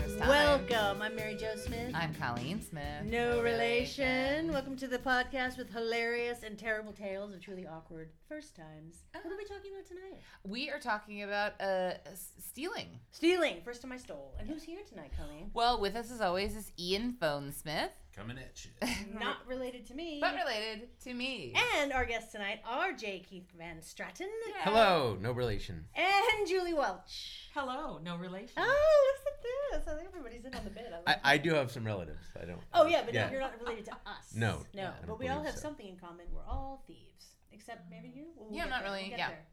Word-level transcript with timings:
Welcome. 0.00 1.02
I'm 1.02 1.14
Mary 1.16 1.36
Jo 1.36 1.54
Smith. 1.56 1.92
I'm 1.94 2.14
Colleen 2.14 2.60
Smith. 2.62 3.04
no 3.04 3.40
relation. 3.40 4.52
Welcome 4.52 4.76
to 4.76 4.86
the 4.88 4.98
podcast 4.98 5.56
with 5.58 5.72
hilarious 5.72 6.42
and 6.42 6.58
terrible 6.58 6.92
tales 6.92 7.32
of 7.32 7.40
truly 7.40 7.66
awkward 7.66 8.10
first 8.28 8.54
times. 8.56 8.96
What 9.12 9.32
are 9.32 9.36
we 9.36 9.44
talking 9.44 9.72
about 9.72 9.86
tonight? 9.86 10.20
We 10.44 10.70
are 10.70 10.78
talking 10.78 11.22
about 11.22 11.60
uh, 11.60 11.94
stealing. 12.14 12.98
Stealing. 13.10 13.56
First 13.64 13.82
time 13.82 13.92
I 13.92 13.96
stole. 13.96 14.34
And 14.38 14.48
who's 14.48 14.62
here 14.62 14.80
tonight, 14.88 15.12
Colleen? 15.16 15.50
Well, 15.54 15.80
with 15.80 15.96
us 15.96 16.10
as 16.10 16.20
always 16.20 16.54
is 16.56 16.72
Ian 16.78 17.16
Phone 17.18 17.52
Smith, 17.52 17.90
Coming 18.16 18.38
at 18.38 18.64
you. 18.64 18.70
Not 19.20 19.46
related 19.46 19.84
to 19.88 19.94
me. 19.94 20.18
but 20.22 20.34
related 20.34 20.88
to 21.04 21.12
me. 21.12 21.52
and 21.78 21.92
our 21.92 22.06
guests 22.06 22.32
tonight 22.32 22.60
are 22.66 22.92
J. 22.92 23.18
Keith 23.28 23.50
Van 23.58 23.76
Straaten 23.82 24.26
Hello, 24.60 25.18
no 25.20 25.32
relation. 25.32 25.84
and 25.94 26.48
Julie 26.48 26.72
Welch. 26.72 27.50
Hello, 27.54 27.98
no 28.02 28.16
relation. 28.16 28.54
Oh, 28.56 29.12
look 29.26 29.34
at 29.34 29.84
this. 29.84 29.92
I 29.92 29.96
think 29.96 30.08
everybody's 30.08 30.44
in 30.46 30.54
on 30.54 30.64
the 30.64 30.70
bit. 30.70 30.90
I, 31.06 31.12
I, 31.12 31.34
I 31.34 31.38
do 31.38 31.52
have 31.52 31.70
some 31.70 31.84
relatives. 31.84 32.26
I 32.40 32.46
don't. 32.46 32.60
Oh 32.72 32.86
yeah, 32.86 33.02
but 33.04 33.12
you're 33.12 33.38
not 33.40 33.52
related 33.60 33.84
to 33.86 33.92
us. 34.06 34.34
No, 34.34 34.60
no. 34.74 34.84
I 34.86 35.06
But 35.06 35.18
we 35.18 35.28
all 35.28 35.42
have 35.42 35.54
so. 35.56 35.60
something 35.60 35.86
in 35.86 35.96
common. 35.96 36.24
We're 36.32 36.46
all 36.48 36.84
thieves, 36.86 37.26
except 37.52 37.90
maybe 37.90 38.10
you. 38.14 38.28
We'll 38.36 38.56
Yeah, 38.56 38.64
get 38.64 38.70
not 38.70 38.82
there. 38.82 38.90
really, 38.92 39.02
We'll 39.02 39.10
get 39.10 39.18
yeah. 39.18 39.28
there. 39.28 39.44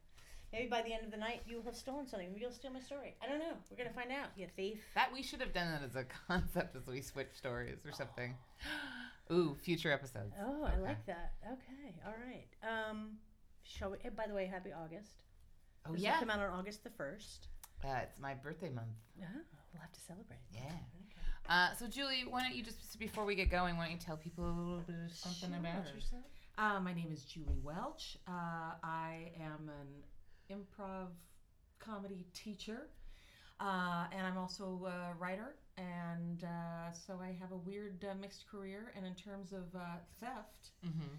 Maybe 0.53 0.67
by 0.67 0.83
the 0.83 0.93
end 0.93 1.03
of 1.03 1.09
the 1.11 1.17
night, 1.17 1.41
you'll 1.47 1.63
have 1.63 1.75
stolen 1.75 2.07
something. 2.07 2.29
Maybe 2.29 2.41
you'll 2.41 2.51
steal 2.51 2.71
my 2.71 2.79
story. 2.79 3.15
I 3.23 3.27
don't 3.27 3.39
know. 3.39 3.53
We're 3.71 3.77
gonna 3.77 3.89
find 3.95 4.11
out. 4.11 4.27
You 4.37 4.45
thief. 4.55 4.79
That 4.93 5.11
we 5.11 5.23
should 5.23 5.39
have 5.41 5.51
done 5.51 5.71
that 5.71 5.81
as 5.83 5.95
a 5.95 6.05
concept 6.27 6.75
as 6.75 6.85
we 6.87 7.01
switch 7.01 7.29
stories 7.35 7.79
or 7.85 7.91
something. 7.91 8.35
Ooh, 9.31 9.55
future 9.63 9.91
episodes. 9.91 10.35
Oh, 10.39 10.63
I 10.63 10.73
Okay. 10.73 10.81
like 10.81 11.05
that. 11.07 11.33
Okay, 11.43 11.95
all 12.05 12.13
right. 12.23 12.47
Um, 12.61 13.17
shall 13.63 13.89
we? 13.91 13.97
eh, 14.05 14.09
By 14.15 14.27
the 14.27 14.33
way, 14.35 14.45
happy 14.45 14.71
August. 14.71 15.23
Oh 15.87 15.91
This 15.93 16.01
will 16.01 16.03
yeah, 16.05 16.19
come 16.19 16.29
out 16.29 16.39
on 16.39 16.51
August 16.51 16.83
the 16.83 16.91
first. 16.91 17.47
uh, 17.83 17.87
it's 18.03 18.19
my 18.19 18.35
birthday 18.35 18.69
month. 18.69 18.87
Oh, 19.19 19.25
we'll 19.73 19.81
have 19.81 19.91
to 19.91 19.99
celebrate. 20.01 20.37
Yeah. 20.53 20.61
Okay. 20.61 20.77
Uh, 21.49 21.73
so 21.73 21.87
Julie, 21.87 22.25
why 22.29 22.41
don't 22.43 22.55
you 22.55 22.63
just 22.63 22.99
before 22.99 23.25
we 23.25 23.33
get 23.35 23.49
going, 23.49 23.75
why 23.75 23.85
don't 23.85 23.93
you 23.93 23.99
tell 23.99 24.17
people 24.17 24.45
a 24.45 24.53
little 24.53 24.83
bit 24.85 24.95
of 25.05 25.11
something 25.11 25.57
about 25.57 25.85
Sure. 25.87 25.95
yourself? 25.95 26.23
Uh, 26.57 26.79
my 26.79 26.93
name 26.93 27.09
is 27.11 27.23
Julie 27.25 27.59
Welch. 27.63 28.17
Uh, 28.27 28.75
I 28.83 29.31
am 29.41 29.67
an 29.69 30.03
improv 30.51 31.07
comedy 31.79 32.25
teacher, 32.33 32.89
uh, 33.59 34.05
and 34.11 34.25
I'm 34.25 34.37
also 34.37 34.85
a 34.87 35.13
writer. 35.19 35.55
And 35.77 36.43
uh, 36.43 36.91
so 36.91 37.19
I 37.21 37.35
have 37.39 37.51
a 37.51 37.57
weird 37.57 38.05
uh, 38.09 38.13
mixed 38.21 38.45
career. 38.47 38.91
And 38.95 39.05
in 39.05 39.15
terms 39.15 39.53
of 39.53 39.63
uh, 39.75 39.97
theft, 40.19 40.69
Mm-hmm. 40.85 41.15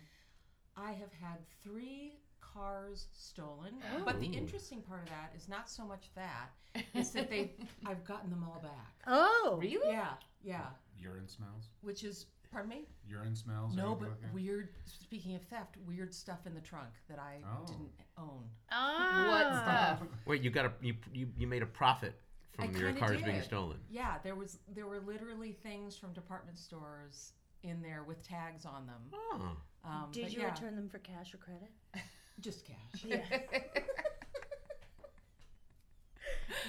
I 0.76 0.90
have 0.92 1.12
had 1.20 1.38
three 1.62 2.18
cars 2.40 3.06
stolen. 3.12 3.74
But 4.04 4.20
the 4.20 4.26
interesting 4.26 4.80
part 4.82 5.02
of 5.04 5.08
that 5.08 5.32
is 5.36 5.48
not 5.48 5.68
so 5.70 5.84
much 5.84 6.10
that; 6.16 6.50
it's 6.94 7.10
that 7.10 7.30
they 7.30 7.52
I've 7.86 8.04
gotten 8.04 8.30
them 8.30 8.44
all 8.44 8.60
back. 8.60 8.94
Oh, 9.06 9.58
Really? 9.60 9.88
Yeah, 9.88 10.14
yeah. 10.42 10.66
Urine 10.98 11.28
smells. 11.28 11.68
Which 11.82 12.02
is, 12.04 12.26
pardon 12.54 12.70
me. 12.70 12.86
Urine 13.08 13.34
smells. 13.34 13.74
No, 13.76 13.96
but 13.96 14.04
you 14.04 14.10
looking? 14.10 14.32
weird. 14.32 14.68
Speaking 14.86 15.34
of 15.34 15.42
theft, 15.42 15.76
weird 15.86 16.14
stuff 16.14 16.46
in 16.46 16.54
the 16.54 16.60
trunk 16.60 16.90
that 17.08 17.18
I 17.18 17.38
Oh. 17.44 17.66
didn't 17.66 17.90
own. 18.16 18.44
Ah. 18.70 19.26
What 19.28 19.46
stuff? 19.98 20.08
Wait, 20.24 20.40
you 20.42 20.50
got 20.50 20.66
a 20.66 20.72
you 20.80 20.94
you, 21.12 21.28
you 21.36 21.46
made 21.48 21.62
a 21.62 21.66
profit 21.66 22.14
I 22.58 22.66
from 22.66 22.76
your 22.76 22.92
kinda 22.92 23.00
cars 23.00 23.20
being 23.22 23.36
did. 23.38 23.44
stolen. 23.44 23.80
Yeah, 23.90 24.18
there 24.22 24.36
was 24.36 24.58
there 24.72 24.86
were 24.86 25.00
literally 25.00 25.52
things 25.52 25.96
from 25.96 26.12
department 26.12 26.56
stores 26.58 27.32
in 27.64 27.82
there 27.82 28.04
with 28.04 28.22
tags 28.22 28.64
on 28.64 28.86
them. 28.86 29.02
Oh. 29.12 29.56
Um, 29.84 30.08
Did 30.12 30.32
you 30.32 30.40
yeah, 30.42 30.50
return 30.50 30.76
them 30.76 30.88
for 30.88 30.98
cash 30.98 31.34
or 31.34 31.38
credit? 31.38 31.70
just 32.40 32.64
cash? 32.64 33.04
Yeah. 33.04 33.20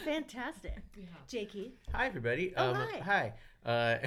Fantastic. 0.03 0.77
Yeah. 0.97 1.05
Jakey. 1.27 1.73
Hi 1.93 2.07
everybody. 2.07 2.53
Oh, 2.57 2.71
um, 2.71 2.75
hi. 2.75 2.99
Hi. 3.63 3.69
Uh, 3.69 3.97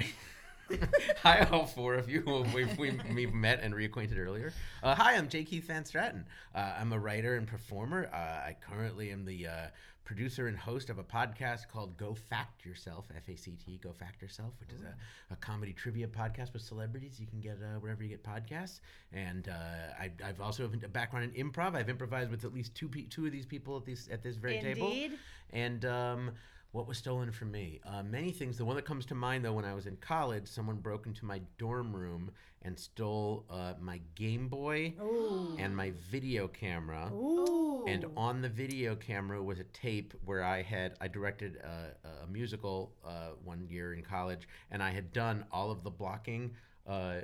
hi, 1.23 1.47
all 1.51 1.65
four 1.65 1.95
of 1.95 2.09
you 2.09 2.23
we've, 2.53 2.77
we've, 2.77 3.01
we've 3.13 3.33
met 3.33 3.61
and 3.61 3.73
reacquainted 3.73 4.17
earlier. 4.17 4.53
Uh, 4.83 4.95
hi, 4.95 5.15
I'm 5.15 5.27
J. 5.27 5.43
Keith 5.43 5.65
Van 5.65 5.83
Straaten. 5.83 6.23
Uh, 6.53 6.73
I'm 6.79 6.93
a 6.93 6.99
writer 6.99 7.35
and 7.35 7.47
performer. 7.47 8.09
Uh, 8.13 8.17
I 8.17 8.55
currently 8.61 9.11
am 9.11 9.25
the 9.25 9.47
uh, 9.47 9.67
producer 10.05 10.47
and 10.47 10.57
host 10.57 10.89
of 10.89 10.99
a 10.99 11.03
podcast 11.03 11.67
called 11.67 11.97
Go 11.97 12.13
Fact 12.13 12.65
Yourself, 12.65 13.05
F 13.15 13.27
A 13.29 13.37
C 13.37 13.57
T, 13.63 13.79
Go 13.81 13.91
Fact 13.91 14.21
Yourself, 14.21 14.53
which 14.59 14.71
is 14.71 14.81
a, 14.81 14.93
a 15.33 15.35
comedy 15.37 15.73
trivia 15.73 16.07
podcast 16.07 16.53
with 16.53 16.61
celebrities 16.61 17.19
you 17.19 17.27
can 17.27 17.39
get 17.39 17.57
uh, 17.61 17.79
wherever 17.79 18.03
you 18.03 18.09
get 18.09 18.23
podcasts. 18.23 18.79
And 19.11 19.49
uh, 19.49 19.53
I, 19.99 20.11
I've 20.23 20.41
also 20.41 20.63
have 20.63 20.73
a 20.83 20.87
background 20.87 21.31
in 21.33 21.51
improv. 21.51 21.75
I've 21.75 21.89
improvised 21.89 22.31
with 22.31 22.45
at 22.45 22.53
least 22.53 22.75
two 22.75 22.87
pe- 22.87 23.03
two 23.03 23.25
of 23.25 23.31
these 23.31 23.45
people 23.45 23.77
at 23.77 23.85
this 23.85 24.07
at 24.11 24.23
this 24.23 24.35
very 24.35 24.59
table. 24.59 24.87
Indeed. 24.87 25.11
And 25.51 25.85
um, 25.85 26.31
what 26.71 26.87
was 26.87 26.97
stolen 26.97 27.31
from 27.31 27.51
me? 27.51 27.79
Uh, 27.85 28.03
many 28.03 28.31
things. 28.31 28.57
The 28.57 28.65
one 28.65 28.75
that 28.75 28.85
comes 28.85 29.05
to 29.07 29.15
mind, 29.15 29.43
though, 29.43 29.53
when 29.53 29.65
I 29.65 29.73
was 29.73 29.87
in 29.87 29.95
college, 29.97 30.47
someone 30.47 30.77
broke 30.77 31.07
into 31.07 31.25
my 31.25 31.41
dorm 31.57 31.95
room 31.95 32.31
and 32.61 32.77
stole 32.77 33.45
uh, 33.49 33.73
my 33.79 33.99
Game 34.15 34.47
Boy 34.49 34.93
Ooh. 35.01 35.55
and 35.57 35.75
my 35.75 35.93
video 36.11 36.47
camera. 36.47 37.09
Ooh. 37.11 37.85
And 37.87 38.05
on 38.15 38.41
the 38.41 38.49
video 38.49 38.95
camera 38.95 39.41
was 39.41 39.59
a 39.59 39.63
tape 39.65 40.13
where 40.25 40.43
I 40.43 40.61
had 40.61 40.93
I 41.01 41.07
directed 41.07 41.57
a, 41.57 42.23
a 42.23 42.27
musical 42.27 42.93
uh, 43.03 43.29
one 43.43 43.65
year 43.67 43.93
in 43.93 44.03
college, 44.03 44.47
and 44.69 44.83
I 44.83 44.91
had 44.91 45.11
done 45.11 45.45
all 45.51 45.71
of 45.71 45.83
the 45.83 45.89
blocking 45.89 46.51
uh, 46.85 47.21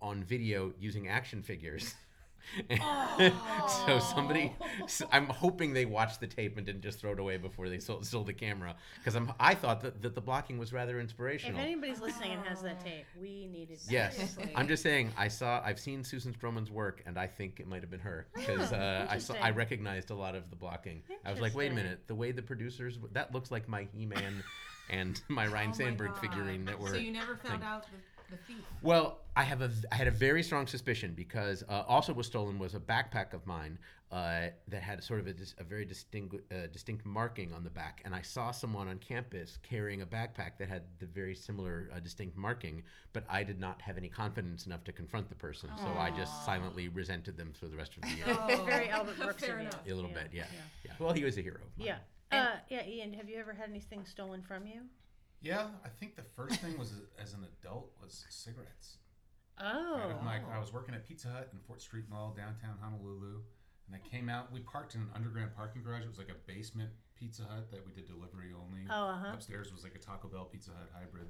on 0.00 0.24
video 0.24 0.72
using 0.78 1.08
action 1.08 1.42
figures. 1.42 1.94
so 3.86 3.98
somebody, 3.98 4.52
so 4.86 5.06
I'm 5.12 5.26
hoping 5.26 5.72
they 5.72 5.84
watched 5.84 6.20
the 6.20 6.26
tape 6.26 6.56
and 6.56 6.64
didn't 6.66 6.82
just 6.82 6.98
throw 7.00 7.12
it 7.12 7.18
away 7.18 7.36
before 7.36 7.68
they 7.68 7.78
sold, 7.78 8.06
sold 8.06 8.26
the 8.26 8.32
camera 8.32 8.74
because 8.98 9.14
I'm 9.14 9.32
I 9.38 9.54
thought 9.54 9.80
that, 9.82 10.02
that 10.02 10.14
the 10.14 10.20
blocking 10.20 10.58
was 10.58 10.72
rather 10.72 10.98
inspirational. 11.00 11.58
if 11.60 11.66
inspirational. 11.66 11.84
anybody's 11.90 12.00
listening 12.00 12.32
and 12.38 12.46
has 12.46 12.62
that 12.62 12.80
tape, 12.84 13.04
we 13.20 13.46
need 13.46 13.70
it. 13.70 13.80
Yes, 13.88 14.16
Seriously. 14.16 14.52
I'm 14.54 14.68
just 14.68 14.82
saying. 14.82 15.12
I 15.16 15.28
saw, 15.28 15.60
I've 15.64 15.78
seen 15.78 16.02
Susan 16.04 16.32
Stroman's 16.34 16.70
work, 16.70 17.02
and 17.06 17.18
I 17.18 17.26
think 17.26 17.60
it 17.60 17.66
might 17.66 17.82
have 17.82 17.90
been 17.90 18.00
her 18.00 18.26
because 18.34 18.72
uh, 18.72 19.06
I 19.08 19.18
saw, 19.18 19.34
I 19.34 19.36
interesting. 19.36 19.54
recognized 19.56 20.10
a 20.10 20.14
lot 20.14 20.34
of 20.34 20.48
the 20.50 20.56
blocking. 20.56 21.02
I 21.24 21.30
was 21.30 21.40
like, 21.40 21.54
wait 21.54 21.66
a 21.66 21.68
Interesting. 21.70 21.76
minute, 21.90 22.00
the 22.06 22.14
way 22.14 22.32
the 22.32 22.42
producers, 22.42 22.98
that 23.12 23.34
looks 23.34 23.50
like 23.50 23.68
my 23.68 23.86
He-Man 23.94 24.42
and 24.90 25.20
my 25.28 25.46
Ryan 25.48 25.68
Oh 25.68 25.70
my 25.70 25.76
Sandberg 25.76 26.08
God. 26.12 26.20
figurine 26.20 26.64
that 26.66 26.78
were. 26.78 26.88
So 26.88 26.96
you 26.96 27.12
never 27.12 27.36
found 27.36 27.60
thing. 27.60 27.68
out 27.68 27.82
the, 27.84 28.17
the 28.30 28.36
thief? 28.36 28.64
Well, 28.82 29.20
I 29.36 29.42
have 29.42 29.62
a, 29.62 29.70
I 29.92 29.94
had 29.96 30.06
a 30.08 30.12
very 30.12 30.42
strong 30.42 30.66
suspicion 30.66 31.12
because 31.14 31.62
uh, 31.68 31.84
also 31.86 32.12
was 32.12 32.26
stolen 32.26 32.58
was 32.58 32.74
a 32.74 32.80
backpack 32.80 33.32
of 33.32 33.46
mine 33.46 33.78
uh, 34.10 34.48
that 34.68 34.82
had 34.82 35.02
sort 35.04 35.20
of 35.20 35.26
a, 35.26 35.32
dis- 35.32 35.54
a 35.58 35.64
very 35.64 35.84
distinct, 35.84 36.34
uh, 36.52 36.66
distinct 36.72 37.04
marking 37.04 37.52
on 37.52 37.62
the 37.62 37.70
back, 37.70 38.00
and 38.04 38.14
I 38.14 38.22
saw 38.22 38.50
someone 38.50 38.88
on 38.88 38.98
campus 38.98 39.58
carrying 39.62 40.00
a 40.02 40.06
backpack 40.06 40.52
that 40.58 40.68
had 40.68 40.82
the 40.98 41.06
very 41.06 41.34
similar 41.34 41.90
uh, 41.94 42.00
distinct 42.00 42.36
marking, 42.36 42.82
but 43.12 43.24
I 43.28 43.44
did 43.44 43.60
not 43.60 43.82
have 43.82 43.98
any 43.98 44.08
confidence 44.08 44.64
enough 44.66 44.82
to 44.84 44.92
confront 44.92 45.28
the 45.28 45.34
person, 45.34 45.68
so 45.76 45.86
I 45.98 46.10
just 46.10 46.44
silently 46.46 46.88
resented 46.88 47.36
them 47.36 47.52
for 47.58 47.66
the 47.66 47.76
rest 47.76 47.96
of 47.96 48.02
the 48.02 48.08
year. 48.16 48.24
It's 48.48 48.62
very 48.64 48.88
Albert 48.88 49.16
Brooks 49.22 49.44
Fair 49.44 49.56
of 49.56 49.60
you. 49.62 49.68
enough. 49.68 49.86
a 49.86 49.92
little 49.94 50.10
Yeah, 50.10 50.16
bit, 50.22 50.28
yeah. 50.32 50.44
yeah, 50.86 50.92
Well, 50.98 51.12
he 51.12 51.24
was 51.24 51.36
a 51.36 51.42
hero. 51.42 51.60
Yeah. 51.76 51.98
Uh, 52.32 52.56
yeah, 52.68 52.86
Ian, 52.86 53.12
have 53.14 53.28
you 53.28 53.38
ever 53.38 53.52
had 53.52 53.68
anything 53.70 54.04
stolen 54.06 54.42
from 54.42 54.66
you? 54.66 54.82
Yeah, 55.40 55.66
I 55.84 55.88
think 55.88 56.16
the 56.16 56.22
first 56.22 56.60
thing 56.60 56.76
was 56.78 56.92
as 57.22 57.32
an 57.34 57.46
adult 57.62 57.92
was 58.02 58.24
cigarettes. 58.28 58.96
Oh. 59.60 60.18
My- 60.24 60.40
I 60.52 60.58
was 60.58 60.72
working 60.72 60.94
at 60.94 61.06
Pizza 61.06 61.28
Hut 61.28 61.48
in 61.52 61.58
Fort 61.60 61.80
Street 61.80 62.04
Mall, 62.08 62.34
downtown 62.36 62.76
Honolulu, 62.80 63.40
and 63.86 63.96
I 63.96 64.08
came 64.08 64.28
out. 64.28 64.52
We 64.52 64.60
parked 64.60 64.94
in 64.94 65.02
an 65.02 65.08
underground 65.14 65.50
parking 65.56 65.82
garage. 65.82 66.02
It 66.02 66.08
was 66.08 66.18
like 66.18 66.30
a 66.30 66.36
basement 66.46 66.90
Pizza 67.18 67.42
Hut 67.42 67.70
that 67.70 67.84
we 67.86 67.92
did 67.92 68.06
delivery 68.06 68.52
only. 68.54 68.82
Oh, 68.90 69.08
uh-huh. 69.10 69.32
Upstairs 69.34 69.72
was 69.72 69.82
like 69.82 69.94
a 69.94 69.98
Taco 69.98 70.28
Bell 70.28 70.44
Pizza 70.44 70.70
Hut 70.70 70.88
hybrid. 70.94 71.28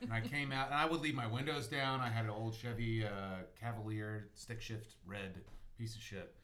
and 0.00 0.12
I 0.12 0.20
came 0.20 0.52
out, 0.52 0.66
and 0.66 0.74
I 0.74 0.86
would 0.86 1.00
leave 1.00 1.14
my 1.14 1.26
windows 1.26 1.68
down. 1.68 2.00
I 2.00 2.08
had 2.08 2.24
an 2.24 2.30
old 2.30 2.54
Chevy 2.54 3.04
uh, 3.04 3.42
Cavalier 3.60 4.28
stick 4.34 4.60
shift 4.60 4.94
red 5.04 5.40
piece 5.76 5.94
of 5.94 6.00
shit, 6.02 6.34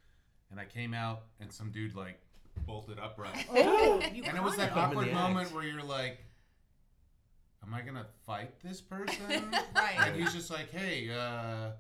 and 0.51 0.61
I 0.61 0.65
came 0.65 0.93
out, 0.93 1.23
and 1.41 1.51
some 1.53 1.71
dude 1.71 1.95
like 1.95 2.21
bolted 2.59 2.99
upright. 2.99 3.47
Oh, 3.51 4.01
you 4.13 4.23
And 4.25 4.37
it 4.37 4.43
was 4.43 4.55
caught 4.55 4.59
that 4.59 4.73
him. 4.73 4.79
in 4.79 4.85
awkward 4.85 5.09
the 5.09 5.13
moment 5.13 5.47
act. 5.47 5.55
where 5.55 5.65
you're 5.65 5.83
like, 5.83 6.19
"Am 7.65 7.75
I 7.75 7.81
gonna 7.83 8.07
fight 8.27 8.61
this 8.63 8.81
person?" 8.81 9.25
Right. 9.75 9.97
And 9.99 10.17
he's 10.17 10.33
just 10.33 10.51
like, 10.51 10.71
"Hey, 10.71 11.11
uh, 11.11 11.71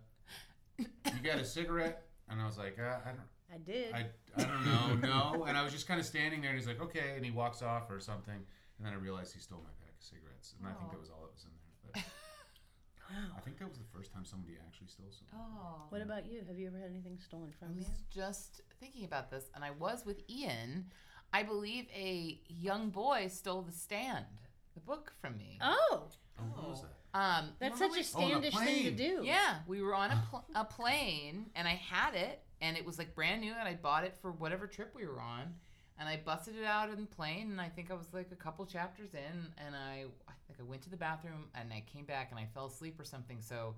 you 0.78 0.86
got 1.22 1.38
a 1.38 1.44
cigarette?" 1.44 2.06
And 2.28 2.40
I 2.40 2.46
was 2.46 2.58
like, 2.58 2.78
uh, 2.78 2.98
"I 3.04 3.08
don't, 3.10 3.28
I 3.52 3.58
did. 3.58 3.92
I, 3.94 4.06
I 4.36 4.44
don't 4.44 4.64
know, 5.02 5.08
no." 5.34 5.44
And 5.44 5.56
I 5.56 5.62
was 5.62 5.72
just 5.72 5.86
kind 5.88 5.98
of 6.00 6.06
standing 6.06 6.40
there, 6.40 6.50
and 6.50 6.58
he's 6.58 6.68
like, 6.68 6.80
"Okay," 6.80 7.14
and 7.16 7.24
he 7.24 7.30
walks 7.30 7.62
off 7.62 7.90
or 7.90 8.00
something, 8.00 8.34
and 8.34 8.86
then 8.86 8.92
I 8.92 8.96
realized 8.96 9.34
he 9.34 9.40
stole 9.40 9.58
my 9.58 9.70
pack 9.84 9.94
of 9.98 10.04
cigarettes, 10.04 10.54
and 10.58 10.66
I 10.68 10.72
think 10.72 10.88
Aw. 10.88 10.92
that 10.92 11.00
was 11.00 11.10
all 11.10 11.22
that 11.22 11.32
was 11.32 11.44
in 11.44 11.50
there. 11.50 11.59
But 13.10 13.16
wow. 13.16 13.34
I 13.36 13.40
think 13.40 13.58
that 13.58 13.68
was 13.68 13.78
the 13.78 13.84
first 13.98 14.12
time 14.12 14.24
somebody 14.24 14.54
actually 14.66 14.86
stole 14.88 15.10
something. 15.10 15.36
Oh. 15.36 15.82
What 15.88 16.00
about 16.02 16.26
you? 16.30 16.42
Have 16.46 16.58
you 16.58 16.68
ever 16.68 16.78
had 16.78 16.90
anything 16.90 17.18
stolen 17.18 17.52
from 17.58 17.70
you? 17.70 17.74
I 17.74 17.78
was 17.78 17.88
you? 17.88 18.04
just 18.22 18.60
thinking 18.78 19.04
about 19.04 19.30
this, 19.30 19.44
and 19.54 19.64
I 19.64 19.70
was 19.72 20.04
with 20.06 20.22
Ian. 20.30 20.86
I 21.32 21.42
believe 21.42 21.86
a 21.94 22.40
young 22.48 22.90
boy 22.90 23.28
stole 23.28 23.62
The 23.62 23.72
Stand, 23.72 24.24
the 24.74 24.80
book 24.80 25.12
from 25.20 25.36
me. 25.36 25.58
Oh, 25.60 26.04
Oh, 26.38 26.42
what 26.54 26.68
was 26.70 26.82
that? 26.82 27.18
Um, 27.18 27.50
that's 27.58 27.74
remember 27.80 28.02
such 28.02 28.22
a 28.22 28.24
Oh, 28.24 28.26
a 28.26 28.30
standish 28.50 28.54
thing 28.56 28.84
to 28.84 28.90
do. 28.92 29.22
yeah, 29.24 29.56
we 29.66 29.82
were 29.82 29.94
on 29.94 30.10
a, 30.12 30.22
pl- 30.30 30.44
a 30.54 30.64
plane, 30.64 31.46
and 31.56 31.68
I 31.68 31.74
had 31.74 32.14
it, 32.14 32.40
and 32.62 32.76
it 32.76 32.84
was 32.86 32.96
like 32.98 33.14
brand 33.14 33.40
new, 33.42 33.52
and 33.52 33.68
I 33.68 33.74
bought 33.74 34.04
it 34.04 34.16
for 34.22 34.30
whatever 34.32 34.66
trip 34.66 34.92
we 34.94 35.04
were 35.06 35.20
on. 35.20 35.54
and 35.98 36.08
I 36.08 36.16
busted 36.24 36.56
it 36.56 36.64
out 36.64 36.88
in 36.88 37.00
the 37.00 37.06
plane, 37.06 37.50
and 37.50 37.60
I 37.60 37.68
think 37.68 37.90
I 37.90 37.94
was 37.94 38.06
like 38.14 38.28
a 38.32 38.36
couple 38.36 38.64
chapters 38.64 39.12
in, 39.12 39.52
and 39.58 39.76
I, 39.76 40.04
I 40.50 40.56
think 40.56 40.66
I 40.66 40.70
went 40.70 40.82
to 40.82 40.90
the 40.90 40.96
bathroom, 40.96 41.46
and 41.54 41.72
I 41.72 41.84
came 41.92 42.04
back, 42.04 42.30
and 42.30 42.38
I 42.38 42.46
fell 42.52 42.66
asleep 42.66 42.98
or 42.98 43.04
something, 43.04 43.40
so 43.40 43.74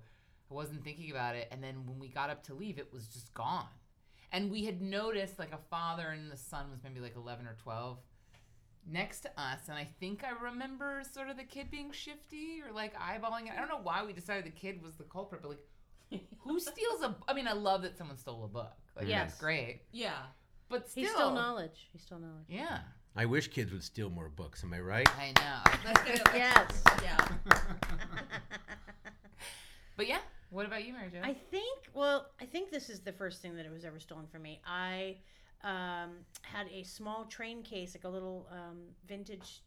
I 0.49 0.53
wasn't 0.53 0.83
thinking 0.83 1.11
about 1.11 1.35
it. 1.35 1.47
And 1.51 1.63
then 1.63 1.85
when 1.85 1.99
we 1.99 2.07
got 2.07 2.29
up 2.29 2.43
to 2.45 2.53
leave, 2.53 2.77
it 2.79 2.91
was 2.91 3.07
just 3.07 3.33
gone. 3.33 3.67
And 4.31 4.49
we 4.51 4.65
had 4.65 4.81
noticed 4.81 5.37
like 5.37 5.53
a 5.53 5.59
father 5.69 6.07
and 6.07 6.31
the 6.31 6.37
son 6.37 6.71
was 6.71 6.79
maybe 6.83 6.99
like 6.99 7.15
11 7.15 7.45
or 7.45 7.55
12 7.61 7.99
next 8.91 9.19
to 9.21 9.29
us. 9.39 9.59
And 9.67 9.77
I 9.77 9.87
think 9.99 10.23
I 10.23 10.31
remember 10.43 11.03
sort 11.13 11.29
of 11.29 11.37
the 11.37 11.43
kid 11.43 11.69
being 11.69 11.91
shifty 11.91 12.59
or 12.65 12.73
like 12.73 12.95
eyeballing 12.95 13.45
it. 13.45 13.51
I 13.55 13.59
don't 13.59 13.69
know 13.69 13.79
why 13.81 14.03
we 14.03 14.11
decided 14.11 14.45
the 14.45 14.49
kid 14.49 14.81
was 14.81 14.95
the 14.95 15.03
culprit, 15.03 15.43
but 15.43 15.49
like, 15.49 16.21
who 16.39 16.59
steals 16.59 17.03
a? 17.03 17.15
I 17.27 17.33
mean, 17.33 17.47
I 17.47 17.53
love 17.53 17.83
that 17.83 17.95
someone 17.95 18.17
stole 18.17 18.43
a 18.43 18.47
book. 18.47 18.73
Like, 18.95 19.07
Yes. 19.07 19.29
that's 19.29 19.39
great. 19.39 19.81
Yeah. 19.91 20.17
But 20.67 20.89
still, 20.89 21.03
He's 21.03 21.11
still 21.11 21.31
knowledge. 21.31 21.89
He 21.91 21.99
stole 21.99 22.17
knowledge. 22.19 22.45
Yeah, 22.49 22.79
I 23.15 23.25
wish 23.25 23.47
kids 23.49 23.71
would 23.71 23.83
steal 23.83 24.09
more 24.09 24.29
books. 24.29 24.63
Am 24.63 24.73
I 24.73 24.79
right? 24.79 25.07
I 25.19 25.33
know. 25.39 26.13
Yes. 26.33 26.83
Yeah. 27.03 27.27
but 29.97 30.07
yeah, 30.07 30.19
what 30.49 30.65
about 30.65 30.85
you, 30.85 30.93
Mary 30.93 31.09
Jo? 31.11 31.19
I 31.23 31.33
think. 31.33 31.79
Well, 31.93 32.27
I 32.41 32.45
think 32.45 32.71
this 32.71 32.89
is 32.89 33.01
the 33.01 33.11
first 33.11 33.41
thing 33.41 33.55
that 33.57 33.65
it 33.65 33.71
was 33.71 33.85
ever 33.85 33.99
stolen 33.99 34.25
from 34.27 34.41
me. 34.41 34.61
I 34.65 35.17
um, 35.63 36.11
had 36.41 36.67
a 36.73 36.83
small 36.83 37.25
train 37.25 37.61
case, 37.61 37.95
like 37.95 38.03
a 38.05 38.09
little 38.09 38.47
um, 38.51 38.77
vintage 39.07 39.61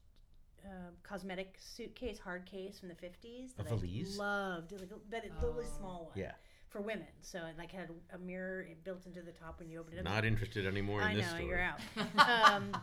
uh, 0.64 0.68
cosmetic 1.02 1.54
suitcase, 1.58 2.18
hard 2.18 2.46
case 2.46 2.80
from 2.80 2.88
the 2.88 2.94
fifties. 2.96 3.54
A 3.58 3.62
valise? 3.62 4.18
I 4.18 4.22
loved, 4.22 4.72
like, 4.72 4.90
but 5.10 5.24
it, 5.24 5.32
the 5.40 5.46
really 5.48 5.66
Oh. 5.66 5.78
small 5.78 6.04
one. 6.06 6.12
Yeah. 6.16 6.32
For 6.70 6.80
women, 6.80 7.06
so 7.22 7.38
it 7.46 7.56
like 7.56 7.70
had 7.70 7.88
a 8.12 8.18
mirror 8.18 8.66
built 8.84 9.06
into 9.06 9.22
the 9.22 9.30
top 9.30 9.60
when 9.60 9.70
you 9.70 9.78
opened 9.80 9.96
it. 9.96 10.00
up. 10.00 10.04
Not 10.04 10.24
interested 10.24 10.66
anymore 10.66 11.00
in 11.00 11.06
I 11.08 11.14
this 11.14 11.22
know 11.24 11.28
story. 11.38 11.46
you're 11.46 11.60
out. 11.60 11.80
um, 12.52 12.76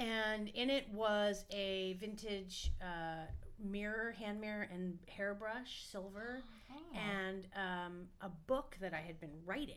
and 0.00 0.48
in 0.48 0.70
it 0.70 0.88
was 0.92 1.44
a 1.50 1.96
vintage 2.00 2.72
uh, 2.82 3.26
mirror, 3.62 4.12
hand 4.18 4.40
mirror, 4.40 4.66
and 4.72 4.98
hairbrush, 5.08 5.84
silver, 5.90 6.40
Oh. 6.72 6.98
and 6.98 7.46
um, 7.56 8.02
a 8.20 8.28
book 8.46 8.76
that 8.80 8.94
I 8.94 9.00
had 9.00 9.20
been 9.20 9.34
writing. 9.44 9.74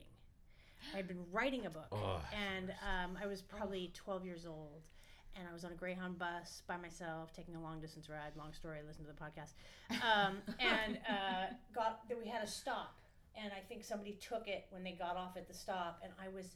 I 0.93 0.97
had 0.97 1.07
been 1.07 1.23
writing 1.31 1.65
a 1.65 1.69
book, 1.69 1.87
Oh, 1.91 2.21
and 2.55 2.69
um, 2.71 3.17
I 3.21 3.25
was 3.25 3.41
probably 3.41 3.91
12 3.95 4.25
years 4.25 4.45
old. 4.45 4.81
And 5.35 5.47
I 5.49 5.51
was 5.53 5.65
on 5.65 5.71
a 5.71 5.75
Greyhound 5.75 6.19
bus 6.19 6.61
by 6.67 6.77
myself, 6.77 7.33
taking 7.33 7.55
a 7.55 7.61
long 7.61 7.81
distance 7.81 8.07
ride. 8.07 8.33
Long 8.37 8.53
story. 8.53 8.77
Listen 8.87 9.03
to 9.05 9.11
the 9.11 9.17
podcast. 9.17 9.53
Um, 10.03 10.37
and 10.59 10.99
uh, 11.09 11.53
got 11.73 12.07
that 12.07 12.17
we 12.23 12.29
had 12.29 12.43
a 12.43 12.47
stop, 12.47 12.93
and 13.35 13.51
I 13.51 13.59
think 13.67 13.83
somebody 13.83 14.19
took 14.21 14.47
it 14.47 14.65
when 14.69 14.83
they 14.83 14.91
got 14.91 15.17
off 15.17 15.35
at 15.35 15.47
the 15.47 15.53
stop, 15.55 15.99
and 16.03 16.13
I 16.23 16.27
was 16.27 16.53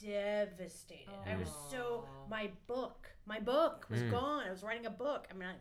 devastated. 0.00 1.08
I 1.26 1.36
was 1.36 1.48
so 1.70 2.04
my 2.30 2.50
book, 2.66 3.08
my 3.26 3.40
book 3.40 3.86
was 3.90 4.02
Mm. 4.02 4.10
gone. 4.10 4.44
I 4.46 4.50
was 4.50 4.62
writing 4.62 4.86
a 4.86 4.90
book. 4.90 5.26
I 5.30 5.34
mean, 5.34 5.48
I, 5.48 5.52
I 5.52 5.54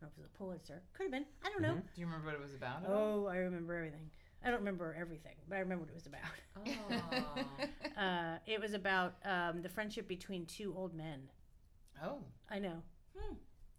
don't 0.00 0.02
know 0.02 0.08
if 0.08 0.18
it 0.18 0.22
was 0.22 0.26
a 0.26 0.38
Pulitzer. 0.38 0.82
Could 0.92 1.04
have 1.04 1.12
been. 1.12 1.26
I 1.44 1.50
don't 1.50 1.62
know. 1.62 1.74
Mhm. 1.74 1.94
Do 1.94 2.00
you 2.00 2.06
remember 2.06 2.26
what 2.26 2.34
it 2.34 2.40
was 2.40 2.54
about? 2.54 2.82
Oh, 2.86 3.26
I 3.26 3.36
remember 3.36 3.74
everything. 3.74 4.10
I 4.44 4.48
don't 4.50 4.58
remember 4.58 4.94
everything, 4.98 5.36
but 5.48 5.56
I 5.56 5.60
remember 5.60 5.84
what 5.84 5.90
it 5.90 5.94
was 5.94 6.06
about. 6.06 6.20
Oh. 6.66 7.66
Uh, 7.96 8.38
it 8.44 8.60
was 8.60 8.74
about 8.74 9.14
um, 9.24 9.62
the 9.62 9.68
friendship 9.68 10.08
between 10.08 10.44
two 10.46 10.74
old 10.76 10.92
men. 10.94 11.30
Oh. 12.02 12.18
I 12.50 12.58
know. 12.58 12.82
Hmm. 13.16 13.34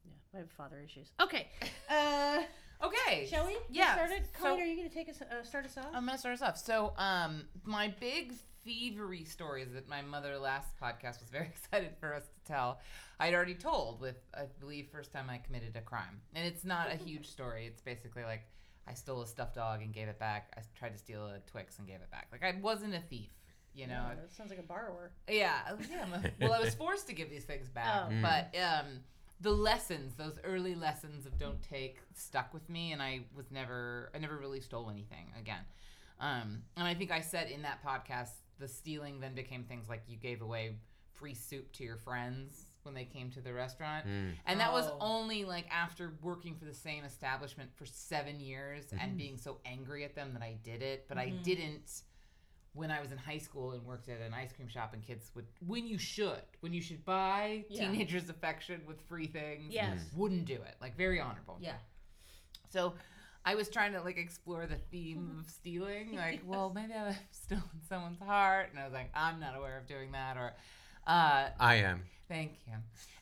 Yeah, 0.06 0.14
I 0.34 0.38
have 0.38 0.50
father 0.52 0.80
issues. 0.80 1.12
Okay. 1.22 1.50
Uh, 1.90 2.42
Okay. 2.84 3.26
shall 3.30 3.46
we? 3.46 3.58
Yeah, 3.70 3.94
Start 3.94 4.12
it. 4.12 4.26
so- 4.42 4.58
are 4.58 4.64
you 4.66 4.76
going 4.76 4.88
to 4.90 4.94
take 4.94 5.08
us 5.10 5.22
uh, 5.22 5.44
start 5.44 5.66
us 5.66 5.78
off? 5.78 5.86
I'm 5.94 6.06
gonna 6.06 6.18
start 6.18 6.34
us 6.34 6.42
off. 6.42 6.58
So, 6.58 6.94
um, 6.98 7.44
my 7.64 7.94
big 8.00 8.34
thievery 8.66 9.24
stories 9.24 9.68
that 9.74 9.88
my 9.88 10.02
mother 10.02 10.38
last 10.38 10.70
podcast 10.82 11.22
was 11.22 11.30
very 11.32 11.46
excited 11.56 11.92
for 12.00 12.14
us 12.14 12.24
to 12.24 12.52
tell, 12.52 12.80
I'd 13.20 13.34
already 13.34 13.54
told 13.56 14.02
with 14.02 14.18
I 14.34 14.44
believe 14.60 14.88
first 14.92 15.12
time 15.14 15.30
I 15.30 15.38
committed 15.38 15.76
a 15.76 15.82
crime, 15.82 16.22
and 16.34 16.46
it's 16.46 16.66
not 16.66 16.92
a 16.92 16.96
huge 16.96 17.28
story. 17.30 17.66
It's 17.68 17.82
basically 17.82 18.24
like 18.24 18.42
I 18.88 18.94
stole 18.94 19.22
a 19.22 19.28
stuffed 19.28 19.56
dog 19.56 19.82
and 19.82 19.94
gave 19.94 20.08
it 20.08 20.20
back. 20.20 20.52
I 20.58 20.62
tried 20.78 20.94
to 20.94 20.98
steal 20.98 21.26
a 21.28 21.40
Twix 21.50 21.78
and 21.80 21.88
gave 21.88 21.98
it 21.98 22.12
back. 22.12 22.28
Like 22.32 22.44
I 22.44 22.60
wasn't 22.60 22.94
a 22.96 23.00
thief, 23.00 23.30
you 23.74 23.88
know. 23.88 24.04
Yeah, 24.10 24.16
that 24.16 24.34
sounds 24.36 24.50
like 24.50 24.60
a 24.60 24.64
borrower. 24.64 25.12
Yeah, 25.30 25.60
yeah. 25.90 26.06
A- 26.24 26.32
well, 26.46 26.54
I 26.54 26.60
was 26.60 26.74
forced 26.76 27.08
to 27.08 27.14
give 27.14 27.30
these 27.30 27.46
things 27.46 27.70
back, 27.70 28.06
Oh. 28.08 28.12
Mm. 28.12 28.22
but 28.22 28.60
um, 28.60 28.86
the 29.42 29.52
lessons, 29.52 30.14
those 30.16 30.40
early 30.44 30.76
lessons 30.76 31.26
of 31.26 31.38
don't 31.38 31.62
take, 31.62 32.00
stuck 32.14 32.54
with 32.54 32.68
me, 32.70 32.92
and 32.94 33.02
I 33.02 33.22
was 33.36 33.52
never, 33.52 34.12
I 34.16 34.18
never 34.20 34.38
really 34.38 34.60
stole 34.62 34.90
anything 34.90 35.32
again. 35.40 35.62
Um, 36.20 36.62
and 36.78 36.88
I 36.88 36.94
think 36.94 37.12
I 37.12 37.20
said 37.22 37.50
in 37.50 37.64
that 37.64 37.84
podcast, 37.86 38.30
the 38.60 38.68
stealing 38.68 39.20
then 39.20 39.36
became 39.36 39.64
things 39.64 39.90
like 39.90 40.04
you 40.08 40.18
gave 40.18 40.42
away 40.42 40.76
free 41.14 41.34
soup 41.34 41.72
to 41.74 41.84
your 41.84 41.98
friends 41.98 42.66
when 42.84 42.94
they 42.94 43.06
came 43.06 43.32
to 43.32 43.42
the 43.42 43.54
restaurant. 43.54 44.06
Mm. 44.06 44.34
And 44.46 44.60
that 44.60 44.72
was 44.72 44.86
Oh. 44.88 44.98
only 45.00 45.44
like 45.46 45.66
after 45.72 46.14
working 46.22 46.56
for 46.56 46.66
the 46.66 46.74
same 46.74 47.04
establishment 47.04 47.72
for 47.76 47.86
seven 47.86 48.40
years 48.40 48.86
Mm-hmm. 48.88 49.00
and 49.00 49.18
being 49.18 49.38
so 49.38 49.60
angry 49.66 50.04
at 50.04 50.14
them 50.16 50.34
that 50.34 50.44
I 50.44 50.54
did 50.64 50.82
it. 50.84 51.08
But 51.08 51.18
I 51.18 51.28
Mhm. 51.32 51.44
didn't 51.44 52.02
when 52.74 52.92
I 52.92 53.00
was 53.02 53.12
in 53.14 53.18
high 53.18 53.38
school 53.38 53.72
and 53.72 53.86
worked 53.86 54.10
at 54.10 54.20
an 54.20 54.34
ice 54.34 54.52
cream 54.52 54.68
shop 54.68 54.94
and 54.94 55.02
kids 55.02 55.32
would 55.34 55.48
when 55.66 55.88
you 55.88 55.98
should 55.98 56.42
when 56.60 56.74
you 56.74 56.82
should 56.82 57.06
buy 57.06 57.64
Yeah. 57.70 57.90
teenagers 57.90 58.28
affection 58.30 58.86
with 58.86 59.00
free 59.04 59.28
things 59.28 59.74
Yes. 59.74 60.12
wouldn't 60.14 60.44
do 60.46 60.56
it 60.62 60.76
like 60.82 60.96
very 60.98 61.22
honorable 61.22 61.58
Yeah. 61.62 61.78
so 62.70 62.96
I 63.48 63.54
was 63.56 63.70
trying 63.70 63.94
to 63.94 64.02
like 64.02 64.18
explore 64.18 64.66
the 64.66 64.78
theme 64.92 65.38
of 65.40 65.50
stealing. 65.50 66.16
Like, 66.16 66.42
well, 66.46 66.72
maybe 66.74 66.94
I've 66.94 67.18
stolen 67.32 67.64
someone's 67.90 68.20
heart, 68.20 68.70
and 68.72 68.80
I 68.80 68.84
was 68.86 68.94
like, 68.94 69.12
I'm 69.14 69.40
not 69.40 69.56
aware 69.58 69.78
of 69.78 69.86
doing 69.88 70.12
that. 70.14 70.36
Or, 70.38 70.54
uh, 71.08 71.50
I 71.60 71.76
am. 71.76 72.02
thank 72.28 72.54
you. 72.68 72.74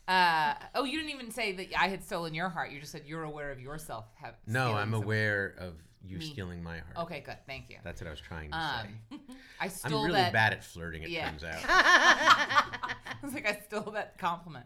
Uh, 0.08 0.54
oh, 0.75 0.84
you 0.86 0.98
didn't 0.98 1.12
even 1.14 1.31
say 1.31 1.52
that 1.54 1.68
I 1.80 1.88
had 1.90 2.04
stolen 2.04 2.34
your 2.34 2.50
heart. 2.50 2.72
You 2.72 2.80
just 2.80 2.92
said 2.92 3.04
you're 3.06 3.24
aware 3.24 3.52
of 3.52 3.60
yourself. 3.60 4.06
Have 4.22 4.36
No, 4.48 4.74
I'm 4.74 4.92
some- 4.92 5.04
aware 5.04 5.56
of 5.60 5.74
you 6.06 6.18
Me. 6.18 6.26
stealing 6.26 6.62
my 6.62 6.80
heart. 6.80 6.98
Okay, 7.06 7.22
good. 7.22 7.38
Thank 7.48 7.69
you. 7.69 7.78
That's 7.84 8.02
what 8.02 8.08
I 8.08 8.12
was 8.12 8.19
trying 8.19 8.52
to 8.52 8.58
Um, 8.58 8.88
say. 9.12 9.18
I 9.62 9.68
stole 9.69 10.00
I'm 10.02 10.08
really 10.08 10.19
that. 10.19 10.34
bad 10.34 10.52
at 10.54 10.64
flirting. 10.64 11.04
It 11.04 11.10
Yeah. 11.10 11.30
turns 11.30 11.44
out. 11.46 11.56
I 11.66 12.96
was 13.24 13.34
like, 13.34 13.48
I 13.48 13.58
stole 13.66 13.92
that 13.94 14.18
compliment. 14.18 14.66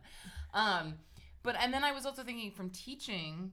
Um, 0.54 0.96
but 1.44 1.56
and 1.62 1.72
then 1.74 1.84
I 1.84 1.92
was 1.92 2.06
also 2.08 2.24
thinking 2.24 2.52
from 2.52 2.72
teaching 2.72 3.52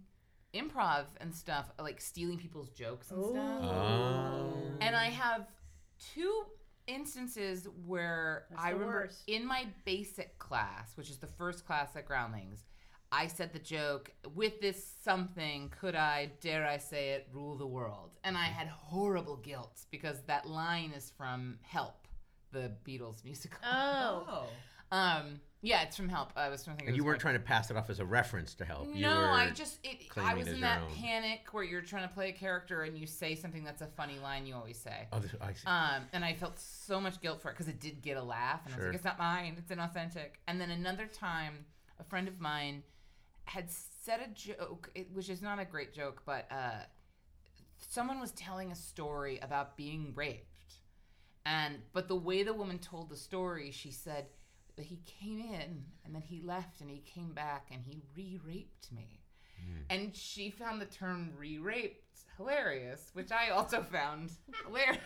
improv 0.55 1.05
and 1.21 1.35
stuff, 1.35 1.71
like 1.79 2.01
stealing 2.01 2.39
people's 2.39 2.71
jokes 2.71 3.11
and 3.11 3.25
stuff. 3.25 3.63
Oh. 3.63 4.53
And 4.81 4.95
I 4.95 5.07
have 5.07 5.47
two 6.15 6.45
instances 6.87 7.67
where 7.87 8.45
That's 8.51 8.63
I 8.63 8.71
remember 8.71 8.93
worst. 9.05 9.23
in 9.27 9.47
my 9.47 9.67
basic 9.85 10.39
class, 10.39 10.97
which 10.97 11.11
is 11.11 11.19
the 11.19 11.27
first 11.27 11.67
class 11.67 11.97
at 11.97 12.07
Groundlings, 12.07 12.65
I 13.13 13.29
said 13.29 13.53
the 13.53 13.61
joke, 13.61 14.11
with 14.35 14.61
this 14.61 14.95
something, 15.03 15.73
could 15.81 15.95
I, 15.95 16.33
dare 16.41 16.67
I 16.67 16.79
say 16.79 17.11
it, 17.11 17.29
rule 17.33 17.57
the 17.57 17.67
world? 17.67 18.11
And 18.25 18.37
I 18.37 18.47
had 18.47 18.67
horrible 18.67 19.37
guilt 19.37 19.83
because 19.91 20.21
that 20.27 20.49
line 20.49 20.93
is 20.97 21.13
from 21.17 21.59
Help, 21.63 22.09
the 22.51 22.73
Beatles 22.87 23.25
musical. 23.25 23.59
oh. 23.65 24.47
Um, 24.93 25.41
yeah, 25.65 25.83
it's 25.83 25.97
from 25.97 26.11
Help. 26.11 26.31
I 26.37 26.51
was 26.51 26.63
trying 26.63 26.77
to 26.77 26.81
think. 26.81 26.89
And 26.89 26.97
you 26.97 27.05
weren't 27.05 27.21
trying 27.21 27.37
to 27.37 27.41
pass 27.41 27.71
it 27.71 27.77
off 27.77 27.89
as 27.89 27.99
a 27.99 28.05
reference 28.05 28.53
to 28.57 28.67
help. 28.67 28.95
you 28.95 29.01
no, 29.01 29.17
I 29.17 29.51
just 29.51 29.79
it, 29.83 29.97
I 30.15 30.35
was 30.35 30.47
in 30.47 30.61
that 30.61 30.83
own. 30.83 30.95
panic 30.95 31.49
where 31.53 31.65
you're 31.65 31.81
trying 31.81 32.07
to 32.07 32.15
play 32.15 32.29
a 32.29 32.33
character 32.33 32.83
and 32.83 32.99
you 32.99 33.07
say 33.07 33.35
something 33.35 33.65
that's 33.65 33.81
a 33.81 33.87
funny 33.87 34.19
line 34.23 34.47
you 34.47 34.55
always 34.55 34.77
say. 34.77 35.09
Oh, 35.11 35.21
this, 35.21 35.33
I 35.41 35.55
see. 35.55 35.67
Um, 35.67 36.03
and 36.13 36.23
I 36.23 36.35
felt 36.35 36.59
so 36.59 37.01
much 37.01 37.19
guilt 37.23 37.41
for 37.41 37.49
it 37.49 37.55
because 37.55 37.69
it 37.69 37.81
did 37.81 38.03
get 38.03 38.19
a 38.19 38.23
laugh, 38.23 38.61
and 38.67 38.75
I 38.75 38.77
was 38.77 38.87
like, 38.87 38.95
"It's 38.97 39.05
not 39.05 39.19
mine; 39.19 39.57
it's 39.59 39.73
inauthentic." 39.73 40.39
And 40.47 40.61
then 40.61 40.71
another 40.71 41.07
time, 41.07 41.65
a 41.99 42.05
friend 42.05 42.29
of 42.29 42.39
mine 42.41 42.83
had 43.47 43.71
said 43.71 44.21
a 44.21 44.29
joke, 44.35 44.91
it, 44.95 45.09
which 45.15 45.31
is 45.31 45.41
not 45.41 45.59
a 45.59 45.65
great 45.65 45.95
joke, 45.95 46.23
but 46.27 46.47
uh, 46.51 46.83
someone 47.79 48.21
was 48.21 48.33
telling 48.33 48.71
a 48.71 48.77
story 48.77 49.39
about 49.41 49.79
being 49.79 50.13
raped, 50.15 50.75
and 51.47 51.79
but 51.95 52.07
the 52.09 52.17
way 52.17 52.43
the 52.43 52.53
woman 52.53 52.79
told 52.79 53.09
the 53.09 53.17
story, 53.17 53.71
she 53.71 53.91
said 53.91 54.27
that 54.77 54.87
he 54.87 55.01
came 55.05 55.41
in 55.41 55.85
and 56.05 56.15
then 56.15 56.23
he 56.23 56.41
left 56.41 56.81
and 56.81 56.91
he 56.91 56.99
came 57.01 57.33
back 57.33 57.69
and 57.71 57.83
he 57.83 58.03
re-raped 58.17 58.91
me. 58.93 59.21
Hmm. 59.57 59.83
And 59.91 60.17
she 60.17 60.51
found 60.51 60.81
the 60.81 60.87
term 60.87 61.33
re-raped 61.39 62.05
hilarious, 62.37 63.11
which 63.13 63.31
I 63.31 63.51
also 63.51 63.83
found 63.83 64.33
hilarious. 64.67 64.99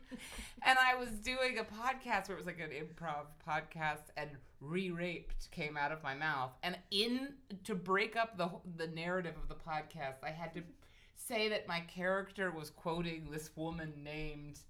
and 0.62 0.78
I 0.78 0.94
was 0.94 1.10
doing 1.10 1.58
a 1.58 1.64
podcast 1.64 2.28
where 2.28 2.36
it 2.36 2.44
was 2.44 2.46
like 2.46 2.60
an 2.60 2.70
improv 2.70 3.26
podcast, 3.46 4.10
and 4.16 4.30
re-raped 4.60 5.50
came 5.50 5.76
out 5.76 5.92
of 5.92 6.02
my 6.02 6.14
mouth. 6.14 6.52
And 6.62 6.76
in 6.90 7.34
to 7.64 7.74
break 7.74 8.16
up 8.16 8.36
the 8.36 8.50
the 8.76 8.88
narrative 8.92 9.34
of 9.40 9.48
the 9.48 9.54
podcast, 9.54 10.24
I 10.24 10.30
had 10.30 10.54
to 10.54 10.62
say 11.14 11.48
that 11.48 11.66
my 11.66 11.80
character 11.80 12.50
was 12.50 12.70
quoting 12.70 13.28
this 13.30 13.50
woman 13.56 13.92
named 14.02 14.60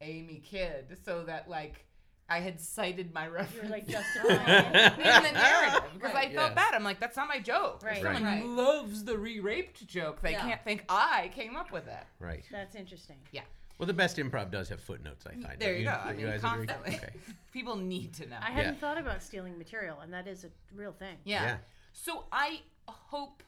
Amy 0.00 0.42
Kidd, 0.44 0.98
so 1.04 1.24
that 1.24 1.48
like. 1.48 1.86
I 2.32 2.40
had 2.40 2.60
cited 2.60 3.12
my 3.12 3.26
reference 3.28 3.62
You're 3.62 3.70
like 3.70 3.86
justifying 3.86 4.40
it. 4.74 4.92
in 4.98 5.22
the 5.22 5.32
narrative 5.32 5.90
because 5.94 6.14
Right. 6.14 6.30
I 6.30 6.34
felt 6.34 6.50
Yeah. 6.50 6.54
bad. 6.54 6.74
I'm 6.74 6.82
like, 6.84 6.98
that's 6.98 7.16
not 7.16 7.28
my 7.28 7.38
joke. 7.40 7.82
Right. 7.84 7.96
If 7.98 8.02
someone 8.02 8.24
Right. 8.24 8.44
loves 8.44 9.04
the 9.04 9.18
re-raped 9.18 9.86
joke, 9.86 10.22
they 10.22 10.32
Yeah. 10.32 10.40
can't 10.40 10.64
think 10.64 10.84
I 10.88 11.30
came 11.34 11.56
up 11.56 11.70
with 11.72 11.86
it. 11.88 12.04
right. 12.18 12.44
That's 12.50 12.74
interesting. 12.74 13.18
Yeah. 13.32 13.42
Well, 13.78 13.86
the 13.86 13.92
best 13.94 14.16
improv 14.16 14.50
does 14.50 14.68
have 14.68 14.80
footnotes. 14.80 15.26
I 15.26 15.30
find. 15.32 15.58
There 15.58 15.72
Don't 15.72 15.78
you 15.80 15.84
go. 15.86 15.90
I 15.92 16.12
mean, 16.12 16.26
guys 16.26 16.44
agree? 16.44 16.66
constantly. 16.66 16.94
Okay. 16.96 17.12
People 17.52 17.76
need 17.76 18.14
to 18.14 18.26
know. 18.28 18.38
I 18.40 18.50
hadn't 18.50 18.78
thought 18.80 18.96
about 18.98 19.22
stealing 19.22 19.58
material, 19.58 20.00
and 20.00 20.12
that 20.14 20.26
is 20.26 20.44
a 20.44 20.50
real 20.74 20.92
thing. 20.92 21.16
Yeah. 21.24 21.42
Yeah. 21.44 21.56
So 21.92 22.26
I 22.32 22.60
hope, 22.88 23.42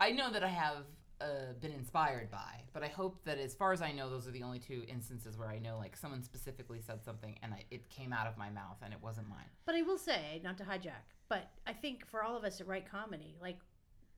I 0.00 0.10
know 0.10 0.30
that 0.32 0.42
I 0.42 0.48
have 0.48 0.84
uh, 1.22 1.52
been 1.60 1.72
inspired 1.72 2.30
by, 2.30 2.62
but 2.72 2.82
I 2.82 2.88
hope 2.88 3.24
that 3.24 3.38
as 3.38 3.54
far 3.54 3.72
as 3.72 3.80
I 3.80 3.92
know, 3.92 4.10
those 4.10 4.26
are 4.26 4.32
the 4.32 4.42
only 4.42 4.58
two 4.58 4.82
instances 4.88 5.38
where 5.38 5.48
I 5.48 5.58
know 5.58 5.78
like 5.78 5.96
someone 5.96 6.22
specifically 6.22 6.80
said 6.80 7.04
something 7.04 7.38
and 7.42 7.54
I, 7.54 7.64
it 7.70 7.88
came 7.88 8.12
out 8.12 8.26
of 8.26 8.36
my 8.36 8.50
mouth 8.50 8.78
and 8.82 8.92
it 8.92 8.98
wasn't 9.02 9.28
mine. 9.28 9.46
But 9.64 9.74
I 9.76 9.82
will 9.82 9.98
say, 9.98 10.40
not 10.42 10.58
to 10.58 10.64
hijack, 10.64 11.04
but 11.28 11.50
I 11.66 11.72
think 11.72 12.06
for 12.06 12.22
all 12.22 12.36
of 12.36 12.44
us 12.44 12.58
that 12.58 12.66
write 12.66 12.90
comedy, 12.90 13.36
like 13.40 13.58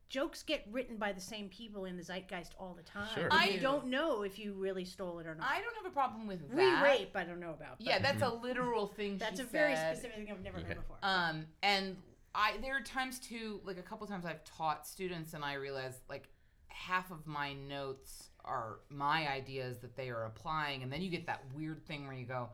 jokes 0.09 0.43
get 0.43 0.65
written 0.71 0.97
by 0.97 1.13
the 1.13 1.21
same 1.21 1.49
people 1.49 1.87
in 1.87 1.97
the 1.97 2.03
zeitgeist 2.03 2.53
all 2.59 2.75
the 2.75 2.83
time. 2.83 3.09
Sure. 3.15 3.29
I- 3.31 3.49
you 3.49 3.61
don't 3.61 3.87
know 3.87 4.23
if 4.23 4.39
you 4.39 4.53
really 4.55 4.85
stole 4.85 5.19
it 5.19 5.27
or 5.27 5.35
not. 5.35 5.47
I 5.49 5.61
don't 5.61 5.75
have 5.77 5.87
a 5.87 5.91
problem 5.95 6.27
with 6.27 6.49
that. 6.51 6.57
Re-rape, 6.57 7.17
I 7.17 7.25
don't 7.25 7.41
know 7.41 7.51
about. 7.51 7.79
but 7.79 7.87
Yeah, 7.87 7.99
that's 7.99 8.23
a 8.23 8.29
literal 8.43 8.87
thing. 8.87 9.19
that's 9.19 9.37
she 9.41 9.43
a 9.43 9.47
very 9.47 9.75
said. 9.75 9.97
specific 9.97 10.17
thing 10.25 10.31
I've 10.31 10.43
never 10.43 10.59
Okay. 10.59 10.69
heard 10.69 10.77
before. 10.77 10.97
Um, 11.03 11.47
and 11.63 11.97
I 12.37 12.57
there 12.63 12.77
are 12.77 12.81
times 12.83 13.19
too, 13.21 13.61
like 13.65 13.79
a 13.79 13.83
couple 13.83 14.07
times 14.07 14.25
I've 14.27 14.43
taught 14.45 14.87
students, 14.87 15.35
and 15.35 15.45
I 15.45 15.55
realize 15.55 16.01
like 16.09 16.29
half 16.75 17.11
of 17.11 17.27
my 17.27 17.53
notes 17.55 18.31
are 18.45 18.81
my 18.91 19.29
ideas 19.31 19.79
that 19.79 19.97
they 19.97 20.11
are 20.11 20.25
applying, 20.25 20.83
and 20.83 20.93
then 20.93 21.01
you 21.01 21.09
get 21.09 21.27
that 21.27 21.43
weird 21.55 21.87
thing 21.87 22.07
where 22.07 22.15
you 22.17 22.27
go, 22.27 22.51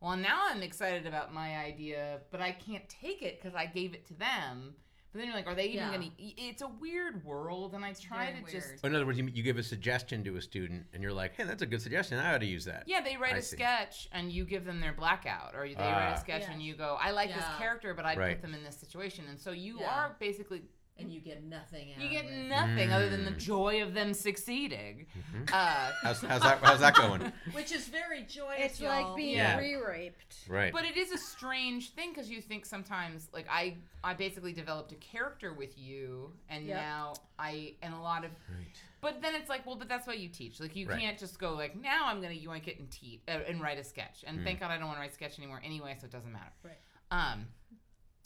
"Well, 0.00 0.16
now 0.16 0.42
I'm 0.48 0.62
excited 0.62 1.06
about 1.06 1.32
my 1.32 1.56
idea, 1.56 2.20
but 2.30 2.40
I 2.40 2.52
can't 2.52 2.88
take 2.88 3.22
it 3.22 3.40
because 3.40 3.54
I 3.56 3.66
gave 3.66 3.94
it 3.94 4.06
to 4.06 4.14
them." 4.14 4.76
But 5.12 5.18
then 5.18 5.26
you're 5.28 5.36
like, 5.36 5.46
"Are 5.46 5.54
they 5.54 5.66
even 5.66 5.88
Yeah. 5.88 5.92
gonna?" 5.98 6.10
It's 6.18 6.62
a 6.62 6.68
weird 6.68 7.24
world, 7.24 7.74
and 7.74 7.84
I 7.84 7.92
try 7.92 8.30
very 8.32 8.44
to 8.44 8.50
just. 8.50 8.84
In 8.84 8.94
other 8.94 9.04
words, 9.04 9.18
you, 9.18 9.26
you 9.26 9.42
give 9.42 9.58
a 9.58 9.62
suggestion 9.62 10.22
to 10.24 10.36
a 10.36 10.42
student, 10.42 10.86
and 10.94 11.02
you're 11.02 11.12
like, 11.12 11.34
"Hey, 11.34 11.44
that's 11.44 11.60
a 11.62 11.66
good 11.66 11.82
suggestion. 11.82 12.18
I 12.18 12.34
ought 12.34 12.38
to 12.38 12.46
use 12.46 12.64
that." 12.66 12.84
Yeah, 12.86 13.00
they 13.02 13.16
write 13.16 13.34
I 13.34 13.38
a 13.38 13.42
see. 13.42 13.56
sketch 13.56 14.08
and 14.12 14.30
you 14.32 14.44
give 14.44 14.64
them 14.64 14.80
their 14.80 14.92
blackout, 14.92 15.54
or 15.54 15.66
they 15.68 15.74
write 15.74 16.10
Ah. 16.10 16.14
a 16.14 16.20
sketch 16.20 16.44
and 16.48 16.62
you 16.62 16.74
go, 16.76 16.96
"I 17.00 17.10
like 17.10 17.34
this 17.34 17.46
character, 17.58 17.92
but 17.94 18.04
I'd 18.06 18.16
Right. 18.18 18.34
put 18.36 18.42
them 18.42 18.54
in 18.54 18.62
this 18.64 18.78
situation," 18.78 19.26
and 19.28 19.38
so 19.40 19.50
you 19.50 19.80
Yeah. 19.80 19.90
are 19.90 20.16
basically 20.18 20.62
and 20.98 21.12
you 21.12 21.20
get 21.20 21.42
nothing 21.42 21.92
out 21.94 22.00
You 22.02 22.08
get 22.10 22.24
of 22.26 22.30
it. 22.30 22.48
nothing 22.48 22.92
other 22.92 23.08
than 23.08 23.24
the 23.24 23.30
Mm. 23.32 23.38
joy 23.38 23.82
of 23.82 23.94
them 23.94 24.12
succeeding. 24.14 25.06
Mhm. 25.34 25.50
Uh, 25.52 25.92
How's, 26.02 26.20
how's 26.20 26.42
that? 26.42 26.58
How's 26.62 26.80
that 26.80 26.94
going? 26.94 27.32
Which 27.52 27.72
is 27.72 27.88
very 27.88 28.22
joyous. 28.24 28.60
it's 28.60 28.80
like 28.80 29.04
y'all. 29.04 29.16
being 29.16 29.36
Yeah. 29.36 29.58
re-raped. 29.58 30.48
Right. 30.48 30.72
but 30.72 30.84
it 30.84 30.96
is 30.96 31.10
a 31.10 31.18
strange 31.18 31.90
thing 31.90 32.10
because 32.10 32.30
you 32.30 32.40
think 32.40 32.66
sometimes, 32.66 33.28
like 33.32 33.46
I, 33.50 33.78
I 34.04 34.14
basically 34.14 34.52
developed 34.52 34.92
a 34.92 34.96
character 34.96 35.52
with 35.54 35.78
you, 35.78 36.32
and 36.48 36.66
Yep. 36.66 36.76
now 36.76 37.14
I, 37.38 37.74
and 37.82 37.94
a 37.94 37.98
lot 37.98 38.24
of, 38.24 38.30
right. 38.48 38.66
but 39.00 39.22
then 39.22 39.34
it's 39.34 39.48
like, 39.48 39.64
well, 39.66 39.76
but 39.76 39.88
that's 39.88 40.06
why 40.06 40.14
you 40.14 40.28
teach. 40.28 40.60
Like 40.60 40.76
you 40.76 40.86
Right. 40.88 41.00
can't 41.00 41.18
just 41.18 41.38
go 41.38 41.54
like, 41.54 41.74
now 41.74 42.06
I'm 42.06 42.20
gonna 42.20 42.34
yoink 42.34 42.68
it 42.68 42.78
and 42.78 42.90
teach 42.90 43.20
uh, 43.28 43.32
and 43.48 43.60
write 43.60 43.78
a 43.78 43.84
sketch. 43.84 44.24
And 44.26 44.40
Mm. 44.40 44.44
thank 44.44 44.60
God 44.60 44.70
I 44.70 44.76
don't 44.78 44.86
want 44.86 44.98
to 44.98 45.00
write 45.00 45.14
sketch 45.14 45.38
anymore 45.38 45.60
anyway, 45.64 45.96
so 45.98 46.04
it 46.06 46.12
doesn't 46.12 46.32
matter. 46.32 46.52
Right. 46.62 46.78
Um, 47.10 47.48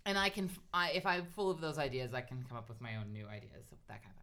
and 0.06 0.16
I 0.16 0.28
can, 0.30 0.48
I, 0.72 0.90
if 0.90 1.04
I'm 1.04 1.26
full 1.26 1.50
of 1.50 1.60
those 1.60 1.78
ideas, 1.78 2.14
I 2.14 2.20
can 2.22 2.42
come 2.48 2.56
up 2.56 2.68
with 2.68 2.80
my 2.80 2.96
own 2.96 3.12
new 3.12 3.26
ideas, 3.26 3.66
that 3.88 4.02
kind 4.02 4.14
of 4.16 4.22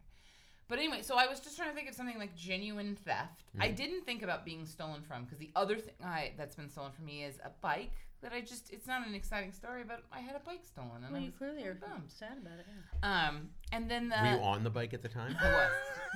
But 0.66 0.78
anyway, 0.78 1.02
so 1.02 1.16
I 1.16 1.26
was 1.26 1.40
just 1.40 1.56
trying 1.56 1.68
to 1.68 1.74
think 1.74 1.88
of 1.88 1.94
something 1.94 2.18
like 2.18 2.34
genuine 2.34 2.96
theft. 3.04 3.44
I 3.60 3.68
Mm. 3.68 3.76
didn't 3.76 4.04
think 4.06 4.22
about 4.22 4.44
being 4.46 4.64
stolen 4.64 5.02
from 5.02 5.24
because 5.24 5.38
the 5.38 5.50
other 5.54 5.76
thing 5.76 5.94
I, 6.02 6.32
that's 6.38 6.56
been 6.56 6.70
stolen 6.70 6.90
from 6.92 7.04
me 7.04 7.22
is 7.22 7.38
a 7.44 7.50
bike 7.60 7.92
that 8.24 8.32
I 8.32 8.40
just, 8.40 8.70
it's 8.72 8.86
not 8.86 9.06
an 9.06 9.14
exciting 9.14 9.52
story, 9.52 9.82
but 9.86 10.02
I 10.12 10.18
had 10.20 10.34
a 10.34 10.40
bike 10.40 10.62
stolen 10.64 11.04
and 11.04 11.12
Well, 11.12 11.20
I 11.20 11.24
you 11.24 11.26
was 11.26 11.34
clearly 11.38 11.62
are 11.64 11.74
bummed. 11.74 12.08
sad 12.08 12.38
about 12.38 12.58
it. 12.58 12.66
Yeah. 13.02 13.28
Um, 13.28 13.48
and 13.70 13.88
then 13.90 14.08
the, 14.08 14.16
Were 14.20 14.30
you 14.38 14.42
on 14.42 14.64
the 14.64 14.70
bike 14.70 14.92
at 14.94 15.02
the 15.02 15.08
time? 15.08 15.36
I 15.40 15.46
was. 15.52 15.70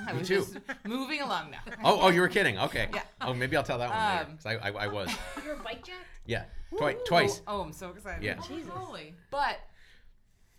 I 0.08 0.12
Me 0.14 0.18
was 0.20 0.28
too. 0.28 0.34
just 0.40 0.56
moving 0.84 1.20
along 1.20 1.50
now. 1.52 1.58
Oh, 1.84 2.00
oh, 2.02 2.08
you 2.08 2.20
were 2.20 2.28
kidding. 2.28 2.58
Okay. 2.58 2.88
Yeah. 2.92 3.02
Oh, 3.20 3.34
maybe 3.34 3.56
I'll 3.56 3.62
tell 3.62 3.78
that 3.78 3.90
one 3.90 3.98
later. 3.98 4.30
Um, 4.30 4.36
'cause 4.36 4.46
I, 4.46 4.54
I, 4.68 4.84
I 4.84 4.86
was. 4.88 5.10
You're 5.44 5.54
a 5.54 5.62
bike 5.62 5.84
jack. 5.84 6.06
Yeah. 6.26 6.44
Twi- 6.76 6.96
twice. 7.06 7.42
Oh, 7.46 7.58
oh, 7.58 7.62
I'm 7.62 7.72
so 7.72 7.90
excited. 7.90 8.22
Yeah. 8.24 8.34
Holy 8.36 8.60
Jesus. 8.62 8.74
moly. 8.74 9.14
But 9.30 9.58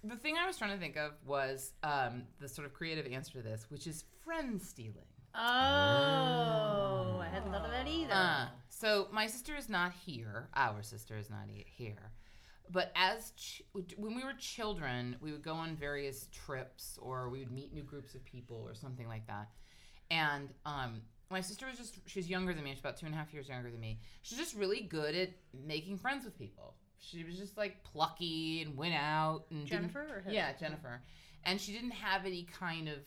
the 0.03 0.15
thing 0.15 0.35
I 0.37 0.45
was 0.47 0.55
trying 0.57 0.71
to 0.71 0.77
think 0.77 0.97
of 0.97 1.11
was 1.25 1.73
um, 1.83 2.23
the 2.39 2.47
sort 2.47 2.65
of 2.67 2.73
creative 2.73 3.05
answer 3.11 3.33
to 3.33 3.41
this, 3.41 3.65
which 3.69 3.87
is 3.87 4.05
friend 4.23 4.61
stealing. 4.61 4.93
Oh, 5.35 7.19
I 7.21 7.27
hadn't 7.31 7.51
thought 7.51 7.65
of 7.65 7.71
that 7.71 7.87
either. 7.87 8.13
Uh, 8.13 8.47
so 8.69 9.07
my 9.11 9.27
sister 9.27 9.55
is 9.55 9.69
not 9.69 9.91
here. 10.05 10.49
Our 10.55 10.83
sister 10.83 11.17
is 11.17 11.29
not 11.29 11.45
here. 11.65 12.11
But 12.71 12.91
as 12.95 13.31
ch- 13.31 13.63
when 13.97 14.15
we 14.15 14.23
were 14.23 14.33
children, 14.37 15.15
we 15.21 15.31
would 15.31 15.41
go 15.41 15.53
on 15.53 15.75
various 15.75 16.27
trips, 16.31 16.99
or 17.01 17.29
we 17.29 17.39
would 17.39 17.51
meet 17.51 17.73
new 17.73 17.81
groups 17.83 18.13
of 18.13 18.23
people, 18.23 18.63
or 18.67 18.75
something 18.75 19.07
like 19.07 19.25
that. 19.27 19.49
And 20.11 20.49
um, 20.65 21.01
my 21.31 21.41
sister 21.41 21.65
was 21.67 21.77
just—she's 21.77 22.29
younger 22.29 22.53
than 22.53 22.63
me. 22.63 22.71
She's 22.71 22.79
about 22.79 22.97
two 22.97 23.07
and 23.07 23.15
a 23.15 23.17
half 23.17 23.33
years 23.33 23.49
younger 23.49 23.71
than 23.71 23.79
me. 23.79 23.99
She's 24.21 24.37
just 24.37 24.55
really 24.55 24.81
good 24.81 25.15
at 25.15 25.29
making 25.67 25.97
friends 25.97 26.25
with 26.25 26.37
people. 26.37 26.75
She 26.99 27.23
was 27.23 27.37
just 27.37 27.57
like 27.57 27.83
plucky 27.83 28.61
and 28.61 28.75
went 28.77 28.93
out 28.93 29.45
and 29.51 29.65
Jennifer 29.65 30.01
or 30.01 30.31
yeah, 30.31 30.51
Jennifer. 30.59 31.01
And 31.43 31.59
she 31.59 31.71
didn't 31.71 31.91
have 31.91 32.25
any 32.25 32.43
kind 32.43 32.89
of, 32.89 32.97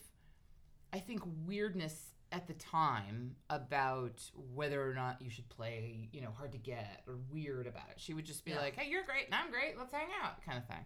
I 0.93 0.99
think, 0.99 1.21
weirdness 1.47 2.12
at 2.33 2.47
the 2.47 2.55
time 2.55 3.37
about 3.51 4.23
whether 4.55 4.83
or 4.89 4.95
not 4.95 5.21
you 5.21 5.29
should 5.31 5.49
play, 5.51 6.09
you 6.13 6.21
know, 6.23 6.31
hard 6.37 6.51
to 6.53 6.59
get 6.59 7.03
or 7.07 7.19
weird 7.31 7.67
about 7.67 7.89
it. 7.91 7.97
She 8.01 8.15
would 8.15 8.25
just 8.25 8.45
be 8.45 8.53
Yeah. 8.53 8.59
like, 8.61 8.75
hey, 8.77 8.91
you're 8.91 9.05
great 9.05 9.27
and 9.27 9.35
I'm 9.35 9.51
great. 9.51 9.77
Let's 9.79 9.93
hang 9.93 10.09
out, 10.25 10.43
kind 10.45 10.57
of 10.59 10.67
thing. 10.67 10.85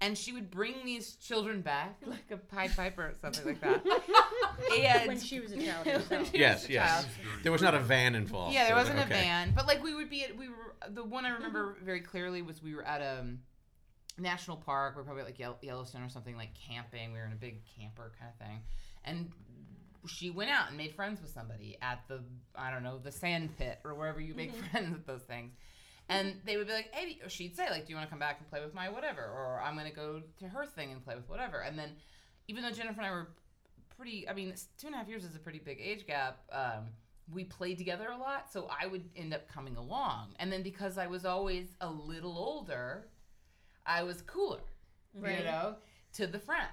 And 0.00 0.18
she 0.18 0.32
would 0.32 0.50
bring 0.50 0.84
these 0.84 1.14
children 1.14 1.60
back, 1.62 1.96
like 2.06 2.28
a 2.32 2.36
Pied 2.36 2.74
Piper 2.74 3.02
or 3.02 3.14
something 3.20 3.46
like 3.46 3.60
that. 3.60 3.84
and 4.76 5.06
when 5.08 5.20
she 5.20 5.38
was 5.38 5.52
a 5.52 5.56
child 5.64 5.86
When 5.86 5.94
herself. 6.00 6.30
Yes, 6.34 6.68
a 6.68 6.72
yes. 6.72 6.90
child. 7.04 7.06
There 7.44 7.52
was 7.52 7.62
not 7.62 7.74
a 7.74 7.78
van 7.78 8.16
involved. 8.16 8.52
Yeah, 8.54 8.64
there 8.64 8.72
so- 8.72 8.78
wasn't 8.78 8.98
a 8.98 9.06
van, 9.06 9.52
but 9.54 9.66
like 9.68 9.82
we 9.82 9.94
would 9.94 10.10
be 10.10 10.24
at 10.24 10.36
we 10.36 10.48
were 10.48 10.74
the 10.90 11.04
one 11.04 11.24
I 11.24 11.30
remember 11.30 11.76
very 11.84 12.00
clearly 12.00 12.42
was 12.42 12.60
we 12.60 12.74
were 12.74 12.82
at 12.84 13.00
a 13.00 13.20
um, 13.20 13.38
national 14.18 14.56
park. 14.56 14.96
We 14.96 15.02
are 15.02 15.04
probably 15.04 15.22
at, 15.22 15.26
like 15.40 15.62
Yellowstone 15.62 16.02
or 16.02 16.08
something 16.08 16.36
like 16.36 16.50
camping. 16.54 17.12
We 17.12 17.18
were 17.20 17.24
in 17.26 17.32
a 17.32 17.36
big 17.36 17.60
camper 17.78 18.10
kind 18.18 18.32
of 18.32 18.44
thing, 18.44 18.60
and 19.04 19.30
she 20.06 20.30
went 20.30 20.50
out 20.50 20.68
and 20.68 20.76
made 20.76 20.94
friends 20.94 21.20
with 21.20 21.30
somebody 21.30 21.76
at 21.80 22.00
the 22.08 22.20
I 22.54 22.70
don't 22.70 22.82
know 22.82 22.98
the 22.98 23.12
sand 23.12 23.56
pit 23.56 23.78
or 23.84 23.94
wherever 23.94 24.20
you 24.20 24.34
make 24.34 24.54
friends 24.70 24.92
with 24.92 25.06
those 25.06 25.22
things. 25.22 25.52
And 26.08 26.36
they 26.44 26.56
would 26.56 26.66
be 26.66 26.72
like, 26.72 26.92
"Hey," 26.92 27.20
or 27.22 27.28
she'd 27.28 27.56
say, 27.56 27.70
"Like, 27.70 27.86
do 27.86 27.90
you 27.90 27.96
want 27.96 28.08
to 28.08 28.10
come 28.10 28.18
back 28.18 28.38
and 28.40 28.48
play 28.48 28.60
with 28.60 28.74
my 28.74 28.88
whatever?" 28.88 29.22
Or 29.22 29.62
I'm 29.64 29.76
gonna 29.76 29.92
go 29.92 30.22
to 30.40 30.48
her 30.48 30.66
thing 30.66 30.90
and 30.92 31.02
play 31.02 31.14
with 31.14 31.28
whatever. 31.28 31.60
And 31.60 31.78
then, 31.78 31.90
even 32.48 32.62
though 32.62 32.70
Jennifer 32.70 33.00
and 33.00 33.06
I 33.06 33.12
were 33.12 33.28
pretty, 33.96 34.28
I 34.28 34.34
mean, 34.34 34.52
two 34.78 34.88
and 34.88 34.94
a 34.94 34.98
half 34.98 35.08
years 35.08 35.24
is 35.24 35.36
a 35.36 35.38
pretty 35.38 35.60
big 35.60 35.78
age 35.80 36.06
gap. 36.06 36.40
Um, 36.50 36.88
we 37.32 37.44
played 37.44 37.78
together 37.78 38.08
a 38.08 38.18
lot, 38.18 38.52
so 38.52 38.68
I 38.68 38.86
would 38.86 39.08
end 39.16 39.32
up 39.32 39.48
coming 39.48 39.76
along. 39.76 40.34
And 40.40 40.52
then 40.52 40.62
because 40.62 40.98
I 40.98 41.06
was 41.06 41.24
always 41.24 41.68
a 41.80 41.88
little 41.88 42.36
older, 42.36 43.06
I 43.86 44.02
was 44.02 44.22
cooler, 44.22 44.60
you 45.38 45.44
know, 45.44 45.76
to 46.14 46.26
the 46.26 46.40
friend. 46.40 46.66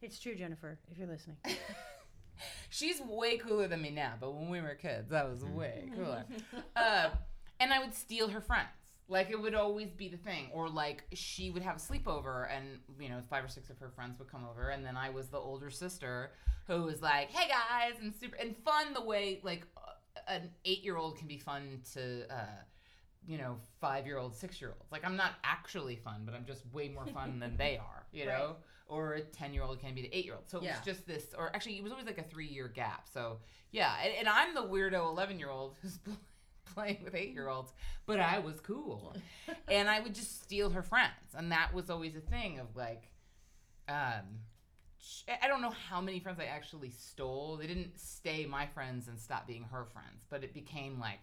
It's 0.00 0.20
true, 0.20 0.36
Jennifer, 0.36 0.78
if 0.90 0.96
you're 0.96 1.08
listening. 1.08 1.36
She's 2.78 3.00
way 3.00 3.38
cooler 3.38 3.66
than 3.66 3.82
me 3.82 3.90
now, 3.90 4.12
but 4.20 4.34
when 4.34 4.48
we 4.48 4.60
were 4.60 4.74
kids, 4.74 5.12
I 5.12 5.24
was 5.24 5.44
way 5.44 5.90
cooler. 5.96 6.24
uh, 6.76 7.10
and 7.58 7.72
I 7.72 7.80
would 7.80 7.92
steal 7.92 8.28
her 8.28 8.40
friends. 8.40 8.68
Like 9.08 9.30
it 9.30 9.40
would 9.40 9.54
always 9.54 9.88
be 9.90 10.08
the 10.08 10.18
thing, 10.18 10.50
or 10.52 10.68
like 10.68 11.02
she 11.14 11.50
would 11.50 11.62
have 11.62 11.76
a 11.76 11.78
sleepover, 11.80 12.46
and 12.54 12.78
you 13.00 13.08
know 13.08 13.20
five 13.30 13.44
or 13.44 13.48
six 13.48 13.70
of 13.70 13.78
her 13.78 13.88
friends 13.88 14.18
would 14.18 14.30
come 14.30 14.44
over, 14.48 14.68
and 14.68 14.84
then 14.84 14.96
I 14.96 15.08
was 15.08 15.28
the 15.28 15.38
older 15.38 15.70
sister 15.70 16.32
who 16.66 16.82
was 16.82 17.00
like, 17.00 17.30
"Hey 17.30 17.48
guys," 17.48 17.94
and 18.02 18.14
super 18.14 18.36
and 18.36 18.54
fun 18.64 18.92
the 18.92 19.02
way 19.02 19.40
like 19.42 19.66
uh, 19.78 19.92
an 20.28 20.50
eight 20.66 20.84
year 20.84 20.98
old 20.98 21.16
can 21.16 21.26
be 21.26 21.38
fun 21.38 21.80
to 21.94 22.30
uh, 22.30 22.60
you 23.26 23.38
know 23.38 23.56
five 23.80 24.06
year 24.06 24.18
old, 24.18 24.36
six 24.36 24.60
year 24.60 24.74
olds. 24.78 24.92
Like 24.92 25.06
I'm 25.06 25.16
not 25.16 25.32
actually 25.42 25.96
fun, 25.96 26.22
but 26.26 26.34
I'm 26.34 26.44
just 26.44 26.62
way 26.72 26.88
more 26.90 27.06
fun 27.06 27.40
than 27.40 27.56
they 27.56 27.78
are, 27.80 28.06
you 28.12 28.26
know. 28.26 28.56
Or 28.88 29.12
a 29.14 29.20
ten 29.20 29.52
year 29.52 29.62
old 29.62 29.80
can 29.80 29.94
be 29.94 30.02
the 30.02 30.14
eight 30.16 30.24
year 30.24 30.34
old. 30.34 30.48
So 30.48 30.58
it 30.58 30.64
Yeah. 30.64 30.76
was 30.76 30.84
just 30.84 31.06
this, 31.06 31.26
or 31.36 31.54
actually 31.54 31.76
it 31.76 31.82
was 31.82 31.92
always 31.92 32.06
like 32.06 32.18
a 32.18 32.22
three 32.22 32.46
year 32.46 32.68
gap. 32.68 33.06
So 33.12 33.38
yeah, 33.70 33.94
and, 34.02 34.12
and 34.20 34.28
I'm 34.28 34.54
the 34.54 34.62
weirdo 34.62 35.08
eleven 35.10 35.38
year 35.38 35.50
old 35.50 35.74
who's 35.82 35.98
playing 36.74 36.98
with 37.04 37.14
eight 37.14 37.32
year 37.34 37.48
olds, 37.48 37.72
but 38.06 38.18
I 38.18 38.38
was 38.38 38.60
cool, 38.60 39.14
and 39.70 39.88
I 39.90 40.00
would 40.00 40.14
just 40.14 40.42
steal 40.42 40.70
her 40.70 40.82
friends, 40.82 41.34
and 41.36 41.52
that 41.52 41.72
was 41.74 41.90
always 41.90 42.16
a 42.16 42.20
thing 42.20 42.58
of 42.58 42.74
like, 42.76 43.10
um, 43.88 44.40
I 45.42 45.48
don't 45.48 45.60
know 45.62 45.70
how 45.88 46.00
many 46.00 46.18
friends 46.20 46.40
I 46.40 46.44
actually 46.46 46.90
stole. 46.90 47.56
They 47.56 47.66
didn't 47.66 47.98
stay 47.98 48.46
my 48.46 48.66
friends 48.66 49.08
and 49.08 49.18
stop 49.18 49.46
being 49.46 49.64
her 49.64 49.84
friends, 49.84 50.24
but 50.30 50.42
it 50.44 50.52
became 50.54 50.98
like 50.98 51.20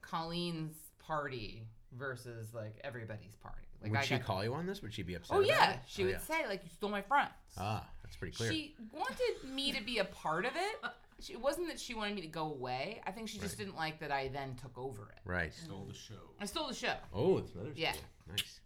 Colleen's 0.00 0.76
party 0.98 1.66
versus 1.92 2.52
like 2.54 2.76
everybody's 2.84 3.34
party. 3.36 3.58
Like 3.82 3.90
Would 3.92 4.00
I 4.00 4.04
she 4.04 4.16
got- 4.16 4.24
call 4.26 4.44
you 4.44 4.54
on 4.54 4.66
this? 4.66 4.80
Would 4.82 4.92
she 4.94 5.02
be 5.02 5.14
upset? 5.14 5.36
Oh 5.36 5.40
about 5.40 5.48
yeah, 5.48 5.70
it? 5.72 5.78
she 5.86 6.02
Oh, 6.02 6.06
would 6.06 6.12
yeah. 6.12 6.18
say 6.20 6.46
like 6.48 6.62
you 6.64 6.70
stole 6.70 6.90
my 6.90 7.02
friends. 7.02 7.30
Ah, 7.58 7.86
that's 8.02 8.16
pretty 8.16 8.34
clear. 8.36 8.50
She 8.52 8.74
wanted 8.92 9.44
me 9.52 9.72
to 9.72 9.82
be 9.82 9.98
a 9.98 10.04
part 10.04 10.44
of 10.44 10.52
it. 10.54 10.90
She, 11.20 11.32
it 11.34 11.40
wasn't 11.40 11.68
that 11.68 11.78
she 11.80 11.94
wanted 11.94 12.14
me 12.14 12.20
to 12.22 12.26
go 12.28 12.46
away. 12.46 13.00
I 13.06 13.10
think 13.12 13.28
she 13.28 13.38
just 13.38 13.52
Right. 13.58 13.66
didn't 13.66 13.76
like 13.76 14.00
that 14.00 14.10
I 14.10 14.28
then 14.28 14.56
took 14.56 14.76
over 14.76 15.10
it. 15.10 15.20
right. 15.24 15.52
Stole 15.54 15.84
the 15.86 15.94
show. 15.94 16.14
I 16.40 16.46
stole 16.46 16.68
the 16.68 16.74
show. 16.74 16.94
Oh, 17.12 17.38
it's 17.38 17.52
another 17.54 17.72
Yeah. 17.74 17.92
story. 17.92 18.06
Nice. 18.30 18.60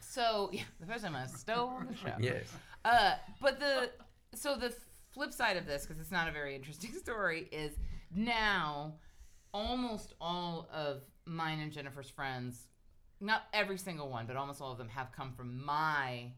So 0.00 0.50
yeah, 0.52 0.62
the 0.80 0.86
first 0.86 1.04
time 1.04 1.16
I 1.16 1.26
stole 1.26 1.80
the 1.88 1.96
show. 1.96 2.14
Yes. 2.20 2.44
Uh, 2.84 3.14
but 3.40 3.58
the 3.58 3.90
so 4.34 4.56
the 4.56 4.74
flip 5.12 5.32
side 5.32 5.56
of 5.56 5.66
this, 5.66 5.86
because 5.86 6.00
it's 6.00 6.10
not 6.12 6.28
a 6.28 6.32
very 6.32 6.54
interesting 6.54 6.92
story, 6.98 7.48
is 7.52 7.78
now 8.14 8.94
almost 9.54 10.14
all 10.20 10.68
of 10.72 11.02
mine 11.24 11.58
and 11.60 11.72
Jennifer's 11.72 12.10
friends, 12.10 12.68
not 13.20 13.42
every 13.52 13.78
single 13.78 14.08
one, 14.10 14.26
but 14.26 14.36
almost 14.36 14.60
all 14.60 14.72
of 14.72 14.78
them 14.78 14.88
have 14.88 15.10
come 15.12 15.32
from 15.32 15.64
my 15.64 16.32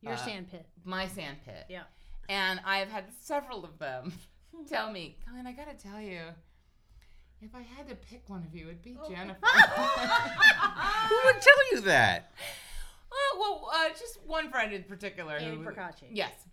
Your 0.00 0.14
Uh, 0.14 0.16
sandpit. 0.16 0.66
my 0.84 1.06
sandpit. 1.08 1.66
Yeah. 1.68 1.84
And 2.28 2.60
I've 2.64 2.88
had 2.90 3.04
several 3.20 3.64
of 3.64 3.78
them 3.78 4.12
tell 4.68 4.90
me, 4.92 5.16
Colleen, 5.26 5.46
I 5.46 5.52
gotta 5.52 5.74
tell 5.74 6.00
you, 6.00 6.22
if 7.40 7.54
I 7.54 7.62
had 7.62 7.88
to 7.88 7.94
pick 7.94 8.28
one 8.28 8.42
of 8.44 8.54
you, 8.54 8.66
it'd 8.66 8.82
be 8.82 8.96
Oh. 9.00 9.08
Jennifer. 9.08 9.38
Who 9.46 11.16
would 11.24 11.40
tell 11.40 11.70
you 11.72 11.80
that? 11.82 12.32
Oh, 13.10 13.36
well, 13.40 13.70
uh, 13.72 13.88
just 13.90 14.20
one 14.26 14.50
friend 14.50 14.72
in 14.72 14.82
particular. 14.84 15.36
Amy 15.38 15.56
who, 15.56 15.62
Procacci. 15.64 16.08
Yes. 16.10 16.32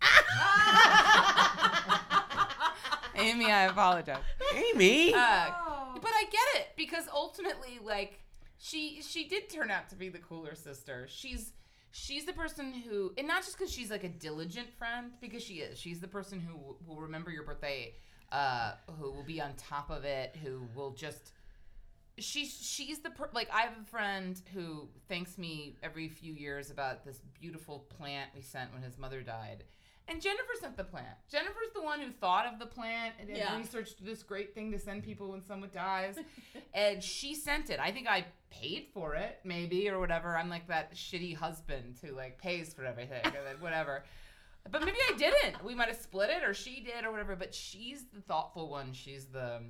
Amy, 3.14 3.50
I 3.50 3.64
apologize. 3.70 4.22
Amy. 4.54 5.12
Uh, 5.14 5.50
Oh. 5.50 5.98
but 6.00 6.10
I 6.14 6.24
get 6.30 6.60
it 6.62 6.68
because 6.76 7.04
ultimately, 7.12 7.78
like, 7.82 8.20
she 8.58 9.02
she 9.02 9.28
did 9.28 9.48
turn 9.50 9.70
out 9.70 9.88
to 9.90 9.96
be 9.96 10.08
the 10.08 10.18
cooler 10.18 10.54
sister. 10.54 11.06
She's 11.08 11.52
she's 11.90 12.24
the 12.24 12.32
person 12.32 12.72
who, 12.72 13.12
and 13.18 13.26
not 13.26 13.42
just 13.42 13.58
because 13.58 13.72
she's 13.72 13.90
like 13.90 14.04
a 14.04 14.08
diligent 14.08 14.72
friend, 14.78 15.12
because 15.20 15.42
she 15.42 15.54
is. 15.54 15.78
She's 15.78 16.00
the 16.00 16.08
person 16.08 16.40
who 16.40 16.76
will 16.86 17.00
remember 17.00 17.30
your 17.30 17.42
birthday, 17.44 17.94
uh, 18.32 18.72
who 18.98 19.10
will 19.12 19.24
be 19.24 19.40
on 19.40 19.54
top 19.56 19.90
of 19.90 20.04
it, 20.04 20.36
who 20.42 20.62
will 20.74 20.92
just. 20.92 21.32
She's 22.18 22.50
she's 22.54 23.00
the 23.00 23.10
per- 23.10 23.30
like 23.34 23.48
I 23.52 23.60
have 23.62 23.74
a 23.80 23.84
friend 23.90 24.40
who 24.54 24.88
thanks 25.06 25.36
me 25.36 25.76
every 25.82 26.08
few 26.08 26.32
years 26.32 26.70
about 26.70 27.04
this 27.04 27.20
beautiful 27.38 27.80
plant 27.98 28.30
we 28.34 28.40
sent 28.40 28.72
when 28.72 28.82
his 28.82 28.96
mother 28.96 29.20
died. 29.22 29.64
And 30.08 30.22
Jennifer 30.22 30.52
sent 30.60 30.76
the 30.76 30.84
plant. 30.84 31.16
Jennifer's 31.28 31.72
the 31.74 31.82
one 31.82 32.00
who 32.00 32.10
thought 32.12 32.46
of 32.46 32.58
the 32.60 32.66
plant 32.66 33.14
and 33.18 33.28
Yeah. 33.28 33.56
researched 33.58 34.04
this 34.04 34.22
great 34.22 34.54
thing 34.54 34.70
to 34.72 34.78
send 34.78 35.02
people 35.02 35.30
when 35.30 35.42
someone 35.42 35.70
dies. 35.72 36.16
and 36.74 37.02
she 37.02 37.34
sent 37.34 37.70
it. 37.70 37.80
I 37.80 37.90
think 37.90 38.06
I 38.08 38.26
paid 38.50 38.86
for 38.94 39.14
it, 39.16 39.40
maybe, 39.42 39.88
or 39.88 39.98
whatever. 39.98 40.36
I'm 40.36 40.48
like 40.48 40.68
that 40.68 40.94
shitty 40.94 41.34
husband 41.36 41.98
who 42.02 42.12
like 42.12 42.38
pays 42.38 42.72
for 42.72 42.84
everything 42.84 43.20
and 43.24 43.34
then 43.34 43.60
whatever. 43.60 44.04
But 44.68 44.80
maybe 44.84 44.98
I 45.08 45.16
didn't. 45.16 45.62
We 45.64 45.76
might 45.76 45.86
have 45.86 45.96
split 45.96 46.28
it 46.28 46.42
or 46.42 46.52
she 46.52 46.80
did 46.80 47.04
or 47.04 47.12
whatever. 47.12 47.36
But 47.36 47.54
she's 47.54 48.04
the 48.12 48.20
thoughtful 48.20 48.68
one. 48.68 48.92
She's 48.94 49.26
the 49.26 49.60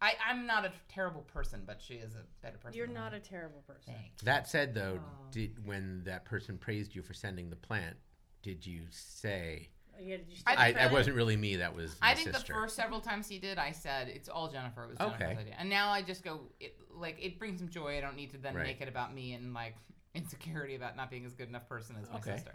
I, 0.00 0.14
I'm 0.28 0.44
not 0.46 0.64
a 0.64 0.72
terrible 0.88 1.20
person, 1.22 1.62
but 1.64 1.80
she 1.80 1.94
is 1.94 2.16
a 2.16 2.24
better 2.42 2.58
person. 2.58 2.76
You're 2.76 2.88
not 2.88 3.12
I 3.12 3.16
a 3.16 3.18
am. 3.20 3.22
terrible 3.22 3.60
person. 3.64 3.94
Thanks. 3.94 4.22
That 4.24 4.48
said, 4.48 4.74
though, 4.74 4.98
Oh. 5.00 5.26
did 5.30 5.64
when 5.64 6.02
that 6.02 6.24
person 6.24 6.58
praised 6.58 6.96
you 6.96 7.02
for 7.02 7.14
sending 7.14 7.48
the 7.50 7.54
plant, 7.54 7.96
did 8.42 8.66
you 8.66 8.82
say? 8.90 9.68
Yeah, 10.00 10.16
did 10.16 10.26
you 10.28 10.36
I- 10.46 10.52
I, 10.52 10.72
credit? 10.72 10.90
I 10.90 10.92
wasn't 10.92 11.16
really 11.16 11.36
me. 11.36 11.56
That 11.56 11.74
was 11.76 11.94
my 12.00 12.10
I 12.10 12.14
think 12.14 12.32
sister. 12.34 12.52
the 12.52 12.58
first 12.58 12.74
several 12.76 13.00
times 13.00 13.28
he 13.28 13.38
did, 13.38 13.58
I 13.58 13.70
said 13.72 14.08
it's 14.08 14.28
all 14.28 14.48
Jennifer. 14.50 14.84
It 14.84 14.88
was 14.90 14.98
Jennifer's 14.98 15.22
Okay. 15.22 15.36
idea, 15.40 15.54
and 15.58 15.68
now 15.68 15.90
I 15.90 16.02
just 16.02 16.24
go 16.24 16.40
it, 16.60 16.76
like 16.90 17.18
it 17.20 17.38
brings 17.38 17.60
him 17.60 17.68
joy. 17.68 17.98
I 17.98 18.00
don't 18.00 18.16
need 18.16 18.30
to 18.32 18.38
then 18.38 18.54
Right. 18.54 18.66
make 18.66 18.80
it 18.80 18.88
about 18.88 19.14
me 19.14 19.34
and 19.34 19.54
like 19.54 19.76
insecurity 20.14 20.74
about 20.74 20.96
not 20.96 21.10
being 21.10 21.24
as 21.24 21.34
good 21.34 21.48
enough 21.48 21.68
person 21.68 21.96
as 22.02 22.08
my 22.10 22.16
Okay. 22.16 22.34
sister. 22.36 22.54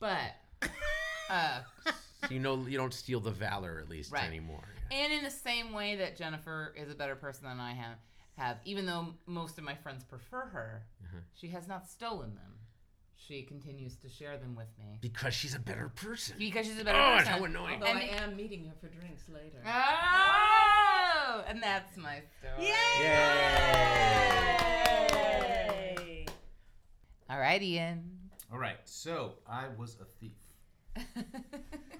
But 0.00 0.32
uh, 1.30 1.60
So 2.22 2.28
you 2.34 2.40
know, 2.40 2.66
you 2.66 2.76
don't 2.76 2.92
steal 2.92 3.20
the 3.20 3.30
valor 3.30 3.78
at 3.82 3.88
least 3.88 4.12
Right. 4.12 4.24
anymore. 4.24 4.64
and 4.90 5.12
in 5.12 5.22
the 5.24 5.30
same 5.30 5.72
way 5.72 5.96
that 5.96 6.16
Jennifer 6.16 6.74
is 6.76 6.90
a 6.90 6.94
better 6.94 7.16
person 7.16 7.44
than 7.44 7.58
I 7.60 7.72
have, 7.72 7.96
have 8.36 8.58
even 8.64 8.84
though 8.86 9.14
most 9.26 9.56
of 9.56 9.64
my 9.64 9.74
friends 9.74 10.04
prefer 10.04 10.46
her, 10.46 10.82
Uh-huh. 11.04 11.20
she 11.34 11.48
has 11.48 11.66
not 11.66 11.88
stolen 11.88 12.34
them. 12.34 12.58
She 13.26 13.42
continues 13.42 13.94
to 13.96 14.08
share 14.08 14.36
them 14.38 14.54
with 14.56 14.66
me 14.78 14.98
Because 15.00 15.34
she's 15.34 15.54
a 15.54 15.58
better 15.58 15.88
person. 15.94 16.36
because 16.38 16.66
she's 16.66 16.80
a 16.80 16.84
better 16.84 16.98
Oh, 16.98 17.18
person. 17.18 17.32
how 17.32 17.44
annoying! 17.44 17.74
Although 17.82 17.86
And- 17.86 17.98
I 17.98 18.24
am 18.24 18.34
meeting 18.36 18.64
her 18.66 18.72
for 18.80 18.88
drinks 18.88 19.28
later. 19.28 19.62
Oh, 19.64 21.44
and 21.46 21.62
that's 21.62 21.96
my 21.96 22.22
story. 22.40 22.66
Yay! 24.90 26.26
All 27.28 27.38
right, 27.38 27.62
Ian. 27.62 28.18
All 28.52 28.58
right, 28.58 28.78
so 28.84 29.34
I 29.46 29.68
was 29.78 29.96
a 30.00 30.04
thief. 30.20 30.38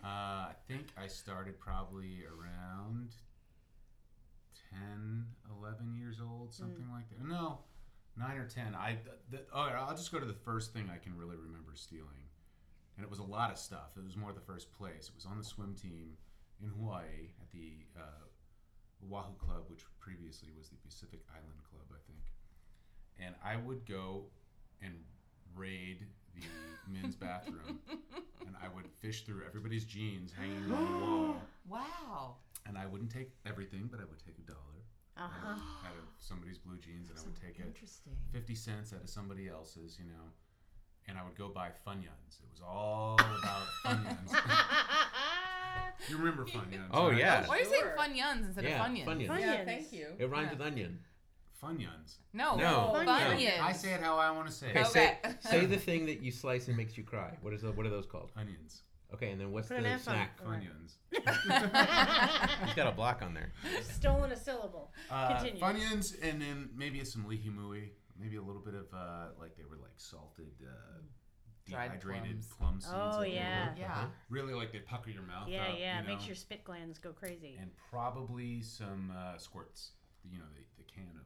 Uh, 0.03 0.49
I 0.49 0.55
think 0.67 0.87
I 0.97 1.07
started 1.07 1.61
probably 1.61 2.25
around 2.25 3.11
10, 4.71 5.27
11 5.61 5.95
years 5.95 6.21
old, 6.27 6.55
something 6.55 6.87
like 6.91 7.07
that. 7.11 7.23
No, 7.23 7.59
9 8.21 8.37
or 8.37 8.47
10. 8.47 8.75
I 8.75 8.99
the, 9.31 9.41
all 9.53 9.67
right, 9.67 9.75
I'll 9.75 9.97
just 9.97 10.13
go 10.13 10.21
to 10.21 10.27
the 10.27 10.33
first 10.45 10.73
thing 10.73 10.91
I 10.93 10.99
can 10.99 11.17
really 11.17 11.37
remember 11.37 11.73
stealing. 11.75 12.29
And 12.97 13.05
it 13.05 13.11
was 13.11 13.19
a 13.19 13.25
lot 13.25 13.51
of 13.51 13.59
stuff. 13.59 13.97
It 13.97 14.05
was 14.05 14.17
more 14.17 14.33
the 14.33 14.41
first 14.41 14.71
place. 14.77 15.09
It 15.09 15.15
was 15.15 15.25
on 15.25 15.39
the 15.39 15.45
swim 15.45 15.75
team 15.75 16.19
in 16.63 16.69
Hawaii 16.69 17.33
at 17.41 17.51
the 17.51 17.73
uh, 17.99 19.11
Oahu 19.11 19.33
Club, 19.39 19.65
which 19.69 19.81
previously 19.99 20.51
was 20.59 20.69
the 20.69 20.77
Pacific 20.77 21.21
Island 21.31 21.65
Club, 21.71 21.87
I 21.91 22.01
think. 22.07 22.21
And 23.19 23.35
I 23.43 23.57
would 23.57 23.87
go 23.87 24.25
and 24.83 24.95
raid 25.57 26.05
the 26.35 26.43
men's 26.93 27.17
bathroom 27.17 27.81
and 28.47 28.55
I 28.63 28.69
would 28.75 28.87
fish 29.01 29.25
through 29.25 29.43
everybody's 29.47 29.85
jeans 29.85 30.33
hanging 30.39 30.63
on 30.65 30.69
the 30.69 31.07
wall. 31.07 31.37
Wow. 31.69 32.35
And 32.67 32.77
I 32.77 32.87
wouldn't 32.87 33.11
take 33.11 33.31
everything, 33.47 33.89
but 33.91 34.01
I 34.01 34.05
would 34.05 34.19
take 34.19 34.37
a 34.39 34.47
dollar 34.47 34.80
Uh-huh. 35.21 35.51
out 35.51 35.97
of 35.99 36.05
somebody's 36.19 36.59
blue 36.59 36.79
jeans, 36.79 37.11
and 37.11 37.19
I 37.19 37.23
would 37.23 37.37
take 37.37 37.59
it 37.59 37.77
50 38.33 38.55
cents 38.55 38.93
out 38.95 39.03
of 39.03 39.09
somebody 39.11 39.49
else's, 39.49 39.99
you 39.99 40.07
know. 40.07 40.25
And 41.09 41.19
I 41.19 41.23
would 41.25 41.37
go 41.37 41.49
buy 41.49 41.69
Funyuns. 41.87 42.41
It 42.41 42.49
was 42.51 42.61
all 42.67 43.15
about 43.15 43.67
Funyuns. 43.85 44.33
you 46.09 46.17
remember 46.17 46.45
Funyuns? 46.45 46.89
Oh, 46.93 47.09
right? 47.09 47.19
yeah. 47.19 47.47
Why 47.47 47.57
are 47.57 47.61
you 47.61 47.65
saying 47.67 47.85
Funyuns 47.99 48.47
instead 48.47 48.65
Yeah, 48.65 48.85
of 48.85 48.91
Funyuns? 48.93 49.05
Funyuns. 49.07 49.29
Funyuns. 49.29 49.41
Yeah, 49.41 49.65
thank 49.65 49.93
you. 49.93 50.07
It 50.19 50.31
rhymes 50.31 50.47
Yeah. 50.53 50.59
with 50.59 50.67
onion. 50.67 50.99
Funyuns. 51.63 52.17
No. 52.33 52.57
No. 52.57 52.93
Funyuns. 52.95 53.05
No, 53.59 53.63
I 53.65 53.73
say 53.73 53.93
it 53.93 54.01
how 54.01 54.17
I 54.17 54.31
want 54.31 54.47
to 54.47 54.53
say 54.53 54.71
Okay, 54.71 54.81
it. 54.81 54.87
Okay. 54.87 55.19
say, 55.41 55.51
say 55.51 55.67
the 55.67 55.77
thing 55.77 56.07
that 56.07 56.23
you 56.23 56.31
slice 56.31 56.69
and 56.69 56.77
makes 56.77 56.97
you 56.97 57.03
cry. 57.05 57.37
What 57.43 57.53
is 57.53 57.63
the, 57.63 57.73
what 57.73 57.85
are 57.87 57.91
those 57.91 58.07
called? 58.07 58.31
Onions. 58.37 58.83
Okay, 59.15 59.31
and 59.31 59.41
then 59.41 59.51
what's 59.53 59.69
Put 59.69 59.79
an 59.79 59.83
the 59.85 59.89
F 59.91 60.09
on 60.09 60.15
snack? 60.15 60.39
it. 60.41 60.47
Funyuns. 60.47 60.95
He's 62.65 62.75
got 62.75 62.87
a 62.87 62.93
block 62.93 63.23
on 63.23 63.35
there. 63.35 63.53
Stolen 63.83 64.31
a 64.33 64.37
syllable. 64.37 64.93
Uh, 65.11 65.37
Continue. 65.43 65.61
Funyuns, 65.61 66.15
and 66.23 66.41
then 66.41 66.71
maybe 66.77 67.03
some 67.05 67.27
li 67.27 67.37
hing 67.37 67.53
mui. 67.59 67.89
Maybe 68.21 68.37
a 68.37 68.43
little 68.43 68.63
bit 68.63 68.75
of, 68.75 68.87
uh, 68.95 69.29
like, 69.41 69.57
they 69.57 69.65
were 69.65 69.77
like 69.81 69.95
salted, 69.97 70.53
uh, 70.63 71.01
Dried 71.69 71.93
dehydrated 72.01 72.43
plums. 72.43 72.47
plum 72.59 72.81
seeds. 72.81 72.93
Oh, 72.95 73.11
that 73.13 73.19
were 73.21 73.27
yeah. 73.27 73.69
Yeah. 73.79 74.05
Really, 74.29 74.53
like, 74.55 74.73
they 74.73 74.81
pucker 74.81 75.11
your 75.11 75.23
mouth 75.23 75.49
Yeah, 75.49 75.63
up. 75.69 75.75
yeah. 75.79 76.01
you 76.03 76.07
know? 76.07 76.13
Makes 76.15 76.27
your 76.27 76.37
spit 76.37 76.63
glands 76.65 76.99
go 76.99 77.13
crazy. 77.13 77.57
and 77.61 77.71
probably 77.91 78.61
some 78.63 79.13
uh, 79.17 79.39
squirts. 79.39 79.93
You 80.31 80.39
know, 80.39 80.45
the, 80.55 80.83
the 80.85 80.91
can 80.93 81.09
of 81.17 81.25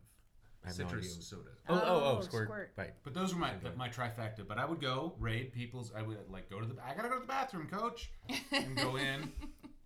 I 0.65 0.69
have 0.69 0.79
no 0.79 0.85
citrus 0.87 1.11
idea. 1.13 1.23
soda. 1.23 1.51
Oh, 1.69 1.75
oh, 1.75 1.81
oh, 1.85 2.19
Oh, 2.19 2.21
squirt. 2.23 2.49
squirt. 2.49 2.73
Right. 2.77 2.93
But 3.03 3.15
those 3.15 3.35
were 3.35 3.41
my 3.41 3.55
Okay. 3.55 3.71
my 3.77 3.89
trifecta. 3.89 4.47
But 4.47 4.59
I 4.59 4.65
would 4.65 4.81
go 4.81 5.15
raid 5.19 5.53
people's. 5.53 5.93
I 5.97 6.03
would 6.03 6.19
like 6.31 6.49
go 6.51 6.61
to 6.61 6.67
the. 6.67 6.75
I 6.83 6.95
gotta 6.95 7.09
go 7.09 7.15
to 7.15 7.21
the 7.21 7.27
bathroom, 7.27 7.69
coach, 7.69 8.11
and 8.53 8.77
go 8.77 8.97
in 9.09 9.31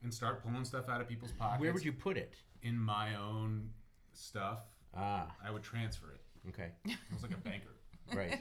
and 0.02 0.14
start 0.14 0.42
pulling 0.44 0.64
stuff 0.64 0.88
out 0.88 1.00
of 1.00 1.08
people's 1.08 1.32
pockets. 1.32 1.60
Where 1.60 1.72
would 1.72 1.84
you 1.84 1.92
put 1.92 2.16
it? 2.16 2.32
In 2.62 2.78
my 2.78 3.14
own 3.16 3.70
stuff. 4.12 4.60
Ah, 4.96 5.34
I 5.44 5.50
would 5.50 5.62
transfer 5.62 6.12
it. 6.12 6.20
okay. 6.48 6.70
I 6.86 6.96
was 7.12 7.22
like 7.22 7.32
a 7.32 7.36
banker. 7.38 7.74
Right. 8.14 8.40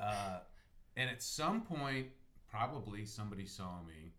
Uh, 0.00 0.38
and 0.96 1.10
at 1.10 1.22
some 1.22 1.60
point, 1.62 2.06
probably 2.50 3.04
somebody 3.04 3.44
saw 3.46 3.82
me, 3.82 4.12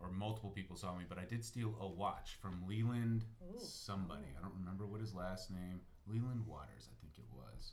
or 0.00 0.10
multiple 0.10 0.50
people 0.50 0.76
saw 0.76 0.94
me, 0.94 1.04
but 1.08 1.18
I 1.18 1.24
did 1.24 1.44
steal 1.44 1.74
a 1.80 1.86
watch 1.86 2.36
from 2.40 2.62
Leland 2.68 3.24
Ooh. 3.42 3.58
somebody. 3.58 4.26
I 4.38 4.42
don't 4.42 4.54
remember 4.58 4.86
what 4.86 5.00
his 5.00 5.14
last 5.14 5.50
name. 5.50 5.80
Leland 6.06 6.46
Waters, 6.46 6.88
I 6.88 6.94
think 7.00 7.18
it 7.18 7.26
was. 7.34 7.72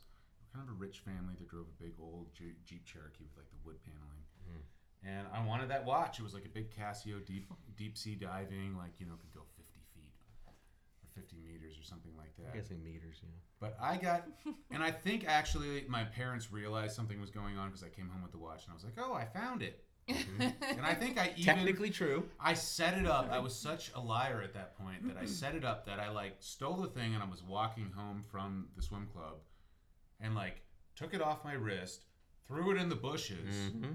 Kind 0.52 0.68
of 0.68 0.74
a 0.74 0.78
rich 0.78 1.00
family 1.00 1.34
that 1.38 1.48
drove 1.48 1.66
a 1.68 1.82
big 1.82 1.92
old 2.00 2.32
Jeep 2.34 2.84
Cherokee 2.84 3.24
with 3.24 3.36
like 3.36 3.50
the 3.50 3.60
wood 3.64 3.76
paneling. 3.84 4.24
Mhm. 4.48 4.62
And 5.06 5.26
I 5.32 5.44
wanted 5.44 5.68
that 5.70 5.84
watch. 5.84 6.18
It 6.18 6.22
was 6.22 6.34
like 6.34 6.44
a 6.46 6.48
big 6.48 6.70
Casio 6.74 7.24
deep 7.24 7.52
deep 7.76 7.96
sea 7.96 8.14
diving, 8.16 8.76
like 8.76 8.98
you 8.98 9.06
know, 9.06 9.14
could 9.20 9.32
go 9.32 9.42
50 9.56 9.80
feet 9.94 10.12
or 10.46 11.08
50 11.14 11.36
meters 11.36 11.78
or 11.78 11.82
something 11.84 12.12
like 12.16 12.34
that. 12.36 12.48
I'm 12.48 12.54
guessing 12.58 12.82
meters, 12.82 13.20
yeah. 13.22 13.28
But 13.60 13.76
I 13.80 13.96
got, 13.96 14.26
and 14.70 14.82
I 14.82 14.90
think 14.90 15.24
actually 15.26 15.84
my 15.88 16.04
parents 16.04 16.50
realized 16.52 16.94
something 16.96 17.20
was 17.20 17.30
going 17.30 17.56
on 17.56 17.68
because 17.68 17.82
I 17.84 17.88
came 17.88 18.08
home 18.08 18.22
with 18.22 18.32
the 18.32 18.38
watch 18.38 18.64
and 18.64 18.72
I 18.72 18.74
was 18.74 18.84
like, 18.84 18.98
oh, 18.98 19.14
I 19.14 19.24
found 19.26 19.62
it. 19.62 19.84
Mm-hmm. 20.08 20.42
And 20.78 20.86
I 20.86 20.94
think 20.94 21.18
I 21.18 21.32
even, 21.36 21.44
Technically 21.44 21.90
true. 21.90 22.24
I 22.40 22.54
set 22.54 22.96
it 22.96 23.06
up. 23.06 23.30
I 23.32 23.38
was 23.40 23.54
such 23.54 23.90
a 23.94 24.00
liar 24.00 24.40
at 24.42 24.54
that 24.54 24.78
point 24.78 25.06
that 25.08 25.16
I 25.16 25.24
mm-hmm. 25.24 25.28
set 25.28 25.54
it 25.54 25.64
up 25.64 25.86
that 25.86 25.98
I 25.98 26.10
like 26.10 26.36
stole 26.40 26.76
the 26.76 26.88
thing 26.88 27.14
and 27.14 27.22
I 27.22 27.28
was 27.28 27.42
walking 27.42 27.90
home 27.96 28.24
from 28.30 28.68
the 28.76 28.82
swim 28.82 29.08
club 29.12 29.34
and 30.20 30.34
like 30.34 30.62
took 30.94 31.12
it 31.14 31.20
off 31.20 31.44
my 31.44 31.54
wrist, 31.54 32.04
threw 32.46 32.70
it 32.70 32.80
in 32.80 32.88
the 32.88 32.94
bushes, 32.96 33.54
Mm-hmm. 33.54 33.92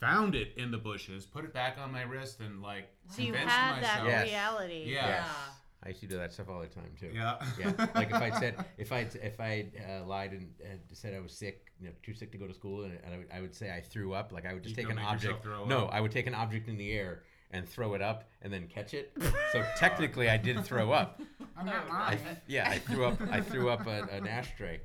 found 0.00 0.34
it 0.34 0.52
in 0.56 0.70
the 0.70 0.78
bushes, 0.78 1.26
put 1.26 1.44
it 1.44 1.52
back 1.52 1.76
on 1.78 1.92
my 1.92 2.02
wrist 2.02 2.40
and 2.40 2.62
like 2.62 2.88
So 3.10 3.22
you 3.22 3.32
convinced 3.32 3.54
had 3.54 3.82
that 3.82 4.02
myself. 4.02 4.08
Yes. 4.08 4.24
reality. 4.28 4.84
Yeah. 4.86 5.06
Yes. 5.06 5.24
Ah. 5.28 5.53
I 5.84 5.88
used 5.88 6.00
to 6.00 6.06
do 6.06 6.16
that 6.16 6.32
stuff 6.32 6.48
all 6.48 6.60
the 6.60 6.66
time 6.66 6.92
too. 6.98 7.10
Yeah. 7.14 7.36
Yeah, 7.58 7.72
like 7.94 8.08
if 8.10 8.14
I 8.14 8.30
said 8.40 8.64
if 8.78 8.90
I 8.92 9.00
if 9.22 9.38
I 9.40 9.66
uh, 9.88 10.04
lied 10.06 10.32
and 10.32 10.48
said 10.92 11.14
I 11.14 11.20
was 11.20 11.32
sick, 11.32 11.72
you 11.80 11.88
know, 11.88 11.92
too 12.02 12.14
sick 12.14 12.32
to 12.32 12.38
go 12.38 12.46
to 12.46 12.54
school, 12.54 12.84
and, 12.84 12.98
and 13.04 13.14
I, 13.14 13.18
would, 13.18 13.26
I 13.34 13.40
would 13.40 13.54
say 13.54 13.70
I 13.74 13.80
threw 13.80 14.14
up, 14.14 14.32
like 14.32 14.46
I 14.46 14.54
would 14.54 14.62
just 14.62 14.76
You'd 14.76 14.84
take 14.84 14.92
an 14.92 14.98
object. 14.98 15.44
No. 15.66 15.86
I 15.86 16.00
would 16.00 16.12
take 16.12 16.26
an 16.26 16.34
object 16.34 16.68
in 16.68 16.76
the 16.78 16.92
air 16.92 17.22
and 17.50 17.68
throw 17.68 17.94
it 17.94 18.02
up 18.02 18.24
and 18.42 18.52
then 18.52 18.66
catch 18.68 18.94
it. 18.94 19.12
So 19.52 19.64
technically, 19.76 20.28
I 20.28 20.36
did 20.36 20.64
throw 20.64 20.90
up. 20.90 21.20
I'm 21.56 21.66
not 21.66 21.84
I, 21.88 22.08
lying. 22.08 22.18
yeah, 22.48 22.68
I 22.68 22.78
threw 22.78 23.04
up. 23.04 23.20
I 23.30 23.40
threw 23.40 23.68
up 23.70 23.86
a, 23.86 24.02
an 24.10 24.26
ashtray 24.26 24.80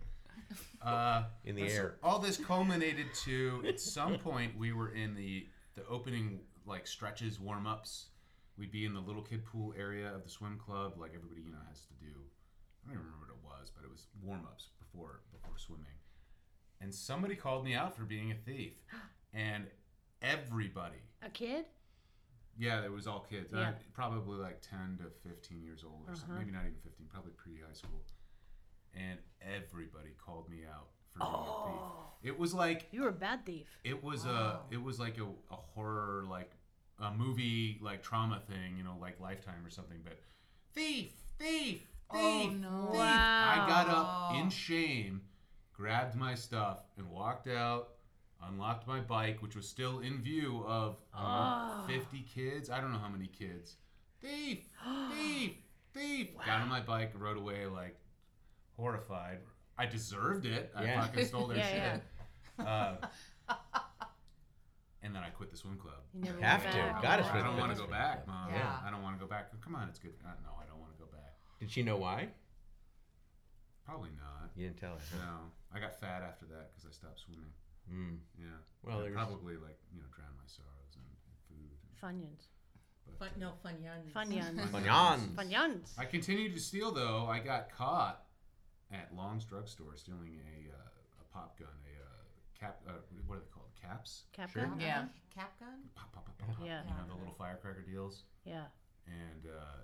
Uh, 0.82 1.24
in 1.44 1.56
the 1.56 1.68
so 1.68 1.76
air. 1.76 1.96
all 2.04 2.20
this 2.20 2.38
culminated 2.38 3.08
to 3.26 3.64
at 3.68 3.80
some 3.80 4.18
point 4.20 4.56
we 4.58 4.72
were 4.74 4.90
in 4.94 5.16
the 5.16 5.48
the 5.76 5.84
opening 5.88 6.40
like 6.68 6.86
stretches 6.86 7.40
warm 7.40 7.66
ups. 7.66 8.08
We'd 8.60 8.72
be 8.72 8.86
in 8.86 8.94
the 8.94 9.00
little 9.00 9.22
kid 9.22 9.46
pool 9.46 9.74
area 9.80 10.14
of 10.14 10.24
the 10.24 10.30
swim 10.30 10.58
club, 10.60 10.94
like 11.00 11.12
everybody 11.16 11.42
you 11.42 11.50
know 11.52 11.64
has 11.70 11.80
to 11.86 11.94
do. 11.94 12.12
I 12.12 12.88
don't 12.92 12.94
even 13.00 13.06
remember 13.06 13.26
what 13.26 13.30
it 13.34 13.42
was, 13.62 13.72
but 13.74 13.86
it 13.86 13.90
was 13.90 14.08
warm 14.22 14.42
ups 14.52 14.68
before 14.80 15.22
before 15.32 15.58
swimming. 15.58 15.96
And 16.82 16.94
somebody 16.94 17.36
called 17.36 17.64
me 17.64 17.74
out 17.74 17.96
for 17.96 18.04
being 18.04 18.32
a 18.32 18.36
thief, 18.36 18.74
and 19.34 19.66
everybody, 20.22 21.00
A 21.24 21.30
kid? 21.30 21.66
yeah, 22.58 22.84
it 22.84 22.92
was 22.92 23.08
all 23.08 23.26
kids, 23.30 23.52
Yeah. 23.54 23.70
uh, 23.70 23.74
probably 23.94 24.38
like 24.38 24.62
ten 24.62 24.98
to 25.02 25.10
fifteen 25.28 25.64
years 25.64 25.84
old 25.86 26.04
or 26.10 26.16
something, 26.16 26.32
Uh-huh. 26.32 26.40
maybe 26.40 26.52
not 26.52 26.66
even 26.66 26.76
fifteen, 26.84 27.08
probably 27.08 27.32
pre 27.32 27.54
high 27.66 27.74
school. 27.74 28.04
And 28.94 29.20
everybody 29.42 30.10
called 30.18 30.50
me 30.50 30.66
out 30.66 30.90
for 31.12 31.20
being 31.20 31.32
a 31.32 31.36
thief. 31.36 31.82
Oh, 31.82 32.14
It 32.24 32.38
was 32.38 32.54
like 32.54 32.88
you 32.92 33.04
were 33.04 33.10
a 33.10 33.14
bad 33.14 33.46
thief. 33.46 33.68
it 33.86 34.04
was 34.04 34.26
Wow. 34.26 34.66
a 34.70 34.74
it 34.74 34.82
was 34.82 35.00
like 35.00 35.18
a, 35.18 35.24
a 35.52 35.56
horror 35.56 36.26
like 36.28 36.52
a 37.02 37.12
movie 37.12 37.80
like 37.82 38.04
trauma 38.04 38.42
thing, 38.48 38.78
you 38.78 38.84
know, 38.84 38.96
like 39.00 39.20
Lifetime 39.20 39.66
or 39.66 39.70
something. 39.70 40.00
But 40.04 40.20
thief, 40.74 41.12
thief, 41.38 41.82
thief, 41.82 41.82
Oh, 42.12 42.54
no. 42.60 42.90
thief. 42.92 43.02
I 43.02 43.66
got 43.68 43.88
up 43.90 44.36
in 44.36 44.50
shame, 44.50 45.22
grabbed 45.74 46.16
my 46.16 46.36
stuff, 46.36 46.80
and 46.98 47.10
walked 47.10 47.48
out. 47.48 47.90
Unlocked 48.42 48.88
my 48.88 49.02
bike, 49.02 49.42
which 49.42 49.58
was 49.58 49.68
still 49.68 50.00
in 50.00 50.22
view 50.22 50.64
of 50.66 50.92
um, 51.14 51.26
Oh. 51.26 51.84
50 51.88 52.22
kids. 52.22 52.70
I 52.70 52.80
don't 52.80 52.94
know 52.94 52.98
how 53.00 53.10
many 53.10 53.28
kids. 53.28 53.76
Thief, 54.22 54.60
thief, 55.12 55.52
thief. 55.94 56.30
Got 56.46 56.62
on 56.62 56.70
my 56.70 56.80
bike, 56.80 57.12
rode 57.18 57.36
away 57.38 57.66
like 57.66 57.98
horrified. 58.78 59.40
I 59.78 59.86
deserved 59.88 60.46
it. 60.46 60.72
I 60.74 60.84
Yeah. 60.86 61.02
fucking 61.06 61.26
stole 61.26 61.48
their 61.48 61.58
Yeah, 61.58 61.94
shit. 62.58 62.66
Uh, 62.66 62.96
and 65.04 65.16
then 65.16 65.24
I 65.24 65.30
quit 65.30 65.52
the 65.52 65.58
swim 65.58 65.78
club. 65.78 66.02
You 66.14 66.22
never 66.26 66.42
Have 66.42 66.62
to. 66.62 66.78
back. 66.78 67.02
Gotta 67.02 67.26
I 67.26 67.30
quit 67.30 67.44
don't 67.44 67.58
want 67.58 67.72
to 67.72 67.78
swim 67.78 67.88
go 67.90 67.96
club. 67.96 68.02
back, 68.02 68.28
mom. 68.28 68.50
Yeah. 68.52 68.78
I 68.86 68.92
don't 68.92 69.02
want 69.04 69.16
to 69.18 69.22
go 69.24 69.30
back. 69.30 69.50
Come 69.62 69.76
on, 69.76 69.88
it's 69.90 70.00
good. 70.00 70.14
Uh, 70.26 70.30
no, 70.44 70.52
I 70.62 70.66
don't 70.68 70.80
want 70.80 70.92
to 70.94 71.00
go 71.00 71.08
back. 71.12 71.34
Did 71.60 71.72
she 71.72 71.84
know 71.84 71.98
why? 71.98 72.30
Probably 73.86 74.12
not. 74.18 74.52
You 74.56 74.68
didn't 74.68 74.80
tell 74.80 74.92
her. 74.94 75.02
huh? 75.12 75.26
No, 75.26 75.34
I 75.76 75.80
got 75.80 76.00
fat 76.00 76.22
after 76.22 76.46
that 76.46 76.72
because 76.72 76.86
I 76.90 76.92
stopped 76.94 77.20
swimming. 77.22 77.52
Mm. 77.92 78.18
Yeah. 78.38 78.46
Well, 78.84 79.00
I 79.00 79.02
there's 79.04 79.16
probably 79.16 79.56
like 79.56 79.80
you 79.92 80.00
know 80.00 80.06
drown 80.16 80.30
my 80.38 80.46
sorrows 80.46 80.94
in, 80.94 81.02
in 81.02 81.36
food. 81.50 81.74
Funyuns. 81.98 82.46
But, 83.18 83.18
Fun, 83.18 83.30
uh, 83.36 83.40
no, 83.40 83.54
Funyuns. 83.66 84.14
Funyuns. 84.14 84.70
Funyuns. 84.74 85.36
Funyuns. 85.36 85.90
I 85.98 86.06
continued 86.06 86.54
to 86.54 86.62
steal 86.62 86.92
though. 86.92 87.26
I 87.26 87.40
got 87.40 87.72
caught 87.76 88.24
at 88.92 89.10
Long's 89.16 89.44
drugstore 89.46 89.96
stealing 89.96 90.38
a 90.38 90.70
uh, 90.72 91.22
a 91.22 91.34
pop 91.34 91.58
gun, 91.58 91.68
a 91.70 92.04
uh, 92.04 92.60
cap. 92.60 92.82
Uh, 92.88 92.92
what 93.26 93.38
are 93.38 93.40
they 93.40 93.48
called? 93.52 93.59
Caps. 93.90 94.26
Cap 94.34 94.50
Sure. 94.52 94.66
gun? 94.66 94.80
Yeah. 94.80 95.08
Cap 95.34 95.58
gun? 95.60 95.90
Pop, 95.96 96.12
pop, 96.14 96.26
pop, 96.26 96.38
pop, 96.38 96.56
pop. 96.58 96.66
Yeah. 96.66 96.84
You 96.86 96.94
know 96.94 97.06
the 97.10 97.18
little 97.18 97.34
firecracker 97.34 97.82
deals. 97.82 98.24
Yeah. 98.46 98.66
and 99.10 99.50
uh, 99.50 99.82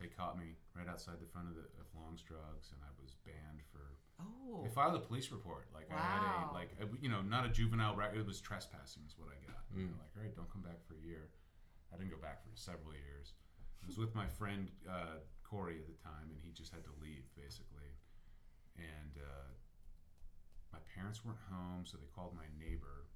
they 0.00 0.08
caught 0.08 0.38
me 0.40 0.56
right 0.72 0.88
outside 0.88 1.20
the 1.20 1.28
front 1.28 1.48
of 1.48 1.54
the 1.56 1.68
of 1.76 1.84
Long's 1.94 2.22
Drugs, 2.24 2.72
and 2.72 2.80
I 2.80 2.88
was 3.00 3.12
banned 3.24 3.60
for. 3.72 3.84
Oh. 4.20 4.62
They 4.64 4.70
filed 4.72 4.96
a 4.96 5.00
police 5.04 5.28
report. 5.30 5.68
Like 5.76 5.88
I 5.92 5.96
had 6.00 6.22
Wow. 6.24 6.50
a 6.52 6.54
like 6.56 6.72
a, 6.80 6.86
you 7.00 7.08
know 7.12 7.20
not 7.20 7.44
a 7.44 7.50
juvenile 7.52 7.94
record. 7.96 8.16
It 8.18 8.26
was 8.26 8.40
trespassing 8.40 9.04
is 9.06 9.12
what 9.20 9.28
I 9.28 9.36
got. 9.44 9.60
Mm. 9.76 9.92
they're 9.92 10.00
like, 10.00 10.12
all 10.16 10.22
right, 10.24 10.34
don't 10.36 10.48
come 10.52 10.62
back 10.64 10.80
for 10.88 10.94
a 10.96 11.02
year. 11.04 11.28
I 11.92 11.96
didn't 12.00 12.10
go 12.12 12.20
back 12.20 12.40
for 12.40 12.48
several 12.56 12.92
years. 12.96 13.32
I 13.84 13.86
was 13.86 13.98
with 14.00 14.14
my 14.16 14.26
friend 14.26 14.68
uh, 14.88 15.20
Corey 15.44 15.76
at 15.78 15.86
the 15.86 15.98
time, 16.00 16.32
and 16.32 16.40
he 16.40 16.50
just 16.56 16.72
had 16.72 16.82
to 16.88 16.94
leave 17.00 17.28
basically. 17.36 17.92
And 18.80 19.20
uh, 19.20 19.48
my 20.72 20.80
parents 20.96 21.24
weren't 21.24 21.40
home, 21.52 21.84
so 21.84 21.96
they 21.96 22.08
called 22.16 22.32
my 22.36 22.48
neighbor, 22.60 23.08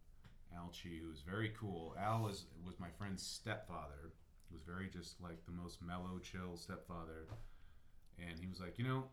Al 0.56 0.72
Chi, 0.72 0.98
who 1.02 1.08
was 1.08 1.22
very 1.22 1.52
cool. 1.58 1.94
Al 1.98 2.22
was 2.22 2.46
was 2.64 2.78
my 2.78 2.90
friend's 2.98 3.22
stepfather. 3.22 4.12
He 4.48 4.54
was 4.54 4.62
very 4.64 4.88
just 4.88 5.20
like 5.20 5.44
the 5.46 5.52
most 5.52 5.80
mellow, 5.82 6.18
chill 6.18 6.56
stepfather. 6.56 7.28
And 8.18 8.38
he 8.38 8.46
was 8.46 8.60
like, 8.60 8.78
you 8.78 8.84
know, 8.84 9.04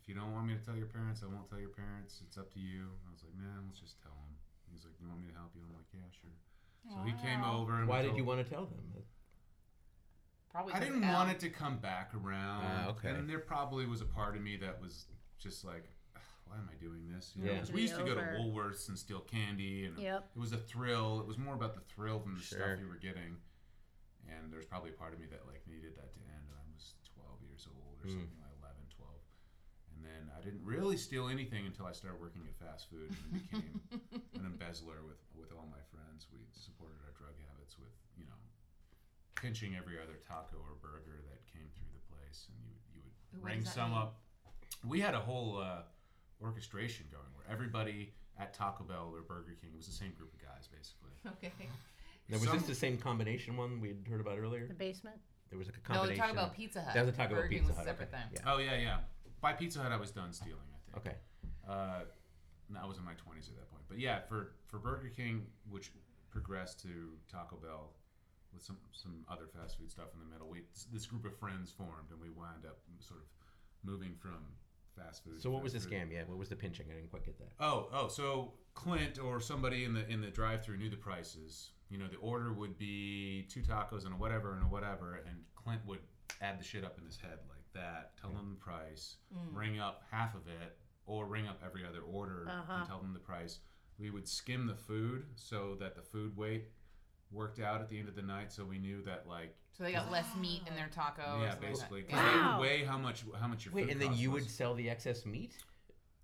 if 0.00 0.06
you 0.08 0.14
don't 0.14 0.32
want 0.32 0.46
me 0.46 0.54
to 0.54 0.60
tell 0.60 0.76
your 0.76 0.86
parents, 0.86 1.22
I 1.24 1.32
won't 1.32 1.48
tell 1.48 1.58
your 1.58 1.72
parents. 1.72 2.20
It's 2.26 2.36
up 2.36 2.52
to 2.52 2.60
you. 2.60 2.92
I 3.08 3.10
was 3.10 3.24
like, 3.24 3.34
man, 3.34 3.64
let's 3.66 3.80
just 3.80 4.00
tell 4.02 4.12
them. 4.12 4.36
He's 4.70 4.84
like, 4.84 4.94
you 5.00 5.08
want 5.08 5.20
me 5.20 5.28
to 5.28 5.34
help 5.34 5.50
you? 5.54 5.62
I'm 5.64 5.74
like, 5.74 5.88
yeah, 5.92 6.06
sure. 6.12 6.36
So 6.90 7.00
he 7.04 7.12
came 7.26 7.42
over. 7.42 7.78
And 7.80 7.88
Why 7.88 8.02
we 8.02 8.08
did 8.08 8.16
you 8.16 8.24
want 8.24 8.44
to 8.44 8.48
tell 8.48 8.66
them? 8.66 8.84
Probably 10.50 10.74
I 10.74 10.80
didn't 10.80 11.02
Al- 11.02 11.14
want 11.14 11.30
it 11.30 11.40
to 11.40 11.48
come 11.48 11.78
back 11.78 12.12
around. 12.14 12.62
Ah, 12.64 12.88
okay. 12.90 13.08
And 13.08 13.28
there 13.28 13.40
probably 13.40 13.86
was 13.86 14.00
a 14.00 14.04
part 14.04 14.36
of 14.36 14.42
me 14.42 14.56
that 14.58 14.80
was 14.80 15.06
just 15.36 15.64
like, 15.64 15.82
"Ugh, 15.82 15.93
why 16.46 16.56
am 16.56 16.68
I 16.70 16.74
doing 16.76 17.08
this? 17.08 17.32
You 17.36 17.44
know, 17.44 17.52
Yeah. 17.52 17.58
'cause 17.60 17.72
we 17.72 17.82
used 17.82 17.96
to 17.96 18.04
go 18.04 18.14
to 18.14 18.20
Woolworths 18.20 18.88
and 18.88 18.98
steal 18.98 19.20
candy, 19.20 19.86
and 19.86 19.98
Yep. 19.98 20.30
it 20.34 20.38
was 20.38 20.52
a 20.52 20.58
thrill. 20.58 21.20
It 21.20 21.26
was 21.26 21.38
more 21.38 21.54
about 21.54 21.74
the 21.74 21.80
thrill 21.82 22.20
than 22.20 22.34
the 22.34 22.40
Sure. 22.42 22.58
stuff 22.60 22.80
you 22.80 22.88
were 22.88 22.96
getting. 22.98 23.40
And 24.28 24.52
there's 24.52 24.66
probably 24.66 24.90
a 24.90 24.94
part 24.94 25.12
of 25.12 25.20
me 25.20 25.26
that 25.26 25.46
like 25.46 25.66
needed 25.66 25.96
that 25.96 26.12
to 26.14 26.20
end. 26.20 26.48
And 26.48 26.56
I 26.56 26.72
was 26.72 26.94
12 27.14 27.42
years 27.42 27.66
old 27.66 28.00
or 28.00 28.06
Mm. 28.06 28.10
something 28.20 28.40
like 28.40 28.52
11, 28.58 28.88
12. 28.90 29.20
And 29.94 30.04
then 30.04 30.30
I 30.36 30.40
didn't 30.40 30.64
really 30.64 30.96
steal 30.96 31.28
anything 31.28 31.66
until 31.66 31.86
I 31.86 31.92
started 31.92 32.20
working 32.20 32.46
at 32.46 32.54
fast 32.56 32.88
food 32.90 33.10
and 33.12 33.32
became 33.32 33.80
an 34.34 34.44
embezzler 34.46 35.02
with 35.04 35.22
with 35.34 35.52
all 35.52 35.66
my 35.66 35.80
friends. 35.82 36.26
We 36.32 36.46
supported 36.52 37.00
our 37.04 37.12
drug 37.12 37.36
habits 37.48 37.78
with 37.78 37.92
you 38.16 38.24
know 38.26 38.38
pinching 39.34 39.76
every 39.76 40.00
other 40.00 40.16
taco 40.16 40.56
or 40.58 40.74
burger 40.76 41.22
that 41.30 41.46
came 41.46 41.68
through 41.70 41.92
the 41.92 42.00
place, 42.14 42.48
and 42.48 42.64
you 42.64 42.74
you 42.94 43.02
would 43.02 43.12
Ooh, 43.38 43.42
what 43.42 43.44
ring 43.52 43.64
some 43.64 43.90
mean? 43.90 43.98
up. 44.00 44.20
We 44.82 45.00
had 45.00 45.14
a 45.14 45.20
whole 45.20 45.58
uh, 45.58 45.84
orchestration 46.44 47.06
going 47.10 47.26
where 47.34 47.44
everybody 47.50 48.12
at 48.38 48.52
Taco 48.54 48.84
Bell 48.84 49.12
or 49.14 49.22
Burger 49.22 49.56
King 49.60 49.70
was 49.76 49.86
the 49.86 49.92
same 49.92 50.12
group 50.12 50.32
of 50.34 50.40
guys 50.40 50.68
basically. 50.68 51.10
Okay. 51.38 51.52
Now, 52.28 52.38
was 52.38 52.48
Some- 52.48 52.58
this 52.58 52.66
the 52.66 52.74
same 52.74 52.96
combination 52.98 53.56
one 53.56 53.80
we'd 53.80 54.06
heard 54.08 54.20
about 54.20 54.38
earlier? 54.38 54.66
The 54.66 54.74
basement. 54.74 55.16
There 55.50 55.58
was 55.58 55.68
like 55.68 55.76
a 55.76 55.80
No, 55.92 56.00
combination. 56.00 56.08
they're 56.18 56.26
talking 56.26 56.38
about 56.38 56.54
Pizza 56.56 56.80
Hut. 56.82 56.94
That 56.94 57.04
was 57.06 57.14
a 57.14 57.16
Taco 57.16 57.34
Bell 57.34 57.42
King 57.48 57.50
Pizza 57.50 57.68
was 57.68 57.70
a 57.70 57.74
Hut, 57.80 57.84
separate 57.86 58.08
okay. 58.12 58.22
thing. 58.22 58.40
Yeah. 58.44 58.52
Oh 58.52 58.58
yeah, 58.58 58.76
yeah. 58.76 58.96
By 59.40 59.52
Pizza 59.52 59.80
Hut, 59.82 59.92
I 59.92 59.96
was 59.96 60.10
done 60.10 60.32
stealing. 60.32 60.68
I 60.72 60.78
think. 60.84 61.06
Okay. 61.06 61.16
Uh, 61.68 62.00
no, 62.70 62.80
I 62.82 62.86
was 62.86 62.96
in 62.98 63.04
my 63.04 63.12
twenties 63.14 63.48
at 63.48 63.56
that 63.56 63.70
point. 63.70 63.84
But 63.88 63.98
yeah, 63.98 64.20
for 64.28 64.52
for 64.68 64.78
Burger 64.78 65.10
King, 65.14 65.46
which 65.70 65.92
progressed 66.30 66.80
to 66.82 67.12
Taco 67.30 67.56
Bell, 67.56 67.92
with 68.52 68.62
some 68.62 68.78
some 68.92 69.24
other 69.30 69.46
fast 69.46 69.78
food 69.78 69.90
stuff 69.90 70.08
in 70.14 70.20
the 70.20 70.32
middle, 70.32 70.48
we 70.48 70.62
this 70.92 71.04
group 71.06 71.24
of 71.26 71.36
friends 71.38 71.70
formed, 71.72 72.08
and 72.10 72.20
we 72.20 72.30
wound 72.30 72.64
up 72.66 72.78
sort 73.00 73.20
of 73.20 73.26
moving 73.84 74.14
from 74.20 74.40
fast 74.96 75.24
food. 75.24 75.40
So 75.42 75.50
what 75.50 75.62
was 75.62 75.72
the 75.72 75.80
food. 75.80 75.92
scam? 75.92 76.12
Yeah, 76.12 76.22
what 76.26 76.38
was 76.38 76.48
the 76.48 76.56
pinching? 76.56 76.86
I 76.90 76.94
didn't 76.94 77.10
quite 77.10 77.24
get 77.24 77.38
that. 77.38 77.50
Oh, 77.60 77.88
oh, 77.92 78.08
so 78.08 78.52
Clint 78.74 79.18
or 79.18 79.40
somebody 79.40 79.84
in 79.84 79.94
the 79.94 80.06
in 80.08 80.20
the 80.20 80.28
drive-through 80.30 80.76
knew 80.78 80.90
the 80.90 80.96
prices. 80.96 81.70
You 81.90 81.98
know, 81.98 82.08
the 82.08 82.16
order 82.16 82.52
would 82.52 82.76
be 82.78 83.46
two 83.50 83.60
tacos 83.60 84.04
and 84.04 84.14
a 84.14 84.16
whatever 84.16 84.54
and 84.54 84.62
a 84.64 84.66
whatever, 84.66 85.22
and 85.28 85.36
Clint 85.54 85.82
would 85.86 86.00
add 86.40 86.58
the 86.58 86.64
shit 86.64 86.84
up 86.84 86.98
in 86.98 87.04
his 87.04 87.16
head 87.16 87.38
like 87.48 87.64
that, 87.74 88.12
tell 88.20 88.30
them 88.30 88.50
the 88.50 88.60
price, 88.64 89.16
Mm. 89.36 89.54
ring 89.56 89.78
up 89.78 90.02
half 90.10 90.34
of 90.34 90.46
it, 90.48 90.76
or 91.06 91.26
ring 91.26 91.46
up 91.46 91.60
every 91.64 91.84
other 91.86 92.00
order 92.00 92.46
Uh-huh. 92.48 92.72
and 92.72 92.86
tell 92.86 92.98
them 93.00 93.12
the 93.12 93.20
price. 93.20 93.60
We 93.98 94.10
would 94.10 94.26
skim 94.26 94.66
the 94.66 94.74
food 94.74 95.26
so 95.36 95.76
that 95.76 95.94
the 95.94 96.02
food 96.02 96.36
weight 96.36 96.70
worked 97.34 97.60
out 97.60 97.80
at 97.80 97.88
the 97.88 97.98
end 97.98 98.08
of 98.08 98.14
the 98.14 98.22
night, 98.22 98.52
so 98.52 98.64
we 98.64 98.78
knew 98.78 99.02
that 99.02 99.26
like 99.28 99.54
So 99.76 99.84
they 99.84 99.92
got 99.92 100.10
less 100.10 100.26
meat 100.40 100.62
in 100.68 100.74
their 100.74 100.88
taco. 100.94 101.22
yeah, 101.22 101.50
something 101.50 101.50
like 101.50 101.60
that. 101.60 101.60
basically, 101.72 102.02
because 102.02 102.20
they 102.32 102.38
Wow. 102.38 102.58
would 102.58 102.62
weigh 102.62 102.84
how 102.84 102.96
much 102.98 103.24
how 103.40 103.48
much 103.48 103.64
your 103.64 103.74
Wait, 103.74 103.82
food 103.84 103.90
and 103.92 104.00
then 104.00 104.08
cost 104.10 104.20
you 104.20 104.30
was. 104.30 104.44
would 104.44 104.50
sell 104.50 104.74
the 104.74 104.88
excess 104.88 105.26
meat? 105.26 105.52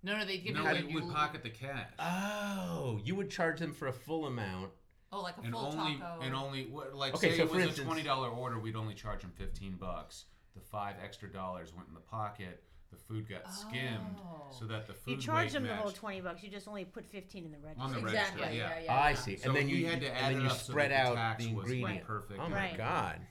No, 0.03 0.17
no, 0.17 0.25
they 0.25 0.39
give 0.39 0.55
no, 0.55 0.69
you 0.71 0.87
we 0.87 0.93
would 0.95 1.13
pocket 1.13 1.43
the 1.43 1.49
cash. 1.51 1.87
Oh, 1.99 2.99
you 3.03 3.13
would 3.15 3.29
charge 3.29 3.59
them 3.59 3.71
for 3.73 3.87
a 3.87 3.93
full 3.93 4.25
amount. 4.25 4.71
Oh, 5.13 5.21
like 5.21 5.37
a 5.37 5.41
and 5.41 5.51
full 5.53 5.65
only 5.77 5.97
taco. 5.97 6.21
and 6.21 6.33
only 6.33 6.65
what 6.67 6.95
like 6.95 7.13
Okay, 7.15 7.31
say 7.31 7.37
so 7.37 7.43
it 7.43 7.49
was 7.51 7.59
instance- 7.65 7.79
a 7.79 7.83
twenty 7.83 8.01
dollar 8.03 8.29
order, 8.29 8.57
we'd 8.59 8.75
only 8.75 8.93
charge 8.95 9.21
them 9.21 9.31
fifteen 9.35 9.75
bucks. 9.75 10.25
The 10.55 10.61
five 10.61 10.95
extra 11.03 11.31
dollars 11.31 11.73
went 11.73 11.87
in 11.89 11.93
the 11.93 11.99
pocket. 11.99 12.63
The 12.91 12.97
food 12.97 13.27
got 13.29 13.51
skimmed 13.53 14.17
Oh. 14.19 14.51
so 14.57 14.65
that 14.65 14.85
the 14.85 14.93
food 14.93 15.11
You 15.15 15.17
charge 15.21 15.45
weight 15.45 15.53
them 15.53 15.63
the 15.63 15.75
whole 15.75 15.85
matched. 15.85 15.97
twenty 15.97 16.21
bucks. 16.21 16.43
You 16.43 16.49
just 16.49 16.67
only 16.67 16.83
put 16.85 17.05
fifteen 17.05 17.45
in 17.45 17.51
the 17.51 17.57
register. 17.59 17.83
On 17.83 17.91
the 17.93 17.99
exactly. 17.99 18.41
register, 18.41 18.57
Yeah, 18.57 18.69
yeah. 18.79 18.83
yeah. 18.83 18.93
I 18.93 19.09
yeah. 19.11 19.15
see. 19.15 19.37
So 19.37 19.47
and 19.49 19.55
then 19.57 19.65
we 19.67 19.73
you 19.75 19.87
had 19.87 20.01
to 20.01 20.07
and 20.07 20.17
add 20.17 20.33
then 20.35 20.41
it 20.41 20.43
you 20.43 20.49
up 20.49 20.57
so 20.57 20.71
spread 20.71 20.91
that 20.91 21.03
the 21.05 21.09
out 21.11 21.15
tax 21.15 21.45
the 21.45 21.53
was 21.53 21.71
ingredient. 21.71 22.05
perfect. 22.05 22.39
Oh 22.39 22.49
my 22.49 22.55
Right. 22.55 22.77
god. 22.77 23.21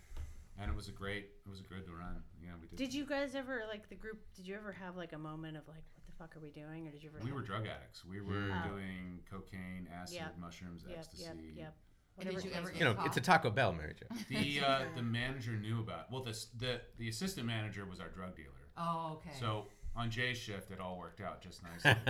And 0.59 0.71
it 0.71 0.77
was 0.77 0.89
a 0.89 0.93
great, 0.93 1.25
it 1.47 1.49
was 1.49 1.61
a 1.61 1.63
great 1.63 1.85
run. 1.89 2.23
Yeah, 2.43 2.51
we 2.61 2.67
did. 2.69 2.77
Did 2.77 2.93
you 2.95 3.07
guys 3.07 3.35
ever 3.35 3.63
like 3.69 3.89
the 3.89 3.95
group? 3.95 4.19
Did 4.35 4.47
you 4.47 4.55
ever 4.57 4.73
have 4.73 4.97
like 4.97 5.13
a 5.13 5.19
moment 5.19 5.57
of 5.57 5.67
like, 5.69 5.85
what 5.95 6.05
the 6.07 6.13
fuck 6.19 6.37
are 6.37 6.41
we 6.41 6.51
doing? 6.51 6.87
Or 6.89 6.91
did 6.91 7.03
you 7.03 7.11
ever? 7.11 7.19
We 7.23 7.27
have- 7.31 7.37
were 7.37 7.43
drug 7.43 7.67
addicts. 7.67 8.05
We 8.05 8.21
were. 8.23 8.51
Oh. 8.65 8.69
doing 8.71 9.23
cocaine, 9.31 9.89
acid, 9.93 10.17
Yep. 10.17 10.39
mushrooms, 10.39 10.85
Yep, 10.89 10.99
ecstasy. 10.99 11.25
yep, 11.25 11.37
yep. 11.55 11.77
And 12.19 12.29
did 12.29 12.45
you 12.45 12.51
it 12.51 12.57
ever 12.57 12.63
was. 12.65 12.71
get 12.73 12.79
You 12.81 12.85
know, 12.95 13.03
it's 13.05 13.17
a 13.17 13.21
Taco 13.23 13.51
Bell, 13.51 13.73
Mary 13.73 13.95
Jo. 13.95 14.07
The 14.29 14.61
uh, 14.67 14.85
the 14.97 15.03
manager 15.03 15.53
knew 15.53 15.81
about. 15.81 16.11
Well, 16.11 16.23
the 16.23 16.33
the 16.57 16.81
the 16.99 17.09
assistant 17.09 17.47
manager 17.47 17.87
was 17.87 18.01
our 18.01 18.09
drug 18.09 18.37
dealer. 18.37 18.49
Oh, 18.81 19.13
okay. 19.19 19.37
So 19.39 19.67
on 19.95 20.11
Jay's 20.11 20.39
shift, 20.39 20.71
it 20.71 20.81
all 20.81 20.97
worked 20.99 21.21
out 21.21 21.43
just 21.43 21.63
nicely. 21.85 22.01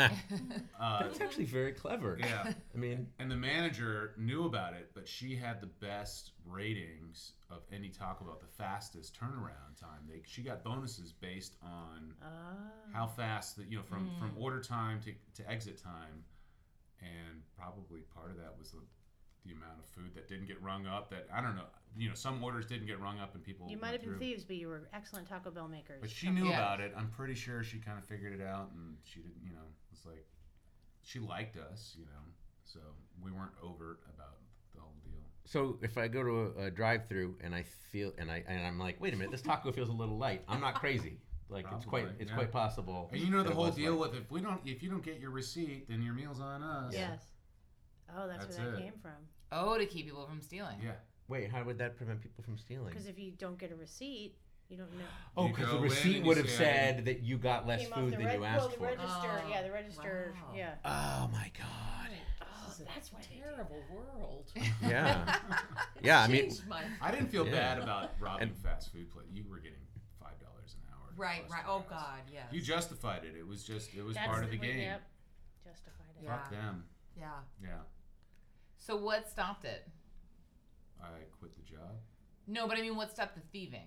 uh, 0.81 1.03
That's 1.03 1.21
actually 1.21 1.47
very 1.47 1.73
clever. 1.73 2.17
yeah. 2.21 2.53
I 2.75 2.79
mean, 2.79 3.09
And 3.19 3.31
the 3.31 3.37
manager 3.37 4.13
knew 4.19 4.45
about 4.45 4.75
it, 4.75 4.91
but 4.95 5.09
she 5.09 5.35
had 5.35 5.61
the 5.61 5.67
best 5.67 6.33
ratings 6.47 7.33
of 7.51 7.63
any 7.73 7.89
Taco 7.89 8.25
Bell, 8.25 8.39
the 8.41 8.47
fastest 8.63 9.19
turnaround 9.19 9.81
time. 9.81 10.01
They 10.09 10.21
she 10.27 10.43
got 10.43 10.63
bonuses 10.63 11.13
based 11.13 11.57
on 11.63 12.15
Ah. 12.23 12.29
how 12.93 13.07
fast 13.07 13.57
that 13.57 13.67
you 13.71 13.77
know 13.79 13.83
from 13.83 14.11
from 14.19 14.33
order 14.37 14.61
time 14.61 15.01
to, 15.01 15.13
to 15.43 15.51
exit 15.51 15.83
time, 15.83 16.23
and 17.01 17.43
probably 17.59 18.01
part 18.15 18.31
of 18.31 18.37
that 18.37 18.55
was 18.59 18.71
the, 18.73 18.79
the 19.45 19.53
amount 19.53 19.79
of 19.79 19.87
food 19.87 20.15
that 20.15 20.29
didn't 20.29 20.47
get 20.47 20.61
rung 20.63 20.87
up. 20.87 21.11
That 21.11 21.27
I 21.33 21.41
don't 21.41 21.57
know. 21.57 21.65
You 21.97 22.09
know, 22.09 22.15
some 22.15 22.43
orders 22.43 22.67
didn't 22.67 22.87
get 22.87 23.01
rung 23.01 23.19
up, 23.19 23.35
and 23.35 23.43
people. 23.43 23.69
You 23.69 23.77
might 23.79 23.93
have 23.93 24.01
been 24.01 24.11
through. 24.11 24.19
thieves, 24.19 24.45
but 24.45 24.57
you 24.57 24.69
were 24.69 24.89
excellent 24.93 25.29
Taco 25.29 25.51
Bell 25.51 25.69
makers. 25.69 25.99
But 26.01 26.11
she 26.11 26.31
knew 26.31 26.47
Yeah. 26.47 26.59
about 26.59 26.81
it. 26.81 26.93
I'm 26.97 27.09
pretty 27.11 27.35
sure 27.35 27.65
she 27.65 27.79
kind 27.79 27.99
of 27.99 28.05
figured 28.05 28.39
it 28.39 28.45
out, 28.45 28.71
and 28.73 28.97
she 29.05 29.21
didn't. 29.21 29.43
You 29.45 29.53
know, 29.53 29.67
it's 29.93 30.07
like 30.07 30.27
she 31.03 31.19
liked 31.19 31.57
us. 31.57 31.95
You 31.99 32.05
know, 32.05 32.23
so 32.65 32.81
we 33.23 33.33
weren't 33.33 33.53
overt 33.63 34.01
about 34.15 34.37
the 34.75 34.81
whole 34.81 34.95
deal. 35.05 35.21
so 35.45 35.79
if 35.83 35.99
I 35.99 36.07
go 36.09 36.23
to 36.23 36.53
a, 36.63 36.67
a 36.67 36.71
drive-through 36.71 37.37
and 37.43 37.55
I 37.55 37.65
feel 37.91 38.13
and 38.19 38.31
I 38.31 38.45
and 38.47 38.65
I'm 38.65 38.79
like, 38.79 39.01
wait 39.01 39.15
a 39.15 39.17
minute, 39.17 39.33
this 39.33 39.43
taco 39.43 39.73
feels 39.73 39.89
a 39.89 39.93
little 39.93 40.17
light. 40.17 40.43
I'm 40.49 40.61
not 40.61 40.75
crazy. 40.77 41.19
Like 41.49 41.67
it's 41.75 41.85
quite 41.85 42.07
it's 42.21 42.31
yeah. 42.31 42.37
quite 42.37 42.53
possible. 42.53 43.09
And 43.13 43.21
you 43.21 43.31
know 43.31 43.43
the 43.43 43.53
whole 43.53 43.71
deal 43.71 43.97
light. 43.97 44.13
with 44.13 44.21
if 44.23 44.31
we 44.31 44.41
don't 44.41 44.61
if 44.65 44.83
you 44.83 44.91
don't 44.91 45.03
get 45.03 45.19
your 45.19 45.31
receipt, 45.31 45.89
then 45.89 46.03
your 46.03 46.15
meal's 46.15 46.41
on 46.41 46.63
us. 46.63 46.95
Yes. 46.95 47.21
Oh, 48.17 48.27
that's, 48.29 48.47
That's 48.47 48.59
where 48.59 48.71
that 48.73 48.79
it. 48.79 48.83
came 48.83 48.93
from. 49.01 49.13
Oh, 49.53 49.79
to 49.79 49.87
keep 49.87 50.07
people 50.07 50.27
from 50.27 50.41
stealing. 50.43 50.77
Yeah. 50.83 50.93
Wait, 51.29 51.51
how 51.51 51.63
would 51.65 51.79
that 51.79 51.97
prevent 51.97 52.21
people 52.21 52.43
from 52.45 52.59
stealing? 52.59 52.89
Because 52.89 53.07
if 53.07 53.19
you 53.19 53.33
don't 53.33 53.59
get 53.59 53.71
a 53.73 53.77
receipt, 53.77 54.35
you 54.69 54.77
don't 54.77 54.93
know. 54.99 55.05
Oh, 55.37 55.47
You 55.47 55.55
because 55.55 55.67
go 55.67 55.71
the 55.73 55.77
in 55.79 55.83
receipt 55.91 56.17
and 56.19 56.27
would 56.27 56.37
have 56.37 56.49
say, 56.51 56.57
said 56.57 57.05
that 57.07 57.23
you 57.23 57.39
got 57.39 57.67
less 57.67 57.83
Came 57.83 57.93
off 57.93 57.99
food 58.01 58.13
the 58.13 58.17
than 58.19 58.27
reg- 58.27 58.35
you 58.37 58.41
well, 58.43 58.51
asked 58.51 58.71
the 58.71 58.77
for. 58.77 58.85
register. 58.85 59.09
Oh, 59.45 59.49
yeah, 59.49 59.63
the 59.63 59.73
register. 59.73 60.35
wow. 60.37 60.55
Yeah. 60.57 60.75
Oh 60.85 61.29
my 61.33 61.51
god. 61.59 62.11
Oh, 62.43 62.73
that's 62.95 63.13
why 63.13 63.21
they 63.29 63.37
did 63.37 63.45
Terrible 63.45 63.83
world. 63.93 64.53
Yeah. 64.83 65.37
Yeah, 66.03 66.23
I 66.23 66.29
mean, 66.29 66.43
Changed 66.43 66.67
my 66.69 66.83
I 67.03 67.11
didn't 67.11 67.29
feel 67.29 67.45
Yeah. 67.47 67.53
bad 67.53 67.83
about 67.83 68.11
robbing 68.21 68.49
And- 68.49 68.57
fast 68.57 68.91
food 68.93 69.11
place. 69.13 69.27
You 69.33 69.45
were 69.49 69.59
getting 69.59 69.79
five 70.21 70.39
dollars 70.41 70.75
an 70.77 70.81
hour. 70.93 71.11
right, 71.17 71.43
plus 71.47 71.59
right. 71.59 71.67
Oh 71.69 71.79
rest. 71.79 71.91
God, 71.91 72.21
yes. 72.33 72.45
You 72.53 72.61
justified 72.63 73.25
it. 73.25 73.35
It 73.39 73.47
was 73.47 73.63
just 73.65 73.93
it 73.95 74.03
was 74.05 74.15
That's 74.15 74.27
part 74.27 74.45
of 74.45 74.51
the 74.51 74.59
way- 74.59 74.67
game. 74.67 74.79
Yep. 74.81 75.03
Justified 75.65 76.07
it. 76.19 76.25
Yeah. 76.25 76.31
Fuck 76.37 76.51
them. 76.51 76.85
yeah. 77.19 77.27
Yeah. 77.63 77.69
So 78.91 78.97
what 78.97 79.31
stopped 79.31 79.65
it? 79.65 79.87
I 81.01 81.07
quit 81.39 81.53
the 81.55 81.63
job. 81.63 81.95
No, 82.49 82.67
but 82.67 82.77
I 82.77 82.81
mean, 82.81 82.97
what 82.97 83.09
stopped 83.13 83.37
the 83.37 83.41
thieving? 83.53 83.87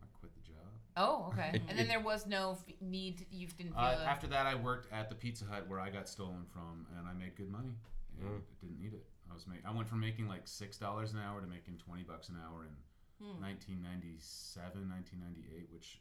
I 0.00 0.06
quit 0.20 0.30
the 0.36 0.40
job. 0.52 0.70
Oh, 0.96 1.32
okay. 1.32 1.60
And 1.68 1.76
then 1.76 1.88
there 1.88 1.98
was 1.98 2.24
no 2.24 2.52
f- 2.52 2.74
need. 2.80 3.18
To, 3.18 3.24
you 3.32 3.48
didn't 3.48 3.72
feel. 3.72 3.82
Uh, 3.82 3.96
a- 4.00 4.06
after 4.08 4.28
that, 4.28 4.46
I 4.46 4.54
worked 4.54 4.92
at 4.92 5.08
the 5.08 5.16
Pizza 5.16 5.44
Hut 5.46 5.66
where 5.68 5.80
I 5.80 5.90
got 5.90 6.08
stolen 6.08 6.44
from, 6.52 6.86
and 6.96 7.08
I 7.08 7.12
made 7.12 7.34
good 7.34 7.50
money. 7.50 7.74
And 8.20 8.28
Mm. 8.28 8.40
Didn't 8.60 8.78
need 8.80 8.92
it. 8.94 9.04
I 9.28 9.34
was 9.34 9.48
make, 9.48 9.58
I 9.66 9.72
went 9.72 9.88
from 9.88 9.98
making 9.98 10.28
like 10.28 10.46
six 10.46 10.76
dollars 10.78 11.12
an 11.12 11.18
hour 11.18 11.40
to 11.40 11.46
making 11.48 11.78
twenty 11.78 12.04
bucks 12.04 12.28
an 12.28 12.36
hour 12.38 12.62
in 12.66 12.74
Hmm. 13.18 13.40
1997, 13.42 14.88
1998, 14.90 15.66
which 15.72 15.98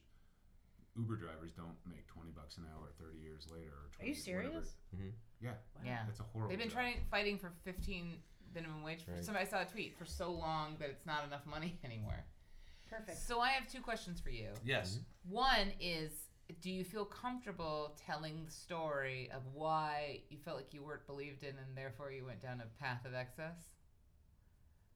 Uber 0.97 1.15
drivers 1.15 1.51
don't 1.53 1.75
make 1.89 2.06
twenty 2.08 2.32
bucks 2.32 2.58
an 2.58 2.65
hour 2.73 2.89
thirty 2.99 3.19
years 3.19 3.47
later. 3.51 3.73
Or 3.73 3.89
20, 3.97 4.06
Are 4.06 4.10
you 4.10 4.15
serious? 4.15 4.75
Yeah, 5.41 5.51
yeah. 5.84 5.99
it's 6.10 6.19
a 6.19 6.23
horrible. 6.23 6.49
They've 6.49 6.60
been 6.60 6.69
job. 6.69 6.77
trying 6.77 6.95
fighting 7.12 7.38
for 7.38 7.51
15 7.65 8.17
minimum 8.53 8.84
wage. 8.84 9.03
For, 9.03 9.12
Right. 9.13 9.23
Somebody 9.25 9.45
saw 9.47 9.62
a 9.62 9.65
tweet 9.65 9.97
for 9.97 10.06
so 10.06 10.32
long 10.32 10.75
that 10.79 10.89
it's 10.89 11.06
not 11.06 11.25
enough 11.25 11.45
money 11.45 11.77
anymore. 11.84 12.23
Perfect. 12.89 13.17
So 13.17 13.39
I 13.39 13.49
have 13.49 13.67
two 13.67 13.82
questions 13.82 14.19
for 14.21 14.29
you. 14.29 14.49
Yes. 14.63 14.99
One 15.27 15.71
is, 15.82 16.12
do 16.62 16.69
you 16.69 16.84
feel 16.84 17.06
comfortable 17.06 17.97
telling 18.06 18.45
the 18.45 18.51
story 18.51 19.32
of 19.36 19.41
why 19.53 20.21
you 20.29 20.38
felt 20.45 20.58
like 20.58 20.73
you 20.73 20.84
weren't 20.84 21.08
believed 21.08 21.41
in, 21.43 21.49
and 21.49 21.75
therefore 21.75 22.12
you 22.12 22.23
went 22.25 22.39
down 22.41 22.62
a 22.62 22.82
path 22.84 23.03
of 23.06 23.15
excess? 23.15 23.58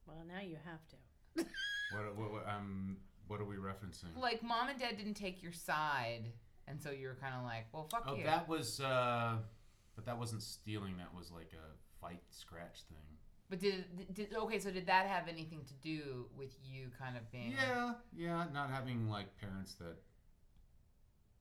Well, 0.06 0.24
now 0.28 0.42
you 0.42 0.58
have 0.64 0.80
to. 0.90 1.46
What, 1.94 2.16
what, 2.18 2.32
what 2.34 2.48
um 2.48 2.98
what 3.28 3.40
are 3.42 3.46
we 3.46 3.56
referencing? 3.56 4.16
Like 4.20 4.42
mom 4.44 4.70
and 4.70 4.80
dad 4.80 4.98
didn't 4.98 5.16
take 5.16 5.42
your 5.44 5.52
side, 5.54 6.32
and 6.68 6.82
so 6.82 6.92
you 6.92 7.08
were 7.08 7.16
kind 7.22 7.36
of 7.36 7.44
like, 7.44 7.66
well, 7.74 7.88
fuck 7.92 8.04
Oh, 8.08 8.16
you. 8.16 8.24
that 8.24 8.48
was 8.48 8.80
uh, 8.80 9.38
but 9.96 10.06
that 10.06 10.18
wasn't 10.18 10.42
stealing. 10.44 10.98
That 10.98 11.14
was 11.16 11.32
like 11.32 11.52
a 11.54 11.68
fight 12.02 12.22
scratch 12.30 12.84
thing. 12.90 12.98
But 13.50 13.60
did, 13.60 13.86
did 14.14 14.36
okay? 14.36 14.60
So 14.60 14.72
did 14.72 14.88
that 14.88 15.08
have 15.08 15.28
anything 15.30 15.62
to 15.66 15.74
do 15.76 16.26
with 16.36 16.54
you 16.64 16.90
kind 17.00 17.16
of 17.16 17.32
being? 17.32 17.56
like- 17.56 17.66
Yeah, 17.68 17.94
yeah, 18.16 18.46
not 18.54 18.70
having 18.70 19.08
like 19.10 19.38
parents 19.40 19.76
that 19.76 19.96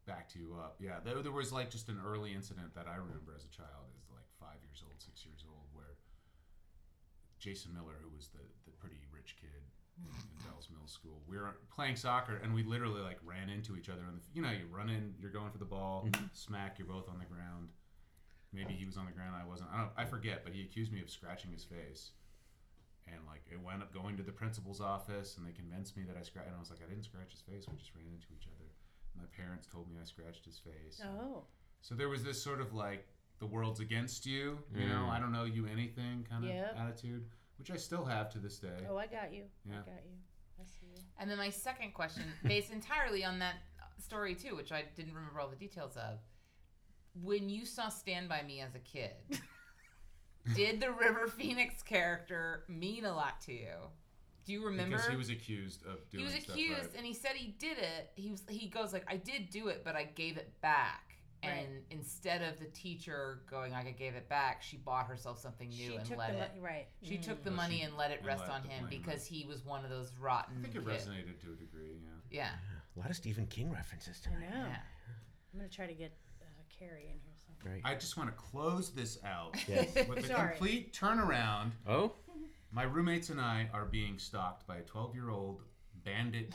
backed 0.06 0.36
you 0.36 0.54
up. 0.56 0.76
Yeah, 0.78 1.00
there, 1.04 1.20
there 1.22 1.32
was 1.32 1.52
like 1.52 1.68
just 1.70 1.88
an 1.88 1.98
early 2.04 2.32
incident 2.32 2.74
that 2.74 2.86
I 2.86 2.94
remember 2.94 3.34
as 3.34 3.44
a 3.44 3.50
child, 3.50 3.90
as 3.98 4.06
like 4.10 4.22
five 4.38 4.62
years 4.62 4.82
old, 4.86 4.94
six 5.02 5.24
years 5.26 5.42
old, 5.48 5.66
where 5.74 5.98
Jason 7.38 7.74
Miller, 7.74 7.98
who 8.00 8.08
was 8.14 8.28
the 8.28 8.42
the 8.64 8.70
pretty 8.78 9.02
rich 9.12 9.34
kid 9.40 9.62
in 9.98 10.46
Bell's 10.48 10.68
Middle 10.70 10.86
School, 10.88 11.20
we 11.28 11.36
were 11.36 11.56
playing 11.74 11.96
soccer 11.96 12.36
and 12.42 12.54
we 12.54 12.62
literally 12.62 13.00
like 13.02 13.18
ran 13.24 13.48
into 13.48 13.76
each 13.76 13.88
other. 13.88 14.02
And 14.08 14.20
you 14.34 14.42
know, 14.42 14.50
you 14.50 14.66
run 14.70 14.88
in, 14.90 15.14
you're 15.20 15.30
going 15.30 15.50
for 15.50 15.58
the 15.58 15.64
ball, 15.64 16.08
smack, 16.32 16.78
you're 16.78 16.88
both 16.88 17.08
on 17.08 17.18
the 17.18 17.24
ground. 17.24 17.68
Maybe 18.52 18.72
he 18.74 18.84
was 18.86 18.96
on 18.96 19.06
the 19.06 19.12
ground, 19.12 19.34
I 19.40 19.44
wasn't. 19.46 19.70
I 19.72 19.78
don't. 19.78 19.90
I 19.96 20.04
forget, 20.04 20.42
but 20.44 20.52
he 20.54 20.62
accused 20.62 20.92
me 20.92 21.00
of 21.02 21.10
scratching 21.10 21.50
his 21.52 21.64
face. 21.64 22.12
And 23.06 23.20
like 23.26 23.42
it 23.52 23.60
wound 23.60 23.82
up 23.82 23.92
going 23.92 24.16
to 24.16 24.22
the 24.22 24.32
principal's 24.32 24.80
office, 24.80 25.36
and 25.36 25.46
they 25.46 25.52
convinced 25.52 25.96
me 25.96 26.04
that 26.08 26.16
I 26.18 26.22
scratched. 26.22 26.48
And 26.48 26.56
I 26.56 26.60
was 26.60 26.70
like, 26.70 26.80
I 26.84 26.88
didn't 26.88 27.04
scratch 27.04 27.30
his 27.32 27.40
face. 27.42 27.66
We 27.70 27.76
just 27.76 27.94
ran 27.94 28.06
into 28.06 28.26
each 28.34 28.46
other. 28.48 28.66
My 29.16 29.24
parents 29.36 29.66
told 29.66 29.88
me 29.88 29.96
I 30.00 30.04
scratched 30.04 30.44
his 30.44 30.58
face. 30.58 31.00
Oh. 31.04 31.44
So 31.82 31.94
there 31.94 32.08
was 32.08 32.24
this 32.24 32.42
sort 32.42 32.60
of 32.60 32.72
like 32.72 33.06
the 33.38 33.46
world's 33.46 33.80
against 33.80 34.26
you. 34.26 34.58
You 34.74 34.88
know, 34.88 35.06
Mm. 35.06 35.10
I 35.10 35.20
don't 35.20 35.32
know 35.32 35.44
you 35.44 35.66
anything 35.66 36.26
kind 36.28 36.44
of 36.44 36.50
Yep. 36.50 36.76
attitude, 36.78 37.26
which 37.58 37.70
I 37.70 37.76
still 37.76 38.04
have 38.04 38.30
to 38.32 38.38
this 38.38 38.58
day. 38.58 38.86
Oh, 38.90 38.96
I 38.96 39.06
got 39.06 39.32
you. 39.32 39.44
Yeah. 39.64 39.74
I 39.74 39.78
got 39.78 40.04
you. 40.04 40.16
I 40.60 40.64
see 40.64 40.86
you. 40.94 41.02
And 41.18 41.30
then 41.30 41.38
my 41.38 41.50
second 41.50 41.94
question, 41.94 42.24
based 42.44 42.72
entirely 42.72 43.24
on 43.24 43.38
that 43.38 43.54
uh, 43.80 43.84
story 44.02 44.34
too, 44.34 44.56
which 44.56 44.72
I 44.72 44.84
didn't 44.94 45.14
remember 45.14 45.40
all 45.40 45.48
the 45.48 45.56
details 45.56 45.96
of. 45.96 46.18
When 47.22 47.48
you 47.48 47.64
saw 47.64 47.88
Stand 47.88 48.28
By 48.28 48.42
Me 48.42 48.60
as 48.60 48.74
a 48.74 48.78
kid, 48.78 49.12
did 50.54 50.80
the 50.80 50.92
River 50.92 51.28
Phoenix 51.28 51.82
character 51.82 52.64
mean 52.68 53.04
a 53.06 53.14
lot 53.14 53.40
to 53.42 53.52
you? 53.52 53.72
Do 54.44 54.52
you 54.52 54.64
remember? 54.64 54.96
Because 54.96 55.10
he 55.10 55.16
was 55.16 55.30
accused 55.30 55.84
of 55.86 56.08
doing 56.10 56.26
He 56.26 56.34
was 56.34 56.42
stuff 56.42 56.54
accused, 56.54 56.80
right. 56.80 56.96
and 56.96 57.06
he 57.06 57.14
said 57.14 57.32
he 57.34 57.56
did 57.58 57.78
it. 57.78 58.10
He 58.14 58.30
was 58.30 58.42
he 58.48 58.68
goes 58.68 58.92
like, 58.92 59.04
I 59.08 59.16
did 59.16 59.50
do 59.50 59.68
it, 59.68 59.82
but 59.84 59.96
I 59.96 60.04
gave 60.04 60.36
it 60.36 60.52
back. 60.60 61.05
Right. 61.48 61.66
And 61.68 61.82
instead 61.90 62.42
of 62.42 62.58
the 62.58 62.66
teacher 62.66 63.40
going 63.50 63.72
like 63.72 63.86
I 63.86 63.90
gave 63.92 64.14
it 64.14 64.28
back, 64.28 64.62
she 64.62 64.76
bought 64.76 65.06
herself 65.06 65.38
something 65.40 65.68
new 65.68 65.90
She 65.90 65.94
and 65.96 66.04
took 66.06 66.18
let 66.18 66.28
the 66.32 66.36
it. 66.36 66.48
money. 66.48 66.60
Right. 66.60 66.86
She 67.02 67.16
took 67.18 67.42
the 67.44 67.50
Well, 67.50 67.56
money 67.56 67.82
and 67.82 67.96
let 67.96 68.10
it 68.10 68.20
rest 68.24 68.44
on 68.48 68.62
him 68.62 68.86
blame 68.86 69.00
because 69.02 69.24
he 69.26 69.44
was 69.46 69.64
one 69.64 69.84
of 69.84 69.90
those 69.90 70.12
rotten. 70.20 70.56
I 70.58 70.62
think 70.62 70.74
it 70.76 70.86
kids. 70.86 71.06
resonated 71.06 71.40
to 71.42 71.52
a 71.52 71.56
degree. 71.56 72.00
Yeah. 72.30 72.38
Yeah. 72.42 72.50
A 72.96 72.98
lot 73.00 73.10
of 73.10 73.16
Stephen 73.16 73.46
King 73.46 73.70
references 73.72 74.20
I 74.26 74.30
know. 74.40 74.46
Yeah. 74.50 74.76
I'm 75.52 75.58
gonna 75.60 75.68
try 75.68 75.86
to 75.86 75.94
get 75.94 76.12
uh, 76.42 76.44
Carrie 76.78 77.04
in 77.12 77.18
here. 77.24 77.34
So. 77.62 77.70
Right. 77.70 77.80
I 77.84 77.94
just 77.94 78.16
want 78.16 78.28
to 78.30 78.36
close 78.36 78.90
this 78.90 79.18
out 79.24 79.56
Yes. 79.68 79.94
with 80.08 80.30
a 80.30 80.34
complete 80.34 80.92
turnaround. 80.92 81.70
Oh. 81.86 82.12
My 82.72 82.82
roommates 82.82 83.30
and 83.30 83.40
I 83.40 83.68
are 83.72 83.84
being 83.86 84.18
stalked 84.18 84.66
by 84.66 84.76
a 84.78 84.82
12 84.82 85.14
year 85.14 85.30
old 85.30 85.62
bandit 86.04 86.52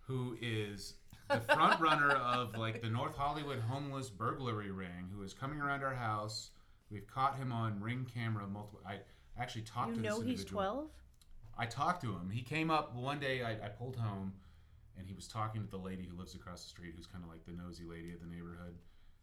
who 0.00 0.36
is 0.40 0.94
the 1.28 1.40
front 1.40 1.80
runner 1.80 2.10
of 2.10 2.56
like 2.56 2.80
the 2.82 2.88
North 2.88 3.16
Hollywood 3.16 3.60
homeless 3.60 4.10
burglary 4.10 4.70
ring 4.70 5.10
who 5.14 5.22
is 5.22 5.34
coming 5.34 5.60
around 5.60 5.82
our 5.82 5.94
house. 5.94 6.50
We've 6.90 7.06
caught 7.06 7.36
him 7.36 7.52
on 7.52 7.80
ring 7.80 8.06
camera 8.12 8.46
multiple. 8.46 8.80
I 8.86 9.00
actually 9.38 9.62
talked 9.62 9.90
You 9.90 9.96
to 9.96 10.02
know 10.02 10.18
this 10.20 10.40
he's. 10.40 10.44
12. 10.44 10.88
I 11.58 11.66
talked 11.66 12.02
to 12.02 12.12
him. 12.12 12.30
He 12.30 12.42
came 12.42 12.70
up 12.70 12.94
one 12.94 13.18
day. 13.18 13.42
I, 13.42 13.52
I 13.52 13.68
pulled 13.68 13.96
home, 13.96 14.32
and 14.96 15.06
he 15.06 15.12
was 15.12 15.26
talking 15.26 15.62
to 15.62 15.68
the 15.68 15.76
lady 15.76 16.06
who 16.08 16.16
lives 16.16 16.34
across 16.34 16.62
the 16.62 16.68
street, 16.68 16.94
who's 16.96 17.06
kind 17.06 17.24
of 17.24 17.30
like 17.30 17.44
the 17.44 17.52
nosy 17.52 17.84
lady 17.84 18.12
of 18.12 18.20
the 18.20 18.26
neighborhood. 18.26 18.74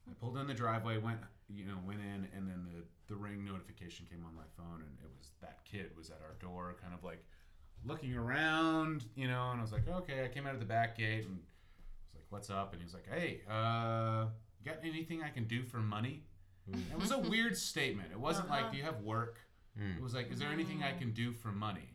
I 0.09 0.13
pulled 0.19 0.37
in 0.37 0.45
the 0.45 0.53
driveway, 0.53 0.97
went 0.97 1.19
you 1.49 1.65
know 1.65 1.77
went 1.85 2.01
in, 2.01 2.27
and 2.35 2.47
then 2.47 2.65
the 2.65 2.83
the 3.07 3.15
ring 3.15 3.45
notification 3.45 4.05
came 4.09 4.23
on 4.25 4.35
my 4.35 4.47
phone, 4.57 4.81
and 4.81 4.97
it 5.03 5.09
was 5.17 5.31
that 5.41 5.59
kid 5.65 5.91
was 5.97 6.09
at 6.09 6.19
our 6.21 6.35
door, 6.39 6.75
kind 6.81 6.93
of 6.93 7.03
like 7.03 7.23
looking 7.85 8.15
around, 8.15 9.05
you 9.15 9.27
know. 9.27 9.49
And 9.51 9.59
I 9.59 9.63
was 9.63 9.71
like, 9.71 9.87
okay. 9.87 10.23
I 10.23 10.27
came 10.27 10.45
out 10.45 10.53
of 10.53 10.59
the 10.59 10.65
back 10.65 10.97
gate, 10.97 11.25
and 11.25 11.27
I 11.27 11.29
was 11.29 11.39
like, 11.39 11.54
what's 12.35 12.49
up? 12.49 12.73
And 12.73 12.81
he's 12.81 12.93
like, 12.93 13.07
hey, 13.09 13.39
uh, 13.49 14.25
got 14.65 14.75
anything 14.83 15.23
I 15.23 15.29
can 15.29 15.45
do 15.45 15.63
for 15.63 15.77
money? 15.77 16.25
It 16.91 16.99
was 16.99 17.11
a 17.11 17.17
weird 17.17 17.55
statement. 17.57 18.09
It 18.11 18.19
wasn't 18.19 18.49
like, 18.49 18.63
Uh-huh. 18.63 18.71
do 18.71 18.77
you 18.77 18.83
have 18.83 18.99
work? 19.01 19.37
Mm. 19.79 19.95
It 19.97 20.03
was 20.03 20.13
like, 20.13 20.31
is 20.33 20.39
there 20.39 20.49
anything 20.49 20.83
I 20.83 20.91
can 20.91 21.11
do 21.11 21.31
for 21.31 21.47
money? 21.53 21.89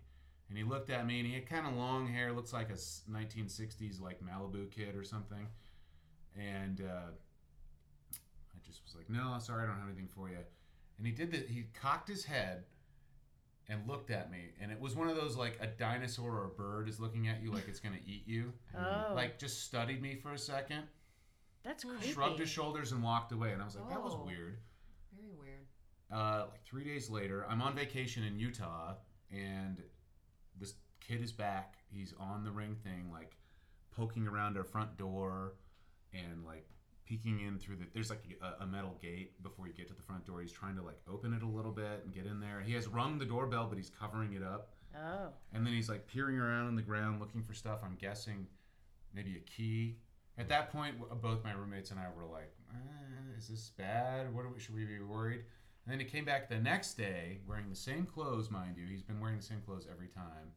And 0.48 0.56
he 0.56 0.64
looked 0.64 0.88
at 0.88 1.06
me 1.06 1.18
and 1.20 1.28
he 1.28 1.34
had 1.34 1.46
kind 1.46 1.66
of 1.66 1.74
long 1.74 2.06
hair, 2.08 2.32
looks 2.32 2.52
like 2.54 2.70
a 2.70 2.74
s- 2.74 3.02
1960s 3.10 4.00
like 4.00 4.20
Malibu 4.22 4.70
kid 4.70 4.96
or 4.96 5.04
something. 5.04 5.46
And 6.38 6.80
uh, 6.80 7.10
I 8.14 8.58
just 8.66 8.82
was 8.84 8.94
like, 8.96 9.10
no, 9.10 9.36
sorry, 9.40 9.64
I 9.64 9.66
don't 9.66 9.76
have 9.78 9.88
anything 9.88 10.08
for 10.08 10.30
you. 10.30 10.38
And 10.96 11.06
he 11.06 11.12
did 11.12 11.30
that. 11.32 11.48
He 11.50 11.66
cocked 11.74 12.08
his 12.08 12.24
head 12.24 12.64
and 13.68 13.86
looked 13.88 14.10
at 14.10 14.30
me. 14.30 14.50
And 14.60 14.72
it 14.72 14.80
was 14.80 14.96
one 14.96 15.08
of 15.08 15.16
those 15.16 15.36
like 15.36 15.56
a 15.60 15.66
dinosaur 15.66 16.32
or 16.34 16.44
a 16.46 16.48
bird 16.48 16.88
is 16.88 16.98
looking 17.00 17.28
at 17.28 17.40
you 17.42 17.52
like 17.52 17.68
it's 17.68 17.80
going 17.80 17.94
to 17.94 18.00
eat 18.10 18.24
you. 18.26 18.52
Oh. 18.76 19.12
Like 19.14 19.38
just 19.38 19.64
studied 19.64 20.02
me 20.02 20.16
for 20.16 20.32
a 20.32 20.38
second. 20.38 20.84
That's 21.62 21.82
Hmm. 21.84 21.90
creepy. 21.90 22.12
shrugged 22.12 22.38
his 22.40 22.48
shoulders 22.48 22.92
and 22.92 23.02
walked 23.02 23.32
away. 23.32 23.52
And 23.52 23.60
I 23.62 23.64
was 23.66 23.76
like, 23.76 23.88
that 23.90 24.02
was 24.02 24.14
Oh. 24.14 24.24
weird. 24.24 24.58
Very 25.14 25.32
weird. 25.34 25.66
uh, 26.10 26.46
like 26.50 26.64
three 26.64 26.82
days 26.84 27.08
later, 27.10 27.46
I'm 27.48 27.62
on 27.62 27.74
vacation 27.76 28.24
in 28.24 28.38
Utah, 28.38 28.96
and 29.30 29.80
this 30.58 30.74
kid 31.00 31.22
is 31.22 31.30
back. 31.30 31.76
He's 31.88 32.12
on 32.18 32.42
the 32.42 32.50
ring 32.50 32.74
thing, 32.82 33.10
like 33.12 33.36
poking 33.92 34.26
around 34.26 34.56
our 34.56 34.64
front 34.64 34.96
door 34.96 35.54
and 36.12 36.44
like 36.44 36.66
peeking 37.10 37.40
in 37.40 37.58
through 37.58 37.74
the. 37.74 37.86
There's 37.92 38.08
like 38.08 38.22
a, 38.40 38.62
a 38.62 38.66
metal 38.66 38.96
gate 39.02 39.42
before 39.42 39.66
you 39.66 39.72
get 39.72 39.88
to 39.88 39.94
the 39.94 40.02
front 40.02 40.24
door. 40.24 40.40
He's 40.40 40.52
trying 40.52 40.76
to 40.76 40.82
like 40.82 40.98
open 41.12 41.34
it 41.34 41.42
a 41.42 41.46
little 41.46 41.72
bit 41.72 42.02
and 42.04 42.14
get 42.14 42.24
in 42.24 42.38
there. 42.38 42.62
He 42.64 42.72
has 42.74 42.86
rung 42.86 43.18
the 43.18 43.24
doorbell, 43.24 43.66
but 43.66 43.76
he's 43.76 43.90
covering 43.90 44.34
it 44.34 44.42
up. 44.44 44.74
Oh. 44.94 45.30
And 45.52 45.66
then 45.66 45.74
he's 45.74 45.88
like 45.88 46.06
peering 46.06 46.38
around 46.38 46.68
on 46.68 46.76
the 46.76 46.82
ground 46.82 47.20
looking 47.20 47.42
for 47.42 47.52
stuff. 47.52 47.80
I'm 47.84 47.96
guessing 48.00 48.46
maybe 49.12 49.36
a 49.36 49.40
key. 49.40 49.96
At 50.38 50.48
that 50.50 50.70
point, 50.70 50.94
both 51.20 51.42
my 51.42 51.52
roommates 51.52 51.90
and 51.90 51.98
I 51.98 52.06
were 52.16 52.24
like, 52.24 52.54
eh, 52.72 53.38
"Is 53.38 53.48
this 53.48 53.72
bad? 53.76 54.32
What 54.32 54.44
are 54.44 54.48
we, 54.48 54.60
should 54.60 54.76
we 54.76 54.84
be 54.84 55.00
worried?" 55.00 55.40
And 55.84 55.92
then 55.92 55.98
he 55.98 56.06
came 56.06 56.24
back 56.24 56.48
the 56.48 56.58
next 56.58 56.94
day 56.94 57.38
wearing 57.46 57.68
the 57.68 57.76
same 57.76 58.06
clothes, 58.06 58.50
mind 58.50 58.76
you. 58.76 58.86
He's 58.86 59.02
been 59.02 59.18
wearing 59.18 59.38
the 59.38 59.42
same 59.42 59.62
clothes 59.66 59.86
every 59.90 60.08
time, 60.08 60.52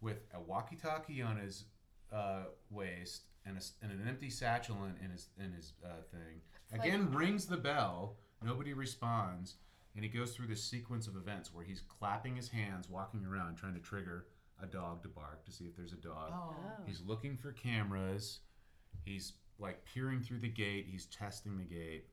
with 0.00 0.24
a 0.32 0.40
walkie-talkie 0.40 1.20
on 1.20 1.36
his 1.36 1.64
uh, 2.12 2.44
waist 2.70 3.24
and, 3.46 3.56
a 3.56 3.60
and 3.82 3.92
an 3.92 4.06
empty 4.08 4.30
satchel 4.30 4.76
in, 4.84 5.04
in 5.04 5.10
his 5.10 5.28
in 5.38 5.52
his 5.52 5.72
uh, 5.84 6.02
thing. 6.10 6.40
Again, 6.72 7.10
rings 7.12 7.46
the 7.46 7.56
bell. 7.56 8.16
Nobody 8.44 8.72
responds, 8.72 9.54
and 9.94 10.04
he 10.04 10.10
goes 10.10 10.34
through 10.34 10.48
this 10.48 10.62
sequence 10.62 11.06
of 11.06 11.16
events 11.16 11.54
where 11.54 11.64
he's 11.64 11.80
clapping 11.80 12.36
his 12.36 12.48
hands, 12.48 12.88
walking 12.88 13.24
around, 13.24 13.56
trying 13.56 13.74
to 13.74 13.80
trigger 13.80 14.26
a 14.62 14.66
dog 14.66 15.02
to 15.02 15.08
bark 15.08 15.44
to 15.44 15.52
see 15.52 15.64
if 15.64 15.76
there's 15.76 15.92
a 15.92 15.96
dog. 15.96 16.32
Oh. 16.32 16.54
He's 16.86 17.02
looking 17.06 17.36
for 17.36 17.52
cameras. 17.52 18.40
He's 19.04 19.34
like 19.58 19.84
peering 19.84 20.20
through 20.20 20.40
the 20.40 20.48
gate. 20.48 20.86
He's 20.90 21.06
testing 21.06 21.56
the 21.56 21.64
gate. 21.64 22.06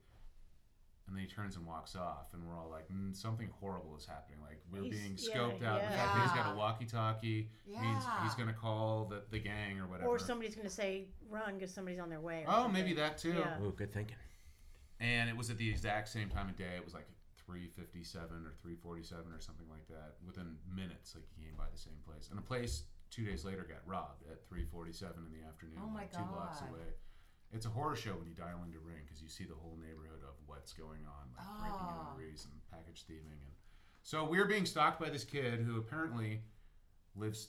And 1.06 1.14
then 1.14 1.22
he 1.22 1.28
turns 1.28 1.56
and 1.56 1.66
walks 1.66 1.94
off, 1.96 2.32
and 2.32 2.42
we're 2.46 2.56
all 2.56 2.70
like, 2.70 2.88
mm, 2.88 3.14
something 3.14 3.50
horrible 3.60 3.94
is 3.96 4.06
happening. 4.06 4.38
Like 4.40 4.58
we're 4.72 4.82
He's- 4.84 4.94
being 4.94 5.16
yeah, 5.18 5.34
scoped 5.36 5.62
out. 5.62 5.80
The 5.82 5.86
yeah. 5.94 6.22
he's 6.22 6.32
got 6.32 6.52
a 6.54 6.56
walkie-talkie 6.56 7.50
means 7.66 8.04
Yeah. 8.04 8.22
he's 8.24 8.34
gonna 8.34 8.54
call 8.54 9.04
the, 9.04 9.22
the 9.30 9.38
gang 9.38 9.78
or 9.80 9.86
whatever. 9.86 10.08
Or 10.08 10.18
somebody's 10.18 10.54
going 10.54 10.66
to 10.66 10.72
say 10.72 11.08
run 11.28 11.54
because 11.54 11.72
somebody's 11.74 12.00
on 12.00 12.08
their 12.08 12.20
way. 12.20 12.44
Or 12.46 12.50
oh, 12.50 12.52
something. 12.62 12.72
maybe 12.72 12.94
that 12.94 13.18
too. 13.18 13.34
Yeah. 13.34 13.58
Oh, 13.62 13.70
good 13.70 13.92
thinking. 13.92 14.16
And 14.98 15.28
it 15.28 15.36
was 15.36 15.50
at 15.50 15.58
the 15.58 15.68
exact 15.68 16.08
same 16.08 16.30
time 16.30 16.48
of 16.48 16.56
day. 16.56 16.74
It 16.76 16.84
was 16.84 16.94
like 16.94 17.06
3:57 17.46 18.46
or 18.46 18.54
3:47 18.66 19.36
or 19.36 19.40
something 19.40 19.68
like 19.68 19.86
that. 19.88 20.14
Within 20.26 20.56
minutes, 20.74 21.14
like 21.14 21.24
he 21.36 21.44
came 21.44 21.54
by 21.58 21.66
the 21.70 21.78
same 21.78 22.00
place, 22.06 22.28
and 22.30 22.38
the 22.38 22.42
place 22.42 22.84
two 23.10 23.26
days 23.26 23.44
later 23.44 23.62
got 23.68 23.86
robbed 23.86 24.22
at 24.30 24.48
3:47 24.48 25.26
in 25.26 25.32
the 25.38 25.46
afternoon, 25.46 25.76
Oh 25.82 25.88
my 25.88 26.00
like 26.00 26.12
two 26.12 26.22
blocks 26.32 26.60
God. 26.60 26.70
away. 26.70 26.88
It's 27.54 27.66
a 27.66 27.70
horror 27.70 27.94
show 27.96 28.12
when 28.12 28.26
you 28.26 28.34
dial 28.34 28.60
into 28.66 28.78
Ring 28.80 28.98
because 29.06 29.22
you 29.22 29.28
see 29.28 29.44
the 29.44 29.54
whole 29.54 29.78
neighborhood 29.80 30.22
of 30.26 30.34
what's 30.46 30.72
going 30.72 31.00
on, 31.06 31.30
like 31.38 32.18
breaking 32.18 32.36
Oh. 32.44 32.50
and 32.50 32.60
package 32.70 33.04
thieving, 33.06 33.38
and 33.40 33.52
so 34.02 34.24
we're 34.24 34.44
being 34.46 34.66
stalked 34.66 35.00
by 35.00 35.08
this 35.08 35.24
kid 35.24 35.60
who 35.60 35.78
apparently 35.78 36.42
lives 37.14 37.48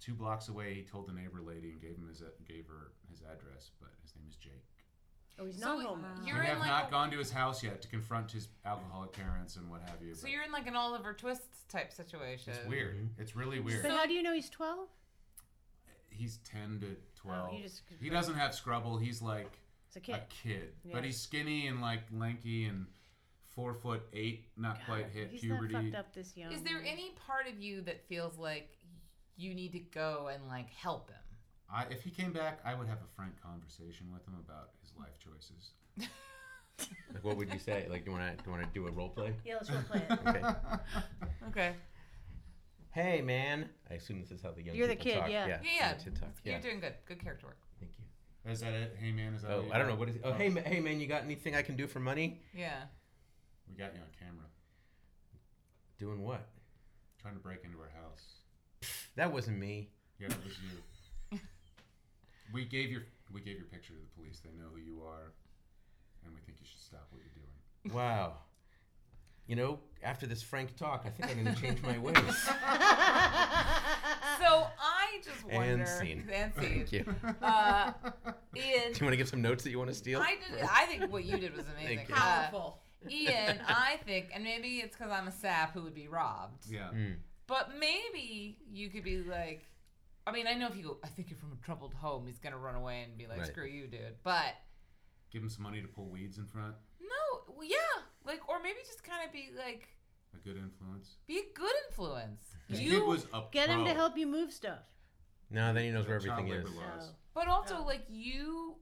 two 0.00 0.14
blocks 0.14 0.48
away. 0.48 0.74
He 0.74 0.82
told 0.82 1.08
the 1.08 1.12
neighbor 1.12 1.40
lady 1.40 1.72
and 1.72 1.80
gave 1.80 1.96
him 1.96 2.06
his 2.08 2.22
uh, 2.22 2.26
gave 2.46 2.66
her 2.68 2.92
his 3.10 3.20
address, 3.22 3.72
but 3.80 3.90
his 4.02 4.14
name 4.14 4.24
is 4.28 4.36
Jake. 4.36 4.62
Oh, 5.38 5.46
he's 5.46 5.58
So 5.60 5.76
not 5.76 5.84
home. 5.84 6.04
you're 6.24 6.38
we 6.38 6.46
have 6.46 6.58
like 6.58 6.68
not 6.68 6.88
a- 6.88 6.90
gone 6.90 7.10
to 7.10 7.18
his 7.18 7.30
house 7.32 7.62
yet 7.64 7.82
to 7.82 7.88
confront 7.88 8.30
his 8.30 8.48
alcoholic 8.64 9.12
parents 9.12 9.56
and 9.56 9.68
what 9.68 9.80
have 9.82 10.00
you. 10.02 10.14
So 10.14 10.28
you're 10.28 10.42
in 10.44 10.52
like 10.52 10.66
an 10.68 10.76
Oliver 10.76 11.14
Twist 11.14 11.42
type 11.68 11.92
situation. 11.92 12.52
it's 12.52 12.68
weird. 12.68 13.08
It's 13.18 13.34
really 13.34 13.58
weird. 13.58 13.82
But 13.82 13.90
how 13.92 14.06
do 14.06 14.12
you 14.12 14.22
know 14.22 14.32
he's 14.34 14.50
12? 14.50 14.88
He's 16.10 16.36
ten 16.38 16.78
to 16.80 16.86
twelve. 17.22 17.50
Oh, 17.52 17.56
you 17.56 17.62
just 17.62 17.82
he 18.00 18.10
doesn't 18.10 18.34
have 18.34 18.54
scrubble. 18.54 18.98
He's 18.98 19.22
like 19.22 19.58
a 19.96 20.00
kid. 20.00 20.14
a 20.14 20.20
kid, 20.28 20.68
Yeah. 20.84 20.94
but 20.94 21.04
he's 21.04 21.20
skinny 21.20 21.66
and 21.66 21.80
like 21.80 22.00
lanky 22.12 22.64
and 22.66 22.86
four 23.54 23.74
foot 23.74 24.02
eight, 24.12 24.46
not 24.56 24.78
quite 24.86 25.06
hit 25.12 25.28
he's 25.30 25.40
puberty. 25.42 25.72
not 25.74 25.82
fucked 25.84 25.94
up 25.96 26.14
this 26.14 26.36
young. 26.36 26.52
Is 26.52 26.62
there 26.62 26.82
any 26.86 27.10
part 27.26 27.46
of 27.46 27.60
you 27.60 27.82
that 27.82 28.06
feels 28.08 28.38
like 28.38 28.70
you 29.36 29.54
need 29.54 29.72
to 29.72 29.78
go 29.80 30.30
and 30.32 30.48
like 30.48 30.70
help 30.70 31.10
him? 31.10 31.16
I, 31.74 31.84
if 31.90 32.02
he 32.02 32.10
came 32.10 32.32
back, 32.32 32.60
I 32.64 32.74
would 32.74 32.86
have 32.88 32.98
a 32.98 33.08
frank 33.16 33.32
conversation 33.42 34.06
with 34.12 34.26
him 34.26 34.34
about 34.46 34.70
his 34.82 34.92
life 34.98 35.18
choices. 35.18 35.72
Like, 37.12 37.22
what 37.22 37.36
would 37.36 37.52
you 37.52 37.58
say? 37.58 37.86
Like, 37.90 38.04
do 38.04 38.10
you 38.10 38.16
want 38.16 38.36
to 38.38 38.42
do 38.42 38.50
you 38.50 38.56
want 38.56 38.64
to 38.64 38.78
do 38.80 38.86
a 38.86 38.90
role 38.90 39.10
play? 39.10 39.34
Yeah, 39.44 39.54
let's 39.54 39.70
role 39.70 39.82
play 39.82 40.02
it. 40.08 40.18
Okay. 40.26 40.42
Okay. 41.48 41.74
Hey, 42.92 43.20
man. 43.22 43.68
I 43.90 43.94
assume 43.94 44.20
this 44.20 44.30
is 44.30 44.42
how 44.42 44.50
the 44.52 44.62
young 44.62 44.76
You're 44.76 44.86
the 44.86 44.96
people 44.96 45.12
kid, 45.12 45.18
talk. 45.20 45.30
yeah. 45.30 45.46
Yeah. 45.46 45.58
Yeah, 45.62 45.70
yeah. 45.76 45.94
the 45.94 46.04
kid. 46.10 46.20
You're 46.44 46.54
Yeah. 46.56 46.60
doing 46.60 46.80
good. 46.80 46.94
Good 47.06 47.20
character 47.22 47.46
work. 47.46 47.58
Thank 47.80 47.92
you. 47.98 48.50
Is 48.52 48.60
that 48.60 48.72
it? 48.74 48.96
Hey 49.00 49.12
man, 49.12 49.34
is 49.34 49.42
that? 49.42 49.50
Oh, 49.52 49.62
what 49.62 49.72
I 49.74 49.78
don't 49.78 49.86
know 49.86 49.92
got? 49.94 49.98
what 50.00 50.08
is. 50.10 50.16
Oh, 50.24 50.30
oh, 50.30 50.32
hey, 50.34 50.48
ma- 50.48 50.60
hey, 50.60 50.80
man. 50.80 51.00
You 51.00 51.06
got 51.06 51.22
anything 51.22 51.54
I 51.54 51.62
can 51.62 51.76
do 51.76 51.86
for 51.86 52.00
money? 52.00 52.40
Yeah. 52.54 52.82
We 53.68 53.74
got 53.76 53.94
you 53.94 54.00
on 54.00 54.08
camera. 54.18 54.44
Doing 55.98 56.22
what? 56.22 56.48
Trying 57.20 57.34
to 57.34 57.40
break 57.40 57.64
into 57.64 57.78
our 57.78 57.90
house. 58.02 58.24
That 59.14 59.30
wasn't 59.30 59.58
me. 59.58 59.90
Yeah, 60.18 60.28
it 60.28 60.36
was 60.42 60.54
you. 61.30 61.38
we 62.52 62.64
gave 62.64 62.90
your 62.90 63.02
we 63.30 63.40
gave 63.42 63.56
your 63.58 63.66
picture 63.66 63.92
to 63.92 64.00
the 64.00 64.06
police. 64.16 64.40
They 64.40 64.50
know 64.52 64.68
who 64.72 64.80
you 64.80 65.02
are, 65.06 65.32
and 66.24 66.34
we 66.34 66.40
think 66.40 66.58
you 66.60 66.66
should 66.66 66.80
stop 66.80 67.06
what 67.10 67.20
you're 67.20 67.36
doing. 67.36 67.94
Wow. 67.94 68.38
You 69.52 69.56
know, 69.56 69.80
after 70.02 70.26
this 70.26 70.42
frank 70.42 70.76
talk, 70.78 71.04
I 71.04 71.10
think 71.10 71.30
I'm 71.30 71.44
going 71.44 71.54
to 71.54 71.60
change 71.60 71.82
my 71.82 71.98
ways. 71.98 72.16
So 74.40 74.66
I 74.80 75.20
just 75.22 75.44
wonder. 75.44 75.60
And 75.60 75.86
scene. 75.86 76.24
And 76.32 76.54
scene. 76.54 76.86
Thank 76.86 76.92
you. 76.92 77.14
Uh, 77.42 77.92
Ian, 78.56 78.92
Do 78.92 78.98
you 78.98 79.06
want 79.06 79.12
to 79.12 79.16
give 79.16 79.28
some 79.28 79.42
notes 79.42 79.62
that 79.62 79.70
you 79.70 79.78
want 79.78 79.90
to 79.90 79.94
steal? 79.94 80.20
I 80.20 80.36
did. 80.50 80.66
I 80.68 80.86
think 80.86 81.12
what 81.12 81.24
you 81.24 81.36
did 81.36 81.54
was 81.54 81.66
amazing. 81.68 81.98
Thank 81.98 82.08
you. 82.08 82.14
Uh, 82.14 82.18
Powerful. 82.18 82.78
Ian, 83.10 83.60
I 83.68 84.00
think, 84.06 84.30
and 84.34 84.42
maybe 84.42 84.78
it's 84.78 84.96
because 84.96 85.12
I'm 85.12 85.28
a 85.28 85.32
sap 85.32 85.74
who 85.74 85.82
would 85.82 85.94
be 85.94 86.08
robbed. 86.08 86.64
Yeah. 86.68 86.88
Mm. 86.94 87.16
But 87.46 87.72
maybe 87.78 88.56
you 88.72 88.88
could 88.88 89.04
be 89.04 89.18
like, 89.18 89.68
I 90.26 90.32
mean, 90.32 90.46
I 90.46 90.54
know 90.54 90.66
if 90.66 90.76
you 90.76 90.82
go, 90.82 90.96
I 91.04 91.08
think 91.08 91.28
you're 91.28 91.38
from 91.38 91.52
a 91.52 91.64
troubled 91.64 91.92
home, 91.92 92.26
he's 92.26 92.38
gonna 92.38 92.58
run 92.58 92.74
away 92.74 93.02
and 93.02 93.18
be 93.18 93.26
like, 93.26 93.38
Right. 93.38 93.46
screw 93.46 93.66
you, 93.66 93.86
dude. 93.86 94.16
But 94.24 94.54
Give 95.30 95.42
him 95.42 95.50
some 95.50 95.62
money 95.62 95.82
to 95.82 95.88
pull 95.88 96.08
weeds 96.08 96.38
in 96.38 96.46
front. 96.46 96.74
no, 97.00 97.54
well, 97.54 97.68
yeah, 97.68 97.76
like, 98.26 98.48
or 98.48 98.60
maybe 98.62 98.78
just 98.86 99.02
kind 99.04 99.24
of 99.26 99.32
be 99.32 99.50
like, 99.56 99.88
A 100.34 100.38
good 100.38 100.56
influence. 100.56 101.16
be 101.26 101.38
a 101.38 101.52
good 101.58 101.72
influence. 101.88 102.44
This 102.68 102.80
You, 102.80 103.00
kid 103.00 103.06
was 103.06 103.26
a 103.34 103.42
Get 103.50 103.68
him 103.68 103.80
to 103.80 103.84
pro. 103.86 103.94
help 103.94 104.16
you 104.16 104.26
move 104.26 104.52
stuff. 104.52 104.80
No, 105.50 105.72
then 105.74 105.84
he 105.84 105.90
knows 105.90 106.06
where 106.08 106.18
Child 106.18 106.32
everything 106.40 106.52
labor 106.52 106.68
is. 106.68 106.74
laws. 106.74 107.04
So, 107.06 107.12
but 107.34 107.48
also 107.48 107.78
Oh. 107.80 107.84
like 107.84 108.04
you, 108.08 108.76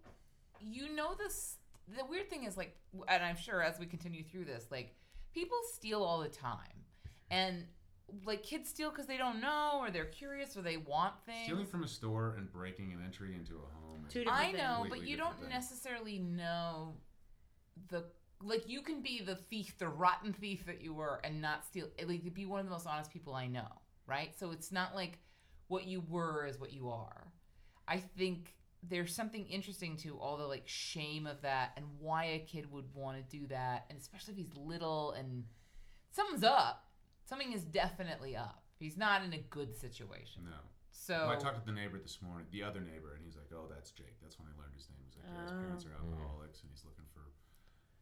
you 0.61 0.95
know 0.95 1.15
this. 1.15 1.57
The 1.97 2.05
weird 2.05 2.31
thing 2.31 2.45
is 2.45 2.57
like, 2.57 2.77
and 3.09 3.23
I'm 3.25 3.37
sure 3.37 3.63
as 3.63 3.79
we 3.81 3.87
continue 3.87 4.23
through 4.23 4.45
this, 4.45 4.67
like, 4.71 4.95
people 5.35 5.57
steal 5.75 6.03
all 6.03 6.21
the 6.21 6.29
time, 6.29 6.85
and 7.31 7.67
like 8.25 8.43
kids 8.43 8.69
steal 8.69 8.91
because 8.91 9.07
they 9.07 9.17
don't 9.17 9.41
know 9.41 9.79
or 9.81 9.91
they're 9.93 10.05
curious 10.05 10.57
or 10.57 10.63
they 10.63 10.77
want 10.77 11.15
things. 11.27 11.45
Stealing 11.47 11.67
from 11.67 11.85
a 11.85 11.89
store 11.89 12.35
and 12.37 12.53
breaking 12.53 12.93
an 12.93 13.01
entry 13.05 13.35
into 13.37 13.55
a 13.57 13.75
home. 13.81 14.05
Two 14.09 14.21
different 14.25 14.39
I 14.41 14.47
things. 14.47 14.59
know, 14.59 14.77
but 14.81 14.89
Completely 14.91 15.11
you 15.11 15.17
don't 15.17 15.39
thing. 15.41 15.49
necessarily 15.49 16.19
know 16.19 16.95
the 17.89 18.05
like 18.43 18.69
you 18.69 18.83
can 18.83 19.03
be 19.03 19.23
the 19.23 19.37
thief, 19.37 19.77
the 19.79 19.89
rotten 19.89 20.33
thief 20.33 20.65
that 20.67 20.81
you 20.81 20.95
were, 20.95 21.21
and 21.25 21.41
not 21.41 21.65
steal. 21.67 21.89
Like 22.07 22.33
be 22.35 22.47
one 22.47 22.61
of 22.61 22.67
the 22.67 22.73
most 22.73 22.87
honest 22.87 23.11
people 23.13 23.35
I 23.35 23.47
know, 23.47 23.69
right? 24.07 24.39
So 24.39 24.51
it's 24.51 24.73
not 24.73 24.95
like 24.95 25.19
what 25.69 25.87
you 25.87 26.03
were 26.09 26.47
is 26.47 26.59
what 26.59 26.73
you 26.73 26.89
are. 26.91 27.33
I 27.87 27.99
think 27.99 28.55
there's 28.83 29.15
something 29.15 29.47
interesting 29.47 29.97
to 29.99 30.17
all 30.19 30.37
the 30.37 30.47
like 30.47 30.67
shame 30.67 31.27
of 31.27 31.43
that 31.43 31.73
and 31.77 31.85
why 31.99 32.25
a 32.25 32.39
kid 32.41 32.71
would 32.73 32.87
want 32.95 33.17
to 33.19 33.39
do 33.39 33.47
that, 33.49 33.87
and 33.91 33.99
especially 33.99 34.33
if 34.33 34.39
he's 34.39 34.57
little 34.57 35.13
and 35.13 35.45
something's 36.11 36.45
up. 36.45 36.87
Something 37.27 37.53
is 37.53 37.63
definitely 37.65 38.35
up. 38.37 38.65
He's 38.79 38.97
not 38.97 39.23
in 39.23 39.33
a 39.35 39.39
good 39.51 39.77
situation. 39.77 40.43
No. 40.47 40.57
So 40.91 41.15
Well, 41.15 41.31
I 41.31 41.37
talked 41.37 41.61
to 41.61 41.65
the 41.67 41.73
neighbor 41.79 41.99
this 41.99 42.19
morning, 42.21 42.47
the 42.51 42.63
other 42.65 42.81
neighbor, 42.81 43.15
and 43.15 43.23
he's 43.25 43.37
like, 43.37 43.53
"Oh, 43.55 43.67
that's 43.71 43.91
Jake." 43.93 44.19
That's 44.21 44.39
when 44.39 44.49
I 44.49 44.59
learned 44.61 44.75
his 44.75 44.89
name. 44.91 44.99
He's 45.07 45.17
like, 45.17 45.27
"Yeah, 45.31 45.43
his 45.43 45.53
parents 45.53 45.85
are 45.87 45.95
Oh. 45.95 46.03
alcoholics, 46.11 46.63
and 46.63 46.71
he's 46.71 46.85
looking 46.85 47.00
for." 47.00 47.00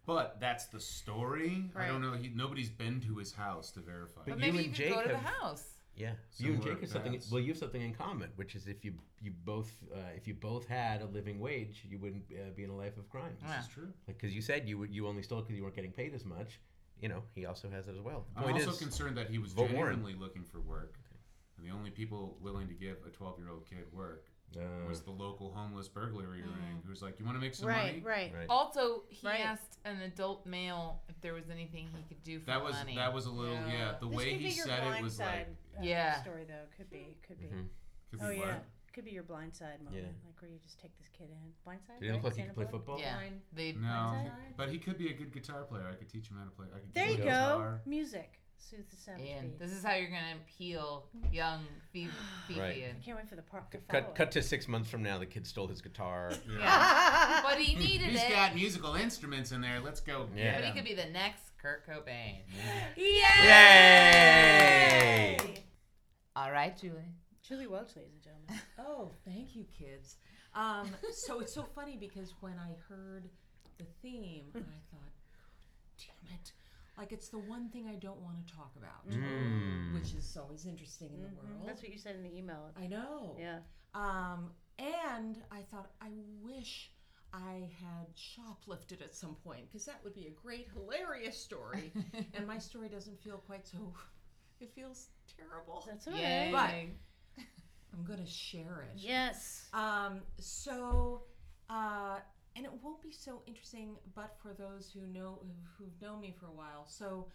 But 0.08 0.40
that's 0.40 0.64
the 0.68 0.80
story. 0.80 1.66
I 1.76 1.86
don't 1.86 2.00
know. 2.00 2.12
He 2.12 2.32
nobody's 2.34 2.70
been 2.70 2.98
to 3.02 3.16
his 3.18 3.30
house 3.34 3.70
to 3.72 3.80
verify. 3.80 4.22
But 4.24 4.38
but 4.38 4.46
you 4.46 4.52
maybe 4.52 4.58
you, 4.58 4.64
and 4.64 4.74
could 4.74 4.84
Jake 4.84 4.94
go 4.94 5.02
to 5.02 5.08
the 5.08 5.16
have- 5.18 5.34
house. 5.42 5.64
Yeah, 5.94 6.12
you 6.38 6.54
and 6.54 6.62
Similar 6.62 6.74
Jake 6.74 6.80
have 6.82 6.90
something. 6.90 7.20
Well, 7.30 7.40
you 7.40 7.48
have 7.48 7.58
something 7.58 7.82
in 7.82 7.92
common, 7.92 8.30
which 8.36 8.54
is 8.54 8.68
if 8.68 8.84
you 8.86 8.94
you 9.20 9.32
both 9.44 9.70
uh, 9.92 9.98
if 10.16 10.26
you 10.26 10.32
both 10.32 10.66
had 10.66 11.02
a 11.02 11.06
living 11.06 11.38
wage, 11.40 11.84
you 11.90 11.98
wouldn't 11.98 12.24
uh, 12.32 12.50
be 12.56 12.64
in 12.64 12.70
a 12.70 12.76
life 12.76 12.96
of 12.96 13.10
crime. 13.10 13.36
This 13.42 13.50
Yeah. 13.50 13.60
is 13.60 13.68
true. 13.68 13.88
Because 14.06 14.32
you 14.34 14.40
said 14.40 14.66
you 14.66 14.84
you 14.84 15.06
only 15.06 15.22
stole 15.22 15.42
because 15.42 15.56
you 15.56 15.62
weren't 15.62 15.76
getting 15.76 15.92
paid 15.92 16.14
as 16.14 16.24
much. 16.24 16.58
You 17.02 17.08
know, 17.10 17.22
he 17.34 17.44
also 17.44 17.68
has 17.68 17.86
it 17.88 17.94
as 17.94 18.00
well. 18.00 18.24
I'm 18.34 18.44
point 18.44 18.56
also 18.56 18.70
is, 18.70 18.78
concerned 18.78 19.16
that 19.18 19.28
he 19.28 19.38
was 19.38 19.52
vote 19.52 19.70
Warren. 19.72 19.96
genuinely 19.96 20.14
looking 20.18 20.42
for 20.44 20.60
work, 20.60 20.94
and 21.58 21.66
the 21.66 21.70
only 21.72 21.90
people 21.90 22.38
willing 22.40 22.66
to 22.68 22.74
give 22.74 22.96
a 23.06 23.10
12 23.10 23.38
year 23.40 23.50
old 23.50 23.66
kid 23.68 23.84
work 23.92 24.24
uh, 24.56 24.60
was 24.88 25.02
the 25.02 25.10
local 25.10 25.52
homeless 25.52 25.88
burglary 25.88 26.40
ring, 26.42 26.82
who's 26.86 27.02
like, 27.02 27.18
"You 27.18 27.24
want 27.26 27.36
to 27.36 27.40
make 27.40 27.54
some 27.54 27.68
right, 27.68 27.86
money?" 27.86 28.00
right. 28.04 28.32
right. 28.34 28.46
Also, 28.48 29.02
he 29.08 29.26
Right. 29.26 29.40
asked 29.40 29.78
an 29.84 30.00
adult 30.02 30.46
male 30.46 31.02
if 31.08 31.20
there 31.20 31.34
was 31.34 31.50
anything 31.50 31.88
he 31.94 32.02
could 32.08 32.22
do 32.22 32.40
for 32.40 32.46
That 32.46 32.62
was 32.64 32.74
money. 32.74 32.94
that 32.96 33.12
was 33.12 33.26
a 33.26 33.30
little 33.30 33.54
yeah. 33.54 33.68
Yeah. 33.72 33.94
The 34.00 34.08
This 34.08 34.16
way 34.16 34.34
he 34.38 34.50
said 34.50 34.96
it 34.96 35.02
was 35.02 35.16
side, 35.16 35.48
like, 35.74 35.80
uh, 35.80 35.82
Yeah. 35.86 36.22
story 36.22 36.44
though. 36.44 36.64
Could 36.76 36.90
be, 36.90 37.16
could 37.26 37.38
be. 37.38 37.46
Mhm. 37.46 37.68
could 38.10 38.18
be 38.20 38.24
Oh 38.24 38.28
what? 38.28 38.36
yeah, 38.38 38.58
Could 38.94 39.04
be 39.04 39.10
your 39.12 39.22
blindside 39.22 39.80
moment, 39.84 39.94
Yeah. 40.02 40.26
like 40.26 40.40
where 40.42 40.50
you 40.50 40.58
just 40.58 40.80
take 40.80 40.96
this 40.98 41.08
kid 41.10 41.28
in. 41.30 41.52
Blindside. 41.64 42.00
Did 42.00 42.06
he 42.06 42.12
look 42.12 42.24
like 42.24 42.32
he 42.32 42.38
Sandra 42.40 42.54
could 42.54 42.54
play 42.54 42.64
Bullock? 42.64 42.70
football? 42.86 42.98
Yeah. 43.00 43.16
Fine. 43.16 43.42
They 43.52 43.72
No, 43.72 43.86
Blindside? 43.88 44.56
but 44.56 44.70
he 44.70 44.78
could 44.78 44.98
be 44.98 45.10
a 45.10 45.14
good 45.14 45.32
guitar 45.32 45.64
player. 45.64 45.86
I 45.88 45.94
could 45.94 46.08
teach 46.08 46.28
him 46.30 46.38
how 46.38 46.44
to 46.44 46.50
play. 46.50 46.66
I 46.74 46.78
could 46.80 46.94
There 46.94 47.06
give 47.06 47.18
you 47.18 47.22
him 47.24 47.28
a 47.28 47.30
go. 47.32 47.58
guitar. 47.58 47.82
Music. 47.86 48.40
Soothe 48.58 48.88
the 48.90 48.96
savage 48.96 49.24
Ian, 49.24 49.46
beast. 49.48 49.58
this 49.60 49.72
is 49.72 49.82
how 49.84 49.94
you're 49.94 50.10
gonna 50.10 50.36
peel 50.58 51.06
young 51.32 51.64
Fifi. 51.92 52.10
Right. 52.58 52.84
I 53.00 53.04
can't 53.04 53.16
wait 53.16 53.28
for 53.28 53.36
the 53.36 53.42
part. 53.42 53.70
The 53.70 53.78
Cut 53.78 53.86
follow-up. 54.02 54.14
cut 54.14 54.30
to 54.32 54.42
six 54.42 54.68
months 54.68 54.90
from 54.90 55.02
now. 55.02 55.16
The 55.18 55.26
kid 55.26 55.46
stole 55.46 55.68
his 55.68 55.80
guitar. 55.80 56.32
Yeah. 56.46 57.40
but 57.42 57.58
he 57.58 57.74
needed 57.78 58.08
He's 58.10 58.22
it. 58.22 58.28
got 58.30 58.54
musical 58.54 58.94
instruments 58.94 59.52
in 59.52 59.60
there. 59.62 59.80
Let's 59.80 60.00
go. 60.00 60.26
Yeah. 60.36 60.52
but 60.56 60.60
get 60.62 60.66
he 60.66 60.72
could 60.80 60.84
be 60.88 60.94
the 60.94 61.06
next 61.10 61.42
Kurt 61.62 61.86
Cobain. 61.86 62.40
Yay! 64.08 65.36
All 66.36 66.50
right, 66.52 66.76
Julie. 66.78 67.14
Julie 67.42 67.66
Welch, 67.66 67.96
ladies 67.96 68.12
and 68.12 68.22
gentlemen. 68.22 68.60
Oh, 68.78 69.10
thank 69.24 69.54
you, 69.56 69.64
kids. 69.76 70.16
Um, 70.54 70.90
so 71.12 71.40
it's 71.40 71.52
so 71.54 71.62
funny 71.74 71.96
because 71.98 72.34
when 72.40 72.54
I 72.58 72.74
heard 72.88 73.28
the 73.78 73.84
theme, 74.02 74.46
I 74.54 74.58
thought, 74.58 74.62
damn 74.90 75.00
it. 75.00 75.07
Like, 76.98 77.12
it's 77.12 77.28
the 77.28 77.38
one 77.38 77.68
thing 77.70 77.86
I 77.86 77.94
don't 77.94 78.20
want 78.20 78.44
to 78.46 78.52
talk 78.54 78.74
about, 78.76 79.08
Mm. 79.08 79.94
which 79.94 80.12
is 80.14 80.36
always 80.36 80.66
interesting 80.66 81.12
in 81.14 81.22
the 81.22 81.28
Mhm. 81.28 81.36
world. 81.36 81.66
That's 81.68 81.80
what 81.80 81.90
you 81.92 81.98
said 81.98 82.16
in 82.16 82.22
the 82.24 82.36
email. 82.36 82.72
I 82.76 82.86
know. 82.88 83.36
Yeah. 83.38 83.60
Um, 83.94 84.52
and 84.78 85.42
I 85.50 85.62
thought, 85.62 85.92
I 86.00 86.10
wish 86.40 86.92
I 87.32 87.70
had 87.80 88.14
shoplifted 88.16 89.00
at 89.02 89.14
some 89.14 89.36
point 89.36 89.66
because 89.66 89.84
that 89.86 90.02
would 90.02 90.14
be 90.14 90.26
a 90.26 90.30
great, 90.30 90.68
hilarious 90.70 91.38
story. 91.38 91.92
and 92.34 92.46
my 92.46 92.58
story 92.58 92.88
doesn't 92.88 93.20
feel 93.22 93.38
quite 93.38 93.66
so. 93.66 93.94
It 94.60 94.72
feels 94.74 95.10
terrible. 95.36 95.84
That's 95.86 96.08
all 96.08 96.14
Yay. 96.14 96.52
right. 96.52 96.98
But 97.36 97.44
I'm 97.92 98.04
going 98.04 98.18
to 98.18 98.26
share 98.26 98.82
it. 98.82 98.96
Yes. 98.96 99.68
Um, 99.72 100.22
so, 100.38 101.26
uh, 101.70 102.20
and 102.58 102.66
it 102.66 102.72
won't 102.82 103.00
be 103.00 103.12
so 103.12 103.40
interesting, 103.46 103.94
but 104.16 104.34
for 104.42 104.52
those 104.52 104.90
who 104.92 105.06
know 105.06 105.38
who've 105.78 106.02
known 106.02 106.20
me 106.20 106.34
for 106.38 106.46
a 106.46 106.50
while. 106.52 106.86
So, 106.88 107.28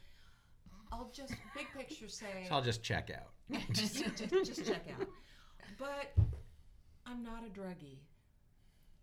I'll 0.92 1.10
just 1.14 1.34
big 1.56 1.68
picture 1.74 2.08
say, 2.10 2.46
So 2.50 2.56
I'll 2.56 2.62
just 2.62 2.84
check 2.84 3.10
out. 3.10 3.32
just, 3.72 4.04
just, 4.18 4.30
just 4.30 4.66
check 4.66 4.86
out. 5.00 5.08
But 5.80 6.14
I'm 7.06 7.24
not 7.24 7.44
a 7.46 7.58
druggie. 7.58 8.00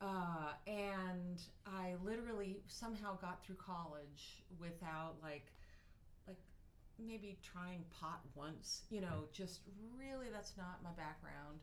Uh, 0.03 0.53
and 0.67 1.41
I 1.67 1.95
literally 2.05 2.59
somehow 2.69 3.17
got 3.19 3.43
through 3.45 3.57
college 3.57 4.43
without 4.59 5.15
like, 5.23 5.47
like 6.29 6.39
maybe 6.99 7.39
trying 7.43 7.83
pot 7.99 8.21
once. 8.35 8.83
You 8.91 9.01
know, 9.01 9.25
just 9.33 9.61
really 9.99 10.27
that's 10.31 10.53
not 10.59 10.81
my 10.85 10.91
background. 10.91 11.61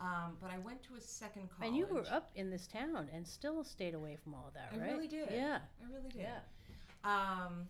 Um, 0.00 0.36
but 0.40 0.50
I 0.50 0.58
went 0.58 0.82
to 0.84 0.94
a 0.96 1.00
second 1.00 1.50
college. 1.50 1.68
And 1.68 1.76
you 1.76 1.86
were 1.86 2.04
up 2.10 2.30
in 2.34 2.48
this 2.50 2.66
town 2.66 3.08
and 3.12 3.26
still 3.26 3.62
stayed 3.62 3.94
away 3.94 4.16
from 4.22 4.34
all 4.34 4.46
of 4.48 4.54
that, 4.54 4.70
I 4.72 4.78
right? 4.78 4.90
I 4.90 4.92
really 4.94 5.08
did. 5.08 5.28
Yeah. 5.30 5.58
I 5.82 5.94
really 5.94 6.08
did. 6.08 6.22
Yeah. 6.22 6.38
Um, 7.04 7.68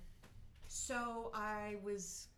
so 0.69 1.33
I 1.35 1.77
was 1.83 2.29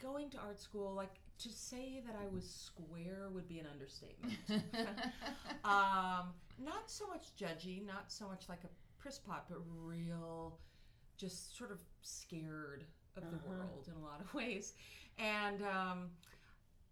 going 0.00 0.30
to 0.30 0.38
art 0.38 0.60
school. 0.60 0.94
Like 0.94 1.14
to 1.40 1.50
say 1.50 2.02
that 2.06 2.16
I 2.16 2.26
was 2.34 2.48
square 2.48 3.28
would 3.34 3.46
be 3.48 3.58
an 3.58 3.66
understatement. 3.70 4.38
um, 5.64 6.32
not 6.58 6.90
so 6.90 7.06
much 7.06 7.28
judgy, 7.38 7.84
not 7.86 8.10
so 8.10 8.28
much 8.28 8.48
like 8.48 8.64
a 8.64 9.00
priss 9.02 9.18
pot, 9.18 9.46
but 9.50 9.58
real, 9.84 10.58
just 11.18 11.56
sort 11.58 11.70
of 11.70 11.80
scared 12.02 12.84
of 13.16 13.22
the 13.30 13.36
Uh-huh. 13.36 13.48
world 13.48 13.88
in 13.88 13.94
a 14.00 14.04
lot 14.04 14.20
of 14.20 14.32
ways. 14.40 14.72
And 15.18 15.62
um, 15.62 16.10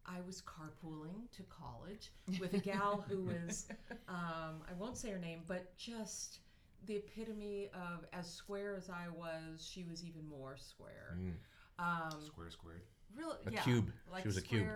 I 0.07 0.21
was 0.27 0.43
carpooling 0.43 1.31
to 1.37 1.43
college 1.45 2.11
with 2.41 2.55
a 2.55 2.59
gal 2.59 3.05
who 3.09 3.23
was, 3.47 3.67
um, 4.09 4.63
I 4.69 4.73
won't 4.79 4.97
say 4.97 5.11
her 5.11 5.19
name, 5.19 5.43
but 5.47 5.77
just 5.77 6.41
the 6.87 6.97
epitome 6.97 7.71
of 7.75 8.05
as 8.13 8.29
square 8.31 8.75
as 8.77 8.89
I 8.89 9.09
was, 9.15 9.67
she 9.71 9.85
was 9.85 10.05
even 10.05 10.27
more 10.29 10.57
square. 10.57 11.19
Mm. 11.19 11.33
Um, 11.79 12.21
Square 12.23 12.51
squared. 12.51 12.83
Real, 13.15 13.37
A 13.47 13.51
yeah, 13.51 13.61
cube. 13.63 13.91
She 14.07 14.13
Like 14.13 14.25
was 14.25 14.37
a 14.37 14.43
cube. 14.43 14.67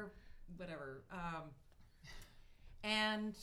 Whatever. 0.56 1.04
Um, 1.12 1.50
and 2.82 3.34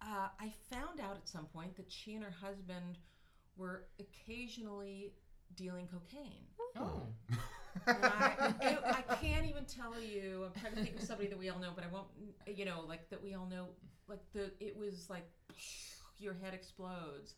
uh, 0.00 0.28
I 0.40 0.52
found 0.70 1.00
out 1.00 1.16
at 1.16 1.28
some 1.28 1.46
point 1.46 1.76
that 1.76 1.90
she 1.90 2.14
and 2.14 2.24
her 2.24 2.30
husband 2.30 2.98
were 3.56 3.86
occasionally 4.00 5.12
dealing 5.54 5.86
cocaine. 5.86 6.46
Oh. 6.76 7.02
I, 7.86 8.54
it, 8.62 8.78
I 8.84 9.14
can't 9.16 9.46
even 9.46 9.64
tell 9.64 10.00
you. 10.00 10.44
I'm 10.46 10.60
trying 10.60 10.74
to 10.74 10.82
think 10.82 10.96
of 10.96 11.02
somebody 11.02 11.28
that 11.28 11.38
we 11.38 11.48
all 11.48 11.58
know, 11.58 11.70
but 11.74 11.84
I 11.84 11.88
won't. 11.92 12.08
You 12.46 12.64
know, 12.64 12.84
like 12.86 13.08
that 13.10 13.22
we 13.22 13.34
all 13.34 13.46
know. 13.46 13.68
Like 14.08 14.20
the, 14.32 14.50
it 14.60 14.76
was 14.76 15.08
like 15.08 15.28
your 16.18 16.34
head 16.34 16.54
explodes 16.54 17.34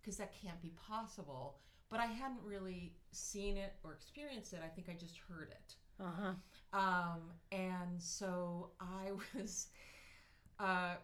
because 0.00 0.16
that 0.18 0.32
can't 0.42 0.60
be 0.62 0.72
possible. 0.88 1.58
But 1.90 2.00
I 2.00 2.06
hadn't 2.06 2.40
really 2.44 2.94
seen 3.10 3.56
it 3.56 3.74
or 3.84 3.92
experienced 3.92 4.52
it. 4.54 4.60
I 4.64 4.68
think 4.68 4.88
I 4.88 4.94
just 4.98 5.18
heard 5.28 5.50
it. 5.50 5.74
Uh 6.00 6.10
huh. 6.20 6.78
Um, 6.78 7.20
and 7.50 8.00
so 8.00 8.70
I 8.80 9.10
was 9.38 9.68
uh, 10.58 10.94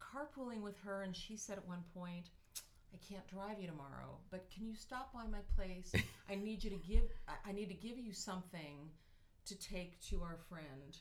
carpooling 0.00 0.62
with 0.62 0.78
her, 0.84 1.02
and 1.02 1.14
she 1.14 1.36
said 1.36 1.58
at 1.58 1.66
one 1.68 1.84
point, 1.94 2.30
"I 2.94 2.98
can't 3.08 3.26
drive 3.28 3.60
you 3.60 3.66
tomorrow, 3.66 4.18
but 4.30 4.50
can 4.50 4.66
you 4.66 4.74
stop 4.74 5.12
by 5.12 5.26
my 5.26 5.40
place? 5.56 5.92
I 6.30 6.34
need 6.34 6.64
you 6.64 6.70
to 6.70 6.76
give. 6.76 7.04
I- 7.28 7.52
need 7.52 7.68
to 7.68 7.74
give 7.74 7.98
you 7.98 8.12
something 8.12 8.90
to 9.46 9.54
take 9.58 10.00
to 10.10 10.22
our 10.22 10.38
friend 10.48 10.96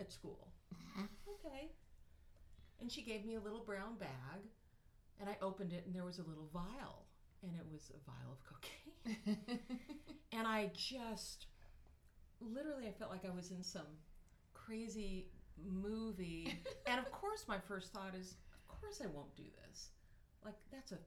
at 0.00 0.12
school." 0.12 0.48
Mm-hmm. 0.74 1.04
Okay. 1.46 1.70
And 2.80 2.90
she 2.90 3.02
gave 3.02 3.24
me 3.24 3.36
a 3.36 3.40
little 3.40 3.64
brown 3.64 3.96
bag, 3.98 4.40
and 5.20 5.28
I 5.28 5.36
opened 5.40 5.72
it, 5.72 5.84
and 5.86 5.94
there 5.94 6.04
was 6.04 6.18
a 6.18 6.22
little 6.22 6.48
vial, 6.52 7.06
and 7.42 7.52
it 7.56 7.66
was 7.70 7.90
a 7.90 8.10
vial 8.10 8.32
of 8.32 8.44
cocaine. 8.44 9.58
and 10.32 10.46
I 10.46 10.70
just 10.74 11.46
literally 12.40 12.88
I 12.88 12.92
felt 12.92 13.10
like 13.10 13.24
I 13.24 13.34
was 13.34 13.50
in 13.50 13.62
some 13.62 13.86
crazy 14.52 15.26
movie. 15.70 16.60
and 16.86 16.98
of 16.98 17.10
course 17.12 17.44
my 17.48 17.58
first 17.58 17.92
thought 17.92 18.14
is, 18.18 18.34
of 18.68 18.80
course 18.80 19.00
I 19.02 19.06
won't 19.06 19.34
do 19.36 19.44
this. 19.68 19.88
Like 20.44 20.54
that's 20.72 20.92
a 20.92 20.98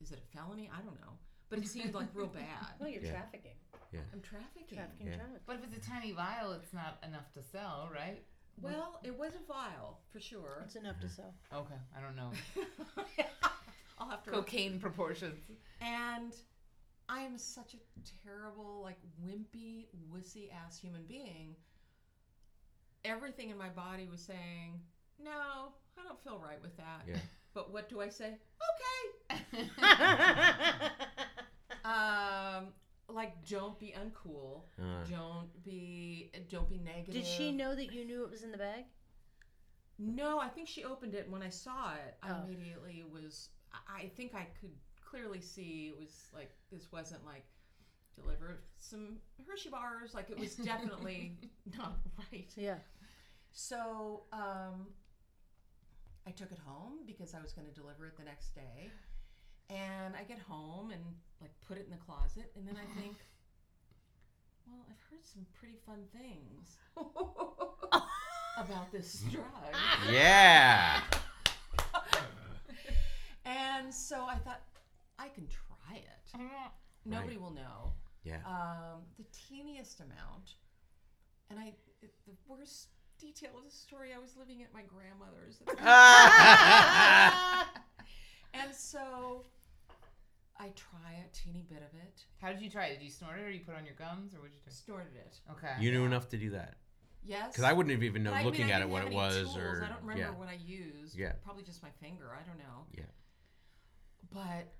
is 0.00 0.12
it 0.12 0.20
a 0.22 0.36
felony? 0.36 0.70
I 0.72 0.80
don't 0.82 1.00
know. 1.00 1.12
But 1.50 1.58
it 1.60 1.66
seemed 1.68 1.94
like 1.94 2.08
real 2.14 2.26
bad. 2.42 2.74
Well, 2.78 2.88
you're 2.88 3.02
Yeah. 3.02 3.12
trafficking. 3.12 3.56
Yeah. 3.92 4.00
I'm 4.12 4.20
trafficking. 4.20 4.76
Trafficking 4.78 5.06
Yeah. 5.08 5.16
drugs. 5.16 5.40
But 5.46 5.56
if 5.56 5.64
it's 5.64 5.86
a 5.86 5.90
tiny 5.90 6.12
vial, 6.12 6.52
it's 6.52 6.72
not 6.72 6.98
enough 7.06 7.32
to 7.32 7.42
sell, 7.42 7.88
right? 7.92 8.22
Well, 8.60 9.00
it 9.04 9.16
was 9.16 9.32
a 9.34 9.46
vial 9.46 10.00
for 10.12 10.20
sure. 10.20 10.62
It's 10.64 10.74
enough 10.76 10.98
to 11.00 11.08
sell. 11.08 11.32
Okay, 11.54 11.76
I 11.96 12.00
don't 12.00 12.16
know. 12.16 12.32
I'll 13.98 14.08
have 14.10 14.22
to 14.24 14.30
Cocaine 14.30 14.78
proportions. 14.80 15.38
And 15.80 16.34
I 17.08 17.20
am 17.22 17.38
such 17.38 17.74
a 17.74 17.78
terrible, 18.26 18.80
like 18.82 18.98
wimpy, 19.24 19.86
wussy 20.12 20.52
ass 20.52 20.76
human 20.78 21.04
being. 21.06 21.54
Everything 23.04 23.50
in 23.50 23.56
my 23.56 23.68
body 23.68 24.06
was 24.10 24.20
saying, 24.20 24.80
"No, 25.22 25.72
I 25.98 26.02
don't 26.06 26.20
feel 26.22 26.38
right 26.38 26.60
with 26.60 26.76
that." 26.76 27.02
Yeah. 27.06 27.16
But 27.58 27.72
what 27.72 27.88
do 27.88 28.00
I 28.00 28.08
say? 28.08 28.36
Okay. 29.32 29.64
Um, 31.84 32.66
like 33.08 33.32
don't 33.48 33.78
be 33.78 33.94
uncool. 33.98 34.62
Uh, 34.78 35.04
Don't 35.08 35.48
be 35.64 36.30
don't 36.50 36.68
be 36.68 36.78
negative. 36.78 37.14
Did 37.14 37.24
she 37.26 37.50
know 37.50 37.74
that 37.74 37.92
you 37.94 38.04
knew 38.04 38.22
it 38.24 38.30
was 38.30 38.42
in 38.42 38.52
the 38.52 38.58
bag? 38.58 38.84
No, 39.98 40.38
I 40.38 40.48
think 40.48 40.68
she 40.68 40.84
opened 40.84 41.14
it 41.14 41.30
when 41.30 41.40
I 41.42 41.48
saw 41.48 41.94
it. 41.94 42.16
I 42.22 42.30
Oh. 42.30 42.44
immediately 42.44 43.04
was. 43.10 43.48
I- 43.72 44.02
I 44.02 44.08
think 44.08 44.34
I 44.34 44.46
could 44.60 44.74
clearly 45.00 45.40
see 45.40 45.88
it 45.88 45.98
was 45.98 46.28
like 46.34 46.50
this 46.70 46.92
wasn't 46.92 47.24
like 47.24 47.46
deliver 48.14 48.64
some 48.78 49.18
Hershey 49.48 49.70
bars. 49.70 50.12
Like 50.14 50.28
it 50.30 50.38
was 50.38 50.54
definitely 50.72 51.38
not 51.78 51.96
right. 52.30 52.52
Yeah. 52.54 52.78
So 53.52 54.24
um, 54.32 54.88
I 56.28 56.30
took 56.32 56.52
it 56.52 56.58
home 56.66 56.98
because 57.06 57.32
I 57.32 57.40
was 57.40 57.52
going 57.52 57.66
to 57.66 57.72
deliver 57.72 58.06
it 58.06 58.18
the 58.18 58.24
next 58.24 58.54
day. 58.54 58.90
And 59.70 60.14
I 60.14 60.24
get 60.24 60.38
home 60.38 60.90
and 60.90 61.00
like 61.40 61.50
put 61.66 61.78
it 61.78 61.86
in 61.86 61.90
the 61.90 62.04
closet, 62.04 62.52
and 62.54 62.68
then 62.68 62.76
I 62.76 63.00
think, 63.00 63.16
well, 64.66 64.84
I've 64.90 65.00
heard 65.10 65.24
some 65.24 65.46
pretty 65.58 65.76
fun 65.86 66.04
things 66.12 66.76
about 68.58 68.92
this 68.92 69.24
drug. 69.30 69.44
yeah. 70.10 71.00
and 73.46 73.92
so 73.92 74.26
I 74.28 74.36
thought, 74.36 74.60
I 75.18 75.28
can 75.28 75.46
try 75.46 75.96
it. 75.96 76.40
Nobody 77.06 77.38
will 77.38 77.52
know. 77.52 77.92
Yeah. 78.24 78.40
Um, 78.46 79.00
the 79.16 79.24
teeniest 79.32 80.00
amount. 80.00 80.56
And 81.50 81.58
I, 81.58 81.72
it, 82.02 82.12
the 82.26 82.34
worst 82.46 82.88
detail 83.20 83.50
of 83.56 83.64
the 83.64 83.70
story, 83.70 84.10
I 84.14 84.18
was 84.18 84.36
living 84.36 84.62
at 84.62 84.72
my 84.72 84.82
grandmother's. 84.82 85.58
and 88.54 88.74
so 88.74 89.44
I 90.58 90.68
try 90.74 91.22
a 91.24 91.36
teeny 91.36 91.64
bit 91.68 91.78
of 91.78 91.94
it, 91.98 92.24
How 92.40 92.48
did 92.52 92.60
you 92.60 92.70
try 92.70 92.86
it? 92.86 92.98
Did 92.98 93.04
you 93.04 93.10
snort 93.10 93.38
it 93.38 93.42
or 93.44 93.50
you 93.50 93.60
put 93.60 93.74
it 93.74 93.78
on 93.78 93.84
your 93.84 93.94
gums 93.94 94.34
or 94.34 94.40
what 94.40 94.50
did 94.50 94.56
you 94.56 94.62
do? 94.66 94.72
snorted 94.72 95.14
it. 95.14 95.36
Okay. 95.52 95.74
you 95.80 95.90
knew 95.90 96.04
enough 96.04 96.28
to 96.30 96.36
do 96.36 96.50
that. 96.50 96.74
Yes. 97.24 97.48
Because 97.52 97.64
I 97.64 97.72
wouldn't 97.72 97.92
have 97.92 98.02
even 98.02 98.22
But 98.24 98.30
known 98.30 98.34
I 98.34 98.38
mean, 98.38 98.46
looking 98.46 98.72
I 98.72 98.76
at 98.76 98.82
it 98.82 98.88
what 98.88 99.04
it 99.04 99.12
was 99.12 99.36
tools. 99.42 99.56
or 99.56 99.82
I 99.84 99.88
don't 99.88 100.00
remember 100.02 100.22
yeah. 100.22 100.30
what 100.30 100.48
I 100.48 100.58
used. 100.64 101.16
Yeah. 101.16 101.32
Probably 101.44 101.62
just 101.62 101.82
my 101.82 101.90
finger. 102.00 102.30
I 102.34 102.46
don't 102.46 102.58
know. 102.58 102.86
Yeah. 102.96 103.04
But 104.32 104.72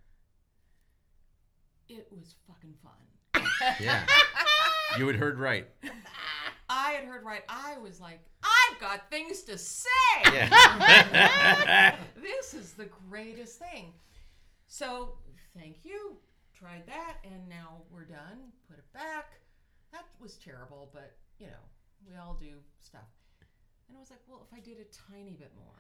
it 1.89 2.07
was 2.11 2.35
fucking 2.47 2.75
fun. 2.83 3.45
Yeah. 3.81 4.05
you 4.99 5.07
had 5.07 5.17
heard 5.17 5.39
right. 5.39 5.67
I 6.79 6.93
had 6.93 7.05
heard 7.05 7.25
right. 7.25 7.43
I 7.49 7.77
was 7.79 8.01
like, 8.01 8.21
I've 8.43 8.79
got 8.79 9.11
things 9.11 9.43
to 9.45 9.59
say. 9.59 9.89
Yeah. 10.33 11.97
this 12.23 12.55
is 12.55 12.73
the 12.75 12.89
greatest 13.11 13.59
thing. 13.59 13.93
So, 14.69 15.15
thank 15.59 15.85
you. 15.85 16.17
Tried 16.55 16.87
that, 16.87 17.17
and 17.25 17.49
now 17.49 17.83
we're 17.93 18.05
done. 18.05 18.53
Put 18.69 18.79
it 18.79 18.93
back. 18.93 19.41
That 19.93 20.05
was 20.21 20.35
terrible, 20.37 20.91
but 20.93 21.17
you 21.41 21.47
know, 21.47 21.65
we 22.09 22.17
all 22.17 22.37
do 22.41 22.55
stuff. 22.81 23.09
And 23.89 23.97
I 23.97 24.01
was 24.01 24.11
like, 24.11 24.21
well, 24.29 24.47
if 24.51 24.57
I 24.57 24.61
did 24.61 24.77
a 24.79 25.13
tiny 25.13 25.33
bit 25.33 25.53
more. 25.57 25.75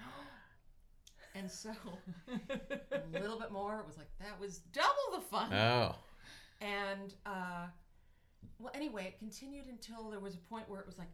And 1.34 1.48
so, 1.48 1.70
a 2.26 3.20
little 3.20 3.38
bit 3.38 3.52
more, 3.52 3.78
it 3.78 3.86
was 3.86 3.98
like, 3.98 4.08
that 4.18 4.40
was 4.40 4.58
double 4.72 4.88
the 5.14 5.20
fun. 5.20 5.52
oh. 5.52 5.94
And 6.60 7.14
uh, 7.26 7.66
well, 8.58 8.72
anyway, 8.74 9.06
it 9.06 9.18
continued 9.18 9.66
until 9.66 10.10
there 10.10 10.20
was 10.20 10.34
a 10.34 10.38
point 10.38 10.68
where 10.68 10.80
it 10.80 10.86
was 10.86 10.98
like 10.98 11.10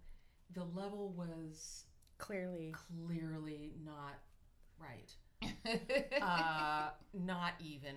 the 0.52 0.64
level 0.64 1.12
was 1.16 1.84
Clearly. 2.18 2.72
clearly 2.72 3.72
not 3.84 4.14
right, 4.78 5.12
uh, 6.22 6.90
not 7.12 7.52
even. 7.60 7.94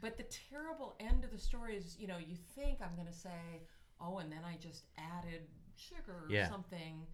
But 0.00 0.16
the 0.16 0.24
terrible 0.50 0.94
end 1.00 1.24
of 1.24 1.30
the 1.30 1.38
story 1.38 1.76
is, 1.76 1.96
you 1.98 2.06
know, 2.06 2.16
you 2.18 2.36
think 2.54 2.78
I'm 2.80 2.94
going 2.94 3.06
to 3.08 3.12
say, 3.18 3.62
oh, 4.00 4.18
and 4.18 4.30
then 4.32 4.40
I 4.46 4.56
just 4.56 4.84
added 4.98 5.42
sugar 5.76 6.12
or 6.12 6.26
Yeah. 6.30 6.48
something. 6.48 7.06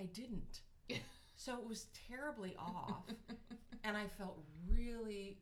I 0.00 0.04
didn't. 0.04 0.60
So 1.34 1.54
it 1.58 1.66
was 1.66 1.86
terribly 2.08 2.54
off. 2.56 3.02
and 3.82 3.96
I 3.96 4.04
felt 4.16 4.38
really 4.70 5.38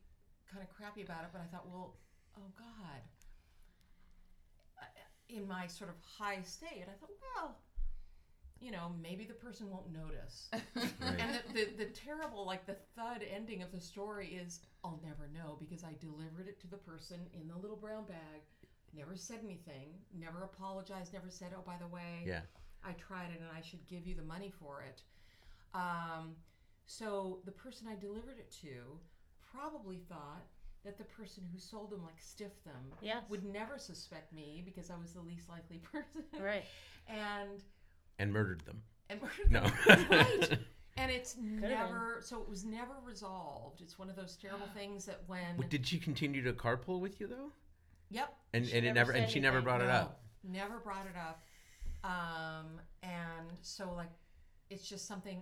kind 0.51 0.63
of 0.67 0.75
crappy 0.75 1.03
about 1.03 1.21
it, 1.25 1.29
but 1.31 1.41
I 1.41 1.45
thought, 1.45 1.67
well, 1.69 1.97
oh 2.37 2.49
God. 2.57 3.01
I- 5.31 5.35
In 5.37 5.47
my 5.47 5.67
sort 5.67 5.89
of 5.89 5.95
high 6.17 6.41
state, 6.41 6.83
I 6.87 6.93
thought, 6.99 7.09
well, 7.35 7.57
you 8.59 8.71
know, 8.71 8.91
maybe 9.01 9.25
the 9.25 9.33
person 9.33 9.69
won't 9.69 9.91
notice. 9.91 10.49
Right. 11.01 11.19
And 11.19 11.35
the, 11.35 11.53
the, 11.53 11.85
the 11.85 11.85
terrible, 11.91 12.45
like 12.45 12.65
the 12.67 12.75
thud 12.95 13.23
ending 13.33 13.63
of 13.63 13.71
the 13.71 13.79
story 13.81 14.27
is 14.27 14.59
I'll 14.83 15.01
never 15.03 15.27
know 15.33 15.57
because 15.59 15.83
I 15.83 15.93
delivered 15.99 16.47
it 16.47 16.59
to 16.61 16.67
the 16.67 16.77
person 16.77 17.17
in 17.33 17.47
the 17.47 17.55
little 17.57 17.75
brown 17.75 18.05
bag, 18.05 18.41
never 18.93 19.15
said 19.15 19.39
anything, 19.43 19.89
never 20.17 20.43
apologized, 20.43 21.13
never 21.13 21.29
said, 21.29 21.53
oh, 21.57 21.63
by 21.65 21.77
the 21.77 21.87
way, 21.87 22.23
Yeah. 22.25 22.41
I 22.83 22.93
tried 22.93 23.31
it 23.31 23.39
and 23.39 23.49
I 23.55 23.61
should 23.61 23.85
give 23.87 24.05
you 24.05 24.15
the 24.15 24.23
money 24.23 24.51
for 24.59 24.81
it. 24.83 25.01
Um, 25.73 26.35
so 26.85 27.39
the 27.45 27.51
person 27.51 27.87
I 27.87 27.95
delivered 27.95 28.37
it 28.37 28.51
to 28.61 28.99
probably 29.51 29.97
thought 30.09 30.45
that 30.83 30.97
the 30.97 31.03
person 31.03 31.43
who 31.51 31.59
sold 31.59 31.91
them 31.91 32.03
like 32.03 32.19
stiffed 32.19 32.63
them 32.65 32.93
Yes. 33.01 33.23
would 33.29 33.43
never 33.43 33.77
suspect 33.77 34.33
me 34.33 34.61
because 34.65 34.89
I 34.89 34.95
was 34.97 35.11
the 35.13 35.21
least 35.21 35.47
likely 35.49 35.77
person. 35.91 36.23
Right. 36.39 36.63
And 37.07 37.61
And 38.19 38.33
murdered 38.33 38.61
them. 38.61 38.81
and 39.09 39.19
No. 39.49 39.61
right. 40.09 40.57
And 40.97 41.09
it's 41.09 41.35
been. 41.35 41.61
never 41.61 42.19
so 42.21 42.41
it 42.41 42.49
was 42.49 42.65
never 42.65 42.93
resolved. 43.05 43.81
It's 43.81 43.97
one 43.97 44.09
of 44.09 44.15
those 44.17 44.35
terrible 44.35 44.67
things 44.75 45.05
that 45.05 45.21
when 45.27 45.57
Well, 45.57 45.67
Did 45.69 45.87
she 45.87 45.97
continue 45.97 46.43
to 46.43 46.51
carpool 46.53 46.99
with 46.99 47.19
you 47.21 47.27
though? 47.27 47.51
Yep. 48.09 48.33
And 48.53 48.65
She 48.67 48.75
and 48.77 48.85
it 48.85 48.93
never 48.93 48.95
never 48.95 49.11
and 49.13 49.21
said 49.23 49.31
she 49.31 49.39
never 49.39 49.57
anything. 49.57 49.63
brought 49.65 49.81
it 49.81 49.89
up. 49.89 50.21
Never 50.43 50.79
brought 50.79 51.05
it 51.05 51.15
up. 51.15 51.41
Um, 52.03 52.81
and 53.03 53.47
so 53.61 53.93
like 53.93 54.09
it's 54.69 54.87
just 54.87 55.07
something 55.07 55.41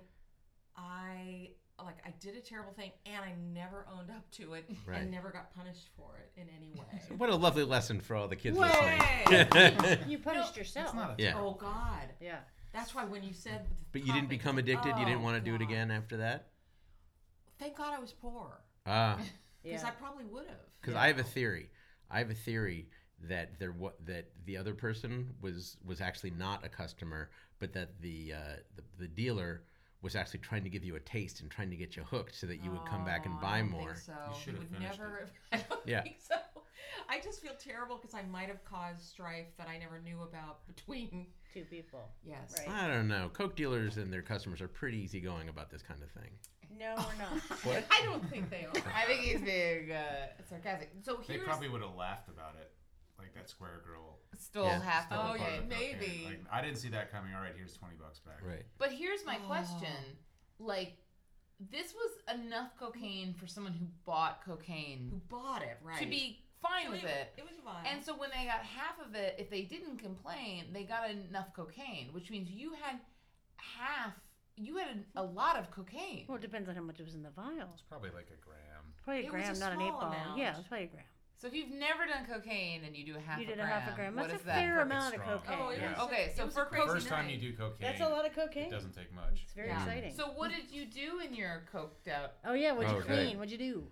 I 0.78 1.50
like 1.86 1.98
I 2.06 2.14
did 2.20 2.36
a 2.36 2.40
terrible 2.42 2.72
thing 2.74 2.92
and 3.06 3.24
I 3.24 3.34
never 3.54 3.86
owned 3.94 4.10
up 4.12 4.30
to 4.32 4.54
it 4.54 4.70
Right. 4.86 5.02
and 5.02 5.12
never 5.12 5.30
got 5.32 5.54
punished 5.56 5.90
for 5.96 6.18
it 6.18 6.32
in 6.40 6.48
any 6.58 6.72
way. 6.72 7.02
What 7.18 7.30
a 7.30 7.36
lovely 7.36 7.64
lesson 7.64 8.00
for 8.02 8.16
all 8.16 8.28
the 8.28 8.36
kids 8.36 8.58
Way! 8.58 8.70
listening. 8.70 10.00
You 10.10 10.18
punished 10.20 10.50
It's 10.50 10.58
yourself. 10.58 10.96
not 10.96 11.20
a 11.20 11.22
Yeah. 11.24 11.34
oh 11.38 11.54
God. 11.60 12.10
yeah. 12.22 12.40
That's 12.74 12.94
why 12.94 13.06
when 13.06 13.24
you 13.24 13.34
said 13.34 13.66
the 13.70 13.76
but 13.92 14.06
you 14.06 14.14
didn't 14.14 14.30
become 14.30 14.58
addicted. 14.58 14.98
you 14.98 15.06
didn't 15.06 15.22
oh, 15.22 15.24
want 15.24 15.38
to 15.38 15.42
do 15.50 15.56
it 15.56 15.62
again 15.62 15.90
after 15.92 16.18
that. 16.18 16.50
Thank 17.58 17.76
God 17.78 17.94
I 17.94 18.00
was 18.00 18.14
poor 18.14 18.62
Ah, 18.86 19.18
because 19.64 19.82
Yeah. 19.82 19.88
I 19.88 19.92
probably 19.92 20.26
would 20.26 20.46
have. 20.48 20.58
because 20.82 20.96
I 20.96 21.08
have 21.08 21.20
a 21.20 21.24
theory. 21.24 21.70
I 22.10 22.20
have 22.20 22.30
a 22.30 22.36
theory 22.36 22.90
that 23.24 23.60
there 23.60 23.72
what 23.74 24.04
that 24.06 24.30
the 24.46 24.56
other 24.58 24.74
person 24.74 25.34
was 25.42 25.78
was 25.84 26.00
actually 26.00 26.32
not 26.32 26.66
a 26.66 26.70
customer, 26.70 27.30
but 27.60 27.74
that 27.74 28.00
the 28.02 28.34
uh, 28.34 28.38
the, 28.76 28.84
the 29.00 29.08
dealer 29.08 29.64
was 30.02 30.16
actually 30.16 30.40
trying 30.40 30.64
to 30.64 30.70
give 30.70 30.84
you 30.84 30.96
a 30.96 31.00
taste 31.00 31.42
and 31.42 31.52
trying 31.52 31.70
to 31.70 31.76
get 31.76 31.96
you 31.96 32.04
hooked 32.04 32.34
so 32.36 32.48
that 32.48 32.64
you 32.64 32.72
would 32.72 32.86
come 32.86 33.04
back 33.04 33.26
and 33.26 33.36
Oh, 33.38 33.42
buy 33.42 33.62
more. 33.62 33.96
So 33.96 34.14
You 34.30 34.40
should 34.42 34.54
have 34.54 34.60
would 34.64 34.72
finished 34.72 35.00
never. 35.00 35.30
I 35.52 35.58
don't 35.58 35.82
Yeah. 35.86 36.02
think 36.04 36.18
so. 36.20 36.36
I 37.10 37.20
just 37.20 37.42
feel 37.42 37.54
terrible 37.60 37.98
because 37.98 38.14
I 38.14 38.24
might 38.24 38.48
have 38.48 38.64
caused 38.64 39.02
strife 39.02 39.48
that 39.58 39.68
I 39.68 39.78
never 39.78 40.00
knew 40.00 40.22
about 40.22 40.66
between. 40.76 41.28
Two 41.54 41.64
people. 41.66 42.08
Yes. 42.24 42.56
Right. 42.60 42.70
I 42.70 42.88
don't 42.88 43.08
know. 43.08 43.30
Coke 43.34 43.56
dealers 43.56 43.98
and 43.98 44.14
their 44.14 44.22
customers 44.22 44.62
are 44.62 44.68
pretty 44.68 44.98
easygoing 45.00 45.50
about 45.50 45.72
this 45.72 45.82
kind 45.82 46.00
of 46.04 46.12
thing. 46.12 46.30
No, 46.80 46.94
we're 46.96 47.18
not. 47.18 47.42
What? 47.66 47.84
I 47.90 48.06
don't 48.06 48.24
think 48.30 48.52
they 48.52 48.66
are. 48.66 48.84
I 48.96 49.06
think 49.06 49.22
he's 49.22 49.42
being 49.42 49.92
uh, 49.92 50.28
sarcastic. 50.48 50.92
So 51.02 51.18
They 51.28 51.34
here's 51.34 51.46
probably 51.46 51.68
would 51.68 51.82
have 51.82 51.96
laughed 51.96 52.30
about 52.30 52.54
it, 52.62 52.72
like 53.20 53.34
that 53.36 53.50
Square 53.50 53.82
Girl. 53.86 54.18
still 54.38 54.66
Yeah. 54.66 54.82
half 54.82 55.08
stole 55.08 55.24
the 55.24 55.30
Oh, 55.34 55.38
part 55.38 55.54
of 55.60 55.70
the 55.70 55.76
cocaine. 55.76 56.00
maybe. 56.00 56.26
Like, 56.26 56.40
I 56.52 56.62
didn't 56.62 56.78
see 56.78 56.90
that 56.90 57.12
coming. 57.12 57.34
All 57.34 57.42
right, 57.42 57.54
here's 57.56 57.74
twenty 57.76 57.96
bucks 57.96 58.20
back. 58.20 58.42
Right. 58.44 58.66
But 58.78 58.92
here's 58.94 59.26
my 59.26 59.38
Oh. 59.44 59.48
question: 59.48 60.18
like, 60.60 60.98
this 61.60 61.94
was 61.94 62.40
enough 62.40 62.76
cocaine 62.78 63.34
for 63.34 63.48
someone 63.48 63.74
who 63.74 63.86
bought 64.06 64.44
cocaine 64.46 65.10
Who 65.12 65.18
bought 65.28 65.62
it? 65.62 65.78
Right. 65.84 66.00
to 66.00 66.06
be 66.06 66.46
fine 66.62 66.86
So 66.86 66.92
with 66.92 67.04
it, 67.04 67.34
it. 67.38 67.40
It 67.40 67.44
was 67.44 67.60
fine. 67.64 67.86
And 67.86 68.04
so 68.04 68.16
when 68.16 68.30
they 68.32 68.46
got 68.46 68.64
half 68.66 69.00
of 69.06 69.14
it, 69.16 69.36
if 69.38 69.50
they 69.50 69.64
didn't 69.64 69.98
complain, 69.98 70.72
they 70.74 70.84
got 70.86 71.10
enough 71.10 71.54
cocaine, 71.54 72.14
which 72.14 72.30
means 72.30 72.50
you 72.50 72.74
had 72.74 73.00
half. 73.58 74.14
You 74.56 74.76
had 74.78 75.06
a, 75.16 75.22
a 75.22 75.24
lot 75.24 75.56
of 75.58 75.72
cocaine. 75.72 76.26
Well, 76.28 76.36
it 76.38 76.42
depends 76.42 76.68
on 76.68 76.76
how 76.76 76.82
much 76.82 77.00
it 77.00 77.04
was 77.06 77.16
in 77.16 77.24
the 77.24 77.30
vial. 77.30 77.70
It's 77.74 77.82
probably 77.82 78.10
like 78.10 78.28
a 78.28 78.36
gram. 78.44 78.94
Probably 79.04 79.24
a 79.24 79.28
It 79.28 79.32
was 79.34 79.42
gram, 79.42 79.56
a 79.56 79.60
not 79.60 79.72
an 79.74 79.82
eight 79.82 79.88
small 79.88 80.02
ball. 80.02 80.12
amount. 80.12 80.38
Yeah, 80.38 80.58
it's 80.58 80.68
probably 80.68 80.86
a 80.88 80.90
gram. 80.90 81.06
So 81.40 81.48
if 81.48 81.54
you've 81.54 81.72
never 81.72 82.06
done 82.06 82.26
cocaine 82.30 82.84
and 82.84 82.94
you 82.98 83.06
do 83.06 83.16
a 83.16 83.20
half 83.22 83.40
you 83.40 83.46
a 83.46 83.48
did 83.48 83.54
a 83.60 83.62
gram, 83.64 83.70
half 83.70 83.94
a 83.94 83.96
gram. 83.96 84.14
That's 84.16 84.34
is 84.34 84.42
a 84.42 84.46
that? 84.48 84.56
fair 84.56 84.82
amount 84.82 85.14
It's 85.16 85.24
of 85.24 85.42
cocaine. 85.46 85.58
Oh, 85.62 85.70
it 85.70 85.80
Yeah. 85.80 85.92
was- 85.92 86.00
Okay, 86.08 86.34
so 86.36 86.42
it 86.42 86.46
was 86.48 86.54
for 86.54 86.66
crazy 86.66 86.88
First 86.88 87.08
time 87.08 87.28
night. 87.28 87.36
you 87.40 87.52
do 87.52 87.56
cocaine, 87.58 87.78
That's 87.80 88.02
a 88.02 88.10
lot 88.10 88.26
of 88.26 88.34
cocaine. 88.36 88.66
it 88.68 88.72
doesn't 88.72 88.94
take 88.94 89.14
much. 89.14 89.44
It's 89.44 89.54
very 89.54 89.70
Yeah. 89.70 89.82
exciting. 89.82 90.14
So 90.14 90.32
what 90.34 90.52
did 90.52 90.70
you 90.70 90.86
do 90.86 91.20
in 91.22 91.34
your 91.34 91.66
coked 91.74 92.10
out? 92.10 92.34
oh 92.44 92.52
yeah, 92.54 92.74
what'd 92.74 92.92
you 92.92 92.98
Oh, 92.98 93.02
clean? 93.02 93.28
right. 93.28 93.38
What'd 93.38 93.52
you 93.54 93.58
do? 93.58 93.90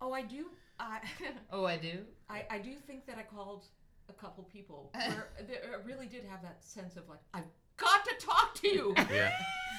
Oh, 0.00 0.12
I 0.12 0.22
do. 0.22 0.50
I, 0.80 1.00
Oh, 1.52 1.64
I 1.64 1.76
do. 1.76 2.04
I, 2.28 2.44
I 2.50 2.58
do 2.58 2.74
think 2.80 3.06
that 3.06 3.16
I 3.18 3.22
called 3.22 3.66
a 4.08 4.12
couple 4.12 4.42
people 4.44 4.90
where 4.94 5.28
I 5.38 5.74
really 5.84 6.06
did 6.08 6.24
have 6.24 6.42
that 6.42 6.64
sense 6.64 6.96
of 6.96 7.08
like 7.08 7.20
I've 7.32 7.44
got 7.76 8.04
to 8.04 8.14
talk 8.16 8.54
to 8.62 8.68
you 8.68 8.94
Yeah. 9.10 9.30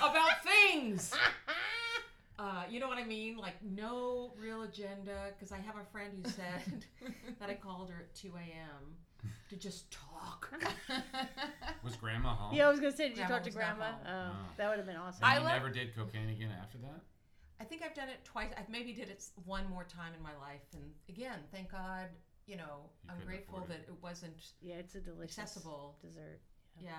about 0.01 0.43
things. 0.45 1.14
Uh, 2.41 2.63
you 2.69 2.79
know 2.79 2.87
what 2.87 2.97
I 2.97 3.03
mean? 3.03 3.37
Like 3.37 3.53
no 3.61 4.33
real 4.39 4.63
agenda. 4.63 5.17
Because 5.37 5.51
I 5.51 5.57
have 5.59 5.75
a 5.75 5.85
friend 5.91 6.11
who 6.23 6.29
said 6.31 6.85
that 7.39 7.49
I 7.49 7.53
called 7.53 7.89
her 7.91 7.97
at 7.99 8.15
2 8.15 8.31
a.m. 8.35 8.95
to 9.49 9.55
just 9.55 9.91
talk. 9.91 10.51
Was 11.83 11.95
Grandma 11.97 12.33
home? 12.33 12.55
Yeah, 12.55 12.67
I 12.67 12.71
was 12.71 12.79
gonna 12.79 12.95
say, 12.95 13.09
did 13.09 13.17
you 13.19 13.25
talk 13.27 13.43
to 13.43 13.49
was 13.49 13.55
not 13.55 13.77
grandma? 13.77 13.85
home. 13.91 14.01
Oh, 14.07 14.31
Oh. 14.33 14.53
that 14.57 14.69
would 14.69 14.77
have 14.77 14.87
been 14.87 14.95
awesome. 14.95 15.23
And 15.23 15.31
I 15.33 15.37
you 15.37 15.43
love- 15.43 15.51
never 15.61 15.69
did 15.69 15.95
cocaine 15.95 16.29
again 16.29 16.49
after 16.61 16.77
that. 16.79 17.01
I 17.59 17.63
think 17.63 17.83
I've 17.83 17.93
done 17.93 18.09
it 18.09 18.23
twice. 18.25 18.49
I 18.57 18.61
maybe 18.69 18.91
did 18.91 19.09
it 19.09 19.17
s- 19.17 19.33
one 19.45 19.69
more 19.69 19.83
time 19.83 20.13
in 20.17 20.23
my 20.23 20.35
life, 20.37 20.65
and 20.73 20.81
again, 21.09 21.39
thank 21.51 21.71
God. 21.71 22.07
You 22.47 22.57
know, 22.57 22.89
You 23.03 23.11
I'm 23.11 23.17
couldn't 23.17 23.27
grateful 23.27 23.57
afford 23.57 23.69
that 23.69 23.81
it. 23.81 23.89
it 23.89 24.01
wasn't 24.01 24.33
yeah, 24.61 24.75
it's 24.81 24.95
a 24.95 24.99
delicious 24.99 25.37
accessible. 25.37 25.95
dessert. 26.01 26.39
Yeah. 26.79 26.89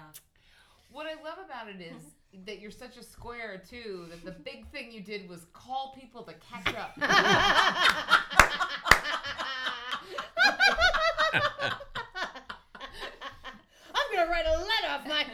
What 0.92 1.06
I 1.06 1.14
love 1.24 1.38
about 1.42 1.68
it 1.68 1.80
is 1.80 2.02
that 2.46 2.60
you're 2.60 2.70
such 2.70 2.98
a 2.98 3.02
square 3.02 3.62
too. 3.68 4.06
That 4.10 4.24
the 4.24 4.32
big 4.32 4.70
thing 4.70 4.92
you 4.92 5.00
did 5.00 5.28
was 5.28 5.46
call 5.54 5.96
people 5.98 6.22
to 6.24 6.34
catch 6.34 6.74
up. 6.74 6.92
I'm 13.94 14.06
gonna 14.14 14.30
write 14.30 14.44
a 14.46 14.58
letter 14.58 15.00
of 15.00 15.06
my 15.06 15.24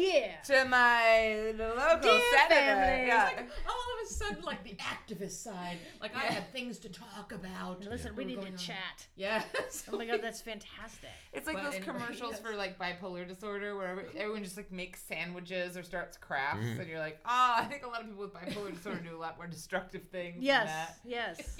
whole 0.00 0.12
year. 0.12 0.34
to 0.46 0.64
my 0.66 1.52
local 1.58 2.00
Dear 2.00 2.20
senator. 2.32 2.54
family. 2.54 3.06
Yeah. 3.06 3.24
Like 3.36 3.50
all 3.68 3.74
of 3.74 4.04
a 4.04 4.12
sudden, 4.12 4.42
like 4.42 4.64
the 4.64 4.76
activist 4.76 5.42
side, 5.42 5.78
like 6.00 6.14
I 6.16 6.20
had 6.20 6.52
things 6.52 6.78
to 6.80 6.88
talk 6.88 7.32
about. 7.32 7.80
Listen, 7.84 8.08
that 8.08 8.16
we 8.16 8.24
need 8.24 8.40
to 8.40 8.46
on. 8.48 8.56
chat. 8.56 9.06
Yes. 9.16 9.44
Oh 9.92 9.98
my 9.98 10.06
god, 10.06 10.20
that's 10.22 10.40
fantastic. 10.40 11.10
It's 11.32 11.46
like 11.46 11.56
But 11.56 11.64
those 11.64 11.74
anyway, 11.74 11.92
commercials 11.92 12.32
yes. 12.32 12.40
for 12.40 12.54
like 12.54 12.78
bipolar 12.78 13.26
disorder 13.26 13.76
where 13.76 14.04
everyone 14.16 14.42
just 14.44 14.56
like 14.56 14.70
makes 14.72 15.02
sandwiches 15.02 15.76
or 15.76 15.82
starts 15.82 16.16
crafts, 16.16 16.64
Mhm. 16.66 16.78
and 16.80 16.88
you're 16.88 16.98
like, 16.98 17.18
oh, 17.24 17.54
I 17.56 17.64
think 17.64 17.84
a 17.84 17.88
lot 17.88 18.00
of 18.00 18.06
people 18.06 18.22
with 18.22 18.32
bipolar 18.34 18.72
disorder 18.74 19.00
do 19.00 19.16
a 19.16 19.18
lot 19.18 19.36
more 19.36 19.46
destructive 19.46 20.02
things. 20.10 20.34
than 20.36 20.42
Yes, 20.44 20.66
that." 20.68 20.96
yes. 21.04 21.56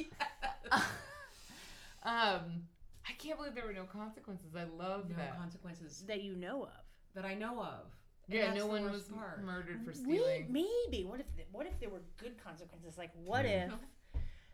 um, 2.03 2.63
I 3.09 3.13
can't 3.19 3.37
believe 3.37 3.55
there 3.55 3.67
were 3.67 3.73
no 3.73 3.85
consequences. 3.85 4.55
I 4.57 4.65
love 4.65 5.11
no 5.11 5.17
that. 5.17 5.37
consequences 5.39 6.05
that 6.07 6.23
you 6.23 6.35
know 6.37 6.65
of. 6.65 6.71
that 7.15 7.25
I 7.25 7.35
know 7.35 7.61
of. 7.61 7.87
Yeah, 8.31 8.55
no 8.55 8.67
one 8.67 8.91
was 8.91 9.05
part. 9.05 9.43
murdered 9.43 9.81
for 9.85 9.91
We- 9.91 9.95
stealing. 9.97 10.47
maybe. 10.53 11.05
What 11.05 11.21
if? 11.21 11.27
th- 11.35 11.49
What 11.53 11.67
if 11.67 11.79
there 11.81 11.91
were 11.91 12.01
good 12.17 12.43
consequences? 12.43 12.97
Like, 12.97 13.11
what 13.25 13.45
Yeah. 13.45 13.67
if 13.67 13.73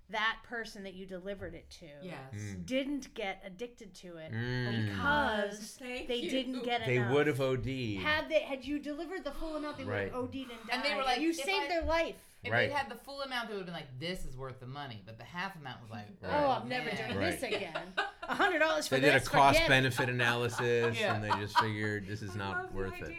that 0.08 0.36
person 0.44 0.84
that 0.84 0.94
you 0.94 1.04
delivered 1.04 1.52
it 1.54 1.68
to 1.68 1.86
Yes. 2.00 2.16
Mm. 2.34 2.64
didn't 2.66 3.12
get 3.14 3.42
addicted 3.44 3.92
to 3.96 4.16
it 4.18 4.32
Mm. 4.32 4.86
because 4.86 5.76
Thank 5.80 6.06
they 6.08 6.16
you. 6.16 6.30
didn't 6.30 6.62
get 6.64 6.82
it. 6.82 6.86
They 6.86 6.96
enough? 6.96 7.12
would 7.12 7.26
have 7.26 7.40
OD'd. 7.40 8.00
Had 8.02 8.28
they 8.28 8.40
had 8.40 8.64
you 8.64 8.78
delivered 8.78 9.24
the 9.24 9.32
full 9.32 9.56
amount, 9.56 9.78
they 9.78 9.84
would 9.84 9.94
have 9.94 10.14
OD'd 10.14 10.34
and 10.36 10.48
died. 10.48 10.68
And 10.70 10.84
they 10.84 10.94
were 10.94 11.02
like, 11.02 11.20
you 11.20 11.32
saved 11.32 11.64
I- 11.64 11.68
their 11.68 11.82
life. 11.82 12.16
If 12.44 12.52
Right. 12.52 12.68
they 12.68 12.74
had 12.74 12.88
the 12.88 12.94
full 12.94 13.22
amount, 13.22 13.48
they 13.48 13.54
would 13.54 13.60
have 13.62 13.66
been 13.66 13.74
like, 13.74 13.98
"This 13.98 14.24
is 14.24 14.36
worth 14.36 14.60
the 14.60 14.66
money." 14.66 15.02
But 15.04 15.18
the 15.18 15.24
half 15.24 15.56
amount 15.56 15.80
was 15.82 15.90
like, 15.90 16.06
Right. 16.22 16.32
Oh, 16.32 16.50
I'm 16.62 16.68
never 16.68 16.86
man. 16.86 16.96
doing 17.08 17.18
Right. 17.18 17.40
this 17.40 17.42
again. 17.52 17.92
A 18.22 18.34
hundred 18.36 18.60
dollars 18.60 18.86
for 18.86 18.96
they 18.96 19.00
did 19.10 19.16
a 19.16 19.20
cost 19.20 19.66
benefit 19.66 20.08
analysis 20.08 20.96
Yeah. 21.00 21.14
and 21.16 21.24
they 21.24 21.30
just 21.30 21.58
figured 21.58 22.06
this 22.06 22.22
is 22.22 22.36
I 22.36 22.38
not 22.38 22.56
love 22.66 22.74
worth 22.74 22.98
the 23.00 23.06
it. 23.10 23.16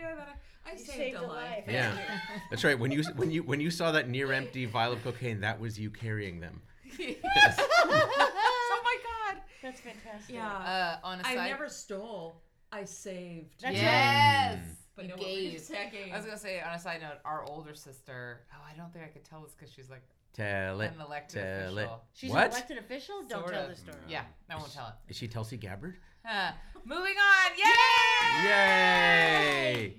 Idea 0.68 0.68
That 0.68 0.68
I, 0.68 0.72
I 0.72 0.74
You 0.74 0.78
saved, 0.78 0.98
saved 0.98 1.16
a 1.16 1.20
a 1.20 1.28
life. 1.28 1.36
life. 1.50 1.64
Yeah. 1.68 1.98
That's 2.50 2.64
right. 2.64 2.78
When 2.78 2.92
you 2.92 3.04
when 3.16 3.32
you 3.32 3.44
when 3.44 3.60
you 3.60 3.72
saw 3.72 3.92
that 3.92 4.10
near 4.10 4.32
empty 4.32 4.66
vial 4.66 4.94
of 4.94 5.04
cocaine, 5.04 5.42
that 5.42 5.60
was 5.60 5.80
you 5.80 5.90
carrying 5.90 6.40
them. 6.40 6.62
yes. 7.00 7.60
oh 7.60 8.82
my 8.84 8.98
god. 9.34 9.42
That's 9.62 9.80
fantastic. 9.82 10.36
Yeah. 10.36 10.48
Uh, 10.48 10.98
on 11.08 11.20
a 11.20 11.28
I 11.28 11.36
side, 11.36 11.38
I 11.40 11.50
never 11.50 11.70
stole. 11.70 12.42
I 12.72 12.84
saved. 12.86 13.62
That's 13.62 13.76
yes, 13.78 14.60
But 14.96 15.06
you 15.06 15.10
no, 15.10 15.16
what 15.16 15.24
were 15.26 15.32
you 15.32 15.52
gave. 15.52 16.12
I 16.14 16.18
was 16.18 16.26
gonna 16.26 16.38
say 16.38 16.60
on 16.62 16.74
a 16.74 16.80
side 16.80 17.02
note, 17.02 17.20
our 17.24 17.44
older 17.46 17.74
sister. 17.74 18.42
Oh, 18.54 18.58
I 18.70 18.76
don't 18.78 18.92
think 18.92 19.06
I 19.06 19.08
could 19.08 19.24
tell 19.24 19.42
this 19.42 19.54
because 19.58 19.74
she's 19.74 19.90
like 19.90 20.04
Tell 20.34 20.82
it. 20.82 20.92
an 20.94 21.02
elected 21.02 21.42
Tell 21.42 21.78
it. 21.78 21.82
official. 21.84 22.04
She's 22.14 22.32
What? 22.32 22.46
an 22.48 22.52
elected 22.52 22.78
official. 22.78 23.16
Don't 23.28 23.42
Sort 23.42 23.54
tell 23.54 23.64
of. 23.64 23.70
the 23.70 23.76
story. 23.78 23.98
Yeah, 24.10 24.24
I 24.50 24.56
won't 24.58 24.72
tell 24.74 24.88
it. 24.88 24.94
Is 25.10 25.16
she 25.18 25.28
Tulsi 25.28 25.56
Gabbard? 25.58 25.96
Uh, 26.30 26.52
moving 26.86 27.16
on. 27.16 27.52
Yay! 27.58 28.50
Yay! 28.50 29.96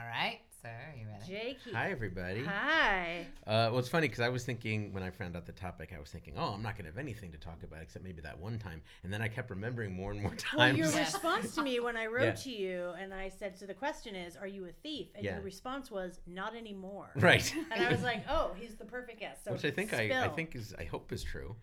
All 0.00 0.06
right, 0.06 0.38
so 0.62 0.68
you 0.98 1.06
ready? 1.06 1.26
Jakey. 1.26 1.72
Hi 1.74 1.90
everybody. 1.90 2.42
Hi. 2.44 3.26
Uh, 3.46 3.68
well, 3.70 3.78
it's 3.80 3.88
funny 3.88 4.08
because 4.08 4.20
I 4.20 4.30
was 4.30 4.44
thinking 4.44 4.94
when 4.94 5.02
I 5.02 5.10
found 5.10 5.36
out 5.36 5.44
the 5.44 5.52
topic, 5.52 5.92
I 5.94 6.00
was 6.00 6.08
thinking, 6.08 6.34
oh, 6.38 6.54
I'm 6.54 6.62
not 6.62 6.74
going 6.76 6.86
to 6.86 6.90
have 6.90 6.96
anything 6.96 7.30
to 7.32 7.38
talk 7.38 7.62
about 7.64 7.82
except 7.82 8.02
maybe 8.02 8.22
that 8.22 8.38
one 8.38 8.58
time, 8.58 8.80
and 9.04 9.12
then 9.12 9.20
I 9.20 9.28
kept 9.28 9.50
remembering 9.50 9.94
more 9.94 10.12
and 10.12 10.22
more 10.22 10.30
times. 10.36 10.54
Well, 10.56 10.66
times. 10.68 10.78
your 10.78 10.88
response 10.92 11.54
to 11.56 11.62
me 11.62 11.80
when 11.80 11.98
I 11.98 12.06
wrote 12.06 12.24
Yeah. 12.24 12.32
to 12.32 12.50
you 12.50 12.92
and 12.98 13.12
I 13.12 13.28
said, 13.28 13.58
so 13.58 13.66
the 13.66 13.74
question 13.74 14.14
is, 14.14 14.36
are 14.36 14.46
you 14.46 14.64
a 14.66 14.72
thief? 14.82 15.08
And 15.14 15.22
Yeah. 15.22 15.34
your 15.34 15.42
response 15.44 15.90
was, 15.90 16.20
not 16.26 16.56
anymore. 16.56 17.10
right. 17.16 17.52
And 17.70 17.84
I 17.84 17.90
was 17.92 18.02
like, 18.02 18.24
oh, 18.30 18.52
he's 18.58 18.76
the 18.76 18.86
perfect 18.86 19.20
guest. 19.20 19.44
So 19.44 19.52
Which 19.52 19.66
I 19.66 19.70
think 19.70 19.92
I, 19.92 20.24
I 20.24 20.28
think 20.28 20.56
is 20.56 20.74
I 20.78 20.84
hope 20.84 21.12
is 21.12 21.22
true. 21.22 21.56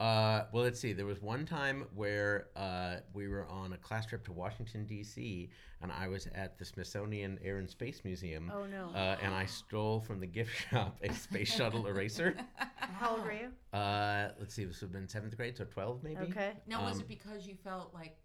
Uh, 0.00 0.44
well, 0.52 0.64
let's 0.64 0.80
see. 0.80 0.92
There 0.92 1.06
was 1.06 1.22
one 1.22 1.46
time 1.46 1.86
where 1.94 2.48
uh, 2.56 2.96
we 3.12 3.28
were 3.28 3.46
on 3.46 3.72
a 3.72 3.76
class 3.76 4.06
trip 4.06 4.24
to 4.24 4.32
Washington 4.32 4.84
D.C. 4.86 5.50
and 5.82 5.92
I 5.92 6.08
was 6.08 6.26
at 6.34 6.58
the 6.58 6.64
Smithsonian 6.64 7.38
Air 7.44 7.58
and 7.58 7.70
Space 7.70 8.00
Museum. 8.04 8.50
Oh 8.54 8.66
no. 8.66 8.90
Uh, 8.94 9.16
and 9.22 9.32
I 9.32 9.46
stole 9.46 10.00
from 10.00 10.18
the 10.18 10.26
gift 10.26 10.50
shop 10.70 10.98
a 11.02 11.12
space 11.12 11.54
shuttle 11.54 11.86
eraser. 11.88 12.34
How 12.76 13.12
old 13.12 13.24
were 13.24 13.32
you? 13.32 13.78
Uh, 13.78 14.30
let's 14.40 14.54
see, 14.54 14.64
this 14.64 14.80
would 14.80 14.88
have 14.88 14.92
been 14.92 15.08
seventh 15.08 15.36
grade, 15.36 15.56
so 15.56 15.64
twelve 15.64 16.02
maybe. 16.02 16.22
Okay. 16.22 16.52
now, 16.66 16.82
was 16.82 16.96
um, 16.96 17.00
it 17.02 17.08
because 17.08 17.46
you 17.46 17.54
felt 17.62 17.94
like 17.94 18.16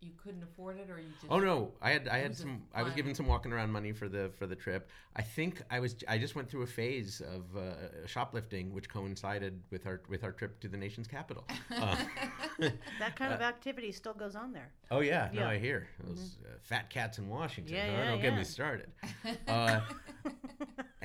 you 0.00 0.12
couldn't 0.22 0.42
afford 0.42 0.78
it, 0.78 0.88
or 0.90 0.98
you 0.98 1.08
just? 1.20 1.30
Oh 1.30 1.38
no, 1.38 1.72
I 1.80 1.90
had 1.90 2.06
I 2.08 2.18
had 2.18 2.36
some 2.36 2.62
I 2.74 2.82
was 2.82 2.92
given 2.94 3.14
some 3.14 3.26
walking 3.26 3.52
around 3.52 3.70
money 3.70 3.92
for 3.92 4.08
the 4.08 4.30
for 4.38 4.46
the 4.46 4.54
trip. 4.56 4.88
I 5.16 5.22
think 5.22 5.62
I 5.70 5.80
was 5.80 5.96
I 6.06 6.18
just 6.18 6.34
went 6.34 6.48
through 6.50 6.62
a 6.62 6.66
phase 6.66 7.20
of 7.20 7.56
uh, 7.56 8.06
shoplifting, 8.06 8.72
which 8.74 8.88
coincided 8.88 9.62
with 9.70 9.86
our 9.86 10.00
with 10.08 10.22
our 10.24 10.32
trip 10.32 10.60
to 10.60 10.68
the 10.68 10.76
nation's 10.76 11.06
capital. 11.06 11.44
Uh, 11.76 11.96
That 12.98 13.16
kind 13.16 13.32
of 13.34 13.40
activity 13.54 13.92
still 13.92 14.14
goes 14.14 14.34
on 14.34 14.52
there. 14.52 14.70
oh 14.90 15.00
yeah, 15.00 15.28
no, 15.32 15.42
Yeah. 15.42 15.48
I 15.50 15.58
hear 15.58 15.88
those 16.02 16.38
uh, 16.44 16.56
fat 16.62 16.88
cats 16.90 17.18
in 17.18 17.28
Washington. 17.28 17.74
Yeah, 17.74 17.86
huh? 17.86 17.92
yeah, 17.92 18.10
don't 18.10 18.22
get 18.22 18.34
me 18.36 18.44
started. 18.44 18.88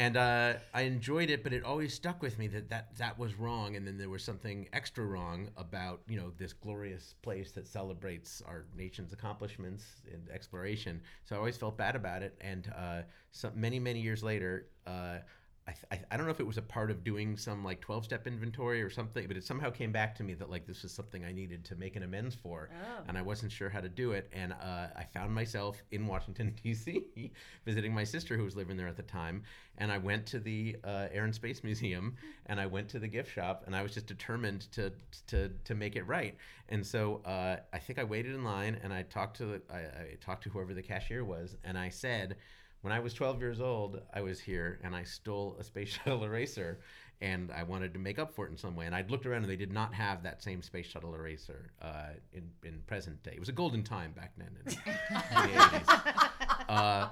And 0.02 0.18
uh, 0.18 0.54
I 0.74 0.82
enjoyed 0.82 1.30
it, 1.30 1.44
but 1.44 1.54
it 1.54 1.64
always 1.64 1.94
stuck 1.94 2.24
with 2.24 2.40
me 2.40 2.48
that, 2.48 2.70
that 2.70 2.98
that 2.98 3.20
was 3.20 3.36
wrong, 3.36 3.76
and 3.76 3.86
then 3.86 4.00
there 4.00 4.10
was 4.10 4.24
something 4.24 4.68
extra 4.74 5.06
wrong 5.06 5.50
about 5.58 6.02
you 6.08 6.18
know 6.18 6.32
this 6.40 6.54
glorious 6.54 7.14
place 7.22 7.52
that 7.52 7.68
celebrates 7.68 8.42
our 8.48 8.66
nation's 8.76 9.14
accomplishments 9.14 9.84
in 10.12 10.20
exploration. 10.34 11.02
So 11.26 11.36
I 11.36 11.38
always 11.38 11.56
felt 11.56 11.78
bad 11.78 11.96
about 11.96 12.24
it, 12.24 12.36
and 12.42 12.74
uh, 12.76 13.02
some, 13.30 13.52
many 13.56 13.78
many 13.80 14.02
years 14.02 14.24
later. 14.24 14.66
Uh, 14.88 15.20
I, 15.68 15.74
th- 15.74 15.86
I, 15.92 16.14
I 16.14 16.18
don't 16.18 16.26
know 16.26 16.32
if 16.32 16.40
it 16.40 16.48
was 16.48 16.58
a 16.58 16.62
part 16.64 16.90
of 16.90 17.04
doing 17.04 17.38
some 17.38 17.64
like 17.64 17.82
12 17.82 18.04
step 18.06 18.26
inventory 18.26 18.82
or 18.82 18.90
something, 18.90 19.28
but 19.28 19.38
it 19.38 19.44
somehow 19.44 19.70
came 19.70 19.92
back 19.92 20.16
to 20.16 20.24
me 20.24 20.34
that 20.34 20.50
like 20.50 20.66
this 20.66 20.82
was 20.82 20.92
something 20.92 21.24
I 21.24 21.32
needed 21.32 21.64
to 21.66 21.76
make 21.76 21.96
an 21.96 22.02
amends 22.04 22.34
for 22.36 22.70
Oh. 22.74 23.04
and 23.08 23.16
I 23.18 23.22
wasn't 23.22 23.52
sure 23.52 23.70
how 23.70 23.80
to 23.80 23.88
do 23.88 24.12
it. 24.14 24.28
And 24.34 24.54
uh, 24.54 24.88
I 24.96 25.06
found 25.14 25.34
myself 25.34 25.82
in 25.92 26.08
Washington 26.08 26.56
D.C. 26.64 27.32
visiting 27.64 27.94
my 27.94 28.04
sister 28.04 28.36
who 28.38 28.44
was 28.44 28.56
living 28.56 28.76
there 28.76 28.88
at 28.88 28.98
the 28.98 29.04
time. 29.04 29.44
And 29.78 29.92
I 29.92 30.00
went 30.00 30.26
to 30.28 30.40
the 30.40 30.78
uh, 30.84 31.08
Air 31.12 31.26
and 31.26 31.34
Space 31.34 31.64
Museum, 31.64 32.16
and 32.48 32.60
I 32.60 32.66
went 32.66 32.90
to 32.90 33.00
the 33.00 33.08
gift 33.08 33.32
shop, 33.32 33.64
and 33.68 33.76
I 33.76 33.84
was 33.84 33.94
just 33.94 34.08
determined 34.08 34.62
to 34.74 34.92
to 35.28 35.50
to 35.64 35.76
make 35.76 35.96
it 35.96 36.04
right. 36.04 36.36
And 36.70 36.86
so 36.86 37.22
uh, 37.24 37.58
I 37.72 37.78
think 37.80 38.00
I 38.00 38.04
waited 38.04 38.34
in 38.34 38.44
line, 38.44 38.80
and 38.84 38.92
I 38.92 39.04
talked 39.04 39.38
to 39.38 39.46
the 39.46 39.62
I, 39.72 39.78
I 39.78 40.18
talked 40.20 40.44
to 40.44 40.50
whoever 40.50 40.74
the 40.74 40.82
cashier 40.84 41.24
was, 41.24 41.56
and 41.64 41.78
I 41.78 41.90
said. 41.90 42.36
When 42.82 42.92
I 42.92 43.00
was 43.00 43.14
12 43.14 43.40
years 43.40 43.62
old, 43.62 44.02
I 44.14 44.22
was 44.22 44.40
here 44.40 44.80
and 44.84 44.96
I 44.96 45.04
stole 45.04 45.56
a 45.60 45.64
space 45.64 45.90
shuttle 46.04 46.24
eraser 46.24 46.80
and 47.22 47.52
I 47.52 47.64
wanted 47.64 47.94
to 47.94 48.00
make 48.00 48.18
up 48.18 48.34
for 48.34 48.48
it 48.48 48.52
in 48.52 48.58
some 48.58 48.76
way. 48.76 48.88
And 48.88 48.96
I'd 48.96 49.12
looked 49.12 49.28
around 49.28 49.44
and 49.44 49.52
they 49.52 49.56
did 49.56 49.72
not 49.72 49.94
have 49.94 50.24
that 50.24 50.42
same 50.42 50.64
space 50.64 50.88
shuttle 50.88 51.14
eraser 51.14 51.72
uh, 51.82 52.14
in, 52.34 52.50
in 52.64 52.82
present 52.88 53.22
day. 53.22 53.34
It 53.36 53.40
was 53.40 53.50
a 53.50 53.54
golden 53.54 53.84
time 53.84 54.12
back 54.14 54.34
then 54.38 54.50
in, 54.60 54.66
the 54.66 54.72
80s. 55.12 56.66
Uh, 56.68 57.10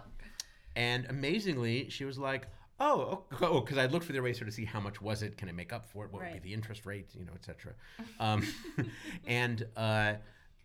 and 0.76 1.05
amazingly, 1.09 1.89
she 1.89 2.05
was 2.05 2.17
like, 2.17 2.47
oh, 2.80 3.24
oh, 3.41 3.61
because 3.61 3.78
I 3.78 3.86
looked 3.86 4.05
for 4.05 4.13
the 4.13 4.17
eraser 4.17 4.45
to 4.45 4.51
see 4.51 4.65
how 4.65 4.80
much 4.80 5.01
was 5.01 5.22
it, 5.22 5.38
can 5.38 5.49
I 5.49 5.51
make 5.51 5.74
up 5.74 5.86
for 5.86 6.05
it, 6.05 6.11
what 6.11 6.24
would 6.24 6.34
be 6.34 6.39
the 6.39 6.53
interest 6.53 6.86
rate, 6.86 7.09
you 7.13 7.26
know, 7.26 7.34
etc. 7.36 7.74
Um, 8.20 8.47
and 9.28 9.67
uh, 9.76 10.13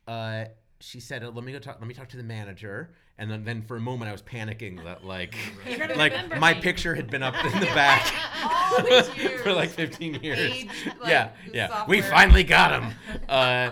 uh, 0.07 0.45
she 0.81 1.01
said, 1.01 1.23
"Let 1.23 1.45
me 1.45 1.53
go 1.53 1.59
talk. 1.59 1.79
Let 1.81 1.89
me 1.89 1.95
talk 1.95 2.09
to 2.11 2.17
the 2.17 2.23
manager." 2.23 2.95
And 3.17 3.31
then, 3.31 3.45
then 3.45 3.63
for 3.63 3.77
a 3.77 3.81
moment, 3.81 4.09
I 4.09 4.13
was 4.13 4.23
panicking 4.23 4.83
that 4.85 5.05
like, 5.05 5.37
like 5.97 6.39
my 6.41 6.55
me. 6.55 6.61
picture 6.61 6.95
had 6.95 7.09
been 7.11 7.23
up 7.23 7.35
in 7.45 7.61
the 7.61 7.67
back 7.75 8.13
All 8.45 8.83
these 8.83 9.17
years. 9.17 9.41
for 9.43 9.53
like 9.53 9.71
15 9.71 10.15
years. 10.23 10.39
Age, 10.39 10.69
like, 11.01 11.09
yeah, 11.11 11.31
yeah. 11.53 11.85
We 11.87 12.01
finally 12.03 12.43
got 12.43 12.83
him. 12.83 12.93
Uh, 13.29 13.71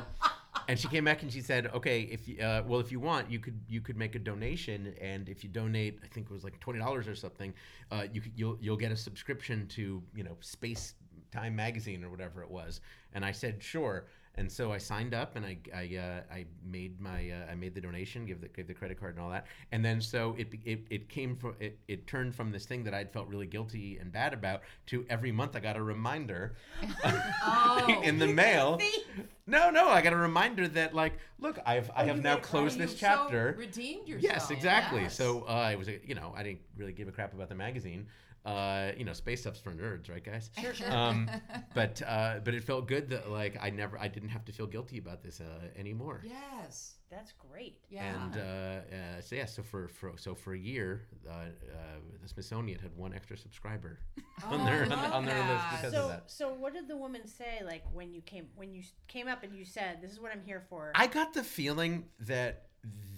and 0.68 0.78
she 0.78 0.86
came 0.88 1.04
back 1.04 1.22
and 1.22 1.32
she 1.32 1.40
said, 1.40 1.66
"Okay, 1.74 2.02
if 2.02 2.28
you, 2.28 2.38
uh, 2.40 2.62
well, 2.64 2.78
if 2.78 2.92
you 2.92 3.00
want, 3.00 3.28
you 3.30 3.40
could 3.40 3.58
you 3.68 3.80
could 3.80 3.96
make 3.96 4.14
a 4.14 4.18
donation, 4.20 4.94
and 5.00 5.28
if 5.28 5.42
you 5.42 5.50
donate, 5.50 5.98
I 6.04 6.06
think 6.06 6.28
it 6.30 6.32
was 6.32 6.44
like 6.44 6.58
twenty 6.60 6.78
dollars 6.78 7.08
or 7.08 7.16
something, 7.16 7.52
uh, 7.90 8.04
you 8.12 8.20
could, 8.20 8.32
you'll 8.36 8.56
you'll 8.60 8.76
get 8.76 8.92
a 8.92 8.96
subscription 8.96 9.66
to 9.68 10.00
you 10.14 10.22
know 10.22 10.36
Space 10.40 10.94
Time 11.32 11.56
magazine 11.56 12.04
or 12.04 12.10
whatever 12.10 12.42
it 12.42 12.50
was." 12.50 12.80
And 13.12 13.24
I 13.24 13.32
said, 13.32 13.62
"Sure." 13.62 14.06
And 14.36 14.50
so 14.50 14.72
I 14.72 14.78
signed 14.78 15.12
up 15.12 15.36
and 15.36 15.44
I 15.44 15.58
I, 15.74 15.96
uh, 15.96 16.34
I 16.34 16.46
made 16.64 16.98
my 17.00 17.30
uh, 17.30 17.50
I 17.52 17.54
made 17.54 17.74
the 17.74 17.82
donation, 17.82 18.24
give 18.24 18.40
the 18.40 18.48
gave 18.48 18.66
the 18.66 18.72
credit 18.72 18.98
card 18.98 19.14
and 19.16 19.22
all 19.22 19.30
that, 19.30 19.46
and 19.72 19.84
then 19.84 20.00
so 20.00 20.34
it 20.38 20.48
it, 20.64 20.86
it 20.88 21.08
came 21.10 21.36
from 21.36 21.54
it, 21.60 21.78
it 21.86 22.06
turned 22.06 22.34
from 22.34 22.50
this 22.50 22.64
thing 22.64 22.82
that 22.84 22.94
I'd 22.94 23.12
felt 23.12 23.28
really 23.28 23.46
guilty 23.46 23.98
and 23.98 24.10
bad 24.10 24.32
about 24.32 24.62
to 24.86 25.04
every 25.10 25.32
month 25.32 25.54
I 25.54 25.60
got 25.60 25.76
a 25.76 25.82
reminder 25.82 26.54
Oh. 27.04 28.00
in 28.04 28.18
the 28.18 28.26
mail. 28.26 28.80
No, 29.46 29.70
no, 29.70 29.88
I 29.88 30.00
got 30.00 30.12
a 30.12 30.16
reminder 30.16 30.66
that 30.68 30.94
like, 30.94 31.14
look, 31.38 31.58
I've 31.66 31.90
I 31.94 32.04
Oh, 32.04 32.06
have 32.06 32.22
now 32.22 32.36
closed 32.38 32.78
this 32.78 32.92
so 32.92 32.96
chapter. 32.98 33.54
redeemed 33.58 34.08
yourself. 34.08 34.32
Yes, 34.32 34.50
exactly. 34.50 35.02
Yes. 35.02 35.14
So 35.16 35.42
uh, 35.42 35.68
it 35.72 35.78
was, 35.78 35.88
you 35.88 36.14
know, 36.14 36.32
I 36.36 36.42
didn't 36.42 36.60
really 36.76 36.92
give 36.92 37.08
a 37.08 37.12
crap 37.12 37.34
about 37.34 37.48
the 37.48 37.54
magazine. 37.54 38.06
Uh, 38.44 38.90
you 38.96 39.04
know, 39.04 39.12
space 39.12 39.40
stuff's 39.42 39.60
for 39.60 39.70
nerds, 39.72 40.10
right, 40.10 40.24
guys? 40.24 40.50
Sure, 40.60 40.74
sure. 40.74 40.90
Um, 40.92 41.30
but 41.74 42.02
uh, 42.06 42.40
but 42.44 42.54
it 42.54 42.64
felt 42.64 42.88
good 42.88 43.08
that 43.10 43.30
like 43.30 43.56
I 43.60 43.70
never, 43.70 43.96
I 43.98 44.08
didn't 44.08 44.30
have 44.30 44.44
to 44.46 44.52
feel 44.52 44.66
guilty 44.66 44.98
about 44.98 45.22
this 45.22 45.40
uh, 45.40 45.44
anymore. 45.78 46.22
Yes. 46.24 46.94
That's 47.08 47.32
great. 47.32 47.76
Yeah. 47.90 48.06
And 48.24 48.36
uh, 48.36 48.40
uh, 48.96 49.20
so 49.20 49.36
yeah, 49.36 49.44
so 49.44 49.62
for, 49.62 49.86
for 49.88 50.12
so 50.16 50.34
for 50.34 50.54
a 50.54 50.58
year, 50.58 51.02
uh, 51.28 51.32
uh, 51.32 51.44
the 52.22 52.26
Smithsonian 52.28 52.78
had 52.80 52.96
one 52.96 53.12
extra 53.12 53.36
subscriber 53.36 53.98
Oh, 54.42 54.46
on 54.54 54.64
their 54.64 54.84
on, 54.84 54.92
on 54.92 55.24
their 55.26 55.38
list 55.46 55.64
because 55.72 55.92
So, 55.92 56.02
of 56.04 56.08
that. 56.08 56.22
so 56.30 56.54
what 56.54 56.72
did 56.72 56.88
the 56.88 56.96
woman 56.96 57.26
say? 57.28 57.60
Like 57.66 57.84
when 57.92 58.14
you 58.14 58.22
came, 58.22 58.46
when 58.56 58.72
you 58.72 58.82
came 59.08 59.28
up 59.28 59.42
and 59.44 59.54
you 59.54 59.66
said, 59.66 59.98
"This 60.00 60.10
is 60.10 60.20
what 60.20 60.32
I'm 60.32 60.40
here 60.40 60.62
for." 60.70 60.90
I 60.94 61.06
got 61.06 61.34
the 61.34 61.44
feeling 61.44 62.06
that 62.20 62.68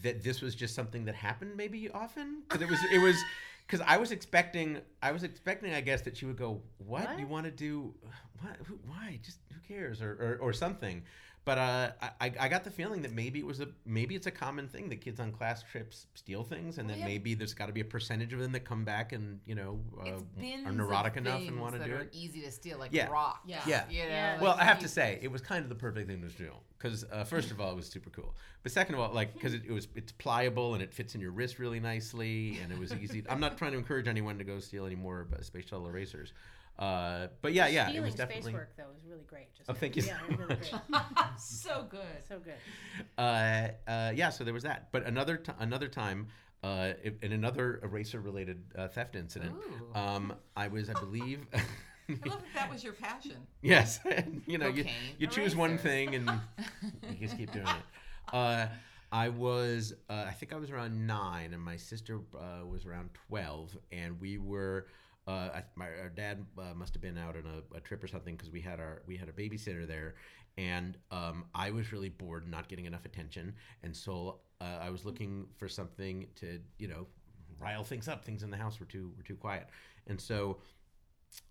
that 0.02 0.24
this 0.24 0.42
was 0.42 0.56
just 0.56 0.74
something 0.74 1.04
that 1.04 1.14
happened 1.14 1.56
maybe 1.56 1.88
often 1.90 2.42
because 2.48 2.62
it 2.62 2.68
was 2.68 2.80
it 2.92 2.98
was 2.98 3.16
because 3.66 3.84
I 3.86 3.96
was 3.96 4.12
expecting 4.12 4.78
I 5.02 5.12
was 5.12 5.22
expecting 5.24 5.72
I 5.74 5.80
guess 5.80 6.02
that 6.02 6.16
she 6.16 6.26
would 6.26 6.36
go 6.36 6.60
what, 6.78 7.06
What? 7.06 7.18
you 7.18 7.26
want 7.26 7.46
to 7.46 7.50
do 7.50 7.94
what? 8.40 8.56
Who, 8.66 8.78
why? 8.86 9.18
Just 9.22 9.38
who 9.52 9.60
cares? 9.66 10.02
Or, 10.02 10.12
or 10.40 10.48
or 10.48 10.52
something 10.52 11.02
But 11.44 11.58
uh, 11.58 11.90
I, 12.22 12.32
I 12.40 12.48
got 12.48 12.64
the 12.64 12.70
feeling 12.70 13.02
that 13.02 13.12
maybe 13.12 13.38
it 13.38 13.44
was 13.44 13.60
a 13.60 13.68
maybe 13.84 14.14
it's 14.14 14.26
a 14.26 14.30
common 14.30 14.66
thing 14.66 14.88
that 14.88 15.02
kids 15.02 15.20
on 15.20 15.30
class 15.30 15.62
trips 15.62 16.06
steal 16.14 16.42
things, 16.42 16.78
and 16.78 16.88
Well, 16.88 16.96
that 16.96 17.00
yeah. 17.00 17.06
maybe 17.06 17.34
there's 17.34 17.52
got 17.52 17.66
to 17.66 17.72
be 17.72 17.82
a 17.82 17.84
percentage 17.84 18.32
of 18.32 18.38
them 18.38 18.52
that 18.52 18.64
come 18.64 18.84
back 18.84 19.12
and 19.12 19.40
you 19.44 19.54
know 19.54 19.78
uh, 20.00 20.12
are 20.66 20.72
neurotic 20.72 21.18
enough 21.18 21.46
and 21.46 21.60
want 21.60 21.74
to 21.78 21.84
do 21.84 21.94
are 21.94 22.00
it. 22.00 22.08
easy 22.12 22.40
to 22.40 22.50
steal, 22.50 22.78
like 22.78 22.92
Yeah. 22.94 23.08
rocks. 23.08 23.40
Yeah. 23.46 23.60
Yeah. 23.66 23.84
You 23.90 24.02
know, 24.04 24.08
Yeah. 24.08 24.40
Well, 24.40 24.56
I 24.58 24.64
have 24.64 24.78
to 24.78 24.88
say, 24.88 25.18
it 25.20 25.30
was 25.30 25.42
kind 25.42 25.62
of 25.62 25.68
the 25.68 25.74
perfect 25.74 26.08
thing 26.08 26.22
to 26.22 26.28
do 26.28 26.50
because 26.78 27.04
uh, 27.12 27.24
first 27.24 27.50
of 27.50 27.60
all, 27.60 27.70
it 27.72 27.76
was 27.76 27.86
super 27.88 28.08
cool. 28.10 28.34
But 28.62 28.72
second 28.72 28.94
of 28.94 29.02
all, 29.02 29.12
like 29.12 29.34
because 29.34 29.52
it, 29.52 29.62
it 29.66 29.72
was 29.72 29.86
it's 29.94 30.12
pliable 30.12 30.72
and 30.72 30.82
it 30.82 30.94
fits 30.94 31.14
in 31.14 31.20
your 31.20 31.30
wrist 31.32 31.58
really 31.58 31.78
nicely, 31.80 32.58
and 32.62 32.72
it 32.72 32.78
was 32.78 32.94
easy. 32.94 33.22
I'm 33.28 33.40
not 33.40 33.58
trying 33.58 33.72
to 33.72 33.78
encourage 33.78 34.08
anyone 34.08 34.38
to 34.38 34.44
go 34.44 34.60
steal 34.60 34.86
any 34.86 34.96
more 34.96 35.26
uh, 35.38 35.42
space 35.42 35.66
shuttle 35.68 35.88
erasers. 35.88 36.32
Uh, 36.78 37.28
but 37.40 37.52
yeah, 37.52 37.68
yeah, 37.68 37.84
Stealing 37.86 38.02
it 38.02 38.04
was 38.04 38.14
definitely. 38.14 38.42
space 38.42 38.54
work 38.54 38.76
though 38.76 38.84
was 38.92 39.04
really 39.08 39.24
great. 39.28 39.54
Just 39.56 39.70
Oh, 39.70 39.74
thank 39.74 39.96
you. 39.96 40.02
Yeah, 40.02 40.18
it 40.28 40.30
was 40.30 40.38
really 40.38 40.56
great. 40.56 40.74
so 41.38 41.86
good. 41.88 42.00
so 42.28 42.38
good. 42.40 42.54
uh, 43.16 43.68
uh, 43.90 44.12
yeah, 44.14 44.30
so 44.30 44.42
there 44.44 44.54
was 44.54 44.64
that. 44.64 44.88
But 44.90 45.04
another 45.06 45.36
t- 45.36 45.52
another 45.60 45.86
time, 45.88 46.26
uh, 46.64 46.94
in 47.04 47.16
in 47.22 47.32
another 47.32 47.78
eraser 47.84 48.20
related 48.20 48.62
uh, 48.76 48.88
theft 48.88 49.14
incident, 49.14 49.54
Ooh. 49.54 49.98
um, 49.98 50.34
I 50.56 50.68
was, 50.68 50.90
I 50.90 50.94
believe. 50.94 51.46
I 52.08 52.12
love 52.28 52.42
that 52.42 52.54
that 52.54 52.70
was 52.70 52.84
your 52.84 52.92
passion. 52.92 53.36
Yes, 53.62 54.00
you 54.46 54.58
know, 54.58 54.66
you, 54.66 54.82
Cocaine 54.84 54.94
you 55.18 55.26
choose 55.26 55.56
one 55.56 55.78
thing 55.78 56.14
and 56.14 56.30
you 57.08 57.16
just 57.18 57.38
keep 57.38 57.50
doing 57.50 57.66
it. 57.66 58.32
Uh, 58.32 58.66
I 59.10 59.28
was, 59.30 59.94
uh, 60.10 60.24
I 60.26 60.32
think 60.32 60.52
I 60.52 60.56
was 60.56 60.70
around 60.70 61.06
nine, 61.06 61.54
and 61.54 61.62
my 61.62 61.76
sister 61.76 62.20
uh, 62.36 62.66
was 62.66 62.84
around 62.84 63.10
twelve, 63.28 63.76
and 63.92 64.20
we 64.20 64.38
were. 64.38 64.86
Uh, 65.26 65.48
I, 65.54 65.62
my 65.74 65.86
our 65.86 66.10
dad 66.10 66.44
uh, 66.58 66.74
must 66.74 66.94
have 66.94 67.02
been 67.02 67.16
out 67.16 67.36
on 67.36 67.44
a, 67.46 67.76
a 67.76 67.80
trip 67.80 68.04
or 68.04 68.08
something 68.08 68.36
because 68.36 68.50
we 68.50 68.60
had 68.60 68.78
our 68.80 69.02
we 69.06 69.16
had 69.16 69.28
a 69.28 69.32
babysitter 69.32 69.86
there, 69.86 70.14
and 70.58 70.98
um, 71.10 71.46
I 71.54 71.70
was 71.70 71.92
really 71.92 72.10
bored, 72.10 72.48
not 72.48 72.68
getting 72.68 72.84
enough 72.84 73.04
attention, 73.04 73.54
and 73.82 73.96
so 73.96 74.40
uh, 74.60 74.78
I 74.82 74.90
was 74.90 75.04
looking 75.04 75.46
for 75.56 75.68
something 75.68 76.26
to 76.36 76.60
you 76.78 76.88
know 76.88 77.06
rile 77.58 77.84
things 77.84 78.06
up. 78.08 78.24
Things 78.24 78.42
in 78.42 78.50
the 78.50 78.56
house 78.56 78.78
were 78.78 78.86
too 78.86 79.12
were 79.16 79.22
too 79.22 79.36
quiet, 79.36 79.68
and 80.06 80.20
so 80.20 80.58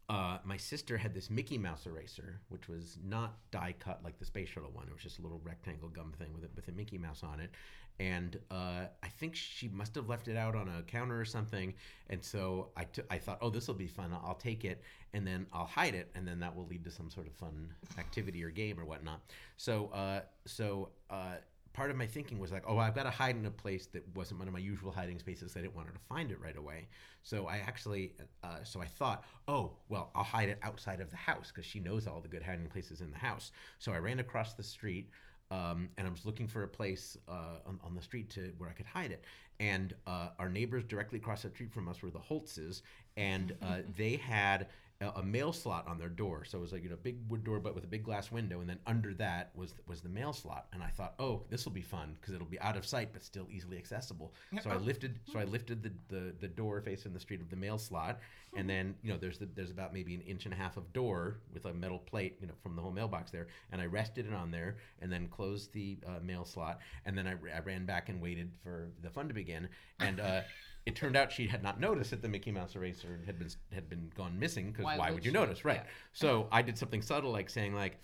uh, 0.09 0.37
my 0.43 0.57
sister 0.57 0.97
had 0.97 1.13
this 1.13 1.29
Mickey 1.29 1.57
Mouse 1.57 1.85
eraser, 1.85 2.41
which 2.49 2.67
was 2.67 2.97
not 3.03 3.37
die 3.51 3.73
cut 3.79 4.03
like 4.03 4.19
the 4.19 4.25
space 4.25 4.49
shuttle 4.49 4.71
one. 4.71 4.87
It 4.87 4.93
was 4.93 5.01
just 5.01 5.19
a 5.19 5.21
little 5.21 5.41
rectangle 5.43 5.89
gum 5.89 6.13
thing 6.17 6.33
with 6.33 6.43
it 6.43 6.51
with 6.55 6.67
a 6.67 6.71
Mickey 6.71 6.97
Mouse 6.97 7.23
on 7.23 7.39
it. 7.39 7.51
And 7.99 8.39
uh, 8.49 8.85
I 9.01 9.07
think 9.19 9.35
she 9.35 9.67
must 9.67 9.95
have 9.95 10.09
left 10.09 10.27
it 10.27 10.37
out 10.37 10.55
on 10.55 10.67
a 10.67 10.81
counter 10.83 11.19
or 11.19 11.25
something. 11.25 11.73
And 12.09 12.23
so 12.23 12.69
I 12.75 12.85
I 13.09 13.17
thought, 13.17 13.37
oh, 13.41 13.49
this 13.49 13.67
will 13.67 13.75
be 13.75 13.87
fun. 13.87 14.11
I'll 14.13 14.35
take 14.35 14.65
it 14.65 14.81
and 15.13 15.25
then 15.25 15.45
I'll 15.53 15.65
hide 15.65 15.93
it, 15.93 16.09
and 16.15 16.27
then 16.27 16.39
that 16.39 16.55
will 16.55 16.65
lead 16.65 16.83
to 16.85 16.91
some 16.91 17.09
sort 17.09 17.27
of 17.27 17.33
fun 17.33 17.71
activity 17.99 18.43
or 18.43 18.49
game 18.49 18.79
or 18.79 18.85
whatnot. 18.85 19.21
So 19.57 19.89
uh, 19.93 20.21
so. 20.45 20.89
Uh, 21.09 21.35
Part 21.73 21.89
of 21.89 21.97
my 21.97 22.05
thinking 22.05 22.37
was 22.37 22.51
like, 22.51 22.65
oh, 22.67 22.77
I've 22.77 22.93
got 22.93 23.05
to 23.05 23.09
hide 23.09 23.35
in 23.35 23.47
a 23.47 23.49
place 23.49 23.87
that 23.93 24.03
wasn't 24.15 24.37
one 24.37 24.47
of 24.47 24.53
my 24.53 24.59
usual 24.59 24.91
hiding 24.91 25.17
spaces. 25.17 25.57
I 25.57 25.61
didn't 25.61 25.75
want 25.75 25.87
her 25.87 25.93
to 25.93 25.99
find 26.01 26.29
it 26.29 26.39
right 26.39 26.55
away. 26.55 26.87
So 27.23 27.47
I 27.47 27.57
actually, 27.57 28.13
uh, 28.43 28.63
so 28.63 28.79
I 28.79 28.85
thought, 28.85 29.23
oh, 29.47 29.71
well, 29.89 30.11
I'll 30.13 30.23
hide 30.23 30.49
it 30.49 30.59
outside 30.61 31.01
of 31.01 31.09
the 31.09 31.17
house 31.17 31.47
because 31.51 31.65
she 31.65 31.79
knows 31.79 32.05
all 32.05 32.21
the 32.21 32.27
good 32.27 32.43
hiding 32.43 32.67
places 32.67 33.01
in 33.01 33.09
the 33.09 33.17
house. 33.17 33.51
So 33.79 33.91
I 33.91 33.97
ran 33.97 34.19
across 34.19 34.53
the 34.53 34.61
street 34.61 35.09
um, 35.53 35.89
and 35.97 36.07
I 36.07 36.09
was 36.09 36.25
looking 36.25 36.47
for 36.47 36.63
a 36.63 36.67
place 36.67 37.15
uh, 37.29 37.59
on, 37.67 37.79
on 37.85 37.93
the 37.93 38.01
street 38.01 38.29
to 38.31 38.51
where 38.57 38.69
I 38.69 38.73
could 38.73 38.87
hide 38.87 39.11
it. 39.11 39.23
And 39.59 39.93
uh, 40.07 40.29
our 40.39 40.49
neighbors 40.49 40.83
directly 40.83 41.19
across 41.19 41.43
the 41.43 41.49
street 41.49 41.71
from 41.71 41.87
us 41.87 42.01
were 42.01 42.09
the 42.09 42.19
Holtzes, 42.19 42.81
and 43.17 43.55
uh, 43.61 43.77
they 43.97 44.15
had 44.15 44.67
a, 45.15 45.23
mail 45.23 45.53
slot 45.53 45.87
on 45.87 45.97
their 45.97 46.09
door. 46.09 46.43
So 46.45 46.57
it 46.57 46.61
was 46.61 46.71
like 46.71 46.83
you 46.83 46.89
know 46.89 46.97
big 47.01 47.17
wood 47.29 47.43
door, 47.43 47.59
but 47.59 47.75
with 47.75 47.83
a 47.83 47.87
big 47.87 48.03
glass 48.03 48.31
window, 48.31 48.59
and 48.61 48.69
then 48.69 48.79
under 48.85 49.13
that 49.15 49.51
was 49.55 49.73
was 49.87 50.01
the 50.01 50.09
mail 50.09 50.33
slot. 50.33 50.67
And 50.73 50.83
I 50.83 50.89
thought, 50.89 51.15
oh, 51.19 51.43
this 51.49 51.65
will 51.65 51.71
be 51.71 51.81
fun 51.81 52.15
because 52.19 52.33
it'll 52.33 52.47
be 52.47 52.59
out 52.59 52.77
of 52.77 52.85
sight 52.85 53.09
but 53.13 53.23
still 53.23 53.47
easily 53.51 53.77
accessible. 53.77 54.33
So 54.61 54.69
I 54.69 54.75
lifted 54.77 55.19
so 55.31 55.39
I 55.39 55.43
lifted 55.45 55.83
the, 55.83 55.91
the 56.07 56.33
the 56.39 56.47
door 56.47 56.81
facing 56.81 57.13
the 57.13 57.19
street 57.19 57.41
of 57.41 57.49
the 57.49 57.55
mail 57.55 57.77
slot, 57.77 58.19
and 58.55 58.69
then 58.69 58.95
you 59.01 59.11
know 59.11 59.17
there's 59.17 59.37
the, 59.37 59.47
there's 59.55 59.71
about 59.71 59.93
maybe 59.93 60.13
an 60.15 60.21
inch 60.21 60.45
and 60.45 60.53
a 60.53 60.57
half 60.57 60.77
of 60.77 60.91
door 60.93 61.39
with 61.53 61.65
a 61.65 61.73
metal 61.73 61.99
plate 61.99 62.37
you 62.41 62.47
know 62.47 62.53
from 62.61 62.75
the 62.75 62.81
whole 62.81 62.91
mailbox 62.91 63.31
there, 63.31 63.47
and 63.71 63.81
I 63.81 63.85
rested 63.85 64.25
it 64.25 64.33
on 64.33 64.51
there, 64.51 64.77
and 65.01 65.11
then 65.11 65.27
closed 65.27 65.73
the 65.73 65.97
uh, 66.05 66.19
mail 66.21 66.45
slot, 66.45 66.79
and 67.05 67.17
then 67.17 67.27
I, 67.27 67.33
I 67.55 67.59
ran 67.59 67.85
back 67.85 68.09
and 68.09 68.21
waited 68.21 68.51
for 68.63 68.89
the 69.01 69.09
fun 69.09 69.27
to 69.27 69.33
begin, 69.33 69.67
and. 69.99 70.19
Uh, 70.19 70.41
It 70.85 70.95
turned 70.95 71.15
out 71.15 71.31
she 71.31 71.47
had 71.47 71.63
not 71.63 71.79
noticed 71.79 72.11
that 72.11 72.21
the 72.21 72.27
Mickey 72.27 72.51
Mouse 72.51 72.75
eraser 72.75 73.19
had 73.25 73.39
been 73.39 73.49
had 73.71 73.89
been 73.89 74.11
gone 74.15 74.37
missing 74.37 74.71
because 74.71 74.83
Why 74.85 74.97
why, 74.97 75.11
would 75.11 75.23
you 75.25 75.31
she? 75.31 75.33
notice, 75.33 75.63
right? 75.63 75.81
Yeah. 75.83 75.89
So 76.11 76.47
I 76.51 76.61
did 76.61 76.77
something 76.77 77.01
subtle 77.01 77.31
like 77.31 77.49
saying 77.49 77.73
like, 77.73 77.99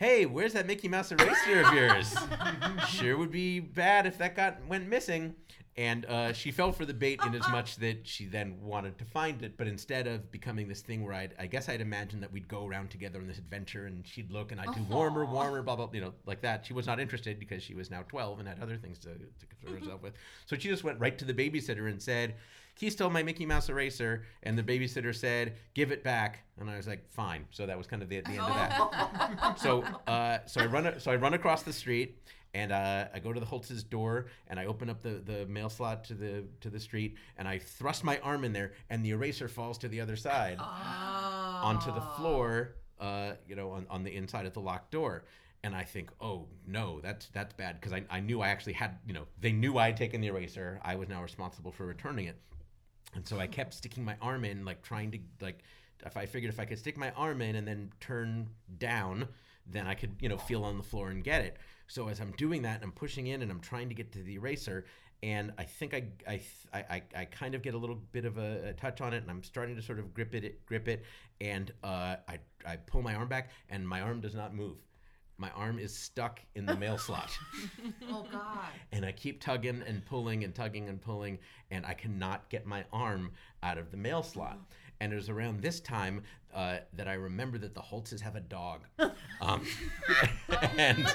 "Hey, 0.00 0.24
where's 0.24 0.54
that 0.54 0.66
Mickey 0.66 0.88
Mouse 0.88 1.12
eraser 1.12 1.60
of 1.60 1.74
yours? 1.74 2.16
sure 2.88 3.18
would 3.18 3.30
be 3.30 3.60
bad 3.60 4.06
if 4.06 4.16
that 4.16 4.34
got 4.34 4.66
went 4.66 4.88
missing." 4.88 5.34
And 5.76 6.04
uh, 6.06 6.32
she 6.32 6.50
fell 6.50 6.72
for 6.72 6.86
the 6.86 6.94
bait 6.94 7.20
in 7.24 7.34
as 7.34 7.48
much 7.48 7.76
that 7.76 8.06
she 8.06 8.24
then 8.24 8.60
wanted 8.60 8.98
to 8.98 9.04
find 9.04 9.42
it, 9.42 9.56
but 9.56 9.66
instead 9.66 10.06
of 10.06 10.32
becoming 10.32 10.68
this 10.68 10.80
thing 10.80 11.04
where 11.04 11.14
I'd, 11.14 11.34
I 11.38 11.46
guess 11.46 11.68
I'd 11.68 11.80
imagine 11.80 12.20
that 12.22 12.32
we'd 12.32 12.48
go 12.48 12.66
around 12.66 12.90
together 12.90 13.18
on 13.20 13.26
this 13.26 13.38
adventure, 13.38 13.86
and 13.86 14.06
she'd 14.06 14.30
look, 14.30 14.52
and 14.52 14.60
I'd 14.60 14.74
do 14.74 14.82
warmer, 14.90 15.24
warmer, 15.26 15.62
blah 15.62 15.76
blah, 15.76 15.90
you 15.92 16.00
know, 16.00 16.14
like 16.24 16.40
that. 16.40 16.64
She 16.64 16.72
was 16.72 16.86
not 16.86 16.98
interested 16.98 17.38
because 17.38 17.62
she 17.62 17.74
was 17.74 17.90
now 17.90 18.02
twelve 18.08 18.40
and 18.40 18.48
had 18.48 18.58
other 18.60 18.78
things 18.78 18.98
to, 19.00 19.08
to 19.10 19.46
concern 19.46 19.80
herself 19.80 20.02
with. 20.02 20.14
So 20.46 20.56
she 20.56 20.68
just 20.68 20.82
went 20.82 20.98
right 20.98 21.16
to 21.18 21.26
the 21.26 21.34
babysitter 21.34 21.88
and 21.90 22.00
said, 22.00 22.36
"He 22.80 22.88
stole 22.88 23.10
my 23.10 23.22
Mickey 23.22 23.44
Mouse 23.44 23.68
eraser," 23.68 24.24
and 24.42 24.56
the 24.56 24.62
babysitter 24.62 25.14
said, 25.14 25.56
"Give 25.74 25.92
it 25.92 26.02
back." 26.02 26.44
And 26.58 26.70
I 26.70 26.78
was 26.78 26.88
like, 26.88 27.06
"Fine." 27.10 27.44
So 27.50 27.66
that 27.66 27.76
was 27.76 27.86
kind 27.86 28.02
of 28.02 28.08
the, 28.08 28.22
the 28.22 28.30
end 28.30 28.40
of 28.40 28.48
that 28.48 29.58
so 29.60 29.82
uh, 30.06 30.38
so 30.46 30.62
I 30.62 30.66
run 30.66 30.98
so 30.98 31.10
I 31.10 31.16
run 31.16 31.34
across 31.34 31.62
the 31.62 31.74
street 31.74 32.18
and 32.54 32.72
uh, 32.72 33.06
I 33.14 33.18
go 33.18 33.32
to 33.32 33.40
the 33.40 33.46
Holtz's 33.46 33.82
door 33.82 34.26
and 34.48 34.58
I 34.58 34.64
open 34.64 34.90
up 34.90 35.02
the, 35.02 35.20
the 35.24 35.46
mail 35.46 35.68
slot 35.68 36.04
to 36.04 36.14
the 36.14 36.44
to 36.60 36.70
the 36.70 36.80
street 36.80 37.16
and 37.36 37.46
I 37.46 37.58
thrust 37.58 38.02
my 38.02 38.18
arm 38.20 38.44
in 38.44 38.52
there 38.52 38.72
and 38.88 39.04
the 39.04 39.10
eraser 39.10 39.48
falls 39.48 39.78
to 39.78 39.88
the 39.88 40.00
other 40.00 40.16
side 40.16 40.56
onto 40.58 41.92
the 41.92 42.00
floor, 42.16 42.76
uh, 42.98 43.32
you 43.46 43.56
know, 43.56 43.72
on, 43.72 43.86
on 43.90 44.02
the 44.02 44.14
inside 44.14 44.46
of 44.46 44.54
the 44.54 44.60
locked 44.60 44.90
door. 44.90 45.24
And 45.62 45.76
I 45.76 45.84
think, 45.84 46.10
oh 46.20 46.46
no, 46.66 47.00
that's 47.00 47.28
that's 47.34 47.52
bad 47.52 47.78
because 47.78 47.92
I, 47.92 48.04
I 48.10 48.20
knew 48.20 48.40
I 48.40 48.48
actually 48.48 48.72
had, 48.72 48.98
you 49.06 49.12
know, 49.12 49.26
they 49.40 49.52
knew 49.52 49.76
I 49.76 49.86
had 49.86 49.96
taken 49.96 50.22
the 50.22 50.28
eraser. 50.28 50.80
I 50.82 50.96
was 50.96 51.08
now 51.08 51.22
responsible 51.22 51.70
for 51.70 51.84
returning 51.84 52.26
it. 52.26 52.36
And 53.14 53.26
so 53.26 53.38
I 53.38 53.46
kept 53.46 53.74
sticking 53.74 54.04
my 54.04 54.16
arm 54.22 54.44
in, 54.44 54.64
like 54.64 54.82
trying 54.82 55.10
to 55.12 55.18
like 55.40 55.62
if 56.06 56.16
I 56.16 56.26
figured 56.26 56.52
if 56.52 56.60
I 56.60 56.64
could 56.64 56.78
stick 56.78 56.96
my 56.96 57.10
arm 57.12 57.42
in 57.42 57.56
and 57.56 57.66
then 57.66 57.92
turn 58.00 58.48
down, 58.78 59.28
then 59.66 59.86
I 59.86 59.94
could, 59.94 60.16
you 60.20 60.28
know, 60.28 60.38
feel 60.38 60.64
on 60.64 60.76
the 60.76 60.82
floor 60.82 61.10
and 61.10 61.22
get 61.22 61.42
it. 61.42 61.56
So 61.88 62.08
as 62.08 62.20
I'm 62.20 62.32
doing 62.32 62.62
that 62.62 62.76
and 62.76 62.84
I'm 62.84 62.92
pushing 62.92 63.26
in 63.26 63.42
and 63.42 63.50
I'm 63.50 63.60
trying 63.60 63.88
to 63.88 63.94
get 63.94 64.12
to 64.12 64.22
the 64.22 64.34
eraser, 64.34 64.84
and 65.22 65.52
I 65.58 65.64
think 65.64 65.92
I 65.92 66.04
I 66.26 66.40
I, 66.72 66.78
I, 66.78 67.02
I 67.16 67.24
kind 67.26 67.54
of 67.54 67.62
get 67.62 67.74
a 67.74 67.78
little 67.78 67.96
bit 68.12 68.24
of 68.24 68.38
a, 68.38 68.68
a 68.68 68.72
touch 68.72 69.00
on 69.00 69.12
it, 69.12 69.22
and 69.22 69.30
I'm 69.30 69.42
starting 69.42 69.76
to 69.76 69.82
sort 69.82 69.98
of 69.98 70.14
grip 70.14 70.34
it, 70.34 70.64
grip 70.66 70.88
it, 70.88 71.04
and 71.40 71.72
uh, 71.82 72.16
I 72.28 72.38
I 72.64 72.76
pull 72.76 73.02
my 73.02 73.14
arm 73.14 73.28
back, 73.28 73.50
and 73.68 73.86
my 73.86 74.00
arm 74.00 74.20
does 74.20 74.34
not 74.34 74.54
move. 74.54 74.76
My 75.40 75.48
arm 75.52 75.78
is 75.78 75.96
stuck 75.96 76.38
in 76.54 76.66
the 76.66 76.76
mail 76.76 76.98
slot 76.98 77.30
Oh 78.10 78.26
God. 78.30 78.58
and 78.92 79.06
I 79.06 79.12
keep 79.12 79.40
tugging 79.40 79.82
and 79.86 80.04
pulling 80.04 80.44
and 80.44 80.54
tugging 80.54 80.90
and 80.90 81.00
pulling, 81.00 81.38
and 81.70 81.86
I 81.86 81.94
cannot 81.94 82.50
get 82.50 82.66
my 82.66 82.84
arm 82.92 83.32
out 83.62 83.78
of 83.78 83.90
the 83.90 83.96
mail 83.96 84.22
slot. 84.22 84.58
And 85.00 85.14
it 85.14 85.16
was 85.16 85.30
around 85.30 85.62
this 85.62 85.80
time 85.80 86.24
uh, 86.54 86.80
that 86.92 87.08
I 87.08 87.14
remember 87.14 87.56
that 87.56 87.74
the 87.74 87.80
Holtzes 87.80 88.20
have 88.20 88.36
a 88.36 88.40
dog, 88.40 88.82
um, 89.40 89.64
and 90.76 91.06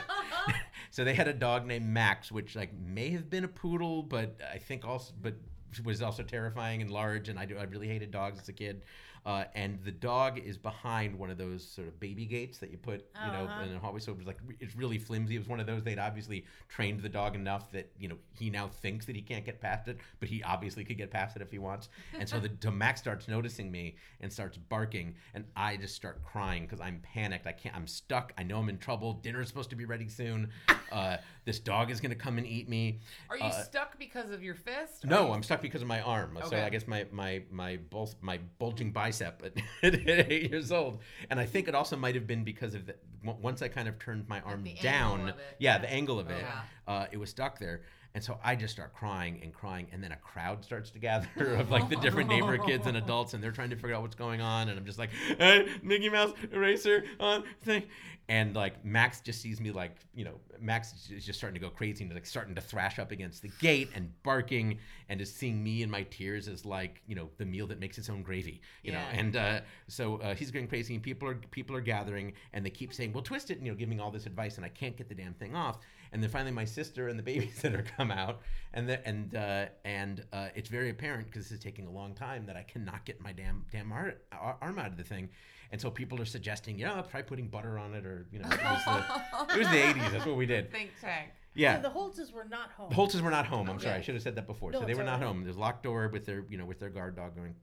so 0.89 1.03
they 1.03 1.13
had 1.13 1.27
a 1.27 1.33
dog 1.33 1.67
named 1.67 1.85
Max, 1.85 2.31
which 2.31 2.55
like 2.55 2.73
may 2.73 3.11
have 3.11 3.29
been 3.29 3.43
a 3.43 3.47
poodle, 3.47 4.01
but 4.01 4.41
I 4.51 4.57
think 4.57 4.85
also, 4.85 5.13
but 5.21 5.35
was 5.83 6.01
also 6.01 6.23
terrifying 6.23 6.81
and 6.81 6.89
large. 6.89 7.29
And 7.29 7.37
I 7.37 7.45
do, 7.45 7.57
I 7.57 7.63
really 7.63 7.87
hated 7.87 8.09
dogs 8.09 8.39
as 8.39 8.49
a 8.49 8.53
kid. 8.53 8.81
Uh, 9.25 9.45
and 9.55 9.79
the 9.83 9.91
dog 9.91 10.37
is 10.37 10.55
behind 10.55 11.17
one 11.17 11.31
of 11.31 11.37
those 11.39 11.67
sort 11.67 11.87
of 11.87 11.99
baby 11.99 12.25
gates 12.25 12.59
that 12.59 12.69
you 12.69 12.77
put, 12.77 13.05
you 13.25 13.31
know, 13.31 13.45
Uh-huh. 13.45 13.63
in 13.63 13.73
the 13.73 13.79
hallway. 13.79 13.99
So 13.99 14.11
it 14.11 14.17
was 14.19 14.27
like 14.27 14.37
it's 14.59 14.75
really 14.75 14.99
flimsy. 14.99 15.35
It 15.35 15.39
was 15.39 15.47
one 15.47 15.59
of 15.59 15.65
those 15.65 15.83
they'd 15.83 15.97
obviously 15.97 16.45
trained 16.69 17.01
the 17.01 17.09
dog 17.09 17.33
enough 17.33 17.71
that 17.71 17.91
you 17.97 18.07
know 18.07 18.17
he 18.37 18.51
now 18.51 18.67
thinks 18.67 19.05
that 19.07 19.15
he 19.15 19.23
can't 19.23 19.43
get 19.43 19.59
past 19.59 19.87
it, 19.87 19.97
but 20.19 20.29
he 20.29 20.43
obviously 20.43 20.83
could 20.85 20.97
get 20.97 21.09
past 21.09 21.35
it 21.35 21.41
if 21.41 21.49
he 21.49 21.57
wants. 21.57 21.89
And 22.19 22.29
so 22.29 22.39
the 22.39 22.51
so 22.61 22.69
Max 22.69 22.99
starts 23.01 23.27
noticing 23.27 23.71
me 23.71 23.95
and 24.21 24.31
starts 24.31 24.57
barking, 24.57 25.15
and 25.33 25.45
I 25.55 25.77
just 25.77 25.95
start 25.95 26.23
crying 26.23 26.63
because 26.63 26.79
I'm 26.79 26.99
panicked. 27.01 27.47
I 27.47 27.51
can't. 27.51 27.75
I'm 27.75 27.87
stuck. 27.87 28.31
I 28.37 28.43
know 28.43 28.59
I'm 28.59 28.69
in 28.69 28.77
trouble. 28.77 29.13
Dinner's 29.13 29.47
supposed 29.47 29.71
to 29.71 29.75
be 29.75 29.85
ready 29.85 30.07
soon. 30.07 30.51
Uh, 30.91 31.17
this 31.45 31.59
dog 31.59 31.91
is 31.91 32.01
gonna 32.01 32.15
come 32.15 32.37
and 32.37 32.45
eat 32.45 32.67
me. 32.67 32.99
Are 33.29 33.37
you 33.37 33.43
Uh, 33.43 33.51
stuck 33.63 33.97
because 33.97 34.31
of 34.31 34.43
your 34.43 34.55
fist? 34.55 35.05
No, 35.05 35.27
you- 35.27 35.33
I'm 35.33 35.43
stuck 35.43 35.61
because 35.61 35.81
of 35.81 35.87
my 35.87 36.01
arm. 36.01 36.37
So 36.49 36.57
I 36.57 36.69
guess 36.69 36.87
my 36.87 37.05
my 37.11 37.43
my 37.51 37.77
bul- 37.77 38.13
my 38.21 38.39
bulging 38.59 38.91
bicep 38.91 39.41
at, 39.45 39.53
at 39.93 40.07
eight 40.31 40.49
years 40.51 40.71
old, 40.71 41.01
and 41.29 41.39
I 41.39 41.45
think 41.45 41.67
it 41.67 41.75
also 41.75 41.95
might 41.95 42.15
have 42.15 42.27
been 42.27 42.43
because 42.43 42.73
of 42.75 42.85
the 42.87 42.95
once 43.23 43.61
I 43.61 43.67
kind 43.69 43.87
of 43.87 43.97
turned 43.99 44.27
my 44.27 44.41
arm 44.41 44.67
down. 44.81 45.29
it. 45.29 45.35
Yeah, 45.59 45.77
the 45.77 45.89
angle 45.91 46.19
of 46.19 46.29
it. 46.29 46.41
Yeah. 46.41 46.61
Uh, 46.87 47.07
it 47.11 47.17
was 47.17 47.29
stuck 47.31 47.57
there, 47.57 47.81
And 48.15 48.23
so 48.23 48.39
I 48.41 48.55
just 48.55 48.73
start 48.73 48.93
crying 48.93 49.41
and 49.43 49.53
crying, 49.53 49.87
and 49.91 50.01
then 50.01 50.13
a 50.13 50.15
crowd 50.15 50.63
starts 50.63 50.89
to 50.91 50.99
gather 50.99 51.27
of 51.55 51.69
like 51.69 51.89
the 51.89 51.97
different 51.97 52.29
neighbor 52.29 52.57
kids 52.57 52.87
and 52.87 52.95
adults, 52.95 53.33
and 53.33 53.43
they're 53.43 53.51
trying 53.51 53.71
to 53.71 53.75
figure 53.75 53.93
out 53.93 54.01
what's 54.01 54.15
going 54.15 54.39
on. 54.39 54.69
And 54.69 54.79
I'm 54.79 54.85
just 54.85 54.97
like, 54.97 55.09
hey, 55.37 55.67
Mickey 55.83 56.07
Mouse 56.07 56.31
eraser 56.53 57.03
on 57.19 57.43
thing, 57.63 57.83
and 58.29 58.55
like 58.55 58.85
Max 58.85 59.19
just 59.19 59.41
sees 59.41 59.59
me 59.59 59.71
like, 59.71 59.97
you 60.15 60.23
know, 60.23 60.35
Max 60.61 61.09
is 61.11 61.25
just 61.25 61.37
starting 61.37 61.59
to 61.59 61.67
go 61.67 61.69
crazy 61.69 62.05
and 62.05 62.13
like 62.13 62.25
starting 62.25 62.55
to 62.55 62.61
thrash 62.61 62.99
up 62.99 63.11
against 63.11 63.41
the 63.41 63.49
gate 63.59 63.89
and 63.93 64.09
barking, 64.23 64.79
and 65.09 65.21
is 65.21 65.33
seeing 65.33 65.63
me 65.63 65.83
and 65.83 65.91
my 65.91 66.03
tears 66.03 66.47
as 66.47 66.65
like, 66.65 67.01
you 67.07 67.15
know, 67.15 67.29
the 67.37 67.45
meal 67.45 67.67
that 67.67 67.79
makes 67.79 67.97
its 67.97 68.09
own 68.09 68.23
gravy, 68.23 68.61
you 68.83 68.91
know. 68.91 69.01
And 69.13 69.35
uh, 69.35 69.61
so 69.87 70.17
uh, 70.17 70.35
he's 70.35 70.51
going 70.51 70.67
crazy, 70.67 70.95
and 70.95 71.03
people 71.03 71.27
are 71.27 71.35
people 71.51 71.75
are 71.75 71.81
gathering, 71.81 72.33
and 72.53 72.65
they 72.65 72.69
keep 72.69 72.93
saying, 72.93 73.13
well, 73.13 73.23
twist 73.23 73.51
it, 73.51 73.57
and 73.57 73.65
you 73.65 73.71
know, 73.71 73.77
giving 73.77 73.99
all 73.99 74.11
this 74.11 74.25
advice, 74.25 74.57
and 74.57 74.65
I 74.65 74.69
can't 74.69 74.97
get 74.97 75.09
the 75.09 75.15
damn 75.15 75.33
thing 75.33 75.55
off. 75.55 75.79
And 76.11 76.23
then 76.23 76.29
finally, 76.29 76.51
my 76.51 76.65
sister 76.65 77.09
and 77.09 77.19
the 77.19 77.23
babysitter 77.23 77.85
come 77.97 78.11
out, 78.11 78.41
and 78.73 78.87
the, 78.87 79.05
and 79.07 79.35
uh, 79.35 79.65
and 79.83 80.23
uh, 80.33 80.47
it's 80.55 80.69
very 80.69 80.89
apparent 80.89 81.27
because 81.27 81.43
this 81.43 81.57
is 81.57 81.63
taking 81.63 81.87
a 81.87 81.91
long 81.91 82.13
time 82.13 82.45
that 82.45 82.55
I 82.55 82.63
cannot 82.63 83.05
get 83.05 83.21
my 83.21 83.31
damn 83.31 83.65
damn 83.71 83.91
ar- 83.91 84.15
ar- 84.31 84.57
arm 84.61 84.79
out 84.79 84.87
of 84.87 84.97
the 84.97 85.03
thing. 85.03 85.29
And 85.71 85.81
so 85.81 85.89
people 85.89 86.21
are 86.21 86.25
suggesting, 86.25 86.77
you 86.79 86.85
know, 86.85 87.03
try 87.09 87.21
putting 87.21 87.47
butter 87.47 87.77
on 87.77 87.93
it, 87.95 88.05
or 88.05 88.27
you 88.31 88.39
know, 88.39 88.47
it 88.49 88.63
was 88.63 88.85
the, 88.85 89.53
it 89.55 89.59
was 89.59 89.67
the 89.69 89.77
'80s. 89.77 90.11
That's 90.11 90.25
what 90.25 90.37
we 90.37 90.45
did. 90.45 90.71
Think 90.71 90.91
tank. 91.01 91.31
Yeah. 91.55 91.81
So 91.81 91.89
the 91.89 91.93
Holtzes 91.93 92.31
were 92.33 92.45
not 92.45 92.69
home. 92.71 92.89
The 92.89 92.95
Holtzes 92.95 93.21
were 93.21 93.31
not 93.31 93.45
home. 93.45 93.69
I'm 93.69 93.75
Okay. 93.77 93.85
sorry, 93.85 93.95
I 93.97 94.01
should 94.01 94.15
have 94.15 94.23
said 94.23 94.35
that 94.35 94.45
before. 94.47 94.71
No, 94.71 94.81
so 94.81 94.85
they 94.85 94.93
were 94.93 95.03
not 95.03 95.19
right. 95.19 95.27
home. 95.27 95.43
There's 95.43 95.57
locked 95.57 95.83
door 95.83 96.09
with 96.09 96.25
their, 96.25 96.43
you 96.49 96.57
know, 96.57 96.65
with 96.65 96.79
their 96.79 96.89
guard 96.89 97.15
dog 97.15 97.35
going, 97.35 97.55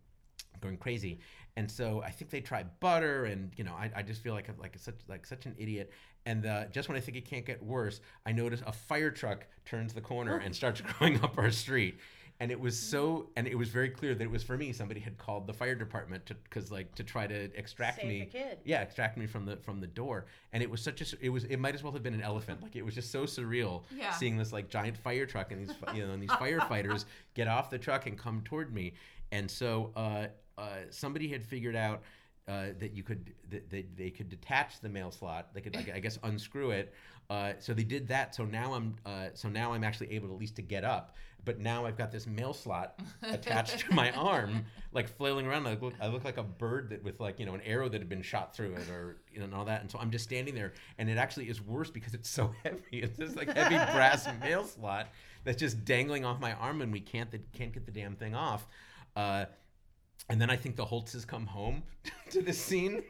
going 0.61 0.76
crazy. 0.78 1.20
And 1.57 1.70
so 1.70 2.03
I 2.03 2.11
think 2.11 2.30
they 2.30 2.40
tried 2.40 2.80
butter, 2.80 3.26
and 3.26 3.53
you 3.57 3.64
know, 3.64 3.74
I, 3.74 3.90
I 3.97 4.03
just 4.03 4.22
feel 4.22 4.32
like 4.32 4.49
like 4.59 4.74
such 4.78 4.95
like 5.09 5.26
such 5.26 5.45
an 5.45 5.55
idiot. 5.59 5.93
And 6.24 6.47
uh, 6.47 6.66
just 6.66 6.88
when 6.88 6.97
I 6.97 7.01
think 7.01 7.16
it 7.18 7.26
can't 7.26 7.45
get 7.45 7.62
worse, 7.62 8.01
I 8.24 8.32
notice 8.32 8.62
a 8.66 8.72
fire 8.72 9.11
truck 9.11 9.47
turns 9.66 9.93
the 9.93 10.01
corner 10.01 10.38
and 10.38 10.55
starts 10.55 10.80
going 10.99 11.20
up 11.22 11.36
our 11.36 11.51
street. 11.51 11.99
And 12.43 12.51
it 12.51 12.59
was 12.59 12.76
so, 12.76 13.28
and 13.36 13.47
it 13.47 13.57
was 13.57 13.68
very 13.68 13.88
clear 13.88 14.16
that 14.16 14.24
it 14.24 14.30
was 14.30 14.43
for 14.43 14.57
me. 14.57 14.72
Somebody 14.72 14.99
had 14.99 15.16
called 15.16 15.47
the 15.47 15.53
fire 15.53 15.76
department 15.76 16.26
to, 16.26 16.34
cause 16.51 16.72
like 16.72 16.93
to 16.97 17.05
try 17.05 17.24
to 17.24 17.57
extract 17.57 18.01
Save 18.01 18.09
me. 18.09 18.28
Yeah, 18.64 18.80
extract 18.80 19.16
me 19.16 19.28
from 19.28 19.47
the 19.47 19.59
from 19.59 19.80
the 19.80 19.86
door. 19.86 20.26
And 20.53 20.61
it 20.61 20.68
was 20.68 20.82
such 20.82 21.01
a, 21.03 21.16
it 21.20 21.28
was, 21.28 21.45
it 21.45 21.59
might 21.59 21.76
as 21.76 21.84
well 21.84 21.93
have 21.93 22.03
been 22.03 22.14
an 22.14 22.20
elephant. 22.20 22.61
Like 22.61 22.74
it 22.74 22.84
was 22.84 22.97
just 22.97 23.12
so 23.12 23.26
surreal 23.26 23.84
Yeah. 23.97 24.11
seeing 24.11 24.36
this 24.36 24.53
like 24.53 24.68
giant 24.68 24.97
fire 24.99 25.24
truck 25.24 25.53
and 25.53 25.61
these 25.62 25.76
you 25.95 26.05
know 26.05 26.14
and 26.14 26.20
these 26.20 26.30
firefighters 26.30 27.05
get 27.34 27.47
off 27.47 27.70
the 27.70 27.78
truck 27.78 28.07
and 28.07 28.18
come 28.18 28.43
toward 28.45 28.74
me 28.74 28.95
and 29.30 29.49
so 29.49 29.93
uh, 29.95 30.26
uh, 30.59 30.78
somebody 30.90 31.28
had 31.28 31.45
figured 31.45 31.76
out 31.76 32.03
uh, 32.49 32.66
that 32.80 32.93
you 32.93 33.05
could 33.05 33.32
that 33.51 33.70
they, 33.70 33.86
they 33.97 34.11
could 34.11 34.28
detach 34.28 34.80
the 34.80 34.88
mail 34.88 35.12
slot 35.12 35.55
they 35.55 35.61
could 35.61 35.76
like, 35.76 35.95
i 35.95 36.01
guess 36.01 36.18
unscrew 36.24 36.70
it 36.72 36.93
uh, 37.30 37.53
so 37.61 37.72
they 37.72 37.84
did 37.84 38.09
that 38.09 38.34
so 38.34 38.45
now 38.45 38.72
i'm 38.74 38.97
uh, 39.07 39.28
so 39.34 39.49
now 39.49 39.72
i'm 39.72 39.84
actually 39.84 40.11
able 40.12 40.28
at 40.28 40.38
least 40.38 40.57
to 40.57 40.62
get 40.62 40.84
up 40.84 41.14
but 41.45 41.59
now 41.59 41.84
i've 41.84 41.97
got 41.97 42.11
this 42.11 42.26
mail 42.26 42.53
slot 42.53 42.99
attached 43.22 43.80
to 43.80 43.95
my 43.95 44.11
arm 44.12 44.64
like 44.93 45.09
flailing 45.09 45.47
around. 45.47 45.66
I 45.66 45.74
look, 45.74 45.95
I 46.01 46.07
look 46.09 46.24
like 46.24 46.36
a 46.36 46.43
bird 46.43 46.90
that 46.90 47.03
with 47.03 47.18
like 47.18 47.40
you 47.40 47.47
know 47.47 47.55
an 47.55 47.62
arrow 47.62 47.88
that 47.88 47.99
had 48.01 48.09
been 48.09 48.22
shot 48.22 48.55
through 48.55 48.74
it 48.74 48.88
or 48.90 49.16
you 49.32 49.38
know 49.38 49.45
and 49.45 49.55
all 49.55 49.64
that. 49.64 49.80
And 49.80 49.90
so 49.90 49.99
i'm 49.99 50.11
just 50.11 50.24
standing 50.24 50.55
there 50.55 50.72
and 50.99 51.09
it 51.09 51.16
actually 51.16 51.49
is 51.49 51.61
worse 51.61 51.90
because 51.90 52.14
it's 52.14 52.28
so 52.28 52.53
heavy. 52.62 52.80
It's 52.93 53.18
this 53.18 53.34
like 53.34 53.55
heavy 53.57 53.76
brass 53.93 54.28
mail 54.40 54.64
slot 54.64 55.09
that's 55.45 55.59
just 55.59 55.84
dangling 55.84 56.24
off 56.24 56.40
my 56.40 56.53
arm 56.55 56.82
and 56.82 56.93
we 56.93 57.01
can't 57.01 57.30
the, 57.30 57.38
can't 57.53 57.72
get 57.72 57.86
the 57.86 57.93
damn 57.93 58.14
thing 58.14 58.34
off. 58.34 58.66
Uh, 59.16 59.47
and 60.28 60.40
then 60.40 60.49
i 60.49 60.57
think 60.57 60.76
the 60.76 60.86
holtzes 60.86 61.26
come 61.26 61.47
home 61.47 61.82
to 62.30 62.40
the 62.40 62.53
scene 62.53 63.03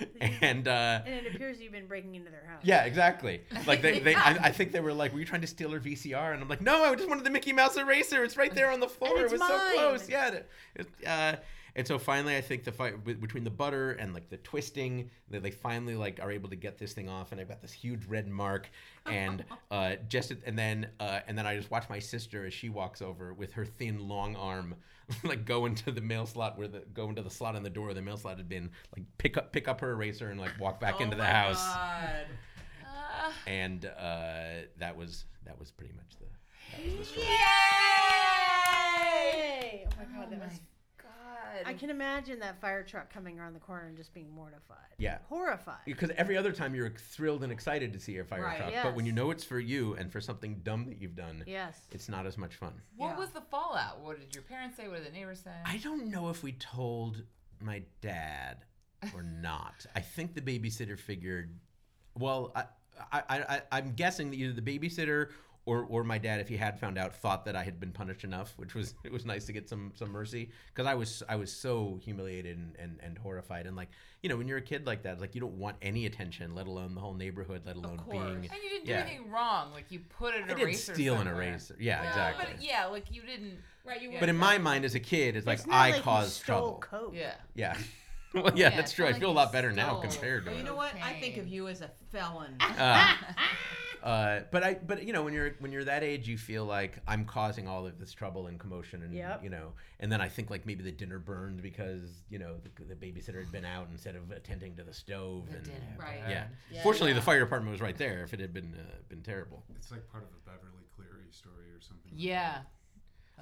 and 0.20 0.66
uh, 0.68 1.00
And 1.04 1.26
it 1.26 1.34
appears 1.34 1.60
you've 1.60 1.72
been 1.72 1.86
breaking 1.86 2.14
into 2.14 2.30
their 2.30 2.44
house. 2.46 2.60
yeah, 2.62 2.84
exactly. 2.84 3.42
Like 3.66 3.82
they, 3.82 3.98
they 4.00 4.14
I, 4.16 4.30
I 4.44 4.50
think 4.52 4.72
they 4.72 4.80
were 4.80 4.92
like, 4.92 5.12
"Were 5.12 5.18
you 5.20 5.24
trying 5.24 5.40
to 5.42 5.46
steal 5.46 5.70
her 5.70 5.80
VCR?" 5.80 6.32
And 6.32 6.42
I'm 6.42 6.48
like, 6.48 6.60
"No, 6.60 6.84
I 6.84 6.94
just 6.94 7.08
wanted 7.08 7.24
the 7.24 7.30
Mickey 7.30 7.52
Mouse 7.52 7.76
eraser. 7.76 8.24
It's 8.24 8.36
right 8.36 8.54
there 8.54 8.70
on 8.70 8.80
the 8.80 8.88
floor. 8.88 9.18
It 9.20 9.30
was 9.30 9.40
mine." 9.40 9.50
so 9.50 9.72
close." 9.74 10.08
Yeah. 10.08 10.28
it- 10.28 10.48
it- 10.76 10.88
uh, 11.06 11.36
and 11.76 11.86
so 11.86 11.96
finally, 11.96 12.36
I 12.36 12.40
think 12.40 12.64
the 12.64 12.72
fight 12.72 13.04
between 13.04 13.44
the 13.44 13.50
butter 13.50 13.92
and 13.92 14.12
like 14.12 14.28
the 14.30 14.38
twisting, 14.38 15.10
that 15.30 15.44
they 15.44 15.52
finally 15.52 15.94
like 15.94 16.18
are 16.20 16.32
able 16.32 16.48
to 16.48 16.56
get 16.56 16.76
this 16.76 16.92
thing 16.92 17.08
off, 17.08 17.30
and 17.30 17.40
I've 17.40 17.46
got 17.48 17.62
this 17.62 17.72
huge 17.72 18.04
red 18.06 18.26
mark, 18.26 18.68
and 19.06 19.44
uh, 19.70 19.94
just 20.08 20.32
and 20.44 20.58
then 20.58 20.88
uh, 20.98 21.20
and 21.28 21.38
then 21.38 21.46
I 21.46 21.56
just 21.56 21.70
watch 21.70 21.88
my 21.88 22.00
sister 22.00 22.46
as 22.46 22.52
she 22.54 22.68
walks 22.68 23.00
over 23.00 23.32
with 23.32 23.52
her 23.52 23.64
thin, 23.64 24.08
long 24.08 24.34
arm. 24.34 24.74
like 25.24 25.44
go 25.44 25.66
into 25.66 25.90
the 25.90 26.00
mail 26.00 26.26
slot 26.26 26.58
where 26.58 26.68
the 26.68 26.82
go 26.92 27.08
into 27.08 27.22
the 27.22 27.30
slot 27.30 27.56
on 27.56 27.62
the 27.62 27.70
door 27.70 27.86
where 27.86 27.94
the 27.94 28.02
mail 28.02 28.16
slot 28.16 28.36
had 28.36 28.48
been 28.48 28.70
like 28.96 29.04
pick 29.16 29.36
up 29.36 29.52
pick 29.52 29.68
up 29.68 29.80
her 29.80 29.92
eraser 29.92 30.30
and 30.30 30.40
like 30.40 30.52
walk 30.60 30.80
back 30.80 30.96
Oh 30.98 31.04
into 31.04 31.16
the 31.16 31.22
my 31.22 31.28
house 31.28 31.64
God. 31.64 32.26
And 33.46 33.84
uh, 33.84 34.62
that 34.78 34.96
was 34.96 35.24
that 35.44 35.58
was 35.58 35.70
pretty 35.70 35.92
much 35.94 36.16
the 36.18 36.26
that 36.76 36.84
was 36.98 36.98
the 36.98 37.04
story. 37.04 37.26
Yay! 37.26 37.34
Oh 39.86 39.90
my 39.98 40.04
god, 40.04 40.26
oh 40.26 40.30
that 40.30 40.38
my 40.38 40.46
was. 40.46 40.60
God. 41.38 41.66
I 41.66 41.74
can 41.74 41.90
imagine 41.90 42.40
that 42.40 42.60
fire 42.60 42.82
truck 42.82 43.12
coming 43.12 43.38
around 43.38 43.54
the 43.54 43.60
corner 43.60 43.86
and 43.86 43.96
just 43.96 44.12
being 44.14 44.30
mortified. 44.34 44.76
Yeah. 44.98 45.18
Horrified. 45.28 45.78
Because 45.86 46.10
every 46.16 46.36
other 46.36 46.52
time 46.52 46.74
you're 46.74 46.90
thrilled 46.90 47.42
and 47.42 47.52
excited 47.52 47.92
to 47.92 48.00
see 48.00 48.18
a 48.18 48.24
fire 48.24 48.42
Right. 48.42 48.58
truck, 48.58 48.72
but 48.82 48.94
when 48.94 49.06
you 49.06 49.12
know 49.12 49.30
it's 49.30 49.44
for 49.44 49.58
you 49.58 49.94
and 49.94 50.10
for 50.12 50.20
something 50.20 50.60
dumb 50.62 50.86
that 50.86 51.00
you've 51.00 51.14
done, 51.16 51.44
Yes. 51.46 51.80
it's 51.90 52.08
not 52.08 52.26
as 52.26 52.36
much 52.38 52.56
fun. 52.56 52.80
What 52.96 53.10
Yeah. 53.10 53.16
was 53.18 53.30
the 53.30 53.40
fallout? 53.42 54.00
What 54.00 54.18
did 54.20 54.34
your 54.34 54.44
parents 54.44 54.76
say? 54.76 54.88
What 54.88 54.96
did 55.02 55.06
the 55.06 55.16
neighbors 55.18 55.40
say? 55.40 55.54
I 55.64 55.78
don't 55.78 56.10
know 56.10 56.28
if 56.30 56.42
we 56.42 56.52
told 56.52 57.24
my 57.60 57.82
dad 58.00 58.64
or 59.14 59.22
not. 59.22 59.86
I 59.94 60.00
think 60.00 60.34
the 60.34 60.40
babysitter 60.40 60.98
figured. 60.98 61.58
Well, 62.16 62.52
I, 62.56 62.64
I, 63.12 63.22
I, 63.28 63.62
I'm 63.72 63.92
guessing 63.94 64.30
that 64.30 64.36
either 64.36 64.52
the 64.52 64.62
babysitter 64.78 65.30
or, 65.68 65.84
or 65.90 66.02
my 66.02 66.16
dad, 66.16 66.40
if 66.40 66.48
he 66.48 66.56
had 66.56 66.80
found 66.80 66.96
out, 66.96 67.14
thought 67.14 67.44
that 67.44 67.54
I 67.54 67.62
had 67.62 67.78
been 67.78 67.92
punished 67.92 68.24
enough, 68.24 68.54
which 68.56 68.74
was 68.74 68.94
it 69.04 69.12
was 69.12 69.26
nice 69.26 69.44
to 69.46 69.52
get 69.52 69.68
some 69.68 69.92
some 69.94 70.10
mercy 70.10 70.50
because 70.74 70.86
I 70.86 70.94
was 70.94 71.22
I 71.28 71.36
was 71.36 71.52
so 71.52 72.00
humiliated 72.02 72.56
and, 72.56 72.74
and, 72.78 72.98
and 73.02 73.18
horrified 73.18 73.66
and 73.66 73.76
like 73.76 73.90
you 74.22 74.30
know 74.30 74.36
when 74.38 74.48
you're 74.48 74.58
a 74.58 74.62
kid 74.62 74.86
like 74.86 75.02
that, 75.02 75.20
like 75.20 75.34
you 75.34 75.42
don't 75.42 75.58
want 75.58 75.76
any 75.82 76.06
attention, 76.06 76.54
let 76.54 76.66
alone 76.66 76.94
the 76.94 77.00
whole 77.02 77.12
neighborhood, 77.12 77.62
let 77.66 77.76
alone 77.76 77.98
course. 77.98 78.16
being. 78.16 78.36
and 78.50 78.62
you 78.64 78.70
didn't 78.70 78.86
do 78.86 78.92
anything 78.94 79.30
wrong. 79.30 79.70
Like 79.72 79.84
you 79.90 80.00
put 80.18 80.34
an 80.34 80.44
I 80.44 80.46
didn't 80.48 80.60
eraser. 80.62 80.94
steal 80.94 81.16
an 81.16 81.26
eraser. 81.26 81.76
Yeah, 81.78 82.02
No, 82.02 82.08
exactly. 82.08 82.46
But 82.54 82.64
yeah, 82.64 82.86
like 82.86 83.04
you 83.10 83.22
didn't. 83.22 83.58
Right, 83.84 84.00
you 84.00 84.10
Yeah. 84.10 84.20
But 84.20 84.30
in 84.30 84.36
my 84.36 84.56
mind 84.56 84.86
as 84.86 84.94
a 84.94 85.00
kid, 85.00 85.36
it's 85.36 85.46
like 85.46 85.66
not 85.66 85.74
I 85.74 85.88
like 85.90 85.96
you 85.96 86.02
caused 86.02 86.32
stole 86.32 86.78
trouble. 86.78 86.78
Coke. 86.80 87.14
Yeah. 87.14 87.34
Yeah. 87.54 87.76
well, 88.34 88.52
yeah, 88.54 88.70
Yeah, 88.70 88.76
that's 88.76 88.92
true. 88.92 89.06
I 89.06 89.08
not 89.08 89.14
like 89.14 89.22
feel 89.22 89.30
a 89.30 89.32
lot 89.32 89.52
better 89.52 89.72
now 89.72 90.00
compared 90.00 90.44
to 90.44 90.50
Well, 90.50 90.58
you 90.58 90.64
know 90.64 90.76
what? 90.76 90.92
I 91.02 91.14
think 91.14 91.38
of 91.38 91.48
you 91.48 91.68
as 91.68 91.80
a 91.80 91.90
felon. 92.10 92.56
Uh, 92.60 93.14
uh, 94.02 94.40
but 94.52 94.62
I, 94.62 94.74
but 94.74 95.02
you 95.04 95.12
know, 95.12 95.22
when 95.22 95.32
you're 95.34 95.52
when 95.60 95.72
you're 95.72 95.84
that 95.84 96.02
age, 96.02 96.28
you 96.28 96.38
feel 96.38 96.64
like 96.64 96.98
I'm 97.06 97.24
causing 97.24 97.66
all 97.68 97.86
of 97.86 97.98
this 97.98 98.12
trouble 98.12 98.46
and 98.46 98.58
commotion, 98.58 99.02
and 99.02 99.12
Yep. 99.14 99.42
you 99.44 99.50
know, 99.50 99.72
and 100.00 100.10
then 100.12 100.20
I 100.20 100.28
think 100.28 100.50
like 100.50 100.64
maybe 100.66 100.82
the 100.82 100.92
dinner 100.92 101.18
burned 101.18 101.62
because 101.62 102.22
you 102.30 102.38
know 102.38 102.56
the, 102.62 102.84
the 102.84 102.94
babysitter 102.94 103.38
had 103.42 103.50
been 103.52 103.64
out 103.64 103.88
instead 103.90 104.16
of 104.16 104.30
attending 104.30 104.76
to 104.76 104.84
the 104.84 104.92
stove, 104.94 105.50
The 105.50 105.56
and 105.56 105.64
dinner 105.64 105.96
Right. 105.98 106.20
burned. 106.20 106.30
yeah. 106.30 106.44
Yeah, 106.70 106.82
Fortunately, 106.82 107.10
yeah. 107.10 107.16
the 107.16 107.22
fire 107.22 107.40
department 107.40 107.72
was 107.72 107.80
right 107.80 107.96
there. 107.96 108.22
If 108.22 108.32
it 108.34 108.40
had 108.40 108.52
been 108.54 108.74
uh, 108.78 108.96
been 109.08 109.22
terrible, 109.22 109.64
It's 109.76 109.90
like 109.90 110.08
part 110.10 110.24
of 110.24 110.30
a 110.30 110.50
Beverly 110.50 110.84
Cleary 110.96 111.30
story 111.30 111.70
or 111.74 111.80
something. 111.80 112.12
like 112.12 112.20
Yeah. 112.22 112.58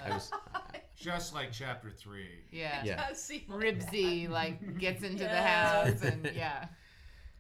I 0.05 0.11
was. 0.11 0.31
Just 0.97 1.35
like 1.35 1.53
chapter 1.53 1.91
three. 1.91 2.45
Yeah. 2.51 2.83
Yeah. 2.85 3.09
Ribsy 3.49 4.29
like 4.29 4.79
gets 4.79 5.03
into 5.03 5.25
the 5.25 5.43
house 5.43 6.03
and 6.03 6.31
yeah. 6.35 6.67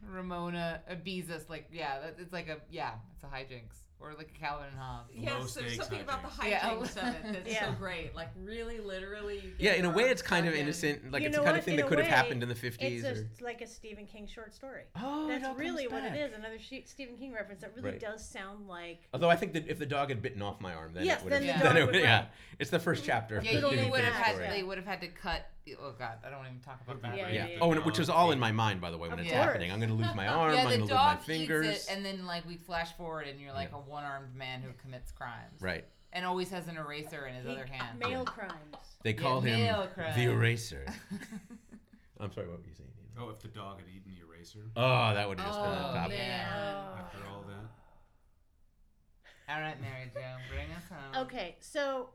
Ramona 0.02 0.80
and 0.88 1.04
Beezus 1.04 1.48
like 1.48 1.66
yeah, 1.72 2.00
that, 2.00 2.16
it's 2.18 2.32
like 2.32 2.48
a 2.48 2.58
yeah, 2.70 2.92
it's 3.14 3.24
a 3.24 3.26
hijinks 3.26 3.80
or 3.98 4.12
like 4.12 4.30
a 4.34 4.38
Calvin 4.38 4.66
and 4.70 4.78
Hobbes. 4.78 5.10
Low 5.16 5.22
Yes, 5.22 5.54
there's 5.54 5.72
stakes 5.72 5.76
something 5.76 6.00
about 6.02 6.22
the 6.22 6.28
hijinks. 6.28 6.50
Yeah. 6.50 6.68
of 7.08 7.14
it 7.24 7.32
that's 7.32 7.50
Yeah. 7.50 7.64
so 7.66 7.78
great. 7.78 8.14
Like 8.14 8.28
really, 8.44 8.78
literally. 8.78 9.54
Yeah, 9.58 9.72
in 9.72 9.86
a 9.86 9.90
way, 9.90 10.04
it's 10.10 10.20
kind 10.20 10.46
of 10.46 10.52
in. 10.52 10.60
innocent. 10.60 11.10
Like 11.10 11.22
You 11.22 11.28
it's 11.28 11.36
the 11.38 11.42
kind 11.42 11.52
what? 11.54 11.58
of 11.60 11.64
thing 11.64 11.74
In 11.74 11.80
that 11.80 11.86
a 11.86 11.88
could 11.88 11.98
have 12.00 12.06
happened 12.08 12.42
in 12.42 12.48
the 12.50 12.52
It's 12.52 12.60
fifties. 12.60 13.04
a, 13.04 13.08
Or... 13.08 13.12
it's 13.12 13.40
like 13.40 13.62
a 13.62 13.66
Stephen 13.66 14.06
King 14.06 14.26
short 14.26 14.54
story. 14.54 14.82
Oh, 14.96 15.30
it 15.30 15.42
all 15.42 15.54
That's 15.54 15.58
really 15.58 15.84
comes 15.84 15.92
what 15.94 16.04
it 16.04 16.10
back. 16.12 16.20
is. 16.30 16.34
Another 16.36 16.58
Stephen 16.84 17.16
King 17.16 17.32
reference 17.32 17.62
that 17.62 17.74
really 17.74 17.92
Right. 17.92 18.00
does 18.00 18.22
sound 18.28 18.68
like. 18.68 19.00
Although 19.14 19.30
I 19.30 19.36
think 19.36 19.54
that 19.54 19.66
if 19.66 19.78
the 19.78 19.86
dog 19.86 20.10
had 20.10 20.20
bitten 20.20 20.42
off 20.42 20.60
my 20.60 20.74
arm, 20.74 20.92
then 20.92 21.06
Yes, 21.06 21.20
it 21.22 21.24
would 21.24 21.32
have. 21.32 21.42
then 21.42 21.58
the 21.58 21.64
then 21.64 21.76
it 21.78 21.86
would- 21.86 21.94
yeah, 21.94 22.26
it's 22.58 22.70
the 22.70 22.78
first 22.78 23.02
chapter. 23.02 23.38
of 23.38 23.44
Yeah, 23.44 23.60
the 23.60 23.74
you 23.76 23.90
would 23.90 24.04
have 24.04 24.12
had 24.14 24.52
they 24.52 24.62
would 24.62 24.76
have 24.76 24.86
had 24.86 25.00
to 25.00 25.08
cut 25.08 25.46
oh 25.80 25.92
god, 25.98 26.18
I 26.24 26.28
don't 26.30 26.38
want 26.38 26.48
to 26.48 26.54
even 26.54 26.62
talk 26.62 26.80
about 26.86 27.02
that. 27.02 27.16
Yeah, 27.16 27.28
Yeah, 27.28 27.32
Yeah. 27.32 27.46
yeah, 27.54 27.58
Oh, 27.60 27.70
yeah. 27.70 27.76
and 27.76 27.84
which 27.84 27.98
is 27.98 28.08
all 28.08 28.30
in 28.32 28.38
my 28.38 28.52
mind, 28.52 28.80
by 28.80 28.90
the 28.90 28.98
way, 28.98 29.08
when 29.08 29.18
Of 29.18 29.24
it's 29.26 29.32
course. 29.34 29.44
happening. 29.44 29.72
I'm 29.72 29.78
going 29.80 29.90
to 29.90 29.96
lose 29.96 30.14
my 30.14 30.28
arm. 30.28 30.54
yeah, 30.54 30.60
I'm 30.60 30.66
going 30.68 30.80
the 30.80 30.86
to 30.86 30.90
lose 30.90 30.90
my 30.90 31.14
dog 31.14 31.22
fingers. 31.22 31.66
eats 31.66 31.88
it, 31.90 31.96
and 31.96 32.04
then 32.04 32.24
like 32.26 32.46
we 32.46 32.56
flash 32.56 32.92
forward, 32.96 33.26
and 33.28 33.40
you're 33.40 33.52
like 33.52 33.70
Yeah. 33.72 33.78
a 33.78 33.80
one-armed 33.80 34.34
man 34.34 34.62
who 34.62 34.72
commits 34.74 35.10
crimes, 35.12 35.60
right. 35.60 35.84
and 36.12 36.24
always 36.24 36.50
has 36.50 36.68
an 36.68 36.76
eraser 36.76 37.26
in 37.26 37.34
his 37.34 37.44
He- 37.46 37.52
other 37.52 37.66
hand. 37.66 37.98
Male 37.98 38.24
crimes. 38.24 38.76
They 39.02 39.10
Yeah, 39.12 39.20
call 39.20 39.40
him 39.40 39.88
crime. 39.94 40.14
the 40.16 40.24
eraser. 40.30 40.86
I'm 42.20 42.32
sorry, 42.32 42.48
what 42.48 42.58
were 42.60 42.66
you 42.66 42.74
saying? 42.74 42.90
Nina? 43.14 43.26
Oh, 43.26 43.30
if 43.30 43.38
the 43.40 43.48
dog 43.48 43.80
had 43.80 43.88
eaten 43.88 44.12
the 44.14 44.20
eraser 44.26 44.60
Oh, 44.76 45.14
that 45.14 45.28
would 45.28 45.38
have 45.38 45.48
just 45.48 45.60
been 45.60 45.70
Oh, 45.70 45.86
on 45.86 45.94
top. 45.94 46.08
man. 46.08 46.48
Oh. 46.54 46.98
after 47.00 47.18
all 47.28 47.42
that. 47.42 49.52
All 49.54 49.60
right, 49.60 49.80
Mary 49.80 50.10
Jo, 50.12 50.20
bring 50.50 50.70
us 50.72 50.88
home. 50.88 51.26
Okay, 51.26 51.56
so 51.60 52.10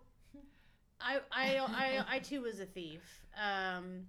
I 1.03 1.19
I 1.31 1.57
I, 1.59 2.05
I 2.15 2.19
too 2.19 2.41
was 2.41 2.59
a 2.59 2.65
thief, 2.65 3.01
um, 3.37 4.05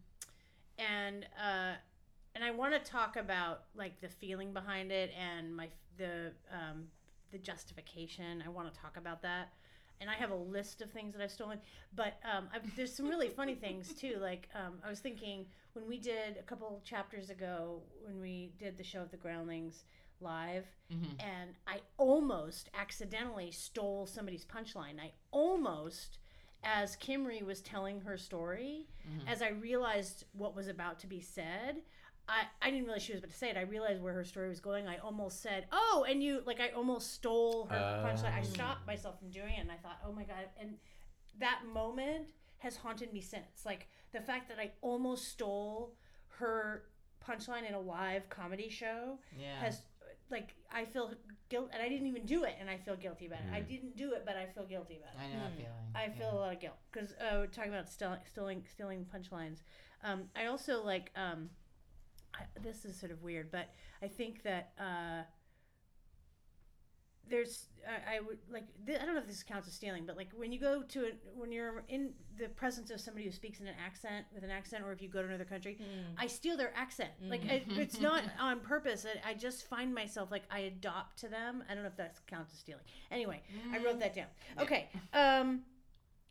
and 0.79 1.27
uh, 1.39 1.75
and 2.35 2.45
I 2.45 2.51
want 2.51 2.73
to 2.75 2.91
talk 2.91 3.17
about 3.17 3.65
like 3.75 4.01
the 4.01 4.09
feeling 4.09 4.53
behind 4.53 4.91
it 4.93 5.11
and 5.19 5.55
my 5.55 5.69
the 5.97 6.33
um, 6.53 6.85
the 7.31 7.39
justification. 7.39 8.43
I 8.45 8.49
want 8.49 8.73
to 8.73 8.81
talk 8.81 8.97
about 8.97 9.23
that. 9.23 9.53
And 10.01 10.11
I 10.11 10.15
have 10.15 10.33
a 10.33 10.35
list 10.37 10.83
of 10.83 10.91
things 10.91 11.15
that 11.15 11.23
I've 11.23 11.31
stolen, 11.31 11.61
but 11.95 12.15
um, 12.25 12.49
I've, 12.53 12.75
there's 12.75 12.93
some 12.93 13.07
really 13.07 13.29
funny 13.29 13.55
things 13.55 13.93
too. 13.95 14.17
Like 14.21 14.49
um, 14.53 14.81
I 14.85 14.91
was 14.91 14.99
thinking 14.99 15.47
when 15.75 15.87
we 15.87 15.97
did 15.97 16.39
a 16.39 16.43
couple 16.43 16.81
chapters 16.85 17.31
ago 17.31 17.83
when 18.05 18.21
we 18.21 18.51
did 18.59 18.77
the 18.77 18.83
show 18.83 19.01
of 19.01 19.13
the 19.13 19.17
Groundlings 19.17 19.85
live, 20.21 20.67
Mhm. 20.93 21.23
and 21.23 21.55
I 21.69 21.83
almost 21.99 22.69
accidentally 22.75 23.53
stole 23.53 24.07
somebody's 24.07 24.45
punchline. 24.45 24.99
I 25.01 25.13
almost, 25.31 26.19
as 26.63 26.97
Kimry 26.97 27.43
was 27.45 27.61
telling 27.61 28.01
her 28.03 28.17
story, 28.17 28.87
Mhm. 29.09 29.29
as 29.29 29.43
I 29.43 29.49
realized 29.49 30.25
what 30.33 30.55
was 30.55 30.69
about 30.69 30.99
to 31.01 31.07
be 31.07 31.21
said, 31.21 31.83
I, 32.29 32.45
I 32.61 32.71
didn't 32.71 32.85
realize 32.85 33.03
she 33.03 33.13
was 33.13 33.19
about 33.21 33.31
to 33.33 33.37
say 33.37 33.51
it. 33.51 33.57
I 33.57 33.63
realized 33.63 34.01
where 34.01 34.13
her 34.15 34.25
story 34.25 34.49
was 34.49 34.61
going. 34.61 34.87
I 34.87 34.99
almost 34.99 35.41
said, 35.41 35.67
"Oh," 35.73 36.07
and 36.09 36.23
you 36.23 36.41
like 36.47 36.61
I 36.61 36.69
almost 36.71 37.13
stole 37.13 37.67
her 37.67 38.03
punchline. 38.05 38.33
I 38.33 38.41
Oh. 38.41 38.45
stopped 38.45 38.87
myself 38.87 39.19
from 39.19 39.31
doing 39.31 39.55
it, 39.55 39.61
and 39.61 39.73
I 39.73 39.77
thought, 39.77 39.99
"Oh 40.05 40.13
my 40.13 40.23
god!" 40.25 40.49
And 40.57 40.79
that 41.39 41.65
moment 41.67 42.29
has 42.59 42.77
haunted 42.77 43.13
me 43.13 43.21
since. 43.21 43.67
Like 43.67 43.89
the 44.13 44.21
fact 44.21 44.49
that 44.49 44.61
I 44.61 44.71
almost 44.83 45.29
stole 45.29 45.97
her 46.39 46.85
punchline 47.21 47.67
in 47.67 47.75
a 47.75 47.81
live 47.81 48.29
comedy 48.29 48.69
show 48.69 49.19
Yeah. 49.37 49.59
has 49.61 49.83
like 50.33 50.55
I 50.73 50.85
feel 50.85 51.13
guilt, 51.49 51.71
and 51.73 51.83
I 51.83 51.89
didn't 51.89 52.07
even 52.07 52.25
do 52.27 52.45
it, 52.45 52.57
and 52.59 52.69
I 52.71 52.79
feel 52.79 52.97
guilty 52.97 53.27
about 53.27 53.41
it. 53.41 53.47
I 53.53 53.61
Mm. 53.61 53.69
didn't 53.69 53.97
do 53.97 54.13
it, 54.15 54.25
but 54.25 54.37
I 54.37 54.47
feel 54.47 54.65
guilty 54.65 54.97
about 54.97 55.15
it. 55.15 55.21
I 55.21 55.37
know 55.37 55.43
that 55.45 55.53
feeling. 55.57 55.73
I 55.95 56.09
feel 56.09 56.29
Yeah. 56.29 56.39
a 56.39 56.41
lot 56.41 56.53
of 56.55 56.61
guilt 56.61 56.79
because 56.91 57.13
uh, 57.13 57.37
we're 57.39 57.47
talking 57.47 57.73
about 57.73 57.89
stealing, 57.89 58.21
stealing, 58.27 58.65
stealing 58.73 59.05
punchlines. 59.05 59.59
Um, 60.03 60.31
I 60.35 60.47
also 60.47 60.83
like 60.83 61.13
um, 61.15 61.51
I, 62.35 62.45
this 62.63 62.85
is 62.85 62.99
sort 62.99 63.13
of 63.13 63.23
weird, 63.23 63.51
but 63.51 63.69
I 64.03 64.09
think 64.09 64.43
that 64.43 64.73
uh, 64.79 65.23
there's 67.33 67.69
I, 67.89 68.17
I 68.17 68.21
would 68.21 68.39
like 68.53 68.65
th- 68.87 69.01
I 69.01 69.05
don't 69.07 69.15
know 69.15 69.21
if 69.21 69.27
this 69.27 69.43
counts 69.43 69.67
as 69.67 69.73
stealing, 69.75 70.05
but 70.07 70.17
like 70.17 70.29
when 70.37 70.53
you 70.53 70.61
go 70.61 70.83
to 70.83 71.01
a, 71.07 71.11
when 71.35 71.51
you're 71.51 71.83
in 71.89 72.11
the 72.39 72.49
presence 72.49 72.91
of 72.91 73.01
somebody 73.01 73.25
who 73.25 73.33
speaks 73.33 73.59
in 73.59 73.67
an 73.67 73.75
accent 73.85 74.27
with 74.35 74.45
an 74.45 74.51
accent, 74.51 74.85
or 74.85 74.93
if 74.93 75.01
you 75.01 75.09
go 75.09 75.23
to 75.23 75.29
another 75.29 75.47
country, 75.47 75.79
I 76.19 76.27
steal 76.27 76.57
their 76.59 76.73
accent. 76.77 77.11
Like 77.31 77.45
it, 77.47 77.65
it's 77.71 78.01
not 78.01 78.23
on 78.41 78.61
purpose. 78.61 79.07
I, 79.07 79.31
I 79.31 79.35
just 79.35 79.67
find 79.67 79.95
myself 79.95 80.31
like 80.31 80.43
I 80.51 80.61
adopt 80.61 81.19
to 81.21 81.29
them. 81.29 81.65
I 81.69 81.75
don't 81.75 81.83
know 81.83 81.89
if 81.89 81.97
that 81.97 82.17
counts 82.27 82.53
as 82.53 82.59
stealing. 82.61 82.85
Anyway, 83.11 83.41
I 83.73 83.79
wrote 83.79 83.99
that 84.01 84.15
down. 84.15 84.27
Okay. 84.61 84.89
Um, 85.15 85.63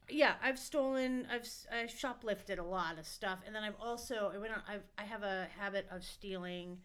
yeah, 0.08 0.34
I've 0.43 0.60
stolen. 0.60 1.28
I've 1.32 1.47
I've 1.74 1.89
shoplifted 1.89 2.60
a 2.60 2.64
lot 2.64 2.99
of 2.99 3.08
stuff, 3.08 3.39
and 3.45 3.56
then 3.56 3.64
I've 3.64 3.80
also 3.82 4.32
I 4.34 4.38
went 4.38 4.54
on. 4.54 4.62
I've 4.70 4.84
I 4.99 5.04
have 5.04 5.24
a 5.24 5.47
habit 5.58 5.88
of 5.91 6.04
stealing. 6.04 6.78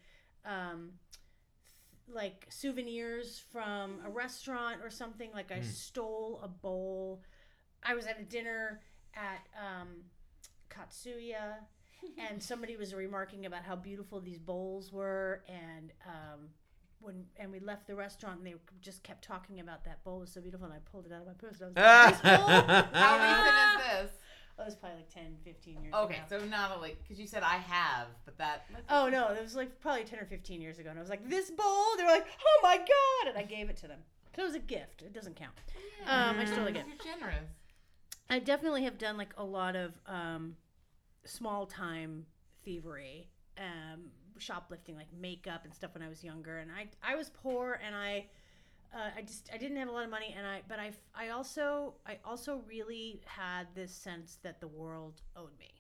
Um, 0.46 0.92
like 2.12 2.46
souvenirs 2.48 3.42
from 3.52 3.98
a 4.07 4.11
restaurant 4.11 4.78
or 4.82 4.90
something 4.90 5.30
like 5.34 5.50
i 5.50 5.61
stole 5.61 6.40
a 6.42 6.48
bowl. 6.48 7.22
I 7.82 7.94
was 7.94 8.07
at 8.07 8.20
a 8.20 8.24
dinner 8.24 8.80
at 9.14 9.46
um, 9.57 9.88
katsuya 10.70 11.54
and 12.30 12.42
somebody 12.42 12.76
was 12.76 12.94
remarking 12.94 13.46
about 13.46 13.64
how 13.64 13.76
beautiful 13.76 14.20
these 14.20 14.38
bowls 14.38 14.92
were 14.92 15.42
and 15.48 15.92
um, 16.07 16.48
when 17.00 17.24
and 17.36 17.52
we 17.52 17.61
left 17.61 17.86
the 17.86 17.94
restaurant 17.94 18.38
and 18.38 18.46
they 18.46 18.54
just 18.80 19.02
kept 19.02 19.22
talking 19.24 19.61
about 19.61 19.84
that 19.84 20.02
bowl 20.04 20.20
was 20.20 20.32
so 20.32 20.40
beautiful 20.40 20.66
and 20.66 20.74
i 20.74 20.78
pulled 20.90 21.07
it 21.07 21.12
out 21.12 21.20
of 21.20 21.26
my 21.26 21.34
purse 21.34 21.61
and 21.61 21.78
i 21.78 22.07
was 22.09 22.12
like 22.12 22.22
this 22.22 22.38
bowl? 22.38 22.48
How 22.92 23.18
recent 23.18 23.57
is 23.57 24.11
this? 24.11 24.11
That 24.57 24.64
was 24.64 24.74
probably 24.74 24.98
like 24.98 25.11
10 25.11 25.36
15 25.44 25.74
years 25.82 25.88
ago. 25.88 26.02
Okay, 26.04 26.20
ago 26.26 26.38
so 26.38 26.44
not 26.46 26.80
like 26.80 27.02
because 27.02 27.20
you 27.20 27.26
said 27.26 27.42
I 27.42 27.57
have, 27.57 28.09
but 28.24 28.38
that. 28.38 28.66
Oh 28.88 29.09
no, 29.09 29.28
it 29.32 29.42
was 29.42 29.54
like 29.54 29.80
probably 29.80 30.04
ten 30.04 30.18
or 30.18 30.24
fifteen 30.24 30.61
years 30.61 30.78
ago, 30.78 30.90
and 30.90 30.98
I 30.98 31.02
was 31.02 31.11
like, 31.11 31.28
"This 31.28 31.50
bowl." 31.50 31.84
They 31.96 32.04
were 32.04 32.11
like, 32.11 32.26
"Oh 32.40 32.61
my 32.62 32.76
god!" 32.78 33.28
and 33.28 33.38
I 33.38 33.42
gave 33.42 33.68
it 33.68 33.76
to 33.78 33.88
them. 33.88 33.98
So 34.34 34.42
it 34.42 34.46
was 34.46 34.54
a 34.54 34.61
gift. 34.61 35.02
It 35.02 35.12
doesn't 35.12 35.36
count. 35.36 35.52
Um, 36.07 36.38
I 36.38 36.44
still 36.44 36.66
a 36.66 36.72
gift. 36.72 36.86
You're 36.88 37.14
generous. 37.14 37.44
I 38.28 38.38
definitely 38.38 38.84
have 38.84 38.98
done 38.98 39.16
like 39.16 39.32
a 39.36 39.44
lot 39.44 39.76
of 39.76 39.92
um, 40.07 40.57
small 41.24 41.66
time 41.66 42.26
thievery, 42.64 43.28
um, 43.59 44.04
shoplifting, 44.38 44.96
like 44.96 45.07
makeup 45.18 45.64
and 45.64 45.74
stuff 45.74 45.94
when 45.94 46.02
I 46.02 46.09
was 46.09 46.22
younger, 46.24 46.59
and 46.59 46.70
I 46.70 46.88
I 47.02 47.14
was 47.16 47.30
poor 47.30 47.80
and 47.84 47.94
I. 47.94 48.26
Uh, 48.95 49.11
I 49.16 49.22
just 49.22 49.51
I 49.53 49.59
didn't 49.59 49.76
have 49.76 49.89
a 49.89 49.93
lot 49.93 50.05
of 50.05 50.11
money 50.11 50.34
and 50.37 50.47
I 50.47 50.62
but 50.68 50.78
I 50.78 50.93
I 51.14 51.28
also 51.28 51.95
I 52.07 52.18
also 52.24 52.62
really 52.66 53.20
had 53.26 53.66
this 53.74 53.93
sense 53.93 54.39
that 54.43 54.61
the 54.61 54.68
world 54.68 55.22
owed 55.37 55.59
me. 55.59 55.72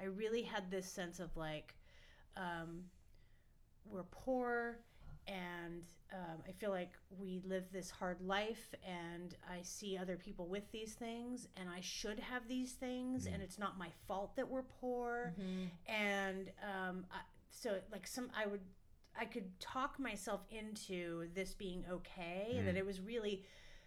I 0.00 0.04
really 0.04 0.42
had 0.42 0.70
this 0.70 0.86
sense 0.86 1.20
of 1.20 1.36
like 1.36 1.74
um, 2.36 2.84
we're 3.90 4.04
poor 4.04 4.78
and 5.26 5.82
um, 6.12 6.38
I 6.48 6.52
feel 6.52 6.70
like 6.70 6.92
we 7.18 7.42
live 7.44 7.64
this 7.72 7.90
hard 7.90 8.20
life 8.20 8.72
and 8.86 9.34
I 9.50 9.60
see 9.62 9.98
other 9.98 10.16
people 10.16 10.46
with 10.46 10.70
these 10.70 10.94
things 10.94 11.48
and 11.56 11.68
I 11.68 11.80
should 11.80 12.20
have 12.20 12.46
these 12.46 12.72
things 12.72 13.26
and 13.26 13.42
it's 13.42 13.58
not 13.58 13.76
my 13.76 13.88
fault 14.06 14.36
that 14.36 14.48
we're 14.48 14.62
poor. 14.80 15.34
And 15.88 16.50
um, 16.62 17.06
I, 17.10 17.18
so 17.50 17.78
like 17.90 18.06
some 18.06 18.30
I 18.40 18.46
would 18.46 18.60
I 19.18 19.24
could 19.24 19.58
talk 19.60 19.98
myself 19.98 20.42
into 20.50 21.28
this 21.34 21.54
being 21.54 21.84
okay 21.90 22.54
and 22.56 22.66
that 22.68 22.76
it 22.76 22.84
was 22.84 23.00
really 23.00 23.44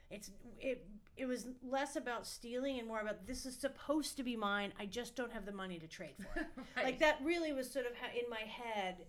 it's 0.09 0.31
it 0.59 0.87
it 1.17 1.25
was 1.25 1.47
less 1.63 1.95
about 1.95 2.25
stealing 2.25 2.79
and 2.79 2.87
more 2.87 2.99
about 3.01 3.27
this 3.27 3.45
is 3.45 3.55
supposed 3.55 4.17
to 4.17 4.23
be 4.23 4.35
mine 4.35 4.73
I 4.79 4.85
just 4.85 5.15
don't 5.15 5.31
have 5.31 5.45
the 5.45 5.51
money 5.51 5.77
to 5.79 5.87
trade 5.87 6.15
for 6.17 6.39
it. 6.41 6.47
Like 6.83 6.99
that 6.99 7.19
really 7.23 7.53
was 7.53 7.69
sort 7.69 7.85
of 7.85 7.93
how, 7.95 8.07
in 8.07 8.29
my 8.29 8.41
head 8.41 9.05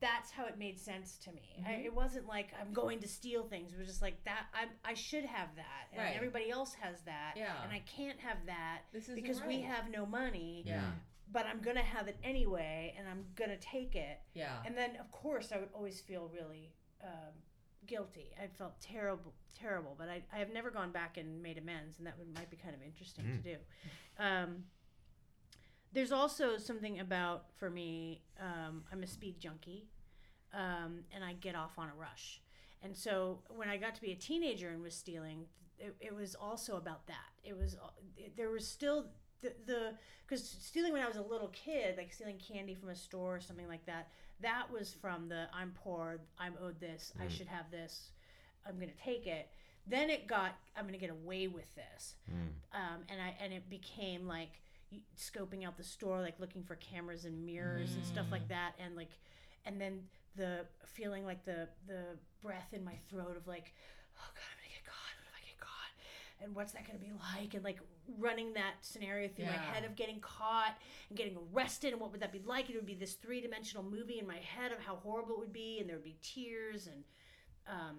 that's 0.00 0.32
how 0.32 0.46
it 0.46 0.58
made 0.58 0.80
sense 0.80 1.16
to 1.18 1.30
me. 1.30 1.62
I, 1.64 1.70
mm-hmm. 1.70 1.86
it 1.86 1.94
wasn't 1.94 2.26
like 2.26 2.48
i'm 2.60 2.72
going 2.72 2.98
to 3.00 3.08
steal 3.08 3.44
things 3.44 3.72
it 3.72 3.78
was 3.78 3.86
just 3.86 4.02
like 4.02 4.22
that 4.24 4.46
i, 4.52 4.90
I 4.90 4.94
should 4.94 5.24
have 5.24 5.48
that 5.54 5.86
and 5.92 6.02
Right. 6.02 6.16
everybody 6.16 6.50
else 6.50 6.74
has 6.80 7.02
that 7.02 7.34
Yeah. 7.36 7.52
and 7.62 7.72
i 7.72 7.82
can't 7.96 8.18
have 8.18 8.38
that 8.46 8.80
This 8.92 9.06
because 9.14 9.42
we 9.44 9.60
have 9.60 9.90
no 9.90 10.04
money. 10.04 10.64
Yeah. 10.66 10.80
But 11.32 11.46
i'm 11.46 11.60
gonna 11.60 11.80
have 11.82 12.08
it 12.08 12.16
anyway 12.22 12.94
and 12.98 13.08
i'm 13.08 13.24
gonna 13.36 13.56
take 13.56 13.94
it. 13.96 14.20
Yeah. 14.34 14.56
and 14.66 14.76
then 14.76 14.96
of 15.00 15.10
course 15.10 15.52
i 15.52 15.58
would 15.58 15.70
always 15.74 16.00
feel 16.00 16.30
really 16.32 16.72
um, 17.02 17.32
guilty. 17.86 18.30
I 18.40 18.46
felt 18.46 18.80
terrible 18.80 19.32
terrible 19.58 19.94
but 19.98 20.08
I, 20.08 20.22
I 20.32 20.38
have 20.38 20.52
never 20.52 20.70
gone 20.70 20.92
back 20.92 21.16
and 21.16 21.42
made 21.42 21.58
amends 21.58 21.98
and 21.98 22.06
that 22.06 22.18
would, 22.18 22.32
might 22.34 22.50
be 22.50 22.56
kind 22.56 22.74
of 22.74 22.82
interesting 22.82 23.24
to 23.24 23.50
do. 23.50 23.56
Um, 24.18 24.64
there's 25.92 26.12
also 26.12 26.58
something 26.58 27.00
about 27.00 27.46
for 27.56 27.70
me 27.70 28.22
um, 28.40 28.84
i'm 28.92 29.02
a 29.02 29.06
speed 29.06 29.40
junkie 29.40 29.88
um, 30.54 31.00
and 31.14 31.24
i 31.24 31.32
get 31.34 31.54
off 31.54 31.78
on 31.78 31.88
a 31.88 31.98
rush. 31.98 32.40
And 32.84 32.96
so 32.96 33.40
when 33.48 33.68
i 33.68 33.76
got 33.76 33.94
to 33.94 34.00
be 34.00 34.12
a 34.12 34.16
teenager 34.16 34.68
and 34.68 34.82
was 34.82 34.94
stealing 34.94 35.46
it, 35.82 35.96
it 36.00 36.14
was 36.14 36.34
also 36.34 36.76
about 36.76 37.06
that. 37.08 37.30
It 37.42 37.56
was 37.56 37.76
it, 38.16 38.36
there 38.36 38.50
was 38.50 38.66
still 38.66 39.06
the 39.42 39.52
the 39.66 39.92
because 40.26 40.56
stealing 40.60 40.92
when 40.92 41.02
i 41.02 41.06
was 41.06 41.16
a 41.16 41.22
little 41.22 41.48
kid 41.48 41.96
like 41.96 42.12
stealing 42.12 42.38
candy 42.38 42.74
from 42.74 42.88
a 42.88 42.96
store 42.96 43.36
or 43.36 43.40
something 43.40 43.68
like 43.68 43.84
that 43.86 44.08
that 44.40 44.70
was 44.72 44.92
from 44.92 45.28
the 45.28 45.46
i'm 45.52 45.72
poor 45.84 46.18
i'm 46.38 46.54
owed 46.62 46.80
this 46.80 47.12
i 47.20 47.24
mm. 47.24 47.30
should 47.30 47.46
have 47.46 47.70
this 47.70 48.10
i'm 48.66 48.76
going 48.76 48.90
to 48.90 49.04
take 49.04 49.26
it. 49.26 49.48
Then 49.86 50.10
it 50.10 50.26
got 50.26 50.54
i'm 50.76 50.84
going 50.84 50.94
to 50.94 51.00
get 51.00 51.10
away 51.10 51.48
with 51.48 51.74
this. 51.74 52.14
Mm. 52.30 52.48
Um, 52.74 53.00
and 53.08 53.20
I 53.20 53.34
and 53.42 53.52
it 53.52 53.68
became 53.68 54.26
like 54.26 54.60
scoping 55.18 55.66
out 55.66 55.76
the 55.76 55.84
store, 55.84 56.20
like 56.20 56.38
looking 56.38 56.62
for 56.62 56.76
cameras 56.76 57.24
and 57.24 57.44
mirrors 57.44 57.94
and 57.94 58.04
stuff 58.04 58.26
like 58.30 58.44
mm. 58.44 58.50
that, 58.50 58.74
and 58.78 58.94
like, 58.96 59.10
and 59.64 59.80
then 59.80 60.00
the 60.36 60.66
feeling 60.86 61.24
like 61.24 61.44
the 61.44 61.68
the 61.86 62.16
breath 62.42 62.68
in 62.72 62.84
my 62.84 62.94
throat 63.10 63.36
of 63.36 63.46
like, 63.46 63.72
oh 64.16 64.30
god, 64.34 64.46
I'm 64.50 64.58
gonna 64.58 64.70
get 64.70 64.84
caught. 64.86 65.14
What 65.18 65.26
if 65.26 65.34
I 65.34 65.42
get 65.46 65.58
caught? 65.58 65.92
And 66.42 66.54
what's 66.54 66.72
that 66.72 66.86
gonna 66.86 66.98
be 66.98 67.12
like? 67.38 67.54
And 67.54 67.64
like 67.64 67.78
running 68.18 68.52
that 68.54 68.74
scenario 68.80 69.28
through 69.28 69.46
my 69.46 69.52
head 69.52 69.84
of 69.84 69.94
getting 69.96 70.20
caught 70.20 70.76
and 71.08 71.16
getting 71.18 71.36
arrested, 71.54 71.92
and 71.92 72.00
what 72.00 72.10
would 72.12 72.20
that 72.20 72.32
be 72.32 72.40
like? 72.44 72.68
It 72.70 72.76
would 72.76 72.86
be 72.86 72.94
this 72.94 73.14
three 73.14 73.40
dimensional 73.40 73.82
movie 73.84 74.18
in 74.18 74.26
my 74.26 74.38
head 74.38 74.72
of 74.72 74.78
how 74.78 74.96
horrible 74.96 75.34
it 75.34 75.38
would 75.40 75.52
be, 75.52 75.78
and 75.80 75.88
there 75.88 75.96
would 75.96 76.04
be 76.04 76.16
tears 76.22 76.86
and. 76.86 77.04
Um, 77.68 77.96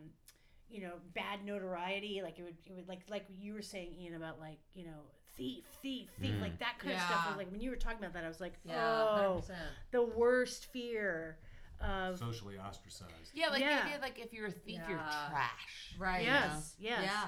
you 0.69 0.81
know, 0.81 0.93
bad 1.13 1.45
notoriety. 1.45 2.21
Like 2.23 2.39
it 2.39 2.43
would, 2.43 2.55
it 2.65 2.73
would 2.73 2.87
like 2.87 3.01
like 3.07 3.25
you 3.29 3.53
were 3.53 3.61
saying, 3.61 3.93
Ian, 4.01 4.15
about 4.15 4.39
like 4.39 4.57
you 4.73 4.85
know, 4.85 5.01
thief, 5.37 5.63
thief, 5.81 6.09
thief, 6.19 6.33
like 6.41 6.57
that 6.59 6.79
kind 6.79 6.95
of 6.95 7.01
stuff. 7.01 7.27
Was 7.29 7.37
like 7.37 7.51
when 7.51 7.61
you 7.61 7.69
were 7.69 7.75
talking 7.75 7.99
about 7.99 8.13
that, 8.13 8.23
I 8.23 8.27
was 8.27 8.41
like, 8.41 8.53
Yeah. 8.65 8.75
oh, 8.83 9.43
100%. 9.47 9.53
the 9.91 10.03
worst 10.03 10.65
fear 10.73 11.37
of 11.79 12.17
Socially 12.17 12.55
ostracized. 12.57 13.31
Yeah, 13.33 13.49
like 13.49 13.61
Yeah. 13.61 13.81
the 13.81 13.85
idea, 13.85 13.99
like 14.01 14.19
if 14.19 14.33
you're 14.33 14.47
a 14.47 14.51
thief, 14.51 14.79
you're 14.89 14.97
trash. 14.97 15.95
Right. 15.99 16.23
yes, 16.23 16.75
yes. 16.79 17.01
Yeah. 17.03 17.27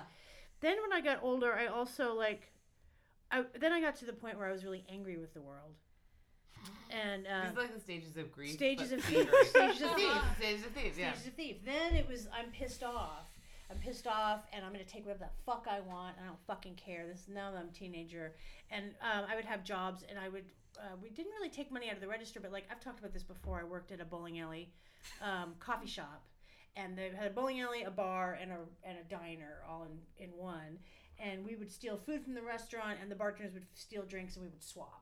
Then 0.66 0.78
when 0.82 0.91
I 0.91 0.99
got 0.99 1.20
older, 1.22 1.53
I 1.53 1.68
also 1.68 2.16
like, 2.16 2.51
I 3.30 3.43
then 3.59 3.72
I 3.72 3.80
got 3.80 3.97
to 3.97 4.05
the 4.05 4.13
point 4.13 4.39
where 4.39 4.47
I 4.47 4.51
was 4.51 4.66
really 4.66 4.84
angry 4.89 5.16
with 5.16 5.32
the 5.36 5.41
world, 5.43 5.76
and 6.89 7.28
uh, 7.28 7.51
are 7.55 7.61
like 7.61 7.76
the 7.76 7.80
stages 7.80 8.18
of 8.18 8.32
grief. 8.32 8.53
stages 8.53 8.91
of 8.91 9.03
thief, 9.03 9.30
stages 9.47 9.84
of 9.84 9.91
thief. 9.91 10.11
stages 10.39 10.66
of 10.66 10.72
thieves. 10.76 10.97
Yeah. 10.97 11.11
Stages 11.11 11.28
of 11.28 11.34
thief. 11.36 11.57
Then 11.63 11.93
it 11.93 12.07
was 12.09 12.28
I'm 12.36 12.49
pissed 12.49 12.82
off. 12.82 13.30
I'm 13.70 13.78
pissed 13.78 14.07
off, 14.07 14.47
and 14.53 14.66
I'm 14.66 14.72
gonna 14.72 14.86
take 14.86 15.05
whatever 15.05 15.26
the 15.26 15.30
fuck 15.45 15.68
I 15.70 15.82
want. 15.82 16.16
I 16.20 16.26
don't 16.26 16.39
fucking 16.47 16.78
care. 16.78 17.05
This 17.05 17.28
now 17.32 17.51
that 17.51 17.59
I'm 17.59 17.70
a 17.70 17.72
teenager, 17.72 18.34
and 18.72 18.86
um, 19.03 19.26
I 19.32 19.36
would 19.36 19.45
have 19.45 19.63
jobs, 19.63 20.03
and 20.09 20.18
I 20.18 20.30
would. 20.30 20.45
Uh, 20.80 20.95
we 20.99 21.11
didn't 21.11 21.32
really 21.34 21.49
take 21.49 21.72
money 21.72 21.89
out 21.89 21.95
of 21.95 22.01
the 22.01 22.07
register, 22.07 22.39
but 22.39 22.51
like 22.51 22.66
I've 22.72 22.80
talked 22.80 22.97
about 22.97 23.13
this 23.13 23.22
before. 23.22 23.59
I 23.59 23.66
worked 23.66 23.91
at 23.91 24.01
a 24.01 24.05
bowling 24.05 24.39
alley, 24.39 24.72
um, 25.22 25.53
coffee 25.59 25.86
shop, 25.86 26.24
and 26.76 26.97
they 26.97 27.09
had 27.15 27.28
a 27.28 27.34
bowling 27.34 27.61
alley, 27.61 27.84
a 27.84 27.91
bar, 27.91 28.38
and 28.41 28.51
a 28.51 28.57
and 28.84 28.97
a 28.99 29.03
diner 29.03 29.59
all 29.69 29.84
in 29.84 30.23
in 30.23 30.30
one. 30.38 30.80
And 31.19 31.45
we 31.45 31.55
would 31.55 31.71
steal 31.71 31.97
food 31.97 32.23
from 32.23 32.34
the 32.34 32.41
restaurant, 32.41 32.97
and 33.01 33.09
the 33.09 33.15
bartenders 33.15 33.53
would 33.53 33.67
steal 33.73 34.03
drinks, 34.03 34.36
and 34.36 34.43
we 34.43 34.49
would 34.49 34.63
swap. 34.63 35.01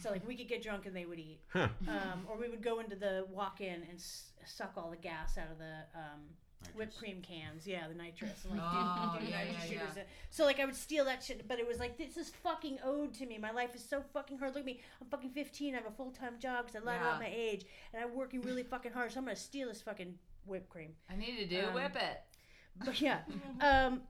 So 0.00 0.10
like 0.10 0.26
we 0.26 0.36
could 0.36 0.48
get 0.48 0.62
drunk 0.62 0.86
and 0.86 0.94
they 0.94 1.06
would 1.06 1.18
eat, 1.18 1.40
Huh. 1.52 1.68
um, 1.88 2.24
or 2.28 2.36
we 2.36 2.48
would 2.48 2.62
go 2.62 2.78
into 2.80 2.94
the 2.94 3.26
walk-in 3.28 3.82
and 3.88 3.94
s- 3.98 4.30
suck 4.46 4.72
all 4.76 4.90
the 4.90 4.96
gas 4.96 5.36
out 5.36 5.50
of 5.50 5.58
the 5.58 5.74
um, 5.98 6.20
whipped 6.76 6.96
cream 6.96 7.20
cans. 7.20 7.66
Yeah, 7.66 7.88
the 7.88 7.94
nitrous. 7.94 8.44
And, 8.44 8.56
like, 8.58 8.62
Oh, 8.64 9.16
do, 9.18 9.24
do 9.26 9.30
yeah, 9.32 9.38
nitrous 9.44 9.56
yeah, 9.64 9.68
shooters. 9.80 9.96
yeah. 9.96 10.02
So 10.30 10.44
like 10.44 10.60
I 10.60 10.64
would 10.66 10.76
steal 10.76 11.04
that 11.06 11.22
shit, 11.24 11.46
but 11.48 11.58
it 11.58 11.66
was 11.66 11.78
like 11.80 11.98
this 11.98 12.16
is 12.16 12.30
fucking 12.44 12.78
owed 12.84 13.12
to 13.14 13.26
me. 13.26 13.38
My 13.38 13.50
life 13.50 13.74
is 13.74 13.84
so 13.84 14.02
fucking 14.12 14.38
hard. 14.38 14.52
Look 14.54 14.60
at 14.60 14.66
me. 14.66 14.80
I'm 15.00 15.08
fucking 15.08 15.30
15. 15.30 15.74
I 15.74 15.78
have 15.78 15.86
a 15.86 15.90
full 15.90 16.12
time 16.12 16.38
job 16.38 16.66
because 16.66 16.80
I 16.80 16.84
lied 16.84 17.00
about 17.00 17.18
my 17.20 17.30
age, 17.34 17.66
and 17.92 18.02
I'm 18.04 18.14
working 18.14 18.40
really 18.42 18.62
fucking 18.62 18.92
hard. 18.92 19.10
So 19.12 19.18
I'm 19.18 19.24
gonna 19.24 19.34
steal 19.36 19.68
this 19.68 19.82
fucking 19.82 20.16
whipped 20.46 20.68
cream. 20.68 20.94
I 21.10 21.16
need 21.16 21.36
to 21.36 21.46
do 21.46 21.66
Um, 21.66 21.74
whip 21.74 21.96
it. 21.96 22.22
But 22.84 23.00
yeah, 23.00 23.20
um, 23.60 24.02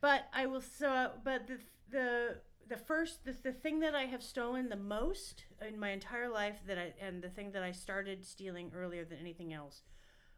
but 0.00 0.28
I 0.32 0.46
will. 0.46 0.60
So, 0.60 0.88
uh, 0.88 1.10
but 1.24 1.46
the 1.46 1.58
the 1.90 2.40
the 2.68 2.76
first 2.76 3.24
the, 3.24 3.32
the 3.32 3.52
thing 3.52 3.80
that 3.80 3.94
I 3.94 4.04
have 4.04 4.22
stolen 4.22 4.68
the 4.68 4.76
most 4.76 5.44
in 5.66 5.78
my 5.78 5.90
entire 5.90 6.28
life 6.28 6.60
that 6.66 6.78
I 6.78 6.92
and 7.00 7.22
the 7.22 7.30
thing 7.30 7.52
that 7.52 7.62
I 7.62 7.72
started 7.72 8.24
stealing 8.24 8.72
earlier 8.74 9.04
than 9.04 9.18
anything 9.18 9.52
else 9.52 9.82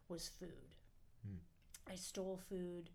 was 0.08 0.28
food. 0.28 0.48
I 1.90 1.96
stole 1.96 2.38
food 2.48 2.90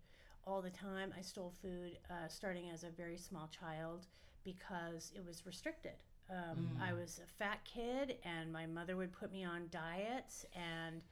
all 0.46 0.62
the 0.62 0.70
time. 0.70 1.12
I 1.16 1.20
stole 1.20 1.52
food 1.60 1.98
uh, 2.10 2.28
starting 2.28 2.70
as 2.70 2.82
a 2.84 2.90
very 2.90 3.18
small 3.18 3.48
child 3.48 4.06
because 4.44 5.12
it 5.14 5.24
was 5.24 5.44
restricted. 5.44 6.02
Um, 6.30 6.68
I 6.82 6.92
was 6.92 7.20
a 7.22 7.26
fat 7.38 7.60
kid, 7.64 8.16
and 8.24 8.52
my 8.52 8.66
mother 8.66 8.96
would 8.96 9.12
put 9.12 9.30
me 9.32 9.44
on 9.44 9.68
diets, 9.70 10.44
and 10.54 11.02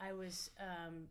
I 0.00 0.12
was 0.12 0.50
um, 0.60 1.08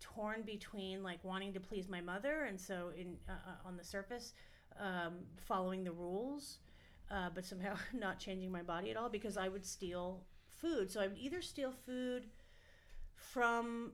torn 0.00 0.42
between 0.42 1.02
like 1.02 1.22
wanting 1.24 1.52
to 1.54 1.60
please 1.60 1.88
my 1.88 2.00
mother, 2.00 2.44
and 2.44 2.60
so 2.60 2.90
in 2.96 3.16
uh, 3.28 3.32
uh, 3.32 3.68
on 3.68 3.76
the 3.76 3.84
surface, 3.84 4.32
um, 4.78 5.14
following 5.46 5.84
the 5.84 5.92
rules, 5.92 6.58
uh, 7.10 7.28
but 7.34 7.44
somehow 7.44 7.76
not 7.92 8.18
changing 8.18 8.50
my 8.50 8.62
body 8.62 8.90
at 8.90 8.96
all 8.96 9.08
because 9.08 9.36
I 9.36 9.48
would 9.48 9.64
steal 9.64 10.24
food. 10.48 10.90
So 10.90 11.00
I 11.00 11.08
would 11.08 11.18
either 11.18 11.42
steal 11.42 11.72
food 11.84 12.26
from 13.14 13.92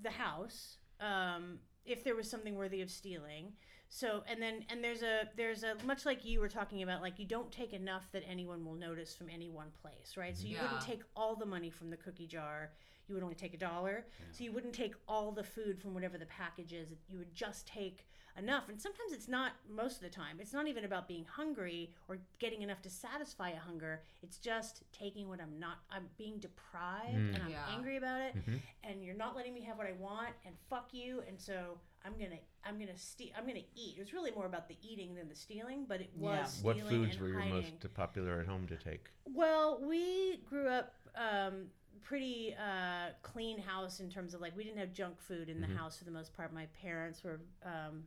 the 0.00 0.10
house 0.10 0.78
um, 1.00 1.58
if 1.84 2.04
there 2.04 2.14
was 2.14 2.28
something 2.30 2.54
worthy 2.54 2.80
of 2.82 2.90
stealing. 2.90 3.52
So 3.88 4.22
and 4.28 4.40
then 4.40 4.64
and 4.68 4.84
there's 4.84 5.02
a 5.02 5.28
there's 5.36 5.62
a 5.62 5.74
much 5.86 6.04
like 6.04 6.24
you 6.24 6.40
were 6.40 6.48
talking 6.48 6.82
about 6.82 7.00
like 7.00 7.18
you 7.18 7.24
don't 7.24 7.50
take 7.50 7.72
enough 7.72 8.10
that 8.12 8.22
anyone 8.28 8.64
will 8.64 8.74
notice 8.74 9.14
from 9.14 9.28
any 9.30 9.48
one 9.48 9.68
place, 9.80 10.16
right? 10.16 10.36
So 10.36 10.46
you 10.46 10.56
mm-hmm. 10.56 10.64
wouldn't 10.64 10.82
take 10.82 11.02
all 11.16 11.34
the 11.34 11.46
money 11.46 11.70
from 11.70 11.90
the 11.90 11.96
cookie 11.96 12.26
jar. 12.26 12.70
You 13.08 13.14
would 13.14 13.22
only 13.22 13.34
take 13.34 13.54
a 13.54 13.58
dollar. 13.58 14.04
So 14.32 14.44
you 14.44 14.52
wouldn't 14.52 14.74
take 14.74 14.94
all 15.08 15.32
the 15.32 15.42
food 15.42 15.80
from 15.80 15.94
whatever 15.94 16.18
the 16.18 16.26
package 16.26 16.74
is. 16.74 16.92
You 17.08 17.16
would 17.16 17.34
just 17.34 17.66
take 17.66 18.06
enough. 18.38 18.68
And 18.68 18.80
sometimes 18.80 19.12
it's 19.12 19.28
not 19.28 19.52
most 19.68 19.96
of 19.96 20.02
the 20.02 20.08
time. 20.10 20.38
It's 20.40 20.52
not 20.52 20.66
even 20.68 20.84
about 20.84 21.08
being 21.08 21.24
hungry 21.24 21.92
or 22.08 22.18
getting 22.38 22.62
enough 22.62 22.80
to 22.82 22.90
satisfy 22.90 23.50
a 23.50 23.58
hunger. 23.58 24.02
It's 24.22 24.38
just 24.38 24.82
taking 24.92 25.28
what 25.28 25.40
I'm 25.40 25.58
not 25.58 25.78
I'm 25.90 26.08
being 26.16 26.38
deprived 26.38 27.14
and 27.34 27.42
I'm 27.42 27.50
Yeah. 27.50 27.66
angry 27.68 27.96
about 27.96 28.20
it 28.20 28.36
Mhm. 28.36 28.60
and 28.84 29.04
you're 29.04 29.14
not 29.16 29.34
letting 29.36 29.54
me 29.54 29.62
have 29.62 29.76
what 29.78 29.86
I 29.86 29.92
want 29.92 30.34
and 30.44 30.56
fuck 30.70 30.94
you 30.94 31.20
and 31.22 31.40
so 31.40 31.80
I'm 32.04 32.16
going 32.16 32.30
to 32.30 32.38
I'm 32.64 32.76
going 32.76 32.88
to 32.88 32.96
steal 32.98 33.30
I'm 33.36 33.44
going 33.44 33.56
to 33.62 33.68
eat. 33.80 33.96
It 33.96 34.00
was 34.00 34.12
really 34.12 34.30
more 34.30 34.46
about 34.46 34.68
the 34.68 34.76
eating 34.82 35.14
than 35.14 35.28
the 35.28 35.34
stealing, 35.36 35.84
but 35.86 36.00
it 36.00 36.10
was 36.14 36.32
Yeah. 36.38 36.44
stealing 36.44 36.82
What 36.84 36.88
foods 36.88 37.12
and 37.14 37.20
were 37.22 37.28
your 37.28 37.40
hiding. 37.40 37.54
most 37.54 37.94
popular 37.94 38.40
at 38.40 38.46
home 38.46 38.66
to 38.68 38.76
take? 38.76 39.10
Well, 39.26 39.80
we 39.80 40.38
grew 40.48 40.68
up 40.68 40.94
um, 41.14 41.70
pretty 42.02 42.54
uh, 42.54 43.10
clean 43.22 43.58
house 43.58 43.98
in 44.00 44.08
terms 44.08 44.32
of 44.34 44.40
like 44.40 44.56
we 44.56 44.62
didn't 44.64 44.78
have 44.78 44.92
junk 44.92 45.20
food 45.20 45.48
in 45.48 45.60
the 45.60 45.66
Mhm. 45.66 45.76
house 45.76 45.98
for 45.98 46.04
the 46.04 46.10
most 46.10 46.32
part. 46.32 46.52
My 46.52 46.66
parents 46.66 47.24
were 47.24 47.40
um, 47.64 48.06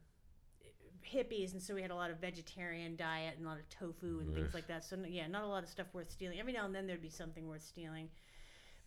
hippies, 1.04 1.54
and 1.54 1.62
so 1.62 1.74
we 1.74 1.82
had 1.82 1.91
a 1.91 1.95
lot 1.95 2.12
of 2.12 2.18
vegetarian 2.18 2.95
diet 2.95 3.36
and 3.38 3.45
a 3.45 3.49
lot 3.49 3.58
of 3.60 3.68
tofu 3.70 4.20
and 4.20 4.34
things 4.34 4.54
like 4.54 4.68
that. 4.68 4.84
So 4.84 4.97
yeah, 5.08 5.28
not 5.28 5.43
a 5.43 5.47
lot 5.47 5.64
of 5.64 5.70
stuff 5.70 5.88
worth 5.93 6.12
stealing. 6.12 6.39
Every 6.39 6.54
now 6.54 6.66
and 6.66 6.74
then 6.74 6.88
there'd 6.88 7.02
be 7.02 7.10
something 7.10 7.47
worth 7.47 7.64
stealing. 7.64 8.10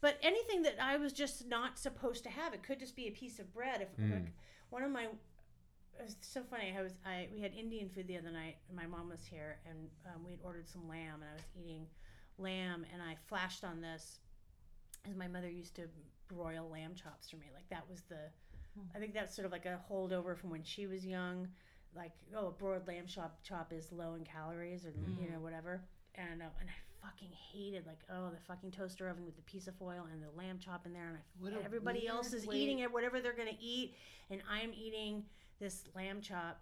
But 0.00 0.18
anything 0.22 0.62
that 0.62 0.76
I 0.82 0.96
was 0.96 1.12
just 1.12 1.46
not 1.48 1.78
supposed 1.78 2.24
to 2.24 2.30
have, 2.30 2.52
it 2.52 2.62
could 2.62 2.78
just 2.78 2.94
be 2.96 3.08
a 3.08 3.10
piece 3.12 3.38
of 3.38 3.52
bread. 3.54 3.80
If 3.80 3.96
Mm. 3.96 4.12
like, 4.12 4.32
one 4.70 4.82
of 4.82 4.90
my 4.90 5.04
it 5.98 6.02
was 6.02 6.16
so 6.20 6.42
funny. 6.42 6.74
I 6.76 6.82
was 6.82 6.92
I 7.06 7.28
we 7.32 7.40
had 7.40 7.54
Indian 7.54 7.88
food 7.88 8.06
the 8.08 8.18
other 8.18 8.30
night, 8.30 8.56
and 8.68 8.76
my 8.76 8.86
mom 8.86 9.08
was 9.08 9.24
here, 9.24 9.60
and 9.68 9.88
um, 10.06 10.24
we 10.24 10.32
had 10.32 10.40
ordered 10.42 10.68
some 10.68 10.88
lamb, 10.88 11.22
and 11.22 11.30
I 11.30 11.34
was 11.34 11.44
eating 11.56 11.86
lamb, 12.38 12.84
and 12.92 13.00
I 13.00 13.16
flashed 13.28 13.64
on 13.64 13.80
this, 13.80 14.18
as 15.08 15.14
my 15.16 15.28
mother 15.28 15.48
used 15.48 15.76
to 15.76 15.82
broil 16.28 16.68
lamb 16.70 16.94
chops 16.94 17.30
for 17.30 17.36
me. 17.36 17.46
Like 17.54 17.68
that 17.68 17.88
was 17.88 18.02
the, 18.02 18.18
I 18.94 18.98
think 18.98 19.14
that's 19.14 19.34
sort 19.34 19.46
of 19.46 19.52
like 19.52 19.66
a 19.66 19.80
holdover 19.90 20.36
from 20.36 20.50
when 20.50 20.64
she 20.64 20.86
was 20.86 21.04
young. 21.06 21.48
Like 21.96 22.12
oh, 22.36 22.48
a 22.48 22.50
broiled 22.50 22.86
lamb 22.88 23.06
chop 23.06 23.38
chop 23.42 23.72
is 23.72 23.90
low 23.92 24.14
in 24.14 24.24
calories, 24.24 24.84
or 24.84 24.92
you 25.20 25.30
know 25.30 25.38
whatever. 25.40 25.80
And 26.16 26.42
uh, 26.42 26.46
and 26.60 26.68
I 26.68 27.06
fucking 27.06 27.28
hated 27.52 27.86
like 27.86 28.00
oh 28.10 28.30
the 28.30 28.40
fucking 28.46 28.70
toaster 28.72 29.08
oven 29.08 29.24
with 29.24 29.36
the 29.36 29.42
piece 29.42 29.66
of 29.66 29.74
foil 29.76 30.06
and 30.12 30.22
the 30.22 30.30
lamb 30.36 30.58
chop 30.58 30.86
in 30.86 30.92
there, 30.92 31.06
and 31.08 31.16
I 31.16 31.20
What 31.38 31.52
everybody 31.64 32.06
else 32.08 32.32
is 32.32 32.46
way- 32.46 32.56
eating 32.56 32.80
it 32.80 32.92
whatever 32.92 33.20
they're 33.20 33.32
gonna 33.36 33.50
eat, 33.60 33.94
and 34.30 34.42
I'm 34.50 34.72
eating 34.74 35.24
this 35.60 35.84
lamb 35.94 36.20
chop. 36.20 36.60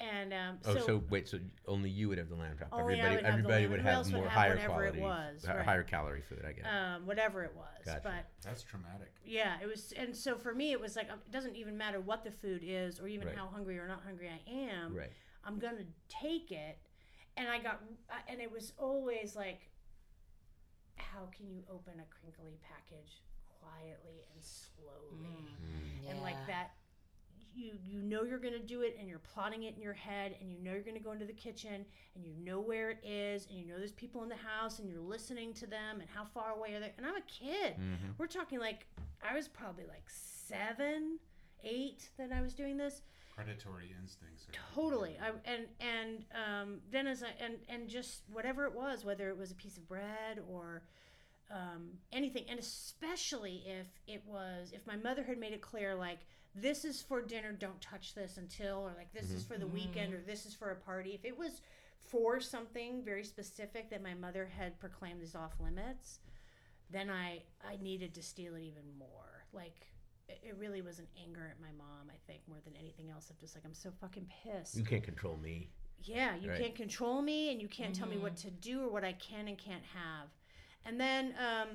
And 0.00 0.32
um, 0.32 0.58
Oh, 0.64 0.74
so, 0.74 0.86
so, 0.86 1.02
wait, 1.10 1.28
so 1.28 1.38
only 1.66 1.90
you 1.90 2.08
would 2.08 2.18
have 2.18 2.28
the 2.28 2.36
lamb 2.36 2.54
chop. 2.56 2.68
Only 2.70 2.94
I 2.94 2.98
everybody 2.98 3.16
would 3.16 3.24
have 3.24 3.32
the 3.32 3.38
everybody 3.38 3.62
lamb. 3.62 3.70
would 3.72 3.80
Who 3.80 3.86
have 3.86 3.94
else 3.96 4.06
would 4.06 4.14
more 4.14 4.28
have 4.28 4.32
higher 4.32 4.50
whatever 4.54 4.84
it 4.84 4.94
quality, 4.96 5.00
was, 5.00 5.44
right. 5.48 5.64
higher 5.64 5.82
calorie 5.82 6.22
food, 6.22 6.44
I 6.48 6.52
guess. 6.52 6.66
um, 6.66 7.04
whatever 7.06 7.42
it 7.42 7.52
was, 7.56 7.84
Gotcha. 7.84 8.00
but 8.04 8.24
That's 8.44 8.62
traumatic. 8.62 9.10
yeah, 9.24 9.56
it 9.60 9.66
was. 9.66 9.92
And 9.96 10.14
so 10.16 10.36
for 10.36 10.54
me, 10.54 10.70
it 10.70 10.80
was 10.80 10.94
like 10.94 11.10
um, 11.10 11.18
it 11.26 11.32
doesn't 11.32 11.56
even 11.56 11.76
matter 11.76 12.00
what 12.00 12.22
the 12.22 12.30
food 12.30 12.62
is, 12.64 13.00
or 13.00 13.08
even 13.08 13.26
Right. 13.26 13.36
how 13.36 13.48
hungry 13.48 13.76
or 13.78 13.88
not 13.88 14.02
hungry 14.04 14.28
I 14.30 14.48
am. 14.50 14.94
right. 14.94 15.10
I'm 15.44 15.58
gonna 15.58 15.84
take 16.08 16.52
it, 16.52 16.78
and 17.36 17.48
I 17.48 17.58
got, 17.58 17.82
and 18.28 18.40
it 18.40 18.52
was 18.52 18.72
always 18.78 19.34
like, 19.34 19.68
how 20.96 21.26
can 21.36 21.50
you 21.50 21.62
open 21.70 21.94
a 22.00 22.06
crinkly 22.20 22.58
package 22.62 23.22
quietly 23.60 24.22
and 24.32 24.42
slowly, 24.44 25.26
Mm. 25.60 26.10
and 26.10 26.20
like 26.22 26.46
that. 26.46 26.70
You, 27.58 27.72
you 27.84 28.00
know 28.02 28.22
you're 28.22 28.38
gonna 28.38 28.58
do 28.60 28.82
it 28.82 28.96
and 29.00 29.08
you're 29.08 29.18
plotting 29.18 29.64
it 29.64 29.74
in 29.76 29.82
your 29.82 29.92
head 29.92 30.36
and 30.40 30.50
you 30.50 30.58
know 30.62 30.72
you're 30.72 30.82
gonna 30.82 31.00
go 31.00 31.12
into 31.12 31.24
the 31.26 31.32
kitchen 31.32 31.84
and 32.14 32.24
you 32.24 32.32
know 32.44 32.60
where 32.60 32.90
it 32.90 32.98
is 33.04 33.46
and 33.50 33.58
you 33.58 33.66
know 33.66 33.76
there's 33.78 33.92
people 33.92 34.22
in 34.22 34.28
the 34.28 34.36
house 34.36 34.78
and 34.78 34.88
you're 34.88 35.00
listening 35.00 35.52
to 35.54 35.66
them 35.66 36.00
and 36.00 36.08
how 36.08 36.24
far 36.24 36.52
away 36.52 36.74
are 36.74 36.80
they 36.80 36.92
and 36.96 37.04
I'm 37.06 37.16
a 37.16 37.20
kid 37.22 37.74
Mhm. 37.78 38.14
we're 38.16 38.28
talking 38.28 38.60
like 38.60 38.86
I 39.28 39.34
was 39.34 39.48
probably 39.48 39.84
like 39.86 40.04
seven, 40.08 41.18
eight 41.64 42.10
that 42.18 42.30
I 42.32 42.40
was 42.40 42.54
doing 42.54 42.76
this. 42.76 43.02
Predatory 43.34 43.92
instincts. 44.00 44.46
Are 44.48 44.52
Totally. 44.74 45.16
I 45.20 45.30
and 45.44 45.66
and 45.80 46.24
um, 46.34 46.80
then 46.90 47.06
as 47.08 47.22
I 47.24 47.28
and 47.44 47.54
and 47.68 47.88
just 47.88 48.22
whatever 48.32 48.64
it 48.66 48.74
was, 48.74 49.04
whether 49.04 49.28
it 49.28 49.36
was 49.36 49.50
a 49.50 49.54
piece 49.56 49.76
of 49.76 49.86
bread 49.88 50.40
or 50.48 50.82
um, 51.50 51.90
anything, 52.12 52.44
and 52.48 52.58
especially 52.58 53.64
if 53.66 53.86
it 54.06 54.22
was 54.26 54.72
if 54.72 54.86
my 54.86 54.96
mother 54.96 55.22
had 55.22 55.38
made 55.38 55.52
it 55.52 55.60
clear 55.62 55.94
like 55.94 56.18
this 56.54 56.84
is 56.84 57.02
for 57.02 57.22
dinner, 57.22 57.52
don't 57.52 57.80
touch 57.80 58.14
this 58.14 58.36
until, 58.36 58.78
or 58.78 58.94
like 58.96 59.12
this 59.12 59.30
is 59.30 59.44
for 59.44 59.58
the 59.58 59.66
weekend, 59.66 60.14
or 60.14 60.20
this 60.26 60.46
is 60.46 60.54
for 60.54 60.70
a 60.70 60.76
party. 60.76 61.10
If 61.10 61.24
it 61.24 61.36
was 61.36 61.60
for 61.98 62.40
something 62.40 63.02
very 63.04 63.24
specific 63.24 63.90
that 63.90 64.02
my 64.02 64.14
mother 64.14 64.46
had 64.46 64.78
proclaimed 64.80 65.22
as 65.22 65.34
off 65.34 65.52
limits, 65.60 66.20
then 66.90 67.10
I 67.10 67.42
I 67.66 67.76
needed 67.80 68.14
to 68.14 68.22
steal 68.22 68.54
it 68.56 68.62
even 68.62 68.82
more. 68.98 69.44
Like 69.52 69.86
it, 70.28 70.40
it 70.42 70.56
really 70.58 70.82
was 70.82 70.98
an 70.98 71.06
anger 71.22 71.46
at 71.50 71.60
my 71.60 71.72
mom. 71.76 72.08
I 72.10 72.16
think 72.26 72.40
more 72.48 72.58
than 72.64 72.74
anything 72.76 73.10
else. 73.10 73.28
I'm 73.30 73.36
just 73.38 73.54
like 73.54 73.64
I'm 73.64 73.74
so 73.74 73.90
fucking 74.00 74.26
pissed. 74.42 74.76
You 74.76 74.84
can't 74.84 75.04
control 75.04 75.36
me. 75.36 75.68
Yeah, 76.02 76.36
you 76.36 76.50
Right. 76.50 76.60
can't 76.60 76.74
control 76.76 77.20
me, 77.22 77.50
and 77.50 77.60
you 77.60 77.68
can't 77.68 77.94
tell 77.94 78.06
me 78.08 78.18
what 78.18 78.36
to 78.38 78.50
do 78.50 78.82
or 78.82 78.88
what 78.88 79.04
I 79.04 79.12
can 79.14 79.48
and 79.48 79.58
can't 79.58 79.82
have. 79.84 80.28
And 80.84 80.98
then, 80.98 81.34
um, 81.38 81.68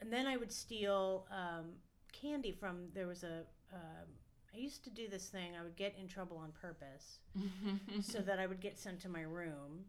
and 0.00 0.12
then 0.12 0.26
I 0.26 0.36
would 0.36 0.52
steal 0.52 1.26
um, 1.30 1.72
candy 2.20 2.52
from. 2.52 2.88
There 2.94 3.06
was 3.06 3.22
a. 3.24 3.42
Um, 3.72 4.08
I 4.54 4.58
used 4.58 4.84
to 4.84 4.90
do 4.90 5.08
this 5.08 5.28
thing. 5.28 5.56
I 5.58 5.62
would 5.64 5.76
get 5.76 5.94
in 6.00 6.06
trouble 6.06 6.36
on 6.36 6.52
purpose, 6.52 7.18
so 8.02 8.18
that 8.20 8.38
I 8.38 8.46
would 8.46 8.60
get 8.60 8.78
sent 8.78 9.00
to 9.00 9.08
my 9.08 9.22
room, 9.22 9.84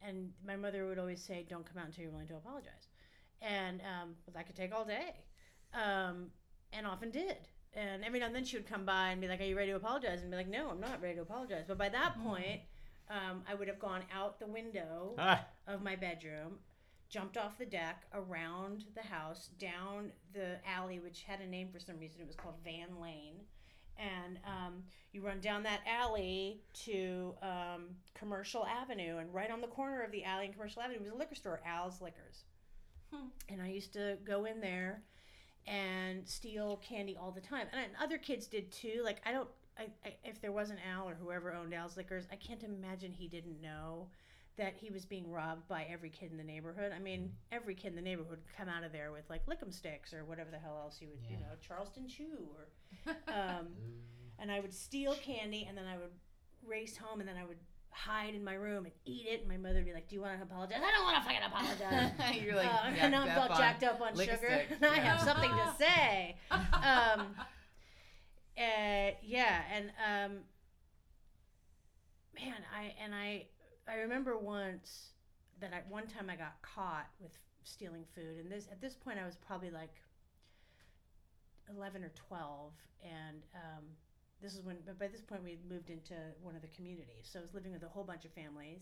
and 0.00 0.30
my 0.46 0.56
mother 0.56 0.86
would 0.86 0.98
always 0.98 1.22
say, 1.22 1.44
"Don't 1.48 1.66
come 1.66 1.78
out 1.78 1.86
until 1.86 2.02
you're 2.02 2.12
willing 2.12 2.28
to 2.28 2.36
apologize," 2.36 2.88
and 3.42 3.80
um, 3.80 4.14
but 4.24 4.34
that 4.34 4.46
could 4.46 4.56
take 4.56 4.72
all 4.74 4.84
day, 4.84 5.14
um, 5.74 6.26
and 6.72 6.86
often 6.86 7.10
did. 7.10 7.36
And 7.74 8.02
every 8.04 8.18
now 8.18 8.26
and 8.26 8.34
then 8.34 8.44
she 8.44 8.56
would 8.56 8.66
come 8.66 8.84
by 8.86 9.10
and 9.10 9.20
be 9.20 9.28
like, 9.28 9.40
"Are 9.40 9.44
you 9.44 9.56
ready 9.56 9.70
to 9.70 9.76
apologize?" 9.76 10.22
And 10.22 10.30
be 10.30 10.36
like, 10.36 10.48
"No, 10.48 10.70
I'm 10.70 10.80
not 10.80 11.02
ready 11.02 11.16
to 11.16 11.22
apologize." 11.22 11.64
But 11.68 11.76
by 11.78 11.88
that 11.90 12.14
point, 12.22 12.60
um, 13.10 13.42
I 13.48 13.54
would 13.54 13.68
have 13.68 13.78
gone 13.78 14.02
out 14.14 14.38
the 14.38 14.46
window 14.46 15.14
Ah, 15.18 15.44
of 15.66 15.82
my 15.82 15.96
bedroom, 15.96 16.58
jumped 17.08 17.36
off 17.36 17.58
the 17.58 17.66
deck, 17.66 18.04
around 18.12 18.84
the 18.94 19.02
house, 19.02 19.48
down 19.58 20.12
the 20.34 20.56
alley, 20.66 20.98
which 20.98 21.22
had 21.22 21.40
a 21.40 21.46
name 21.46 21.68
for 21.72 21.80
some 21.80 21.98
reason. 21.98 22.20
It 22.20 22.26
was 22.26 22.36
called 22.36 22.56
Van 22.64 23.00
Lane. 23.00 23.36
And 23.96 24.38
um, 24.46 24.82
you 25.12 25.22
run 25.22 25.40
down 25.40 25.62
that 25.64 25.80
alley 25.86 26.60
to 26.84 27.34
um, 27.42 27.96
Commercial 28.14 28.64
Avenue, 28.66 29.18
and 29.18 29.32
right 29.34 29.50
on 29.50 29.60
the 29.60 29.66
corner 29.66 30.02
of 30.02 30.12
the 30.12 30.24
alley 30.24 30.44
and 30.44 30.54
Commercial 30.54 30.82
Avenue 30.82 31.00
was 31.00 31.10
a 31.10 31.14
liquor 31.14 31.34
store, 31.34 31.60
Al's 31.66 32.00
Liquors. 32.00 32.44
And 33.48 33.62
I 33.62 33.68
used 33.68 33.92
to 33.94 34.18
go 34.24 34.44
in 34.44 34.60
there 34.60 35.02
and 35.66 36.28
steal 36.28 36.76
candy 36.76 37.16
all 37.20 37.30
the 37.30 37.40
time. 37.40 37.66
And 37.72 37.92
other 38.02 38.18
kids 38.18 38.46
did 38.46 38.70
too. 38.70 39.00
Like 39.02 39.20
I 39.24 39.32
don't, 39.32 39.48
I, 39.78 39.88
I, 40.04 40.14
if 40.24 40.40
there 40.40 40.52
wasn't 40.52 40.80
Al 40.88 41.08
or 41.08 41.14
whoever 41.14 41.52
owned 41.52 41.72
Al's 41.74 41.96
Liquors, 41.96 42.26
I 42.30 42.36
can't 42.36 42.62
imagine 42.62 43.12
he 43.12 43.28
didn't 43.28 43.60
know 43.60 44.08
that 44.58 44.74
he 44.76 44.90
was 44.90 45.06
being 45.06 45.30
robbed 45.30 45.66
by 45.68 45.86
every 45.90 46.10
kid 46.10 46.30
in 46.30 46.36
the 46.36 46.44
neighborhood. 46.44 46.92
I 46.94 46.98
mean, 46.98 47.32
every 47.50 47.74
kid 47.74 47.88
in 47.88 47.96
the 47.96 48.02
neighborhood 48.02 48.30
would 48.30 48.56
come 48.56 48.68
out 48.68 48.84
of 48.84 48.92
there 48.92 49.10
with 49.12 49.24
like 49.30 49.46
lick'em 49.46 49.72
sticks 49.72 50.12
or 50.12 50.24
whatever 50.24 50.50
the 50.50 50.58
hell 50.58 50.78
else 50.82 50.98
you 51.00 51.08
would, 51.08 51.20
you 51.30 51.38
know, 51.38 51.54
Charleston 51.66 52.06
Chew 52.06 52.48
or, 52.54 53.12
um, 53.28 53.68
and 54.38 54.52
I 54.52 54.60
would 54.60 54.74
steal 54.74 55.14
candy 55.14 55.66
and 55.68 55.78
then 55.78 55.86
I 55.86 55.96
would 55.96 56.10
race 56.66 56.96
home 56.96 57.20
and 57.20 57.28
then 57.28 57.36
I 57.36 57.44
would 57.44 57.58
hide 57.90 58.34
in 58.34 58.44
my 58.44 58.54
room 58.54 58.84
and 58.84 58.94
eat 59.04 59.26
it. 59.28 59.40
And 59.40 59.48
my 59.48 59.56
mother 59.56 59.76
would 59.76 59.86
be 59.86 59.92
like, 59.92 60.08
"Do 60.08 60.16
you 60.16 60.22
want 60.22 60.36
to 60.36 60.42
apologize?" 60.42 60.78
I 60.84 60.90
don't 60.90 61.04
want 61.04 61.16
to 61.16 61.22
fucking 61.22 61.42
apologize. 61.46 62.42
You're 62.44 62.56
like, 62.56 62.70
jacked 62.96 63.10
now 63.10 63.22
I'm 63.22 63.50
all 63.50 63.56
jacked 63.56 63.84
up 63.84 64.00
on 64.00 64.16
sugar, 64.16 64.36
stick. 64.36 64.68
and 64.80 64.86
I 64.86 64.96
have 64.96 65.20
something 65.20 65.50
to 65.50 65.74
say. 65.78 66.36
Um, 66.50 67.34
uh, 68.56 69.14
yeah, 69.22 69.62
and 69.72 69.86
um, 70.04 70.38
man, 72.34 72.56
I 72.76 72.94
and 73.02 73.14
I 73.14 73.46
I 73.88 73.96
remember 73.96 74.36
once 74.36 75.10
that 75.60 75.72
I 75.72 75.82
one 75.88 76.06
time 76.06 76.30
I 76.30 76.36
got 76.36 76.60
caught 76.62 77.06
with 77.20 77.32
stealing 77.64 78.04
food, 78.14 78.38
and 78.40 78.50
this 78.50 78.68
at 78.70 78.80
this 78.80 78.94
point 78.94 79.18
I 79.18 79.24
was 79.26 79.36
probably 79.36 79.70
like 79.70 79.94
eleven 81.70 82.04
or 82.04 82.10
twelve, 82.14 82.72
and 83.02 83.42
um, 83.54 83.84
this 84.42 84.54
is 84.54 84.62
when 84.64 84.76
but 84.86 84.98
by 84.98 85.08
this 85.08 85.20
point 85.20 85.42
we 85.44 85.50
had 85.50 85.64
moved 85.70 85.90
into 85.90 86.14
one 86.42 86.54
of 86.54 86.62
the 86.62 86.68
communities, 86.68 87.24
so 87.30 87.38
I 87.38 87.42
was 87.42 87.54
living 87.54 87.72
with 87.72 87.82
a 87.82 87.88
whole 87.88 88.04
bunch 88.04 88.24
of 88.24 88.32
families, 88.32 88.80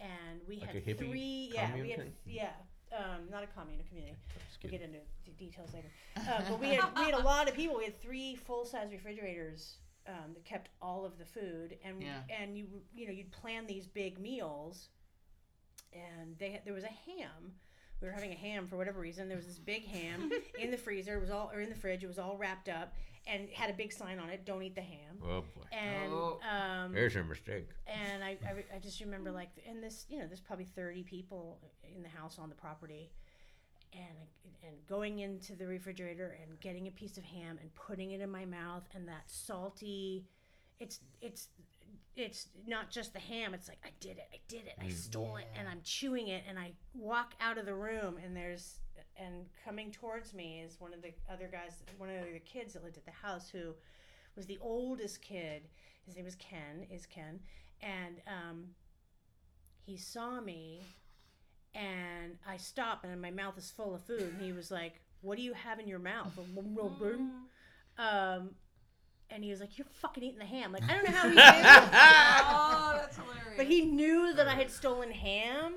and 0.00 0.40
we 0.48 0.56
Like 0.56 0.66
had 0.68 0.76
a 0.76 0.80
hippie 0.80 0.98
three 0.98 1.50
yeah 1.54 1.66
we 1.74 1.80
commune 1.80 1.90
had 1.90 1.98
thing? 2.00 2.12
yeah 2.26 2.50
um, 2.96 3.28
not 3.30 3.42
a 3.42 3.46
commune 3.48 3.80
a 3.80 3.88
community. 3.88 4.16
We'll 4.62 4.70
get 4.70 4.80
into 4.82 4.98
details 5.38 5.70
later. 5.74 5.88
Uh, 6.16 6.42
but 6.48 6.58
we 6.58 6.68
had 6.68 6.84
we 6.96 7.04
had 7.04 7.14
a 7.14 7.22
lot 7.22 7.48
of 7.48 7.54
people. 7.54 7.76
We 7.76 7.84
had 7.84 8.00
three 8.00 8.34
full 8.34 8.64
size 8.64 8.88
refrigerators 8.90 9.74
um, 10.08 10.32
that 10.34 10.44
kept 10.44 10.70
all 10.82 11.04
of 11.04 11.18
the 11.18 11.24
food, 11.24 11.76
and 11.84 12.02
Yeah. 12.02 12.22
and 12.40 12.56
you 12.56 12.66
you 12.94 13.06
know 13.06 13.12
you'd 13.12 13.30
plan 13.30 13.66
these 13.66 13.86
big 13.86 14.18
meals, 14.18 14.88
and 15.92 16.36
they 16.38 16.50
had, 16.52 16.64
there 16.64 16.74
was 16.74 16.84
a 16.84 16.88
ham. 16.88 17.52
We 18.00 18.06
were 18.06 18.12
having 18.14 18.30
a 18.32 18.36
ham 18.36 18.66
for 18.66 18.76
whatever 18.76 19.00
reason. 19.00 19.26
There 19.28 19.36
was 19.36 19.46
this 19.46 19.58
big 19.58 19.84
ham 19.86 20.30
in 20.58 20.70
the 20.70 20.76
freezer. 20.76 21.16
It 21.16 21.20
was 21.20 21.30
all 21.30 21.50
or 21.52 21.60
in 21.60 21.68
the 21.68 21.74
fridge. 21.74 22.04
It 22.04 22.06
was 22.06 22.18
all 22.18 22.36
wrapped 22.36 22.68
up 22.68 22.94
and 23.26 23.48
had 23.50 23.70
a 23.70 23.72
big 23.72 23.92
sign 23.92 24.18
on 24.20 24.28
it: 24.30 24.44
"Don't 24.44 24.62
eat 24.62 24.74
the 24.76 24.80
ham." 24.82 25.18
Oh 25.24 25.40
boy. 25.54 25.64
And 25.72 26.12
Oh. 26.12 26.38
um, 26.48 26.92
There's 26.92 27.14
your 27.14 27.24
mistake. 27.24 27.68
and 27.86 28.22
I, 28.22 28.38
I, 28.46 28.76
I 28.76 28.78
just 28.80 29.00
remember 29.00 29.30
like 29.32 29.50
and 29.68 29.82
this 29.82 30.06
you 30.08 30.18
know 30.20 30.26
there's 30.26 30.40
probably 30.40 30.64
30 30.66 31.02
people 31.02 31.58
in 31.94 32.02
the 32.02 32.08
house 32.08 32.38
on 32.38 32.48
the 32.48 32.54
property 32.54 33.10
and 33.92 34.16
and 34.66 34.74
going 34.88 35.20
into 35.20 35.54
the 35.54 35.66
refrigerator 35.66 36.36
and 36.42 36.58
getting 36.60 36.88
a 36.88 36.90
piece 36.90 37.16
of 37.16 37.24
ham 37.24 37.58
and 37.60 37.74
putting 37.74 38.10
it 38.12 38.20
in 38.20 38.30
my 38.30 38.44
mouth 38.44 38.84
and 38.94 39.06
that 39.06 39.22
salty 39.26 40.24
it's 40.80 41.00
it's 41.20 41.48
it's 42.16 42.48
not 42.66 42.90
just 42.90 43.12
the 43.12 43.18
ham 43.18 43.54
it's 43.54 43.68
like 43.68 43.78
i 43.84 43.90
did 44.00 44.18
it 44.18 44.28
i 44.32 44.38
did 44.48 44.66
it 44.66 44.74
i 44.80 44.88
stole 44.88 45.36
it 45.36 45.46
and 45.56 45.68
i'm 45.68 45.80
chewing 45.84 46.28
it 46.28 46.42
and 46.48 46.58
i 46.58 46.72
walk 46.94 47.34
out 47.40 47.56
of 47.56 47.66
the 47.66 47.74
room 47.74 48.16
and 48.22 48.36
there's 48.36 48.80
and 49.16 49.46
coming 49.64 49.90
towards 49.90 50.34
me 50.34 50.60
is 50.60 50.80
one 50.80 50.92
of 50.92 51.02
the 51.02 51.12
other 51.32 51.48
guys 51.50 51.82
one 51.96 52.08
of 52.08 52.16
the 52.16 52.20
other 52.22 52.40
kids 52.44 52.72
that 52.72 52.84
lived 52.84 52.96
at 52.96 53.04
the 53.04 53.12
house 53.12 53.48
who 53.48 53.74
was 54.38 54.46
the 54.46 54.58
oldest 54.62 55.20
kid. 55.20 55.68
His 56.06 56.16
name 56.16 56.24
was 56.24 56.36
ken 56.36 56.86
is 56.90 57.04
ken. 57.04 57.40
And 57.82 58.22
um, 58.26 58.64
he 59.84 59.98
saw 59.98 60.40
me 60.40 60.82
and 61.74 62.36
i 62.46 62.56
stop 62.56 63.04
and 63.04 63.20
my 63.20 63.30
mouth 63.30 63.56
is 63.58 63.70
full 63.70 63.94
of 63.94 64.02
food 64.02 64.20
and 64.22 64.40
he 64.42 64.52
was 64.52 64.70
like 64.70 65.00
what 65.20 65.36
do 65.36 65.42
you 65.42 65.52
have 65.52 65.78
in 65.78 65.86
your 65.88 65.98
mouth 65.98 66.32
um, 67.98 68.50
and 69.30 69.42
he 69.44 69.50
was 69.50 69.60
like 69.60 69.76
you're 69.76 69.86
fucking 70.00 70.22
eating 70.22 70.38
the 70.38 70.44
ham 70.44 70.72
like 70.72 70.82
i 70.88 70.94
don't 70.94 71.04
know 71.04 71.12
how 71.16 71.28
he 71.28 71.34
did 71.34 71.38
it 71.38 71.64
oh, 71.64 72.92
that's 73.00 73.16
hilarious. 73.16 73.56
but 73.56 73.66
he 73.66 73.82
knew 73.82 74.32
that 74.34 74.48
I 74.48 74.54
had 74.54 74.70
stolen 74.70 75.10
ham, 75.10 75.74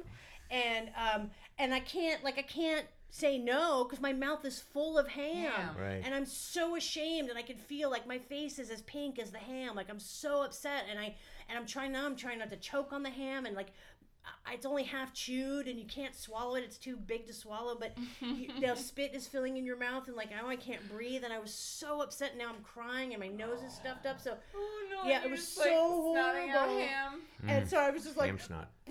and 0.49 0.89
um, 0.95 1.31
and 1.57 1.73
I 1.73 1.79
can't 1.79 2.23
like 2.23 2.37
I 2.37 2.43
can't 2.43 2.85
say 3.09 3.37
no 3.37 3.83
because 3.83 4.01
my 4.01 4.13
mouth 4.13 4.45
is 4.45 4.59
full 4.59 4.97
of 4.97 5.07
ham, 5.09 5.51
Ham. 5.51 5.75
Right. 5.77 6.01
and 6.03 6.13
I'm 6.15 6.25
so 6.25 6.75
ashamed, 6.75 7.29
and 7.29 7.37
I 7.37 7.41
can 7.41 7.57
feel 7.57 7.89
like 7.89 8.07
my 8.07 8.19
face 8.19 8.57
is 8.59 8.69
as 8.69 8.81
pink 8.83 9.19
as 9.19 9.31
the 9.31 9.37
ham, 9.39 9.75
like 9.75 9.89
I'm 9.89 9.99
so 9.99 10.43
upset, 10.43 10.85
and 10.89 10.99
I 10.99 11.15
and 11.49 11.57
I'm 11.57 11.65
trying 11.65 11.91
now, 11.91 12.05
I'm 12.05 12.15
trying 12.15 12.39
not 12.39 12.49
to 12.51 12.57
choke 12.57 12.93
on 12.93 13.03
the 13.03 13.09
ham, 13.09 13.45
and 13.45 13.55
like. 13.55 13.71
I- 14.45 14.53
It's 14.53 14.65
only 14.65 14.83
half 14.83 15.13
chewed, 15.13 15.67
and 15.67 15.79
you 15.79 15.85
can't 15.85 16.15
swallow 16.15 16.55
it. 16.55 16.63
It's 16.63 16.77
too 16.77 16.95
big 16.95 17.25
to 17.27 17.33
swallow. 17.33 17.75
But 17.79 17.97
you, 18.21 18.49
the 18.61 18.75
spit 18.75 19.13
is 19.15 19.27
filling 19.27 19.57
in 19.57 19.65
your 19.65 19.77
mouth, 19.77 20.07
and 20.07 20.15
like 20.15 20.29
now 20.29 20.47
I 20.47 20.55
can't 20.55 20.87
breathe. 20.89 21.23
And 21.23 21.33
I 21.33 21.39
was 21.39 21.53
so 21.53 22.01
upset. 22.01 22.37
Now 22.37 22.49
I'm 22.49 22.63
crying, 22.63 23.13
and 23.13 23.19
my 23.19 23.27
nose 23.29 23.61
is 23.65 23.73
stuffed 23.73 24.05
up. 24.05 24.19
So, 24.21 24.35
Oh 24.55 24.87
no! 25.03 25.09
Yeah, 25.09 25.23
it 25.23 25.31
was 25.31 25.39
just, 25.39 25.57
like, 25.57 25.67
so 25.67 26.17
out 26.17 26.35
horrible. 26.35 26.79
ham. 26.79 27.21
and 27.47 27.67
so 27.69 27.77
I 27.77 27.89
was 27.89 28.03
just 28.03 28.17
like, 28.17 28.27
Ham 28.27 28.39
snot. 28.39 28.69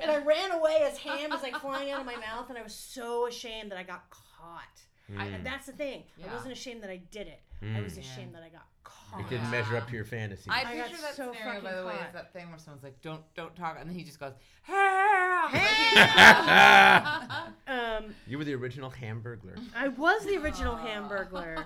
and 0.00 0.10
I 0.10 0.18
ran 0.18 0.52
away 0.52 0.78
as 0.82 0.96
ham 0.98 1.32
is 1.32 1.42
like 1.42 1.56
flying 1.56 1.90
out 1.90 2.00
of 2.00 2.06
my 2.06 2.16
mouth, 2.16 2.48
and 2.48 2.56
I 2.58 2.62
was 2.62 2.74
so 2.74 3.26
ashamed 3.26 3.70
that 3.72 3.78
I 3.78 3.82
got 3.82 4.08
caught. 4.10 4.80
Mm. 5.12 5.34
And 5.34 5.46
that's 5.46 5.66
the 5.66 5.72
thing. 5.72 6.04
I 6.28 6.32
wasn't 6.32 6.52
ashamed 6.52 6.82
that 6.82 6.90
I 6.90 6.98
did 7.10 7.26
it. 7.26 7.40
I 7.62 7.80
was 7.80 7.96
Yeah. 7.96 8.02
ashamed 8.02 8.34
that 8.34 8.42
I 8.42 8.48
got 8.48 8.66
caught. 8.84 9.20
It 9.20 9.28
didn't 9.28 9.44
Yeah. 9.46 9.50
measure 9.50 9.76
up 9.76 9.88
to 9.88 9.94
your 9.94 10.04
fantasy. 10.04 10.48
I 10.50 10.60
I 10.60 10.76
got 10.76 10.86
picture 10.88 11.02
that 11.02 11.14
so 11.14 11.32
scenario, 11.32 11.60
by 11.60 11.70
fucking 11.70 11.80
the 11.80 11.86
way, 11.86 11.96
caught. 11.96 12.06
is 12.08 12.12
that 12.14 12.32
thing 12.32 12.48
where 12.50 12.58
someone's 12.58 12.82
like, 12.84 13.00
"Don't, 13.02 13.34
don't 13.34 13.54
talk," 13.56 13.76
and 13.78 13.88
then 13.88 13.96
he 13.96 14.04
just 14.04 14.18
goes, 14.20 14.32
"Ham." 14.62 15.50
Um, 17.66 18.14
you 18.26 18.38
were 18.38 18.44
the 18.44 18.54
original 18.54 18.90
Hamburglar. 18.90 19.58
I 19.74 19.88
was 19.88 20.24
the 20.24 20.36
original 20.38 20.76
Hamburglar. 20.76 21.64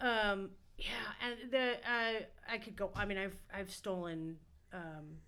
Um, 0.00 0.50
yeah, 0.78 0.86
and 1.22 1.50
the 1.50 1.72
uh, 1.88 2.20
I 2.48 2.58
could 2.58 2.76
go. 2.76 2.90
I 2.94 3.04
mean, 3.04 3.18
I've 3.18 3.36
I've 3.52 3.70
stolen. 3.70 4.38
Um, 4.72 5.18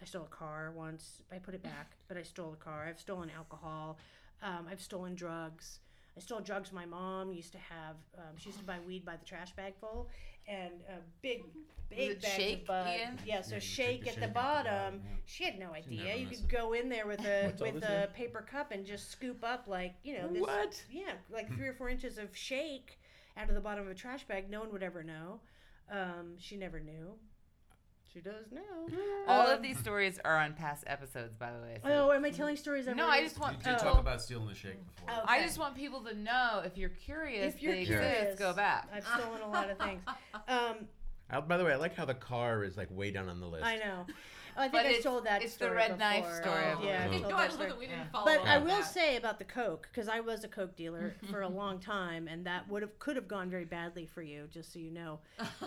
I 0.00 0.04
stole 0.04 0.24
a 0.24 0.28
car 0.28 0.72
once. 0.74 1.22
I 1.32 1.38
put 1.38 1.54
it 1.54 1.62
back, 1.62 1.96
but 2.08 2.16
I 2.16 2.22
stole 2.22 2.52
a 2.52 2.56
car. 2.56 2.86
I've 2.88 3.00
stolen 3.00 3.30
alcohol. 3.36 3.98
Um, 4.42 4.66
I've 4.70 4.80
stolen 4.80 5.14
drugs. 5.14 5.80
I 6.16 6.20
stole 6.20 6.40
drugs. 6.40 6.72
My 6.72 6.86
mom 6.86 7.32
used 7.32 7.52
to 7.52 7.58
have. 7.58 7.96
Um, 8.18 8.36
she 8.36 8.48
used 8.50 8.58
to 8.60 8.64
buy 8.64 8.78
weed 8.86 9.04
by 9.04 9.16
the 9.16 9.24
trash 9.24 9.52
bag 9.52 9.74
full, 9.80 10.08
and 10.48 10.72
a 10.88 10.94
big, 11.22 11.42
big 11.88 11.98
it 12.10 12.22
bags 12.22 12.34
shake, 12.34 12.60
of 12.62 12.66
bud. 12.66 12.86
Ian? 12.88 13.18
Yeah, 13.24 13.42
so 13.42 13.54
Yeah, 13.54 13.60
shake 13.60 14.04
took 14.04 14.04
the 14.04 14.10
at 14.10 14.14
shake 14.14 14.16
the 14.16 14.22
at 14.24 14.28
the 14.28 14.34
bottom. 14.34 14.64
bottom, 14.74 15.00
yeah. 15.04 15.16
She 15.26 15.44
had 15.44 15.58
no 15.58 15.72
idea. 15.72 16.16
You 16.16 16.26
miss 16.26 16.40
could 16.40 16.48
go 16.48 16.72
in 16.72 16.88
there 16.88 17.06
with 17.06 17.20
a 17.24 17.46
What's 17.46 17.60
with 17.60 17.82
a 17.84 17.86
here? 17.86 18.08
paper 18.14 18.42
cup 18.42 18.72
and 18.72 18.84
just 18.84 19.10
scoop 19.10 19.44
up 19.44 19.66
like 19.68 19.94
you 20.02 20.18
know 20.18 20.28
this 20.28 20.42
What? 20.42 20.82
yeah, 20.90 21.12
like 21.32 21.52
three 21.54 21.68
or 21.68 21.74
four 21.78 21.88
inches 21.88 22.18
of 22.18 22.36
shake 22.36 22.98
out 23.36 23.48
of 23.48 23.54
the 23.54 23.60
bottom 23.60 23.84
of 23.84 23.90
a 23.90 23.94
trash 23.94 24.24
bag. 24.24 24.50
No 24.50 24.60
one 24.60 24.72
would 24.72 24.82
ever 24.82 25.02
know. 25.02 25.40
Um, 25.90 26.34
she 26.38 26.56
never 26.56 26.80
knew. 26.80 27.14
She 28.12 28.20
does 28.20 28.46
now. 28.50 28.60
All 29.28 29.46
Um, 29.46 29.50
of 29.54 29.62
these 29.62 29.78
stories 29.78 30.18
are 30.24 30.36
on 30.36 30.54
past 30.54 30.82
episodes, 30.88 31.36
by 31.36 31.52
the 31.52 31.60
way. 31.60 31.78
so- 31.82 32.08
Oh, 32.08 32.12
am 32.12 32.24
I 32.24 32.30
telling 32.30 32.56
stories? 32.56 32.88
I've 32.88 32.96
no, 32.96 33.04
already- 33.06 33.20
I 33.20 33.24
just 33.24 33.36
You 33.36 33.42
want. 33.42 33.62
did 33.62 33.74
Oh. 33.74 33.78
talk 33.78 33.98
about 34.00 34.20
stealing 34.20 34.48
the 34.48 34.54
shake 34.54 34.84
before. 34.96 35.10
Oh. 35.16 35.24
I 35.26 35.42
just 35.42 35.58
want 35.58 35.76
people 35.76 36.02
to 36.02 36.14
know 36.14 36.62
if 36.64 36.76
you're 36.76 36.88
curious, 36.88 37.54
If 37.54 37.62
you're 37.62 37.72
they 37.74 37.84
curious, 37.84 38.22
exist, 38.32 38.38
go 38.40 38.52
back. 38.52 38.88
I've 38.92 39.06
stolen 39.06 39.42
a 39.42 39.48
lot 39.48 39.70
of 39.70 39.78
things. 39.78 40.02
Um, 40.48 40.88
I, 41.30 41.38
by 41.40 41.56
the 41.56 41.64
way, 41.64 41.72
I 41.72 41.76
like 41.76 41.94
how 41.94 42.04
the 42.04 42.14
car 42.14 42.64
is 42.64 42.76
like 42.76 42.88
way 42.90 43.12
down 43.12 43.28
on 43.28 43.38
the 43.38 43.46
list. 43.46 43.64
I 43.64 43.76
know. 43.76 44.04
I 44.56 44.62
think 44.62 44.72
But 44.72 44.86
I 44.86 44.88
it's- 44.88 45.02
told 45.04 45.24
that 45.26 45.42
it's 45.42 45.52
the 45.52 45.66
story 45.66 45.76
red 45.76 45.96
knife 45.96 46.24
before. 46.24 46.42
story, 46.42 46.64
I 46.64 46.72
Oh, 46.74 46.82
yeah, 46.82 47.04
believe. 47.06 47.14
I've 47.14 47.20
told 47.20 47.22
God, 47.32 47.38
that 47.38 47.42
look 47.44 47.52
story. 47.52 47.68
that 47.70 47.78
we 47.78 47.86
didn't 47.86 47.98
Yeah. 48.00 48.10
follow 48.10 48.24
But 48.24 48.40
up 48.40 48.46
I 48.48 48.56
on 48.56 48.62
will 48.64 48.80
that. 48.80 48.84
say 48.84 49.16
about 49.16 49.38
the 49.38 49.44
Coke, 49.44 49.88
because 49.92 50.08
I 50.08 50.18
was 50.18 50.42
a 50.42 50.48
Coke 50.48 50.74
dealer 50.74 51.14
for 51.30 51.42
a 51.42 51.48
long 51.48 51.78
time, 51.78 52.26
and 52.26 52.44
that 52.46 52.66
would 52.68 52.82
have 52.82 52.98
could 52.98 53.14
have 53.14 53.28
gone 53.28 53.48
very 53.48 53.64
badly 53.64 54.06
for 54.06 54.22
you, 54.22 54.48
just 54.50 54.72
so 54.72 54.80
you 54.80 54.90
know. 54.90 55.20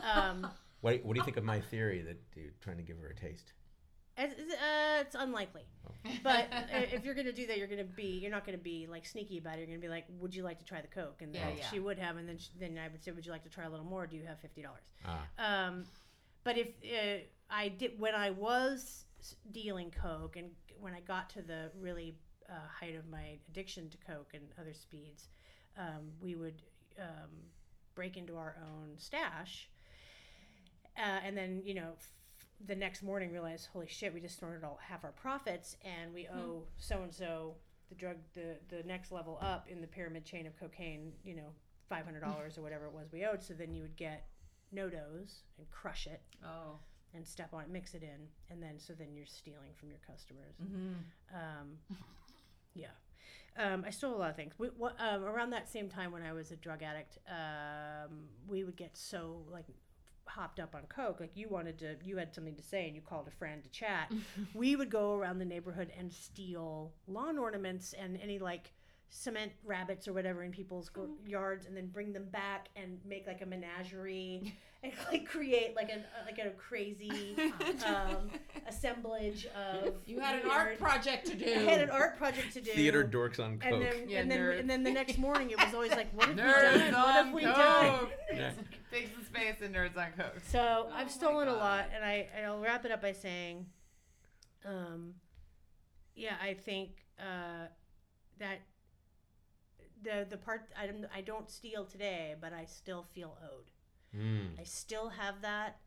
Um, 0.03 0.52
What, 0.84 1.03
what 1.05 1.14
do 1.14 1.19
you 1.19 1.23
think 1.23 1.38
of 1.38 1.45
my 1.45 1.61
theory 1.61 2.01
that 2.01 2.18
you're 2.35 2.51
trying 2.60 2.76
to 2.76 2.84
give 2.84 2.97
her 2.99 3.07
a 3.07 3.15
taste? 3.15 3.53
it's, 4.18 4.34
it's, 4.38 4.53
uh, 4.53 4.99
it's 4.99 5.15
unlikely, 5.15 5.64
but 6.23 6.47
uh, 6.51 6.77
if 6.91 7.05
you're 7.05 7.15
gonna 7.15 7.31
do 7.31 7.47
that, 7.47 7.57
you're 7.57 7.68
gonna 7.68 7.85
be 7.85 8.19
you're 8.22 8.30
not 8.31 8.45
gonna 8.45 8.57
be 8.57 8.85
like 8.85 9.05
sneaky 9.05 9.38
about 9.38 9.55
it. 9.55 9.60
You're 9.60 9.77
gonna 9.77 9.80
be 9.80 9.88
like, 9.88 10.05
"Would 10.19 10.35
you 10.35 10.43
like 10.43 10.60
to 10.60 10.65
try 10.65 10.81
the 10.81 10.88
Coke?" 10.88 11.22
And 11.22 11.34
then 11.34 11.41
Yeah, 11.41 11.55
yeah. 11.57 11.69
she 11.69 11.80
would 11.80 11.97
have, 11.97 12.18
and 12.18 12.27
then 12.27 12.38
sh 12.38 12.49
then 12.60 12.77
I 12.77 12.89
would 12.89 13.01
say, 13.01 13.11
"Would 13.11 13.26
you 13.26 13.31
like 13.31 13.43
to 13.43 13.49
try 13.49 13.64
a 13.64 13.69
little 13.69 13.85
more? 13.85 14.05
Do 14.05 14.18
you 14.18 14.26
have 14.26 14.39
fifty 14.39 14.61
dollars?" 14.61 14.84
Ah. 15.05 15.26
Um, 15.39 15.85
but 16.43 16.57
if 16.57 16.68
uh, 16.84 17.23
I 17.49 17.69
did 17.69 17.97
when 17.97 18.14
I 18.14 18.31
was 18.31 19.05
dealing 19.51 19.89
coke 19.89 20.35
and 20.35 20.51
when 20.80 20.93
I 20.93 20.99
got 20.99 21.30
to 21.31 21.41
the 21.41 21.72
really 21.80 22.14
uh, 22.49 22.68
height 22.80 22.95
of 22.95 23.07
my 23.07 23.39
addiction 23.49 23.89
to 23.89 23.97
coke 24.05 24.31
and 24.34 24.43
other 24.60 24.73
speeds, 24.73 25.30
um, 25.77 26.11
we 26.22 26.35
would 26.35 26.61
um, 26.99 27.31
break 27.95 28.18
into 28.18 28.35
our 28.35 28.57
own 28.61 28.89
stash, 28.97 29.69
uh, 30.98 31.20
and 31.26 31.38
then 31.38 31.61
you 31.65 31.74
know. 31.74 31.90
F- 31.98 32.10
the 32.65 32.76
next 32.76 33.03
morning, 33.03 33.34
realize, 33.34 33.68
holy 33.74 33.88
shit, 33.90 34.14
we 34.14 34.22
just 34.22 34.40
snorted 34.40 34.64
all 34.64 34.80
half 34.82 35.03
our 35.03 35.11
profits, 35.11 35.76
and 35.84 36.14
we 36.14 36.30
owe 36.30 36.64
so 36.78 37.02
and 37.02 37.14
so 37.14 37.56
the 37.90 37.95
drug, 37.95 38.15
the 38.36 38.56
the 38.70 38.82
next 38.88 39.11
level 39.11 39.38
up 39.41 39.68
in 39.68 39.82
the 39.82 39.88
pyramid 39.88 40.24
chain 40.24 40.48
of 40.48 40.57
cocaine. 40.57 41.11
You 41.26 41.36
know, 41.36 41.49
five 41.90 42.06
hundred 42.06 42.22
dollars 42.22 42.57
or 42.57 42.61
whatever 42.61 42.86
it 42.86 42.94
was 42.94 43.11
we 43.11 43.26
owed. 43.26 43.44
So 43.44 43.53
then 43.53 43.74
you 43.74 43.82
would 43.82 43.98
get 43.98 44.28
NoDoz 44.74 45.41
and 45.57 45.70
crush 45.72 46.07
it 46.07 46.22
Oh. 46.45 46.78
and 47.14 47.28
step 47.28 47.53
on 47.53 47.64
it, 47.64 47.70
mix 47.70 47.95
it 47.95 48.03
in, 48.03 48.28
and 48.49 48.64
then 48.64 48.80
so 48.80 48.94
then 48.94 49.07
you're 49.14 49.26
stealing 49.26 49.74
from 49.76 49.90
your 49.90 49.99
customers. 50.07 50.56
Mm-hmm. 50.64 51.36
Um, 51.36 51.98
Yeah. 52.76 52.88
Um, 53.57 53.84
I 53.86 53.90
stole 53.91 54.15
a 54.15 54.18
lot 54.18 54.30
of 54.32 54.36
things. 54.36 54.53
We, 54.57 54.68
what, 54.70 54.95
um, 54.99 55.24
around 55.26 55.49
that 55.52 55.70
same 55.70 55.88
time 55.90 56.11
when 56.11 56.24
I 56.24 56.34
was 56.34 56.52
a 56.52 56.56
drug 56.56 56.82
addict, 56.82 57.20
um, 57.30 58.30
we 58.48 58.64
would 58.64 58.76
get 58.78 58.98
so 58.98 59.41
like 59.52 59.65
hopped 60.26 60.60
up 60.60 60.76
on 60.76 60.84
coke. 60.88 61.20
Like 61.20 61.32
you 61.36 61.50
wanted 61.50 61.78
to, 61.80 61.95
you 62.04 62.18
had 62.18 62.34
something 62.34 62.56
to 62.56 62.64
say, 62.64 62.88
and 62.88 62.95
you 62.95 63.02
called 63.02 63.28
a 63.28 63.32
friend 63.32 63.64
to 63.64 63.70
chat. 63.70 64.12
we 64.54 64.76
would 64.76 64.90
go 64.90 65.16
around 65.16 65.40
the 65.40 65.45
neighborhood 65.45 65.91
and 65.98 66.12
steal 66.12 66.94
lawn 67.08 67.38
ornaments 67.38 67.94
and 67.94 68.20
any 68.22 68.40
like 68.40 68.72
cement 69.10 69.52
rabbits 69.64 70.08
or 70.08 70.14
whatever 70.14 70.44
in 70.44 70.52
people's 70.52 70.90
gr- 70.90 71.02
mm-hmm. 71.02 71.28
yards, 71.28 71.66
and 71.66 71.78
then 71.78 71.88
bring 71.88 72.14
them 72.14 72.26
back 72.32 72.70
and 72.76 73.00
make 73.06 73.28
like 73.28 73.41
a 73.41 73.45
menagerie 73.45 74.54
and 74.84 74.91
like 75.11 75.26
create 75.26 75.76
like 75.76 75.89
a 75.89 76.03
like 76.26 76.38
a 76.39 76.51
crazy 76.51 77.35
um, 77.85 78.30
assemblage 78.68 79.47
of. 79.47 79.95
You 80.05 80.19
had 80.19 80.43
an 80.43 80.49
art 80.49 80.77
project 80.77 81.27
to 81.27 81.35
do. 81.35 81.45
I 81.45 81.57
had 81.60 81.81
an 81.81 81.89
art 81.89 82.18
project 82.18 82.53
to 82.53 82.61
do. 82.61 82.72
Theater 82.72 83.03
dorks 83.03 83.39
on 83.39 83.57
coke. 83.60 83.72
And 83.73 83.81
then, 83.81 84.10
Yeah, 84.10 84.19
and 84.19 84.31
then, 84.31 84.39
nerds. 84.39 84.60
and 84.60 84.69
then 84.69 84.84
the 84.84 84.91
next 84.91 85.18
morning, 85.18 85.51
it 85.51 85.57
was 85.57 85.73
always 85.73 85.91
like, 85.91 86.11
"What 86.14 86.27
have 86.27 86.38
Nerds 86.38 86.73
we 86.73 86.80
done? 86.80 86.93
What 86.93 87.14
have 87.14 87.26
on 87.27 87.34
we 87.34 87.41
coke. 87.43 87.55
done?" 87.55 88.07
Yeah. 88.34 88.51
Takes 88.91 89.10
the 89.18 89.26
space 89.26 89.55
and 89.64 89.73
nerds 89.73 89.97
on 89.97 90.11
coke. 90.18 90.39
So 90.47 90.88
Oh 90.89 90.93
I've 90.93 91.10
stolen 91.11 91.47
a 91.47 91.53
lot, 91.53 91.85
and 91.95 92.03
I 92.03 92.27
I'll 92.45 92.60
wrap 92.60 92.85
it 92.85 92.91
up 92.91 93.01
by 93.01 93.14
saying, 93.14 93.65
um, 94.65 95.14
yeah, 96.15 96.35
I 96.41 96.53
think 96.53 96.89
uh, 97.19 97.68
that 98.39 98.60
the 100.03 100.27
the 100.30 100.38
part 100.38 100.61
I 100.77 100.85
don't 100.88 101.05
I 101.15 101.22
don't 101.22 101.49
steal 101.49 101.85
today, 101.85 102.35
but 102.39 102.53
I 102.53 102.65
still 102.65 103.03
feel 103.14 103.38
owed. 103.43 103.72
Mm. 104.15 104.60
I 104.60 104.64
still 104.64 105.10
have 105.10 105.41
that 105.41 105.77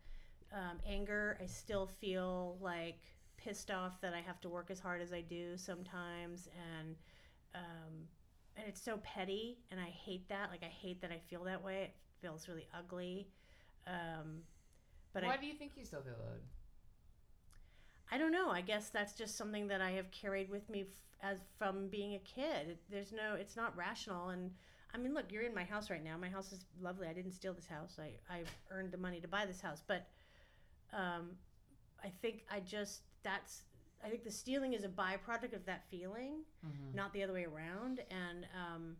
um, 0.52 0.78
anger. 0.86 1.38
I 1.42 1.46
still 1.46 1.86
feel 1.86 2.58
like 2.60 3.00
pissed 3.36 3.70
off 3.70 4.00
that 4.00 4.14
I 4.14 4.20
have 4.20 4.40
to 4.40 4.48
work 4.48 4.70
as 4.70 4.80
hard 4.80 5.00
as 5.00 5.12
I 5.12 5.20
do 5.20 5.56
sometimes, 5.56 6.48
and 6.78 6.96
um, 7.54 8.08
and 8.56 8.66
it's 8.66 8.82
so 8.82 8.98
petty, 9.02 9.58
and 9.70 9.80
I 9.80 9.88
hate 9.88 10.28
that. 10.28 10.50
Like 10.50 10.62
I 10.62 10.72
hate 10.72 11.00
that 11.02 11.10
I 11.10 11.18
feel 11.18 11.44
that 11.44 11.62
way. 11.62 11.82
It 11.84 11.94
feels 12.20 12.48
really 12.48 12.66
ugly. 12.76 13.28
Um, 13.86 14.42
but 15.12 15.22
Why 15.22 15.34
I, 15.34 15.36
do 15.36 15.46
you 15.46 15.54
think 15.54 15.72
you 15.76 15.84
still 15.84 16.02
feel 16.02 16.14
owed? 16.14 16.42
I 18.10 18.18
don't 18.18 18.32
know. 18.32 18.50
I 18.50 18.60
guess 18.60 18.88
that's 18.88 19.14
just 19.14 19.36
something 19.36 19.68
that 19.68 19.80
I 19.80 19.92
have 19.92 20.10
carried 20.10 20.48
with 20.50 20.68
me 20.68 20.82
f- 20.82 20.86
as 21.22 21.38
from 21.58 21.88
being 21.88 22.14
a 22.14 22.18
kid. 22.18 22.78
There's 22.90 23.12
no, 23.12 23.34
it's 23.34 23.56
not 23.56 23.76
rational. 23.76 24.28
And 24.28 24.52
I 24.96 24.98
mean, 24.98 25.12
look, 25.12 25.30
you're 25.30 25.42
in 25.42 25.54
my 25.54 25.64
house 25.64 25.90
right 25.90 26.02
now. 26.02 26.16
My 26.16 26.30
house 26.30 26.52
is 26.52 26.64
lovely. 26.80 27.06
I 27.06 27.12
didn't 27.12 27.32
steal 27.32 27.52
this 27.52 27.66
house. 27.66 27.98
I 28.00 28.12
I've 28.34 28.50
earned 28.70 28.92
the 28.92 28.96
money 28.98 29.20
to 29.20 29.28
buy 29.28 29.44
this 29.44 29.60
house. 29.60 29.82
But 29.86 30.06
um, 30.92 31.32
I 32.02 32.08
think 32.22 32.44
I 32.50 32.60
just 32.60 33.02
that's 33.22 33.62
I 34.04 34.08
think 34.08 34.24
the 34.24 34.30
stealing 34.30 34.72
is 34.72 34.84
a 34.84 34.88
byproduct 34.88 35.54
of 35.54 35.66
that 35.66 35.84
feeling, 35.90 36.44
Mm-hmm. 36.66 36.96
not 36.96 37.12
the 37.12 37.22
other 37.22 37.32
way 37.34 37.44
around. 37.44 38.00
And 38.10 38.46
um, 38.54 38.96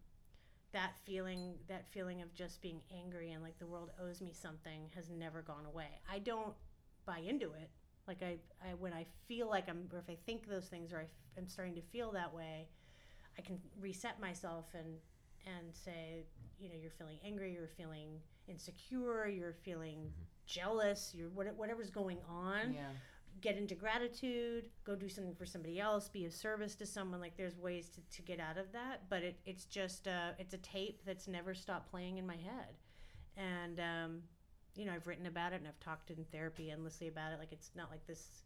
that 0.72 0.92
feeling, 1.06 1.54
that 1.68 1.86
feeling 1.90 2.20
of 2.22 2.34
just 2.34 2.60
being 2.60 2.80
angry 2.94 3.32
and 3.32 3.42
like 3.42 3.58
the 3.58 3.66
world 3.66 3.90
owes 4.02 4.20
me 4.20 4.32
something 4.32 4.90
has 4.94 5.08
never 5.08 5.40
gone 5.42 5.64
away. 5.66 5.88
I 6.10 6.18
don't 6.18 6.54
buy 7.06 7.18
into 7.18 7.46
it. 7.46 7.70
Like 8.06 8.22
I, 8.22 8.36
I 8.62 8.74
when 8.78 8.92
I 8.92 9.06
feel 9.28 9.48
like 9.48 9.68
I'm, 9.68 9.88
or 9.92 9.98
if 9.98 10.10
I 10.10 10.16
think 10.26 10.46
those 10.48 10.66
things, 10.66 10.92
or 10.92 10.98
I 10.98 11.04
f- 11.04 11.08
am 11.38 11.48
starting 11.48 11.74
to 11.76 11.82
feel 11.82 12.12
that 12.12 12.34
way, 12.34 12.68
I 13.38 13.40
can 13.42 13.58
reset 13.80 14.20
myself 14.20 14.66
and 14.74 14.96
and 15.46 15.74
say, 15.74 16.24
you 16.58 16.68
know, 16.68 16.74
you're 16.80 16.90
feeling 16.90 17.18
angry, 17.24 17.52
you're 17.52 17.68
feeling 17.68 18.20
insecure, 18.48 19.28
you're 19.28 19.52
feeling 19.64 20.12
jealous, 20.46 21.12
you're 21.14 21.28
what, 21.30 21.46
whatever's 21.56 21.90
going 21.90 22.18
on 22.28 22.74
Yeah. 22.74 22.88
get 23.40 23.56
into 23.56 23.74
gratitude, 23.74 24.70
go 24.84 24.94
do 24.96 25.08
something 25.08 25.34
for 25.34 25.44
somebody 25.46 25.78
else, 25.78 26.08
be 26.08 26.24
of 26.24 26.32
service 26.32 26.74
to 26.76 26.86
someone. 26.86 27.20
Like 27.20 27.36
there's 27.36 27.56
ways 27.58 27.88
to, 27.90 28.00
to 28.16 28.22
get 28.22 28.40
out 28.40 28.56
of 28.56 28.72
that, 28.72 29.02
but 29.08 29.22
it, 29.22 29.36
it's 29.44 29.64
just 29.66 30.08
uh, 30.08 30.30
it's 30.38 30.54
a 30.54 30.58
tape 30.58 31.02
that's 31.04 31.28
never 31.28 31.54
stopped 31.54 31.90
playing 31.90 32.18
in 32.18 32.26
my 32.26 32.36
head, 32.36 32.76
and 33.36 33.78
um, 33.80 34.22
you 34.74 34.84
know 34.86 34.92
I've 34.92 35.06
written 35.06 35.26
about 35.26 35.52
it 35.52 35.56
and 35.56 35.68
I've 35.68 35.78
talked 35.80 36.10
in 36.10 36.24
therapy 36.32 36.70
endlessly 36.70 37.08
about 37.08 37.32
it. 37.32 37.38
Like 37.38 37.52
it's 37.52 37.70
not 37.74 37.90
like 37.90 38.06
this. 38.06 38.42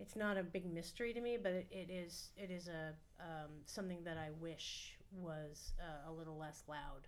It's 0.00 0.16
not 0.16 0.36
a 0.36 0.42
big 0.42 0.66
mystery 0.66 1.12
to 1.14 1.20
me, 1.20 1.38
but 1.40 1.52
it, 1.52 1.66
it 1.70 1.90
is 1.90 2.30
it 2.36 2.50
is 2.50 2.68
a 2.68 2.94
um, 3.20 3.50
something 3.66 4.02
that 4.04 4.16
I 4.18 4.30
wish 4.40 4.98
was 5.16 5.72
uh, 5.80 6.10
a 6.10 6.12
little 6.12 6.36
less 6.38 6.62
loud 6.68 7.06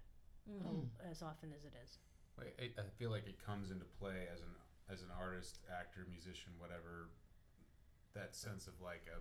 Mm. 0.48 0.86
as 1.10 1.22
often 1.22 1.52
as 1.52 1.64
it 1.64 1.72
is. 1.82 1.98
Like, 2.38 2.56
I, 2.60 2.80
I 2.80 2.84
feel 2.98 3.10
like 3.10 3.26
it 3.26 3.44
comes 3.44 3.72
into 3.72 3.84
play 3.98 4.28
as 4.32 4.40
an 4.42 4.54
as 4.88 5.02
an 5.02 5.08
artist, 5.20 5.58
actor, 5.76 6.06
musician, 6.08 6.52
whatever. 6.58 7.10
That 8.14 8.36
sense 8.36 8.68
of 8.68 8.74
like 8.80 9.06
a 9.12 9.18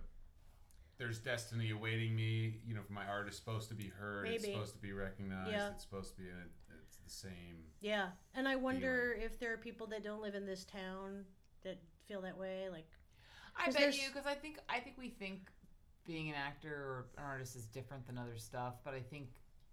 there's 0.98 1.18
destiny 1.18 1.70
awaiting 1.70 2.14
me. 2.14 2.60
You 2.64 2.74
know, 2.74 2.82
my 2.88 3.06
art 3.06 3.28
is 3.28 3.36
supposed 3.36 3.68
to 3.70 3.74
be 3.74 3.88
heard. 3.88 4.28
It's 4.28 4.44
supposed 4.44 4.74
to 4.74 4.78
be 4.78 4.92
recognized. 4.92 5.50
Yeah. 5.50 5.70
It's 5.70 5.82
supposed 5.82 6.14
to 6.14 6.22
be. 6.22 6.28
In 6.28 6.34
it's 6.84 6.98
the 6.98 7.10
same. 7.10 7.64
Yeah, 7.80 8.10
and 8.34 8.46
I 8.46 8.54
wonder 8.54 9.16
if 9.20 9.40
there 9.40 9.52
are 9.52 9.58
people 9.58 9.88
that 9.88 10.04
don't 10.04 10.22
live 10.22 10.36
in 10.36 10.46
this 10.46 10.64
town 10.64 11.24
that 11.64 11.78
feel 12.06 12.20
that 12.22 12.38
way. 12.38 12.68
Like, 12.70 12.86
I 13.56 13.70
bet 13.72 13.96
you 14.00 14.08
because 14.12 14.26
I 14.26 14.34
think 14.34 14.58
I 14.68 14.78
think 14.78 14.96
we 14.96 15.08
think 15.08 15.50
being 16.06 16.28
an 16.28 16.34
actor 16.36 16.72
or 16.72 17.06
an 17.18 17.24
artist 17.24 17.56
is 17.56 17.66
different 17.66 18.06
than 18.06 18.16
other 18.18 18.36
stuff, 18.36 18.74
but 18.84 18.94
I 18.94 19.00
think 19.00 19.28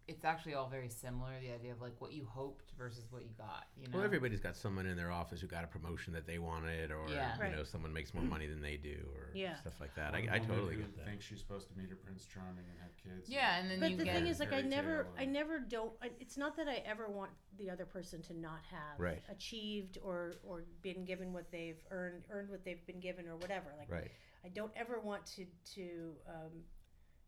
it's 0.06 0.26
actually 0.26 0.54
all 0.54 0.68
very 0.68 0.90
similar. 0.90 1.30
The 1.40 1.54
idea 1.54 1.72
of 1.72 1.80
like 1.80 1.94
what 2.00 2.12
you 2.12 2.26
hoped 2.26 2.74
versus 2.78 3.06
what 3.10 3.22
you 3.22 3.30
got. 3.38 3.68
You 3.80 3.88
know. 3.88 3.98
Well, 4.00 4.04
everybody's 4.04 4.42
got 4.42 4.58
someone 4.58 4.86
in 4.86 4.98
their 4.98 5.12
office 5.14 5.40
who 5.40 5.48
got 5.48 5.64
a 5.64 5.68
promotion 5.68 6.12
that 6.12 6.28
they 6.28 6.40
wanted, 6.40 6.92
or 6.92 7.06
Yeah. 7.10 7.38
you 7.42 7.56
know, 7.56 7.64
someone 7.64 7.94
makes 7.94 8.14
more 8.14 8.24
money 8.24 8.46
than 8.48 8.62
they 8.62 8.76
do, 8.76 8.98
or 9.16 9.30
Yeah. 9.34 9.56
stuff 9.56 9.80
like 9.80 9.96
that. 9.96 10.12
One 10.12 10.28
I, 10.28 10.36
I 10.36 10.40
woman 10.40 10.56
totally 10.56 10.76
who 10.76 10.82
get 10.82 10.98
that. 10.98 11.06
Thinks 11.06 11.24
she's 11.24 11.40
supposed 11.40 11.70
to 11.70 11.78
meet 11.78 11.90
her 11.90 11.96
Prince 11.96 12.26
Charming 12.26 12.66
and 12.70 12.80
have 12.82 12.98
kids. 12.98 13.30
yeah, 13.30 13.56
and 13.60 13.72
then 13.72 13.80
but 13.80 13.92
you 13.92 13.98
the 13.98 14.04
get 14.04 14.16
thing 14.16 14.28
is, 14.28 14.42
like, 14.42 14.52
I 14.52 14.60
never, 14.60 15.08
I 15.18 15.24
never 15.24 15.60
don't. 15.60 15.94
I- 16.02 16.12
It's 16.20 16.36
not 16.36 16.58
that 16.58 16.68
I 16.68 16.82
ever 16.86 17.08
want 17.08 17.32
the 17.58 17.70
other 17.70 17.86
person 17.86 18.22
to 18.24 18.34
not 18.34 18.60
have 18.72 19.00
Right. 19.00 19.24
achieved 19.30 20.00
or 20.04 20.34
or 20.44 20.66
been 20.82 21.06
given 21.06 21.32
what 21.32 21.50
they've 21.50 21.82
earned, 21.92 22.26
earned 22.30 22.50
what 22.50 22.66
they've 22.66 22.86
been 22.86 23.00
given, 23.00 23.26
or 23.30 23.38
whatever. 23.38 23.74
Like, 23.78 23.90
Right. 23.90 24.12
I 24.46 24.50
don't 24.50 24.72
ever 24.76 25.00
want 25.00 25.26
to 25.38 25.46
to 25.76 26.14
um, 26.28 26.52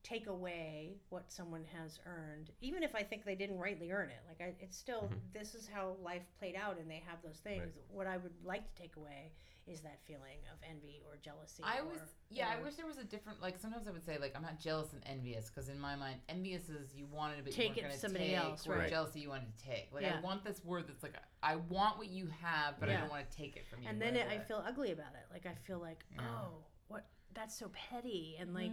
take 0.03 0.27
away 0.27 0.97
what 1.09 1.31
someone 1.31 1.63
has 1.73 1.99
earned, 2.05 2.51
even 2.61 2.83
if 2.83 2.93
I 2.93 3.01
think 3.01 3.25
they 3.25 3.33
didn't 3.35 3.57
rightly 3.57 3.91
earn 3.91 4.09
it. 4.09 4.19
Like, 4.27 4.39
I, 4.39 4.53
it's 4.59 4.77
still 4.77 5.09
Mhm. 5.09 5.33
this 5.33 5.55
is 5.55 5.67
how 5.67 5.95
life 6.03 6.21
played 6.37 6.55
out, 6.55 6.77
and 6.77 6.89
they 6.89 7.01
have 7.07 7.21
those 7.23 7.39
things. 7.39 7.73
What 7.89 8.05
I 8.05 8.17
would 8.17 8.33
like 8.43 8.67
to 8.67 8.81
take 8.81 8.97
away 8.97 9.31
is 9.65 9.81
that 9.81 9.99
feeling 10.05 10.37
of 10.53 10.59
envy 10.69 11.01
or 11.09 11.17
jealousy. 11.17 11.63
I 11.63 11.79
or, 11.79 11.85
was 11.85 11.99
yeah. 12.29 12.49
I 12.55 12.61
wish 12.61 12.75
there 12.75 12.85
was 12.85 12.97
a 12.99 13.03
different 13.03 13.41
like. 13.41 13.57
Sometimes 13.57 13.87
I 13.87 13.91
would 13.91 14.05
say 14.05 14.19
like 14.19 14.35
I'm 14.35 14.43
not 14.43 14.59
jealous 14.59 14.93
and 14.93 15.01
envious 15.07 15.49
because 15.49 15.69
in 15.69 15.79
my 15.79 15.95
mind 15.95 16.19
envious 16.29 16.69
is 16.69 16.93
you 16.93 17.07
wanted 17.07 17.39
it 17.39 17.45
but 17.45 17.53
Take 17.53 17.75
you 17.75 17.81
it 17.81 17.85
weren't 17.85 17.93
to 17.95 17.97
gonna 17.97 17.99
somebody 17.99 18.25
take, 18.25 18.35
else, 18.37 18.67
where 18.67 18.77
right. 18.77 18.89
jealousy 18.89 19.21
you 19.21 19.29
wanted 19.29 19.57
to 19.57 19.65
take. 19.65 19.89
Like 19.91 20.05
I 20.05 20.19
want 20.21 20.43
this 20.45 20.63
word 20.63 20.85
that's 20.87 21.01
like 21.01 21.15
I 21.41 21.55
want 21.55 21.97
what 21.97 22.09
you 22.09 22.27
have, 22.41 22.79
but 22.79 22.89
I 22.89 22.97
don't 22.97 23.09
want 23.09 23.27
to 23.27 23.35
take 23.35 23.55
it 23.55 23.65
from 23.67 23.81
you. 23.81 23.89
and 23.89 23.99
then 23.99 24.15
it, 24.15 24.27
I 24.29 24.37
feel 24.37 24.63
ugly 24.67 24.91
about 24.91 25.15
it. 25.15 25.25
Like 25.33 25.47
I 25.47 25.55
feel 25.65 25.79
like, 25.79 26.05
Yeah. 26.13 26.21
oh, 26.43 26.63
what 26.87 27.05
that's 27.33 27.57
so 27.57 27.69
petty, 27.73 28.35
and 28.39 28.49
Mhm. 28.51 28.55
like, 28.55 28.71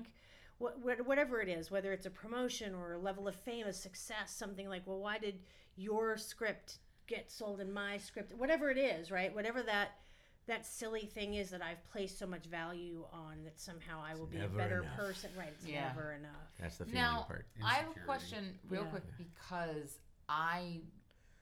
what, 0.58 0.78
what 0.80 1.04
whatever 1.06 1.40
it 1.40 1.48
is, 1.48 1.70
whether 1.70 1.92
it's 1.92 2.06
a 2.06 2.10
promotion 2.10 2.74
or 2.74 2.92
a 2.94 2.98
level 2.98 3.26
of 3.26 3.34
fame, 3.34 3.66
a 3.66 3.72
success, 3.72 4.32
something 4.32 4.68
like, 4.68 4.86
well, 4.86 5.00
why 5.00 5.18
did 5.18 5.42
your 5.76 6.16
script 6.16 6.78
get 7.06 7.30
sold 7.30 7.60
in 7.60 7.72
my 7.72 7.98
script? 7.98 8.32
Whatever 8.34 8.70
it 8.70 8.78
is, 8.78 9.10
right? 9.10 9.34
Whatever 9.34 9.62
that 9.62 9.98
that 10.46 10.66
silly 10.66 11.06
thing 11.06 11.34
is 11.34 11.50
that 11.50 11.62
I've 11.62 11.84
placed 11.92 12.18
so 12.18 12.26
much 12.26 12.46
value 12.46 13.06
on 13.12 13.44
that 13.44 13.60
somehow 13.60 14.02
I 14.04 14.16
will 14.16 14.26
be 14.26 14.38
a 14.38 14.48
better 14.48 14.82
enough. 14.82 14.96
person. 14.96 15.30
Right? 15.36 15.52
It's 15.52 15.64
Yeah. 15.64 15.86
never 15.86 16.14
enough. 16.14 16.50
That's 16.58 16.78
the 16.78 16.84
feeling 16.84 17.00
Now, 17.00 17.22
part. 17.22 17.46
I 17.62 17.74
have 17.74 17.96
a 17.96 18.00
question 18.00 18.58
real 18.68 18.82
Yeah. 18.82 18.90
quick 18.90 19.04
because 19.16 20.00
I 20.28 20.82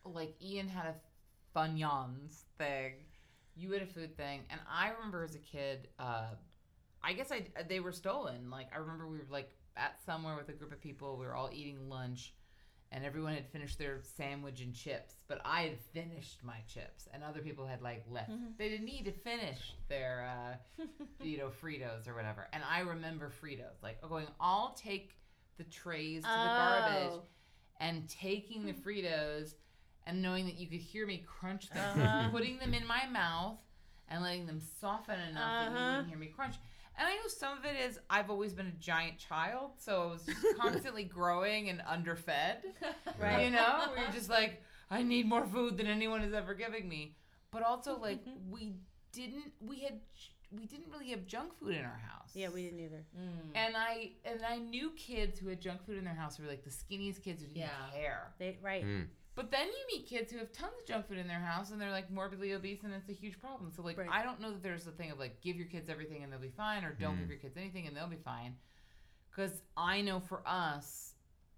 like 0.05 0.37
Ian 0.43 0.69
had 0.69 0.87
a 0.87 1.01
funyuns 1.57 2.43
thing. 2.59 3.07
You 3.57 3.73
had 3.73 3.81
a 3.83 3.87
food 3.87 4.17
thing, 4.19 4.45
and 4.51 4.61
I 4.69 4.91
remember 4.91 5.25
as 5.25 5.35
a 5.35 5.39
kid. 5.41 5.89
Uh, 5.99 6.35
I 7.03 7.13
guess 7.15 7.31
I 7.33 7.47
they 7.69 7.81
were 7.81 7.93
stolen. 7.93 8.51
Like 8.51 8.69
I 8.75 8.79
remember 8.79 9.07
we 9.09 9.19
were 9.19 9.27
like 9.31 9.51
at 9.77 9.99
somewhere 10.05 10.37
with 10.37 10.49
a 10.49 10.53
group 10.53 10.73
of 10.73 10.81
people. 10.81 11.17
We 11.17 11.27
were 11.27 11.35
all 11.35 11.51
eating 11.53 11.89
lunch, 11.89 12.35
and 12.93 13.05
everyone 13.05 13.35
had 13.35 13.47
finished 13.49 13.79
their 13.79 14.01
sandwich 14.03 14.61
and 14.61 14.75
chips, 14.75 15.15
but 15.29 15.41
I 15.45 15.63
had 15.63 15.79
finished 15.93 16.43
my 16.45 16.59
chips, 16.73 17.09
and 17.13 17.23
other 17.25 17.41
people 17.41 17.67
had 17.67 17.81
like 17.83 18.05
left. 18.09 18.31
Mhm. 18.31 18.57
They 18.59 18.69
didn't 18.69 18.85
need 18.87 19.05
to 19.07 19.13
finish 19.13 19.75
their, 19.89 20.59
uh, 20.79 20.85
you 21.25 21.39
know, 21.39 21.49
Fritos 21.49 22.07
or 22.09 22.15
whatever. 22.15 22.49
And 22.53 22.63
I 22.69 22.81
remember 22.81 23.31
Fritos 23.31 23.83
like 23.83 24.01
going, 24.07 24.27
I'll 24.41 24.75
take 24.75 25.17
the 25.57 25.65
trays 25.65 26.23
to 26.25 26.29
the 26.29 26.49
garbage 26.57 27.13
Oh. 27.13 27.23
and 27.81 28.09
taking 28.09 28.65
the 28.67 28.73
Fritos 28.73 29.55
and 30.07 30.21
knowing 30.23 30.47
that 30.47 30.57
you 30.59 30.67
could 30.67 30.81
hear 30.81 31.07
me 31.07 31.25
crunch 31.27 31.69
them, 31.71 32.01
Uh-huh. 32.01 32.31
putting 32.31 32.59
them 32.59 32.73
in 32.75 32.87
my 32.87 33.07
mouth 33.07 33.59
and 34.09 34.23
letting 34.23 34.47
them 34.47 34.59
soften 34.81 35.21
enough 35.21 35.59
that 35.61 35.71
you 35.71 35.77
Uh-huh. 35.77 35.87
wouldn't 35.91 36.09
hear 36.09 36.19
me 36.19 36.27
crunch. 36.29 36.57
And 36.99 37.07
I 37.09 37.15
know 37.15 37.29
some 37.29 37.57
of 37.59 37.65
it 37.65 37.77
is 37.89 37.99
I've 38.11 38.31
always 38.31 38.53
been 38.53 38.67
a 38.67 38.79
giant 38.83 39.19
child, 39.19 39.73
so 39.79 40.03
I 40.03 40.07
was 40.07 40.27
just 40.27 40.57
constantly 40.59 41.05
growing 41.05 41.69
and 41.71 41.83
underfed. 41.87 42.65
Right. 43.19 43.45
You 43.45 43.51
know, 43.51 43.85
where 43.91 44.03
you're 44.05 44.13
just 44.13 44.31
like, 44.31 44.63
I 44.91 45.03
need 45.03 45.27
more 45.27 45.45
food 45.47 45.77
than 45.77 45.87
anyone 45.87 46.23
is 46.23 46.33
ever 46.33 46.55
giving 46.55 46.89
me. 46.89 47.17
But 47.51 47.63
also, 47.63 47.99
like, 47.99 48.21
we 48.51 48.75
didn't, 49.13 49.53
we 49.61 49.81
had, 49.81 50.01
we 50.51 50.65
didn't 50.67 50.87
really 50.91 51.11
have 51.11 51.27
junk 51.27 51.53
food 51.59 51.75
in 51.75 51.85
our 51.85 52.01
house. 52.09 52.31
Yeah, 52.35 52.49
we 52.49 52.63
didn't 52.65 52.81
either. 52.81 53.05
Mm. 53.19 53.51
And 53.57 53.77
I 53.77 54.13
and 54.25 54.41
I 54.49 54.57
knew 54.59 54.91
kids 54.97 55.39
who 55.39 55.49
had 55.49 55.61
junk 55.61 55.85
food 55.85 55.99
in 55.99 56.05
their 56.05 56.15
house 56.15 56.37
who 56.37 56.45
were 56.45 56.49
like 56.49 56.65
the 56.65 56.71
skinniest 56.71 57.23
kids 57.23 57.43
who 57.43 57.49
didn't 57.49 57.59
Yeah. 57.59 57.69
care. 57.93 58.33
They 58.39 58.57
right. 58.63 58.85
Mm. 58.85 59.07
But 59.41 59.51
then 59.51 59.69
you 59.69 59.97
meet 59.97 60.07
kids 60.07 60.31
who 60.31 60.37
have 60.37 60.53
tons 60.53 60.75
of 60.79 60.87
junk 60.87 61.09
food 61.09 61.17
in 61.17 61.27
their 61.27 61.41
house 61.41 61.71
and 61.71 61.81
they're 61.81 61.91
like 61.91 62.11
morbidly 62.11 62.53
obese 62.53 62.83
and 62.85 62.93
it's 62.93 63.09
a 63.09 63.15
huge 63.15 63.39
problem. 63.41 63.73
So 63.75 63.81
like 63.81 63.97
Right. 63.97 64.11
I 64.11 64.23
don't 64.23 64.39
know 64.39 64.51
that 64.53 64.63
there's 64.63 64.87
a 64.87 64.91
thing 64.91 65.11
of 65.11 65.19
like 65.19 65.41
give 65.41 65.57
your 65.57 65.65
kids 65.67 65.89
everything 65.89 66.23
and 66.23 66.31
they'll 66.31 66.39
be 66.39 66.51
fine 66.51 66.85
or 66.85 66.93
don't 66.93 67.17
Mm. 67.17 67.21
give 67.21 67.29
your 67.31 67.39
kids 67.39 67.57
anything 67.57 67.87
and 67.87 67.97
they'll 67.97 68.07
be 68.07 68.19
fine. 68.19 68.59
Cuz 69.35 69.63
I 69.79 70.03
know 70.03 70.21
for 70.21 70.47
us 70.47 71.15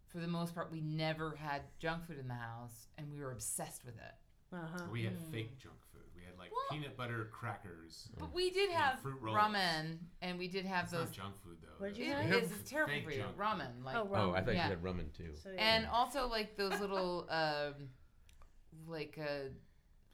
for 0.06 0.18
the 0.20 0.28
most 0.28 0.54
part 0.54 0.70
we 0.70 0.80
never 0.80 1.34
had 1.34 1.62
junk 1.80 2.06
food 2.06 2.20
in 2.20 2.28
the 2.28 2.34
house 2.34 2.86
and 2.98 3.10
we 3.12 3.18
were 3.18 3.32
obsessed 3.32 3.84
with 3.84 3.96
it. 3.96 4.14
Uh 4.54 4.64
huh. 4.64 4.86
We 4.92 5.02
had 5.02 5.14
Mm. 5.18 5.30
fake 5.32 5.58
junk 5.58 5.84
food. 5.86 5.91
We 6.42 6.46
had 6.46 6.50
like 6.50 6.52
Well- 6.70 6.78
peanut 6.78 6.96
butter 6.96 7.28
crackers. 7.32 8.08
But 8.18 8.32
we 8.34 8.50
did 8.50 8.70
have 8.70 9.00
fruit 9.00 9.20
rolls. 9.20 9.36
ramen 9.36 9.98
and 10.20 10.38
we 10.38 10.48
did 10.48 10.64
have 10.66 10.84
It's 10.84 10.92
those 10.92 11.06
not 11.06 11.12
junk 11.12 11.36
food 11.42 11.58
though. 11.62 11.68
What 11.78 11.94
did 11.94 11.98
you 11.98 12.12
it 12.12 12.16
have? 12.18 12.42
it's 12.42 12.70
terrible 12.70 12.92
Fake 12.92 13.04
for 13.04 13.10
you. 13.12 13.18
junk. 13.18 13.36
Ramen 13.36 13.84
like 13.84 13.96
Oh, 13.96 14.08
Oh, 14.12 14.32
I 14.32 14.42
thought 14.42 14.54
Yeah. 14.54 14.64
you 14.68 14.70
had 14.70 14.82
ramen 14.82 15.12
too. 15.16 15.34
So, 15.42 15.50
and 15.50 15.86
also 15.86 16.26
like 16.28 16.56
those 16.56 16.78
little 16.80 17.26
um 17.30 17.88
like 18.86 19.18
uh 19.18 19.48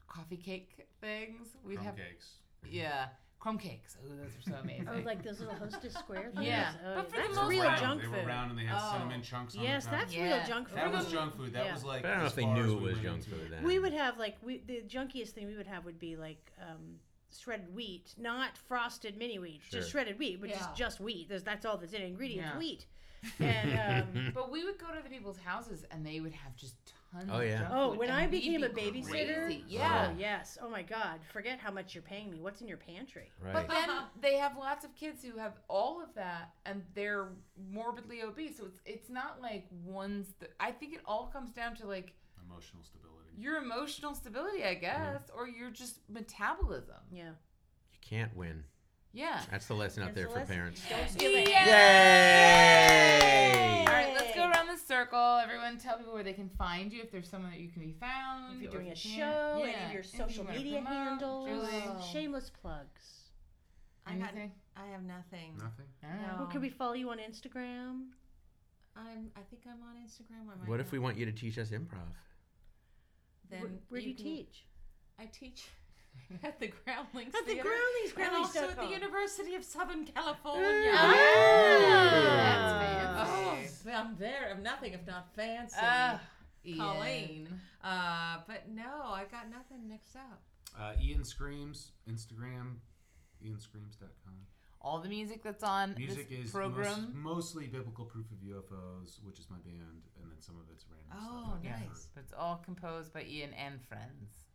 coffee 0.07 0.37
cake 0.37 0.87
things. 1.01 1.47
We'd 1.63 1.75
Crumb 1.75 1.85
have 1.87 1.95
cakes. 1.97 2.37
yeah, 2.65 3.09
crumb 3.39 3.57
cakes. 3.57 3.97
Oh, 4.03 4.09
those 4.09 4.35
are 4.37 4.51
so 4.51 4.55
amazing. 4.63 4.87
oh, 4.89 4.99
like 5.05 5.23
those 5.23 5.39
little 5.39 5.55
hostess 5.55 5.93
square 5.93 6.29
things. 6.35 6.45
Yeah. 6.45 6.71
Oh, 6.85 6.95
But 6.97 7.11
for 7.11 7.21
the 7.29 7.35
most 7.35 7.49
real 7.49 7.63
part- 7.63 7.79
junk 7.79 8.01
they 8.01 8.07
were 8.07 8.25
round 8.27 8.51
and 8.51 8.59
they 8.59 8.65
had 8.65 8.77
Oh. 8.81 8.91
cinnamon 8.93 9.21
chunks 9.21 9.55
on 9.55 9.63
Yes, 9.63 9.85
the 9.85 9.91
top. 9.91 9.99
that's 9.99 10.13
Yeah. 10.15 10.23
real 10.37 10.47
junk 10.47 10.67
food. 10.69 10.77
that 10.77 10.91
was 10.91 11.11
junk 11.11 11.35
food. 11.37 11.53
That 11.53 11.65
Yeah. 11.65 11.73
was 11.73 11.83
like. 11.83 12.05
I 12.05 12.09
don't 12.09 12.19
know 12.19 12.25
if 12.25 12.35
they 12.35 12.45
knew 12.45 12.77
it 12.77 12.81
was 12.81 12.93
went 12.95 13.03
junk 13.05 13.23
food 13.25 13.51
then. 13.51 13.63
We 13.63 13.79
would 13.79 13.93
have 13.93 14.17
like 14.17 14.37
we 14.43 14.59
the 14.67 14.81
junkiest 14.87 15.29
thing 15.29 15.47
we 15.47 15.55
would 15.55 15.67
have 15.67 15.85
would 15.85 15.99
be 15.99 16.15
like 16.17 16.51
um, 16.61 16.99
shredded 17.37 17.73
wheat, 17.73 18.13
not 18.17 18.57
frosted 18.57 19.15
mini 19.17 19.39
wheat, 19.39 19.61
Sure. 19.69 19.79
just 19.79 19.91
shredded 19.91 20.17
wheat, 20.19 20.39
which 20.41 20.51
Yeah. 20.51 20.59
is 20.59 20.67
just 20.77 20.99
wheat. 20.99 21.29
There's, 21.29 21.43
that's 21.43 21.65
all 21.65 21.77
that's 21.77 21.93
in 21.93 22.01
it. 22.01 22.05
Ingredients 22.07 22.49
Yeah. 22.53 22.57
wheat. 22.59 22.85
And 23.39 24.05
um, 24.15 24.31
But 24.33 24.49
we 24.51 24.63
would 24.63 24.77
go 24.79 24.87
to 24.95 25.01
the 25.03 25.09
people's 25.09 25.37
houses 25.39 25.85
and 25.91 26.05
they 26.05 26.19
would 26.21 26.31
have 26.33 26.55
just 26.55 26.75
tons 27.11 27.29
Oh, 27.31 27.41
yeah. 27.41 27.59
junk 27.59 27.73
oh, 27.73 27.93
when 27.95 28.09
I 28.09 28.27
became 28.27 28.61
be 28.61 28.67
a 28.67 28.69
babysitter, 28.69 29.45
crazy. 29.45 29.63
Yeah. 29.67 30.09
oh 30.09 30.15
yes, 30.19 30.57
oh 30.61 30.69
my 30.69 30.81
God, 30.81 31.19
forget 31.31 31.59
how 31.59 31.71
much 31.71 31.93
you're 31.93 32.03
paying 32.03 32.29
me. 32.31 32.39
What's 32.39 32.61
in 32.61 32.67
your 32.67 32.77
pantry? 32.77 33.31
right. 33.43 33.53
But 33.53 33.67
then 33.69 33.89
they 34.21 34.35
have 34.37 34.57
lots 34.57 34.85
of 34.85 34.95
kids 34.95 35.23
who 35.23 35.37
have 35.37 35.53
all 35.67 36.01
of 36.01 36.13
that 36.15 36.53
and 36.65 36.83
they're 36.95 37.29
morbidly 37.71 38.21
obese. 38.23 38.57
So 38.57 38.65
it's 38.65 38.79
it's 38.85 39.09
not 39.09 39.41
like 39.41 39.67
one's 39.83 40.33
the, 40.39 40.47
I 40.59 40.71
think 40.71 40.93
it 40.93 41.01
all 41.05 41.27
comes 41.33 41.51
down 41.51 41.75
to 41.77 41.87
like 41.87 42.13
Emotional 42.47 42.83
stability. 42.83 43.29
your 43.37 43.57
emotional 43.57 44.13
stability, 44.15 44.63
I 44.63 44.73
mm-hmm. 44.75 44.81
guess, 44.81 45.21
or 45.35 45.47
your 45.47 45.69
just 45.71 45.99
metabolism. 46.09 46.95
Yeah. 47.11 47.29
you 47.91 47.99
can't 48.01 48.35
win. 48.35 48.63
Yeah. 49.11 49.41
That's 49.49 49.65
the 49.67 49.73
lesson 49.73 50.03
out 50.03 50.13
there 50.13 50.25
the 50.25 50.29
for 50.33 50.39
lesson. 50.39 50.55
parents. 50.55 50.81
Don't 50.89 51.09
steal 51.09 51.31
it. 51.35 51.47
Yay! 52.49 53.85
All 53.87 53.93
right, 53.93 54.13
let's 54.13 54.35
go 54.35 54.47
around 54.49 54.67
the 54.67 54.77
circle. 54.77 55.37
Everyone, 55.43 55.77
tell 55.79 55.97
people 55.97 56.13
where 56.13 56.23
they 56.23 56.33
can 56.33 56.49
find 56.49 56.93
you 56.93 57.01
if 57.01 57.11
there's 57.11 57.27
someone 57.27 57.51
that 57.51 57.59
you 57.59 57.69
can 57.69 57.81
be 57.81 57.93
found. 57.99 58.55
If 58.57 58.61
you're 58.61 58.71
doing 58.71 58.89
a 58.91 58.95
show, 58.95 59.09
can't. 59.17 59.61
any 59.63 59.71
Yeah, 59.71 59.87
of 59.87 59.93
your 59.93 60.01
anything 60.03 60.19
you 60.19 60.27
social 60.27 60.45
media 60.45 60.81
promote, 60.81 60.93
handles, 61.07 61.47
Julie. 61.49 61.83
Oh. 61.87 62.01
shameless 62.13 62.51
plugs. 62.61 63.31
I 64.05 64.13
got. 64.15 64.29
Anything? 64.31 64.51
I 64.77 64.85
have 64.91 65.03
nothing. 65.03 65.53
Nothing. 65.57 65.85
All 66.03 66.09
right. 66.09 66.21
No. 66.21 66.35
Well, 66.39 66.47
can 66.47 66.61
we 66.61 66.69
follow 66.69 66.93
you 66.93 67.09
on 67.09 67.17
Instagram? 67.17 68.07
I'm. 68.95 69.31
I 69.35 69.41
think 69.49 69.63
I'm 69.65 69.81
on 69.83 69.95
Instagram. 70.05 70.43
I 70.53 70.55
might 70.59 70.67
What 70.69 70.79
if 70.79 70.91
we 70.91 70.99
want 70.99 71.17
you 71.17 71.25
to 71.25 71.31
teach 71.31 71.57
us 71.57 71.69
improv? 71.71 72.13
Then 73.49 73.61
where 73.61 73.71
where 73.89 74.01
do 74.01 74.07
you 74.07 74.13
can- 74.15 74.23
teach? 74.23 74.65
I 75.19 75.25
teach 75.25 75.65
at 76.43 76.59
the 76.59 76.67
Groundlings 76.85 77.33
At 77.35 77.45
the 77.45 77.53
Theater. 77.53 77.69
Groundlings, 77.69 78.13
and 78.17 78.35
also 78.35 78.69
at 78.69 78.77
the 78.77 78.87
University 78.93 79.55
of 79.55 79.63
Southern 79.63 80.05
California. 80.05 80.91
That's 80.93 83.29
Oh, 83.29 83.55
fancy. 83.55 83.91
I'm 83.91 84.15
there. 84.17 84.51
I'm 84.55 84.63
nothing 84.63 84.93
if 84.93 85.05
not 85.07 85.33
fancy. 85.35 85.75
Ah, 85.79 86.21
Colleen. 86.77 87.47
Ian. 87.47 87.61
Uh, 87.83 88.37
but 88.47 88.69
no, 88.69 89.11
I've 89.11 89.31
got 89.31 89.49
nothing 89.49 89.87
mixed 89.87 90.15
up. 90.15 90.41
Uh, 90.79 90.93
Ian 91.01 91.23
Screams, 91.23 91.91
Instagram, 92.09 92.75
ianscreams.com. 93.43 94.33
All 94.81 94.99
the 94.99 95.09
music 95.09 95.43
that's 95.43 95.63
on 95.63 95.93
Music 95.97 96.29
this 96.29 96.45
is 96.45 96.51
program. 96.51 97.11
most, 97.13 97.53
mostly 97.55 97.67
Biblical 97.67 98.05
Proof 98.05 98.27
of 98.31 98.37
UFOs, 98.37 99.19
which 99.25 99.37
is 99.39 99.47
my 99.49 99.57
band, 99.65 100.03
and 100.21 100.31
then 100.31 100.39
some 100.39 100.55
of 100.55 100.61
it's 100.73 100.85
random 100.89 101.27
Oh, 101.29 101.43
stuff. 101.43 101.53
I've 101.57 101.65
Yeah, 101.65 101.71
heard. 101.79 101.89
nice. 101.89 102.07
but 102.15 102.23
it's 102.23 102.33
all 102.33 102.61
composed 102.63 103.11
by 103.13 103.23
Ian 103.23 103.53
and 103.55 103.81
friends. 103.83 104.45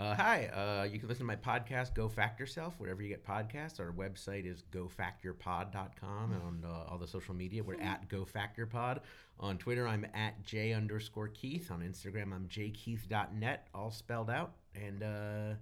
Uh, 0.00 0.14
hi, 0.14 0.46
uh, 0.46 0.84
you 0.84 0.98
can 0.98 1.10
listen 1.10 1.26
to 1.26 1.26
my 1.26 1.36
podcast, 1.36 1.92
Go 1.92 2.08
Fact 2.08 2.40
Yourself, 2.40 2.72
wherever 2.78 3.02
you 3.02 3.10
get 3.10 3.22
podcasts. 3.22 3.78
Our 3.78 3.92
website 3.92 4.50
is 4.50 4.64
gofactyourpod.com, 4.72 6.32
and 6.32 6.42
on 6.42 6.64
uh, 6.64 6.90
all 6.90 6.96
the 6.96 7.06
social 7.06 7.34
media, 7.34 7.62
we're 7.62 7.78
at 7.82 8.08
gofactyourpod. 8.08 9.00
On 9.40 9.58
Twitter, 9.58 9.86
I'm 9.86 10.06
at 10.14 10.42
j 10.42 10.72
underscore 10.72 11.28
Keith. 11.28 11.70
On 11.70 11.80
Instagram, 11.80 12.32
I'm 12.32 12.48
jkeith.net, 12.48 13.68
all 13.74 13.90
spelled 13.90 14.30
out. 14.30 14.52
And 14.74 15.02
uh, 15.02 15.56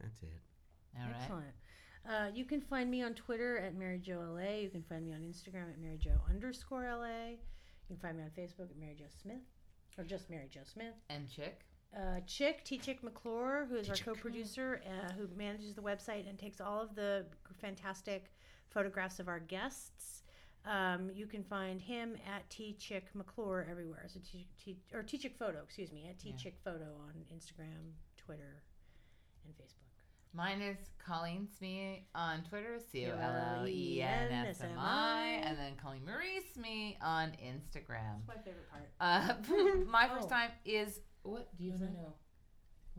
that's 0.00 0.22
it. 0.22 0.28
All 0.96 1.06
right. 1.06 1.16
Excellent. 1.20 1.54
Uh, 2.08 2.30
you 2.32 2.44
can 2.44 2.60
find 2.60 2.88
me 2.88 3.02
on 3.02 3.14
Twitter 3.14 3.58
at 3.58 3.74
Mary 3.74 3.98
Jo 3.98 4.20
LA. 4.32 4.58
You 4.60 4.70
can 4.70 4.84
find 4.84 5.04
me 5.04 5.12
on 5.12 5.22
Instagram 5.22 5.68
at 5.72 5.80
Mary 5.80 5.98
Jo 5.98 6.12
underscore 6.30 6.84
LA. 6.84 7.30
You 7.30 7.36
can 7.88 7.96
find 7.96 8.16
me 8.16 8.22
on 8.22 8.30
Facebook 8.30 8.70
at 8.70 8.78
Mary 8.78 8.94
Jo 8.96 9.06
Smith, 9.20 9.42
or 9.98 10.04
just 10.04 10.30
Mary 10.30 10.46
Jo 10.48 10.60
Smith. 10.62 10.94
And 11.10 11.28
Chick. 11.28 11.62
Uh, 11.96 12.20
Chick, 12.26 12.62
T 12.64 12.76
Chick 12.78 13.02
McClure, 13.02 13.66
who 13.70 13.76
is 13.76 13.88
our 13.88 13.94
T-Chick. 13.94 14.06
co 14.06 14.14
producer, 14.20 14.82
uh, 14.86 15.12
who 15.14 15.26
manages 15.36 15.74
the 15.74 15.80
website 15.80 16.28
and 16.28 16.38
takes 16.38 16.60
all 16.60 16.80
of 16.80 16.94
the 16.94 17.24
fantastic 17.60 18.32
photographs 18.68 19.18
of 19.18 19.28
our 19.28 19.40
guests. 19.40 20.22
Um, 20.66 21.10
you 21.14 21.26
can 21.26 21.42
find 21.42 21.80
him 21.80 22.16
at 22.26 22.48
T 22.50 22.74
Chick 22.78 23.06
McClure 23.14 23.66
everywhere. 23.70 24.04
So 24.08 24.20
T, 24.30 24.46
T 24.62 24.76
or 24.92 25.02
T 25.02 25.16
Chick 25.16 25.36
Photo, 25.38 25.60
excuse 25.62 25.90
me, 25.92 26.06
at 26.10 26.18
T 26.18 26.30
Yeah. 26.30 26.36
Chick 26.36 26.56
Photo 26.62 26.84
on 27.08 27.14
Instagram, 27.34 27.92
Twitter, 28.18 28.62
and 29.44 29.54
Facebook. 29.54 29.72
Mine 30.34 30.60
is 30.60 30.76
Colleen 30.98 31.48
Smee 31.56 32.04
on 32.14 32.42
Twitter, 32.42 32.78
C 32.92 33.06
O 33.06 33.10
L 33.18 33.58
L 33.60 33.68
E 33.68 34.02
N 34.02 34.32
S 34.48 34.60
M 34.60 34.76
I, 34.78 35.40
and 35.44 35.56
then 35.56 35.72
Colleen 35.82 36.04
Marie 36.04 36.42
Smee 36.52 36.98
on 37.00 37.30
Instagram. 37.42 38.26
my 38.28 38.34
favorite 38.44 38.68
part. 38.70 38.90
Uh, 39.00 39.34
my 39.90 40.08
first 40.08 40.26
Oh. 40.26 40.30
time 40.30 40.50
is 40.66 41.00
what 41.26 41.56
do 41.56 41.64
you? 41.64 41.74
I 41.74 41.78
know. 41.92 42.14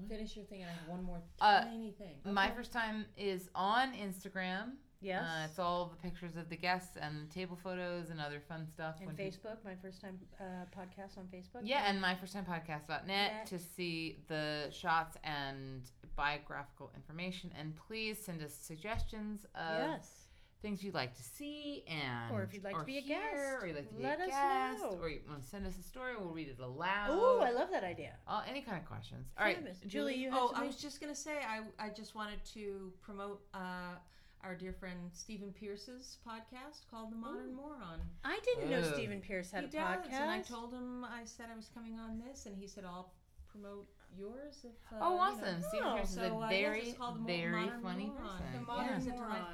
Finish 0.08 0.36
your 0.36 0.46
thing, 0.46 0.62
and 0.62 0.70
I 0.70 0.74
have 0.74 0.88
one 0.88 1.04
more 1.04 1.22
Uh, 1.42 1.62
tiny 1.64 1.92
thing. 1.92 2.18
My 2.24 2.52
first 2.52 2.72
time 2.72 3.06
is 3.18 3.50
on 3.56 3.94
Instagram. 3.94 4.74
Yes. 5.00 5.24
Uh, 5.24 5.46
it's 5.50 5.60
all 5.60 5.88
the 5.88 5.96
pictures 5.96 6.36
of 6.38 6.50
the 6.50 6.56
guests 6.56 6.98
and 6.98 7.30
table 7.32 7.56
photos 7.56 8.10
and 8.12 8.20
other 8.22 8.40
fun 8.40 8.68
stuff. 8.68 8.96
and 9.02 9.16
Facebook, 9.18 9.64
my 9.64 9.76
first 9.76 10.02
time 10.02 10.20
uh, 10.40 10.66
podcast 10.76 11.18
on 11.18 11.26
Facebook. 11.34 11.62
Yeah, 11.64 11.84
and 11.88 12.00
my 12.00 12.14
first 12.16 12.34
time 12.34 12.46
podcast.net 12.46 13.08
Net. 13.08 13.46
to 13.48 13.58
see 13.60 14.20
the 14.28 14.70
shots 14.72 15.18
and 15.24 15.82
biographical 16.16 16.92
information. 16.96 17.52
And 17.58 17.76
please 17.76 18.18
send 18.24 18.42
us 18.44 18.54
suggestions 18.54 19.46
of 19.56 19.80
yes. 19.80 20.27
Things 20.62 20.84
you'd 20.84 20.94
like 20.96 21.16
to 21.16 21.24
see 21.24 21.84
and 21.88 22.34
Or 22.34 22.42
if 22.44 22.54
you'd 22.54 22.64
like 22.64 22.78
to 22.78 22.84
be 22.84 22.98
a 22.98 23.02
hear, 23.02 23.20
guest, 23.20 23.64
or 23.64 23.68
you'd 23.68 23.76
like 23.76 23.88
to 23.90 23.94
be 23.96 24.04
let 24.04 24.20
a 24.20 24.24
us 24.24 24.30
guest, 24.30 24.82
know. 24.82 24.98
or 25.02 25.10
you 25.10 25.20
want 25.30 25.42
to 25.44 25.48
send 25.48 25.68
us 25.68 25.78
a 25.80 25.84
story, 25.84 26.14
we'll 26.20 26.30
read 26.30 26.48
it 26.50 26.60
aloud. 26.60 27.10
Oh, 27.12 27.42
I 27.46 27.52
love 27.52 27.70
that 27.72 27.84
idea. 27.84 28.14
All, 28.28 28.44
any 28.50 28.62
kind 28.62 28.78
of 28.78 28.86
questions. 28.86 29.28
All 29.38 29.46
right, 29.46 29.56
Fabulous. 29.58 29.78
Julie, 29.88 30.16
you 30.16 30.32
have 30.32 30.40
oh, 30.42 30.48
something? 30.48 30.64
I 30.64 30.68
was 30.68 30.78
just 30.78 31.00
gonna 31.00 31.16
say, 31.16 31.38
I 31.48 31.62
I 31.86 31.90
just 31.90 32.16
wanted 32.16 32.44
to 32.54 32.92
promote 33.02 33.42
uh, 33.54 33.96
our 34.44 34.56
dear 34.56 34.74
friend 34.74 34.98
Stephen 35.14 35.52
Pierce's 35.52 36.18
podcast 36.28 36.90
called 36.90 37.12
The 37.12 37.16
Modern 37.18 37.54
Moron. 37.56 38.00
I 38.24 38.40
didn't 38.44 38.70
know. 38.72 38.82
Stephen 38.94 39.20
Pierce 39.22 39.52
had 39.52 39.62
he 39.64 39.70
a 39.70 39.72
does, 39.72 39.98
podcast. 40.08 40.14
and 40.14 40.32
I 40.32 40.42
told 40.42 40.74
him 40.74 41.06
I 41.06 41.24
said 41.26 41.48
I 41.54 41.56
was 41.56 41.70
coming 41.74 42.00
on 42.00 42.20
this, 42.28 42.46
and 42.48 42.56
he 42.58 42.68
said 42.68 42.84
I'll 42.86 43.14
promote 43.52 43.88
yours 44.18 44.64
if. 44.64 44.72
Uh, 44.92 45.00
oh, 45.02 45.10
you 45.12 45.16
know." 45.16 45.22
awesome. 45.22 45.64
Stephen 45.70 45.88
Oh, 45.88 45.96
Pierce 45.96 46.10
is 46.10 46.16
So 46.16 46.22
a 46.22 46.38
uh, 46.40 46.50
yes, 46.50 46.62
very, 46.62 46.80
it's 46.82 46.98
called 46.98 47.20
the 47.20 47.26
very 47.28 47.52
Modern 47.66 47.82
funny 47.82 48.06
Moron. 48.08 48.38
person. 48.38 48.46
The 48.54 48.58
Yeah. 48.60 48.78
Modern 48.78 49.00
He's 49.00 49.08
a 49.08 49.10
Moron. 49.12 49.46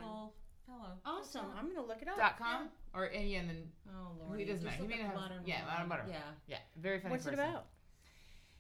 Delightful 0.65 0.99
fellow. 1.03 1.19
awesome. 1.19 1.45
I'm 1.57 1.68
gonna 1.73 1.85
look 1.88 2.02
it 2.02 2.07
up. 2.07 2.18
Dot 2.18 2.38
com 2.38 2.69
or 2.94 3.06
and, 3.06 3.30
yeah, 3.30 3.40
and 3.40 3.49
then 3.49 3.72
Oh 3.90 4.11
Lord, 4.19 4.40
He 4.40 4.45
doesn't 4.45 4.65
just 4.65 4.80
know. 4.80 4.85
He 4.88 4.91
look 4.94 5.02
may 5.02 5.14
not 5.14 5.31
have- 5.31 5.48
yeah, 5.48 5.61
Moron. 5.61 5.73
Modern 5.73 5.90
Moron. 5.90 6.10
Yeah. 6.10 6.19
yeah, 6.48 6.57
very 6.77 6.99
funny. 6.99 7.11
What's 7.11 7.26
it 7.26 7.34
about? 7.34 7.65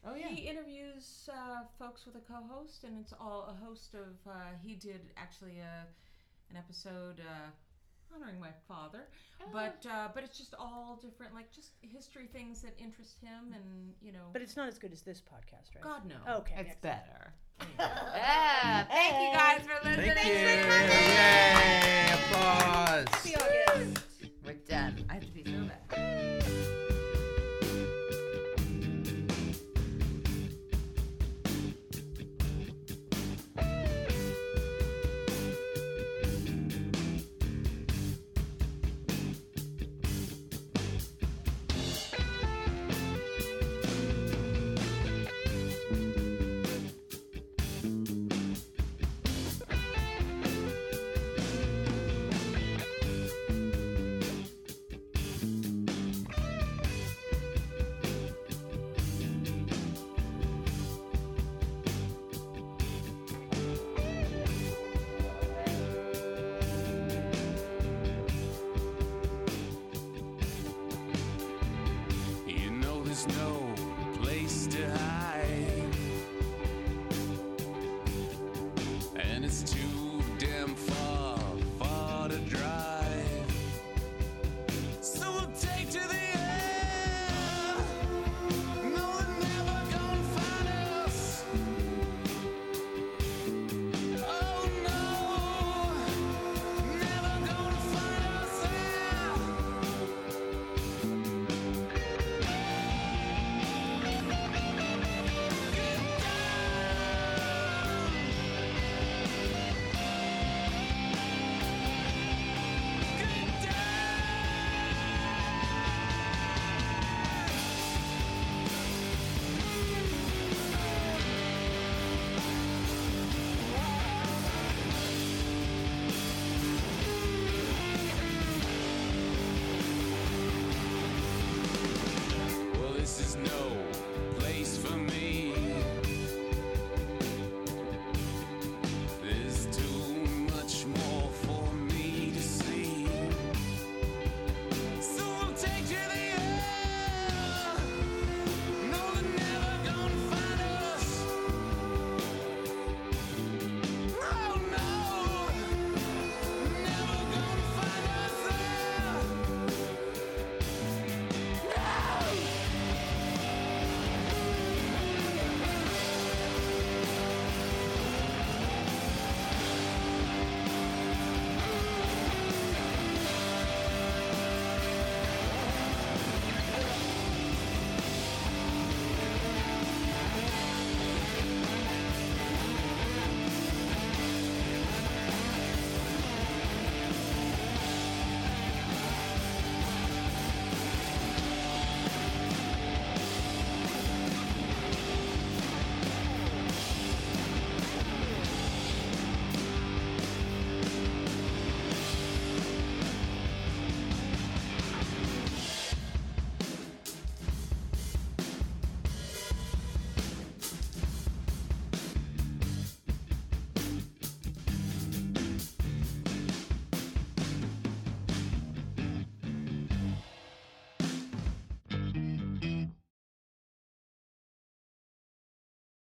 Oh 0.05 0.15
yeah. 0.15 0.27
He 0.27 0.47
interviews 0.47 1.29
uh, 1.31 1.63
folks 1.79 2.05
with 2.05 2.15
a 2.15 2.19
co-host, 2.19 2.83
and 2.83 2.99
it's 2.99 3.13
all 3.19 3.47
a 3.49 3.65
host 3.65 3.93
of. 3.93 4.15
Uh, 4.29 4.51
he 4.61 4.75
did 4.75 4.99
actually 5.15 5.59
a, 5.59 5.87
an 6.49 6.57
episode 6.57 7.21
uh, 7.21 7.49
honoring 8.15 8.39
my 8.39 8.51
father, 8.67 9.07
Oh. 9.41 9.45
but 9.51 9.85
uh, 9.89 10.07
but 10.13 10.23
it's 10.23 10.37
just 10.37 10.53
all 10.59 10.99
different, 11.01 11.33
like 11.33 11.51
just 11.51 11.71
history 11.81 12.27
things 12.31 12.61
that 12.61 12.73
interest 12.77 13.17
him, 13.21 13.53
and 13.53 13.93
you 14.01 14.11
know. 14.11 14.27
But 14.31 14.41
it's 14.41 14.55
not 14.55 14.67
as 14.67 14.77
good 14.77 14.91
as 14.93 15.01
this 15.01 15.21
podcast, 15.21 15.75
right? 15.75 15.83
God 15.83 16.05
no. 16.07 16.15
Okay. 16.37 16.53
It's 16.57 16.69
excellent. 16.71 16.81
better. 16.81 17.33
yeah. 17.79 18.83
Thank 18.85 19.13
you 19.21 19.33
guys 19.37 19.61
for 19.61 19.87
listening. 19.87 20.11
Thank 20.15 20.27
you. 20.27 20.33
Yay! 21.13 22.13
Applause. 22.13 23.19
See 23.21 23.31
you 23.31 23.37
again. 23.75 23.93
We're 24.45 24.53
done. 24.67 25.05
I 25.09 25.13
have 25.15 25.25
to 25.25 25.31
be 25.31 25.43
so 25.45 25.69
bad. 25.89 26.69